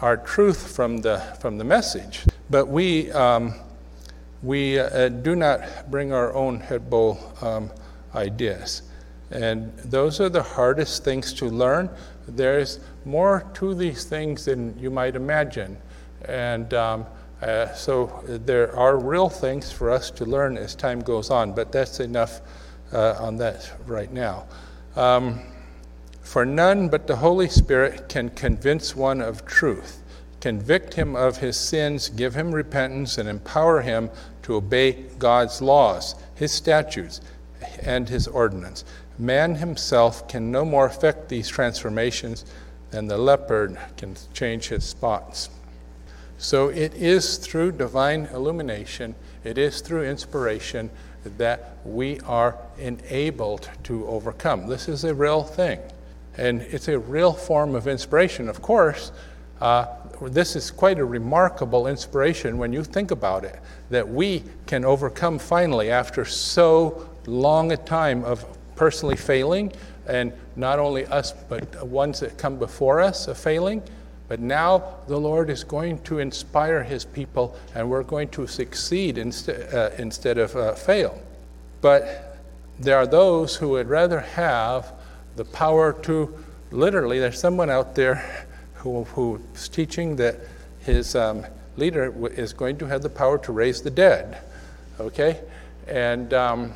our 0.00 0.16
truth 0.16 0.74
from 0.74 0.98
the, 0.98 1.18
from 1.38 1.58
the 1.58 1.64
message, 1.64 2.24
but 2.48 2.66
we, 2.66 3.12
um, 3.12 3.54
we 4.42 4.78
uh, 4.78 5.08
do 5.08 5.36
not 5.36 5.90
bring 5.90 6.12
our 6.12 6.32
own 6.34 6.58
head 6.60 6.88
bowl 6.88 7.18
um, 7.42 7.70
ideas. 8.14 8.82
And 9.30 9.76
those 9.78 10.20
are 10.20 10.30
the 10.30 10.42
hardest 10.42 11.04
things 11.04 11.32
to 11.34 11.46
learn. 11.46 11.90
There's 12.26 12.80
more 13.04 13.48
to 13.54 13.74
these 13.74 14.04
things 14.04 14.46
than 14.46 14.76
you 14.78 14.90
might 14.90 15.14
imagine. 15.14 15.76
And 16.26 16.72
um, 16.74 17.06
uh, 17.42 17.72
so 17.74 18.22
there 18.26 18.76
are 18.76 18.98
real 18.98 19.28
things 19.28 19.72
for 19.72 19.90
us 19.90 20.10
to 20.12 20.24
learn 20.24 20.58
as 20.58 20.74
time 20.74 21.00
goes 21.00 21.30
on, 21.30 21.52
but 21.52 21.72
that's 21.72 22.00
enough 22.00 22.40
uh, 22.92 23.16
on 23.18 23.36
that 23.36 23.70
right 23.86 24.12
now. 24.12 24.46
Um, 24.96 25.40
for 26.22 26.44
none 26.44 26.88
but 26.88 27.06
the 27.06 27.16
Holy 27.16 27.48
Spirit 27.48 28.08
can 28.08 28.30
convince 28.30 28.94
one 28.94 29.20
of 29.20 29.44
truth, 29.46 30.02
convict 30.40 30.94
him 30.94 31.16
of 31.16 31.38
his 31.38 31.56
sins, 31.56 32.08
give 32.08 32.34
him 32.34 32.52
repentance, 32.52 33.18
and 33.18 33.28
empower 33.28 33.80
him 33.80 34.10
to 34.42 34.54
obey 34.54 34.92
God's 35.18 35.60
laws, 35.62 36.14
his 36.34 36.52
statutes, 36.52 37.20
and 37.82 38.08
his 38.08 38.26
ordinance. 38.26 38.84
Man 39.18 39.54
himself 39.56 40.28
can 40.28 40.50
no 40.50 40.64
more 40.64 40.86
effect 40.86 41.28
these 41.28 41.48
transformations 41.48 42.44
than 42.90 43.06
the 43.06 43.18
leopard 43.18 43.78
can 43.96 44.16
change 44.32 44.68
his 44.68 44.84
spots. 44.84 45.50
So 46.40 46.68
it 46.70 46.94
is 46.94 47.36
through 47.36 47.72
divine 47.72 48.24
illumination, 48.32 49.14
it 49.44 49.58
is 49.58 49.82
through 49.82 50.04
inspiration 50.04 50.88
that 51.36 51.76
we 51.84 52.18
are 52.20 52.56
enabled 52.78 53.68
to 53.84 54.06
overcome. 54.06 54.66
This 54.66 54.88
is 54.88 55.04
a 55.04 55.14
real 55.14 55.42
thing. 55.44 55.78
And 56.38 56.62
it's 56.62 56.88
a 56.88 56.98
real 56.98 57.34
form 57.34 57.74
of 57.74 57.86
inspiration. 57.86 58.48
Of 58.48 58.62
course, 58.62 59.12
uh, 59.60 59.84
this 60.22 60.56
is 60.56 60.70
quite 60.70 60.98
a 60.98 61.04
remarkable 61.04 61.86
inspiration 61.86 62.56
when 62.56 62.72
you 62.72 62.84
think 62.84 63.10
about 63.10 63.44
it 63.44 63.60
that 63.90 64.08
we 64.08 64.42
can 64.64 64.86
overcome 64.86 65.38
finally 65.38 65.90
after 65.90 66.24
so 66.24 67.06
long 67.26 67.70
a 67.72 67.76
time 67.76 68.24
of 68.24 68.46
personally 68.76 69.16
failing, 69.16 69.70
and 70.06 70.32
not 70.56 70.78
only 70.78 71.04
us, 71.04 71.34
but 71.50 71.86
ones 71.86 72.20
that 72.20 72.38
come 72.38 72.58
before 72.58 73.02
us 73.02 73.28
of 73.28 73.36
failing. 73.36 73.82
But 74.30 74.38
now 74.38 74.94
the 75.08 75.16
Lord 75.16 75.50
is 75.50 75.64
going 75.64 75.98
to 76.02 76.20
inspire 76.20 76.84
his 76.84 77.04
people, 77.04 77.56
and 77.74 77.90
we're 77.90 78.04
going 78.04 78.28
to 78.28 78.46
succeed 78.46 79.18
inst- 79.18 79.48
uh, 79.48 79.90
instead 79.98 80.38
of 80.38 80.54
uh, 80.54 80.74
fail. 80.74 81.20
But 81.80 82.38
there 82.78 82.96
are 82.96 83.08
those 83.08 83.56
who 83.56 83.70
would 83.70 83.88
rather 83.88 84.20
have 84.20 84.92
the 85.34 85.44
power 85.44 85.92
to 86.04 86.32
literally, 86.70 87.18
there's 87.18 87.40
someone 87.40 87.70
out 87.70 87.96
there 87.96 88.46
who, 88.74 89.02
who's 89.02 89.68
teaching 89.68 90.14
that 90.16 90.36
his 90.78 91.16
um, 91.16 91.44
leader 91.76 92.14
is 92.28 92.52
going 92.52 92.78
to 92.78 92.86
have 92.86 93.02
the 93.02 93.10
power 93.10 93.36
to 93.38 93.50
raise 93.50 93.82
the 93.82 93.90
dead. 93.90 94.38
Okay? 95.00 95.40
And 95.88 96.32
um, 96.34 96.74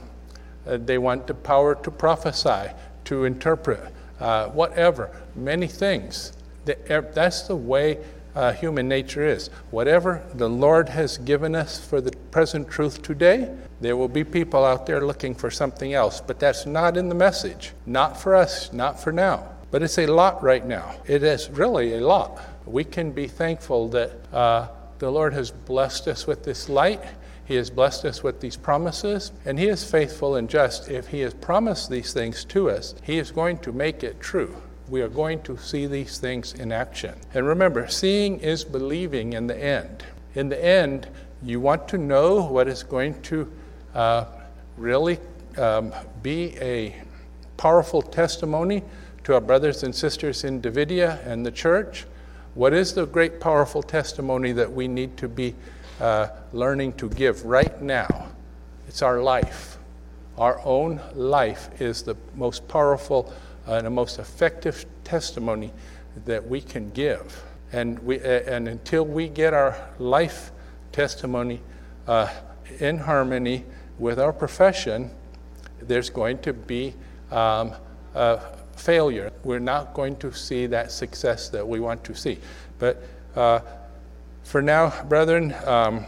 uh, 0.66 0.78
they 0.78 0.98
want 0.98 1.28
the 1.28 1.34
power 1.34 1.76
to 1.76 1.90
prophesy, 1.92 2.72
to 3.04 3.26
interpret, 3.26 3.78
uh, 4.18 4.48
whatever, 4.48 5.16
many 5.36 5.68
things. 5.68 6.32
That's 6.64 7.42
the 7.42 7.56
way 7.56 7.98
uh, 8.34 8.52
human 8.52 8.88
nature 8.88 9.26
is. 9.26 9.48
Whatever 9.70 10.22
the 10.34 10.48
Lord 10.48 10.88
has 10.88 11.18
given 11.18 11.54
us 11.54 11.84
for 11.84 12.00
the 12.00 12.12
present 12.30 12.68
truth 12.68 13.02
today, 13.02 13.54
there 13.80 13.96
will 13.96 14.08
be 14.08 14.24
people 14.24 14.64
out 14.64 14.86
there 14.86 15.04
looking 15.04 15.34
for 15.34 15.50
something 15.50 15.94
else, 15.94 16.20
but 16.20 16.38
that's 16.38 16.66
not 16.66 16.96
in 16.96 17.08
the 17.08 17.14
message. 17.14 17.72
Not 17.86 18.20
for 18.20 18.34
us, 18.34 18.72
not 18.72 19.00
for 19.00 19.12
now. 19.12 19.50
But 19.70 19.82
it's 19.82 19.98
a 19.98 20.06
lot 20.06 20.42
right 20.42 20.64
now. 20.64 20.94
It 21.06 21.22
is 21.22 21.50
really 21.50 21.94
a 21.94 22.00
lot. 22.00 22.40
We 22.66 22.84
can 22.84 23.10
be 23.12 23.26
thankful 23.26 23.88
that 23.88 24.12
uh, 24.32 24.68
the 24.98 25.10
Lord 25.10 25.34
has 25.34 25.50
blessed 25.50 26.08
us 26.08 26.26
with 26.26 26.44
this 26.44 26.68
light. 26.68 27.02
He 27.44 27.56
has 27.56 27.70
blessed 27.70 28.04
us 28.04 28.22
with 28.22 28.40
these 28.40 28.56
promises, 28.56 29.32
and 29.44 29.58
He 29.58 29.66
is 29.66 29.88
faithful 29.88 30.36
and 30.36 30.48
just. 30.48 30.88
If 30.88 31.08
He 31.08 31.20
has 31.20 31.34
promised 31.34 31.90
these 31.90 32.12
things 32.12 32.44
to 32.46 32.70
us, 32.70 32.94
He 33.02 33.18
is 33.18 33.30
going 33.30 33.58
to 33.58 33.72
make 33.72 34.02
it 34.02 34.20
true 34.20 34.56
we 34.88 35.00
are 35.00 35.08
going 35.08 35.42
to 35.42 35.56
see 35.56 35.86
these 35.86 36.18
things 36.18 36.54
in 36.54 36.72
action. 36.72 37.14
And 37.32 37.46
remember, 37.46 37.88
seeing 37.88 38.40
is 38.40 38.64
believing 38.64 39.32
in 39.32 39.46
the 39.46 39.56
end. 39.56 40.04
In 40.34 40.48
the 40.48 40.62
end, 40.62 41.08
you 41.42 41.60
want 41.60 41.88
to 41.88 41.98
know 41.98 42.44
what 42.44 42.68
is 42.68 42.82
going 42.82 43.20
to 43.22 43.50
uh, 43.94 44.26
really 44.76 45.18
um, 45.56 45.92
be 46.22 46.56
a 46.60 46.94
powerful 47.56 48.02
testimony 48.02 48.82
to 49.24 49.34
our 49.34 49.40
brothers 49.40 49.82
and 49.84 49.94
sisters 49.94 50.44
in 50.44 50.60
Davidia 50.60 51.24
and 51.26 51.46
the 51.46 51.50
church. 51.50 52.04
What 52.54 52.72
is 52.72 52.92
the 52.92 53.06
great, 53.06 53.40
powerful 53.40 53.82
testimony 53.82 54.52
that 54.52 54.70
we 54.70 54.86
need 54.86 55.16
to 55.16 55.28
be 55.28 55.54
uh, 56.00 56.28
learning 56.52 56.94
to 56.94 57.08
give 57.08 57.44
right 57.44 57.80
now? 57.80 58.28
It's 58.86 59.02
our 59.02 59.22
life. 59.22 59.78
Our 60.36 60.60
own 60.64 61.00
life 61.14 61.80
is 61.80 62.02
the 62.02 62.16
most 62.34 62.66
powerful 62.68 63.32
and 63.66 63.86
the 63.86 63.90
most 63.90 64.18
effective 64.18 64.86
testimony 65.04 65.72
that 66.24 66.46
we 66.46 66.60
can 66.60 66.90
give. 66.90 67.44
And, 67.72 67.98
we, 68.00 68.20
and 68.20 68.68
until 68.68 69.04
we 69.04 69.28
get 69.28 69.52
our 69.52 69.76
life 69.98 70.52
testimony 70.92 71.60
uh, 72.06 72.28
in 72.78 72.98
harmony 72.98 73.64
with 73.98 74.18
our 74.18 74.32
profession, 74.32 75.10
there's 75.80 76.10
going 76.10 76.38
to 76.38 76.52
be 76.52 76.94
um, 77.30 77.72
failure. 78.76 79.32
We're 79.42 79.58
not 79.58 79.94
going 79.94 80.16
to 80.16 80.32
see 80.32 80.66
that 80.66 80.92
success 80.92 81.48
that 81.50 81.66
we 81.66 81.80
want 81.80 82.04
to 82.04 82.14
see. 82.14 82.38
But 82.78 83.02
uh, 83.34 83.60
for 84.42 84.62
now, 84.62 85.02
brethren, 85.04 85.54
um, 85.64 86.04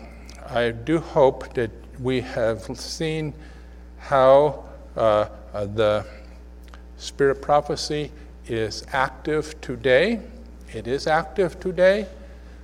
I 0.49 0.71
do 0.71 0.99
hope 0.99 1.55
that 1.55 1.71
we 2.01 2.21
have 2.21 2.63
seen 2.79 3.35
how 3.99 4.65
uh, 4.97 5.29
the 5.53 6.07
Spirit 6.99 7.43
prophecy 7.43 8.11
is 8.47 8.85
active 8.93 9.61
today. 9.61 10.21
It 10.73 10.87
is 10.87 11.07
active 11.07 11.61
today, 11.61 12.07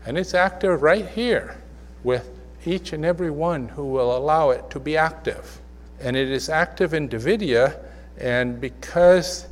and 0.07 0.19
it's 0.19 0.35
active 0.35 0.83
right 0.83 1.07
here 1.07 1.57
with 2.03 2.29
each 2.65 2.93
and 2.93 3.05
every 3.05 3.31
one 3.31 3.69
who 3.69 3.87
will 3.87 4.17
allow 4.17 4.51
it 4.51 4.71
to 4.71 4.81
be 4.81 4.97
active. 4.97 5.61
And 6.01 6.17
it 6.17 6.31
is 6.31 6.49
active 6.49 6.95
in 6.95 7.09
Davidia, 7.09 7.79
and 8.19 8.61
because 8.61 9.49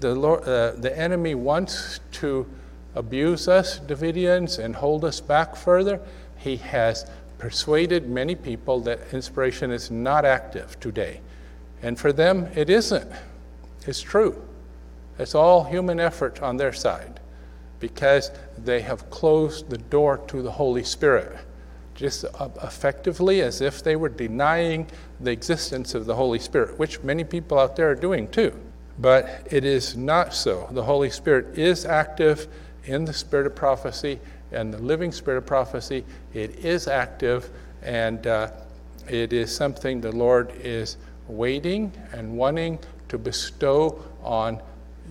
the, 0.00 0.14
Lord, 0.14 0.42
uh, 0.44 0.72
the 0.72 0.96
enemy 0.96 1.34
wants 1.34 2.00
to 2.12 2.46
abuse 2.94 3.48
us, 3.48 3.78
Davidians, 3.80 4.58
and 4.58 4.74
hold 4.74 5.04
us 5.04 5.20
back 5.20 5.56
further, 5.56 6.00
he 6.36 6.56
has 6.56 7.08
persuaded 7.38 8.08
many 8.08 8.34
people 8.34 8.80
that 8.80 9.00
inspiration 9.12 9.70
is 9.70 9.90
not 9.90 10.24
active 10.24 10.78
today. 10.80 11.20
And 11.82 11.98
for 11.98 12.12
them, 12.12 12.48
it 12.54 12.70
isn't. 12.70 13.10
It's 13.86 14.00
true. 14.00 14.42
It's 15.18 15.34
all 15.34 15.64
human 15.64 16.00
effort 16.00 16.42
on 16.42 16.56
their 16.56 16.72
side 16.72 17.20
because 17.80 18.30
they 18.56 18.80
have 18.80 19.10
closed 19.10 19.68
the 19.68 19.78
door 19.78 20.18
to 20.28 20.40
the 20.40 20.50
Holy 20.50 20.84
Spirit, 20.84 21.36
just 21.94 22.24
effectively 22.62 23.42
as 23.42 23.60
if 23.60 23.82
they 23.82 23.96
were 23.96 24.08
denying 24.08 24.86
the 25.20 25.32
existence 25.32 25.94
of 25.94 26.06
the 26.06 26.14
Holy 26.14 26.38
Spirit, 26.38 26.78
which 26.78 27.02
many 27.02 27.24
people 27.24 27.58
out 27.58 27.74
there 27.76 27.90
are 27.90 27.96
doing 27.96 28.28
too. 28.28 28.54
But 28.98 29.48
it 29.50 29.64
is 29.64 29.96
not 29.96 30.32
so. 30.32 30.68
The 30.70 30.82
Holy 30.82 31.10
Spirit 31.10 31.58
is 31.58 31.84
active 31.84 32.46
in 32.84 33.04
the 33.04 33.12
spirit 33.12 33.46
of 33.46 33.54
prophecy 33.54 34.20
and 34.52 34.72
the 34.72 34.78
living 34.78 35.12
spirit 35.12 35.38
of 35.38 35.46
prophecy. 35.46 36.04
It 36.34 36.64
is 36.64 36.86
active, 36.86 37.50
and 37.82 38.26
uh, 38.26 38.50
it 39.08 39.32
is 39.32 39.54
something 39.54 40.00
the 40.00 40.12
Lord 40.12 40.52
is 40.62 40.98
waiting 41.26 41.92
and 42.12 42.36
wanting 42.36 42.78
to 43.12 43.18
bestow 43.18 44.02
on 44.24 44.58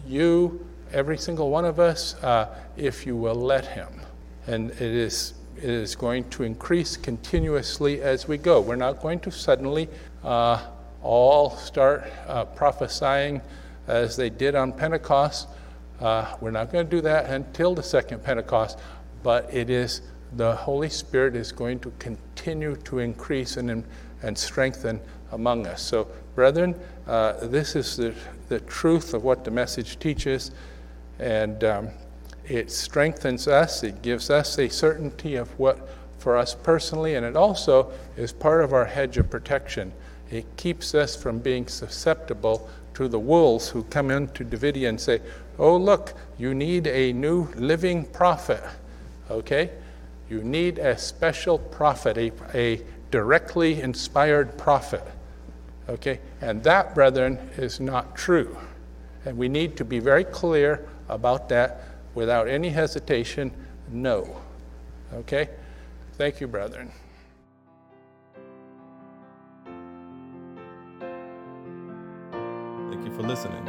you, 0.07 0.65
every 0.91 1.19
single 1.19 1.51
one 1.51 1.65
of 1.65 1.79
us, 1.79 2.15
uh, 2.23 2.47
if 2.75 3.05
you 3.05 3.15
will 3.15 3.35
let 3.35 3.63
Him. 3.63 3.87
And 4.47 4.71
it 4.71 4.81
is, 4.81 5.35
it 5.55 5.69
is 5.69 5.95
going 5.95 6.27
to 6.31 6.41
increase 6.41 6.97
continuously 6.97 8.01
as 8.01 8.27
we 8.27 8.39
go. 8.39 8.59
We're 8.59 8.75
not 8.75 9.03
going 9.03 9.19
to 9.19 9.31
suddenly 9.31 9.87
uh, 10.23 10.65
all 11.03 11.51
start 11.57 12.11
uh, 12.27 12.45
prophesying 12.45 13.39
as 13.85 14.15
they 14.15 14.31
did 14.31 14.55
on 14.55 14.73
Pentecost. 14.73 15.47
Uh, 15.99 16.35
we're 16.41 16.49
not 16.49 16.71
going 16.71 16.83
to 16.83 16.89
do 16.89 17.01
that 17.01 17.29
until 17.29 17.75
the 17.75 17.83
second 17.83 18.23
Pentecost, 18.23 18.79
but 19.21 19.47
it 19.53 19.69
is 19.69 20.01
the 20.37 20.55
Holy 20.55 20.89
Spirit 20.89 21.35
is 21.35 21.51
going 21.51 21.79
to 21.81 21.93
continue 21.99 22.75
to 22.77 22.97
increase 22.97 23.57
and, 23.57 23.83
and 24.23 24.35
strengthen 24.35 24.99
among 25.33 25.67
us. 25.67 25.83
So, 25.83 26.07
brethren, 26.35 26.75
uh, 27.07 27.33
this 27.47 27.75
is 27.75 27.97
the, 27.97 28.13
the 28.49 28.59
truth 28.61 29.13
of 29.13 29.23
what 29.23 29.43
the 29.43 29.51
message 29.51 29.99
teaches. 29.99 30.51
And 31.19 31.63
um, 31.63 31.89
it 32.47 32.71
strengthens 32.71 33.47
us, 33.47 33.83
it 33.83 34.01
gives 34.01 34.29
us 34.29 34.57
a 34.57 34.67
certainty 34.67 35.35
of 35.35 35.57
what 35.59 35.87
for 36.17 36.37
us 36.37 36.53
personally, 36.53 37.15
and 37.15 37.25
it 37.25 37.35
also 37.35 37.91
is 38.15 38.31
part 38.31 38.63
of 38.63 38.73
our 38.73 38.85
hedge 38.85 39.17
of 39.17 39.29
protection. 39.29 39.91
It 40.29 40.45
keeps 40.55 40.93
us 40.93 41.15
from 41.15 41.39
being 41.39 41.67
susceptible 41.67 42.69
to 42.93 43.07
the 43.07 43.19
wolves 43.19 43.69
who 43.69 43.83
come 43.83 44.11
into 44.11 44.45
Davidia 44.45 44.89
and 44.89 45.01
say, 45.01 45.21
Oh, 45.57 45.75
look, 45.75 46.13
you 46.37 46.53
need 46.53 46.87
a 46.87 47.11
new 47.13 47.47
living 47.55 48.05
prophet. 48.05 48.63
Okay? 49.29 49.71
You 50.29 50.43
need 50.43 50.77
a 50.79 50.97
special 50.97 51.57
prophet, 51.57 52.17
a, 52.17 52.31
a 52.53 52.81
directly 53.09 53.81
inspired 53.81 54.57
prophet. 54.57 55.03
Okay? 55.89 56.19
And 56.41 56.63
that, 56.63 56.95
brethren, 56.95 57.37
is 57.57 57.79
not 57.79 58.15
true. 58.15 58.57
And 59.25 59.37
we 59.37 59.49
need 59.49 59.77
to 59.77 59.85
be 59.85 59.99
very 59.99 60.23
clear 60.23 60.87
about 61.09 61.49
that 61.49 61.83
without 62.15 62.47
any 62.47 62.69
hesitation 62.69 63.51
no. 63.89 64.41
Okay? 65.13 65.49
Thank 66.13 66.41
you, 66.41 66.47
brethren. 66.47 66.91
Thank 72.89 73.05
you 73.05 73.13
for 73.15 73.21
listening. 73.23 73.65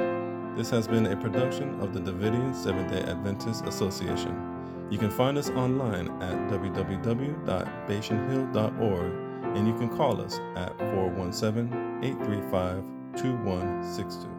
This 0.56 0.70
has 0.70 0.86
been 0.86 1.06
a 1.06 1.16
production 1.16 1.80
of 1.80 1.92
the 1.94 2.00
Davidian 2.00 2.54
Seventh 2.54 2.92
day 2.92 3.00
Adventist 3.10 3.64
Association. 3.64 4.36
You 4.90 4.98
can 4.98 5.10
find 5.10 5.38
us 5.38 5.48
online 5.50 6.08
at 6.22 6.34
www.bashanhill.org 6.50 9.21
and 9.54 9.66
you 9.66 9.74
can 9.74 9.88
call 9.96 10.20
us 10.20 10.38
at 10.56 10.76
417 10.78 11.72
835 12.02 12.84
2162. 13.16 14.31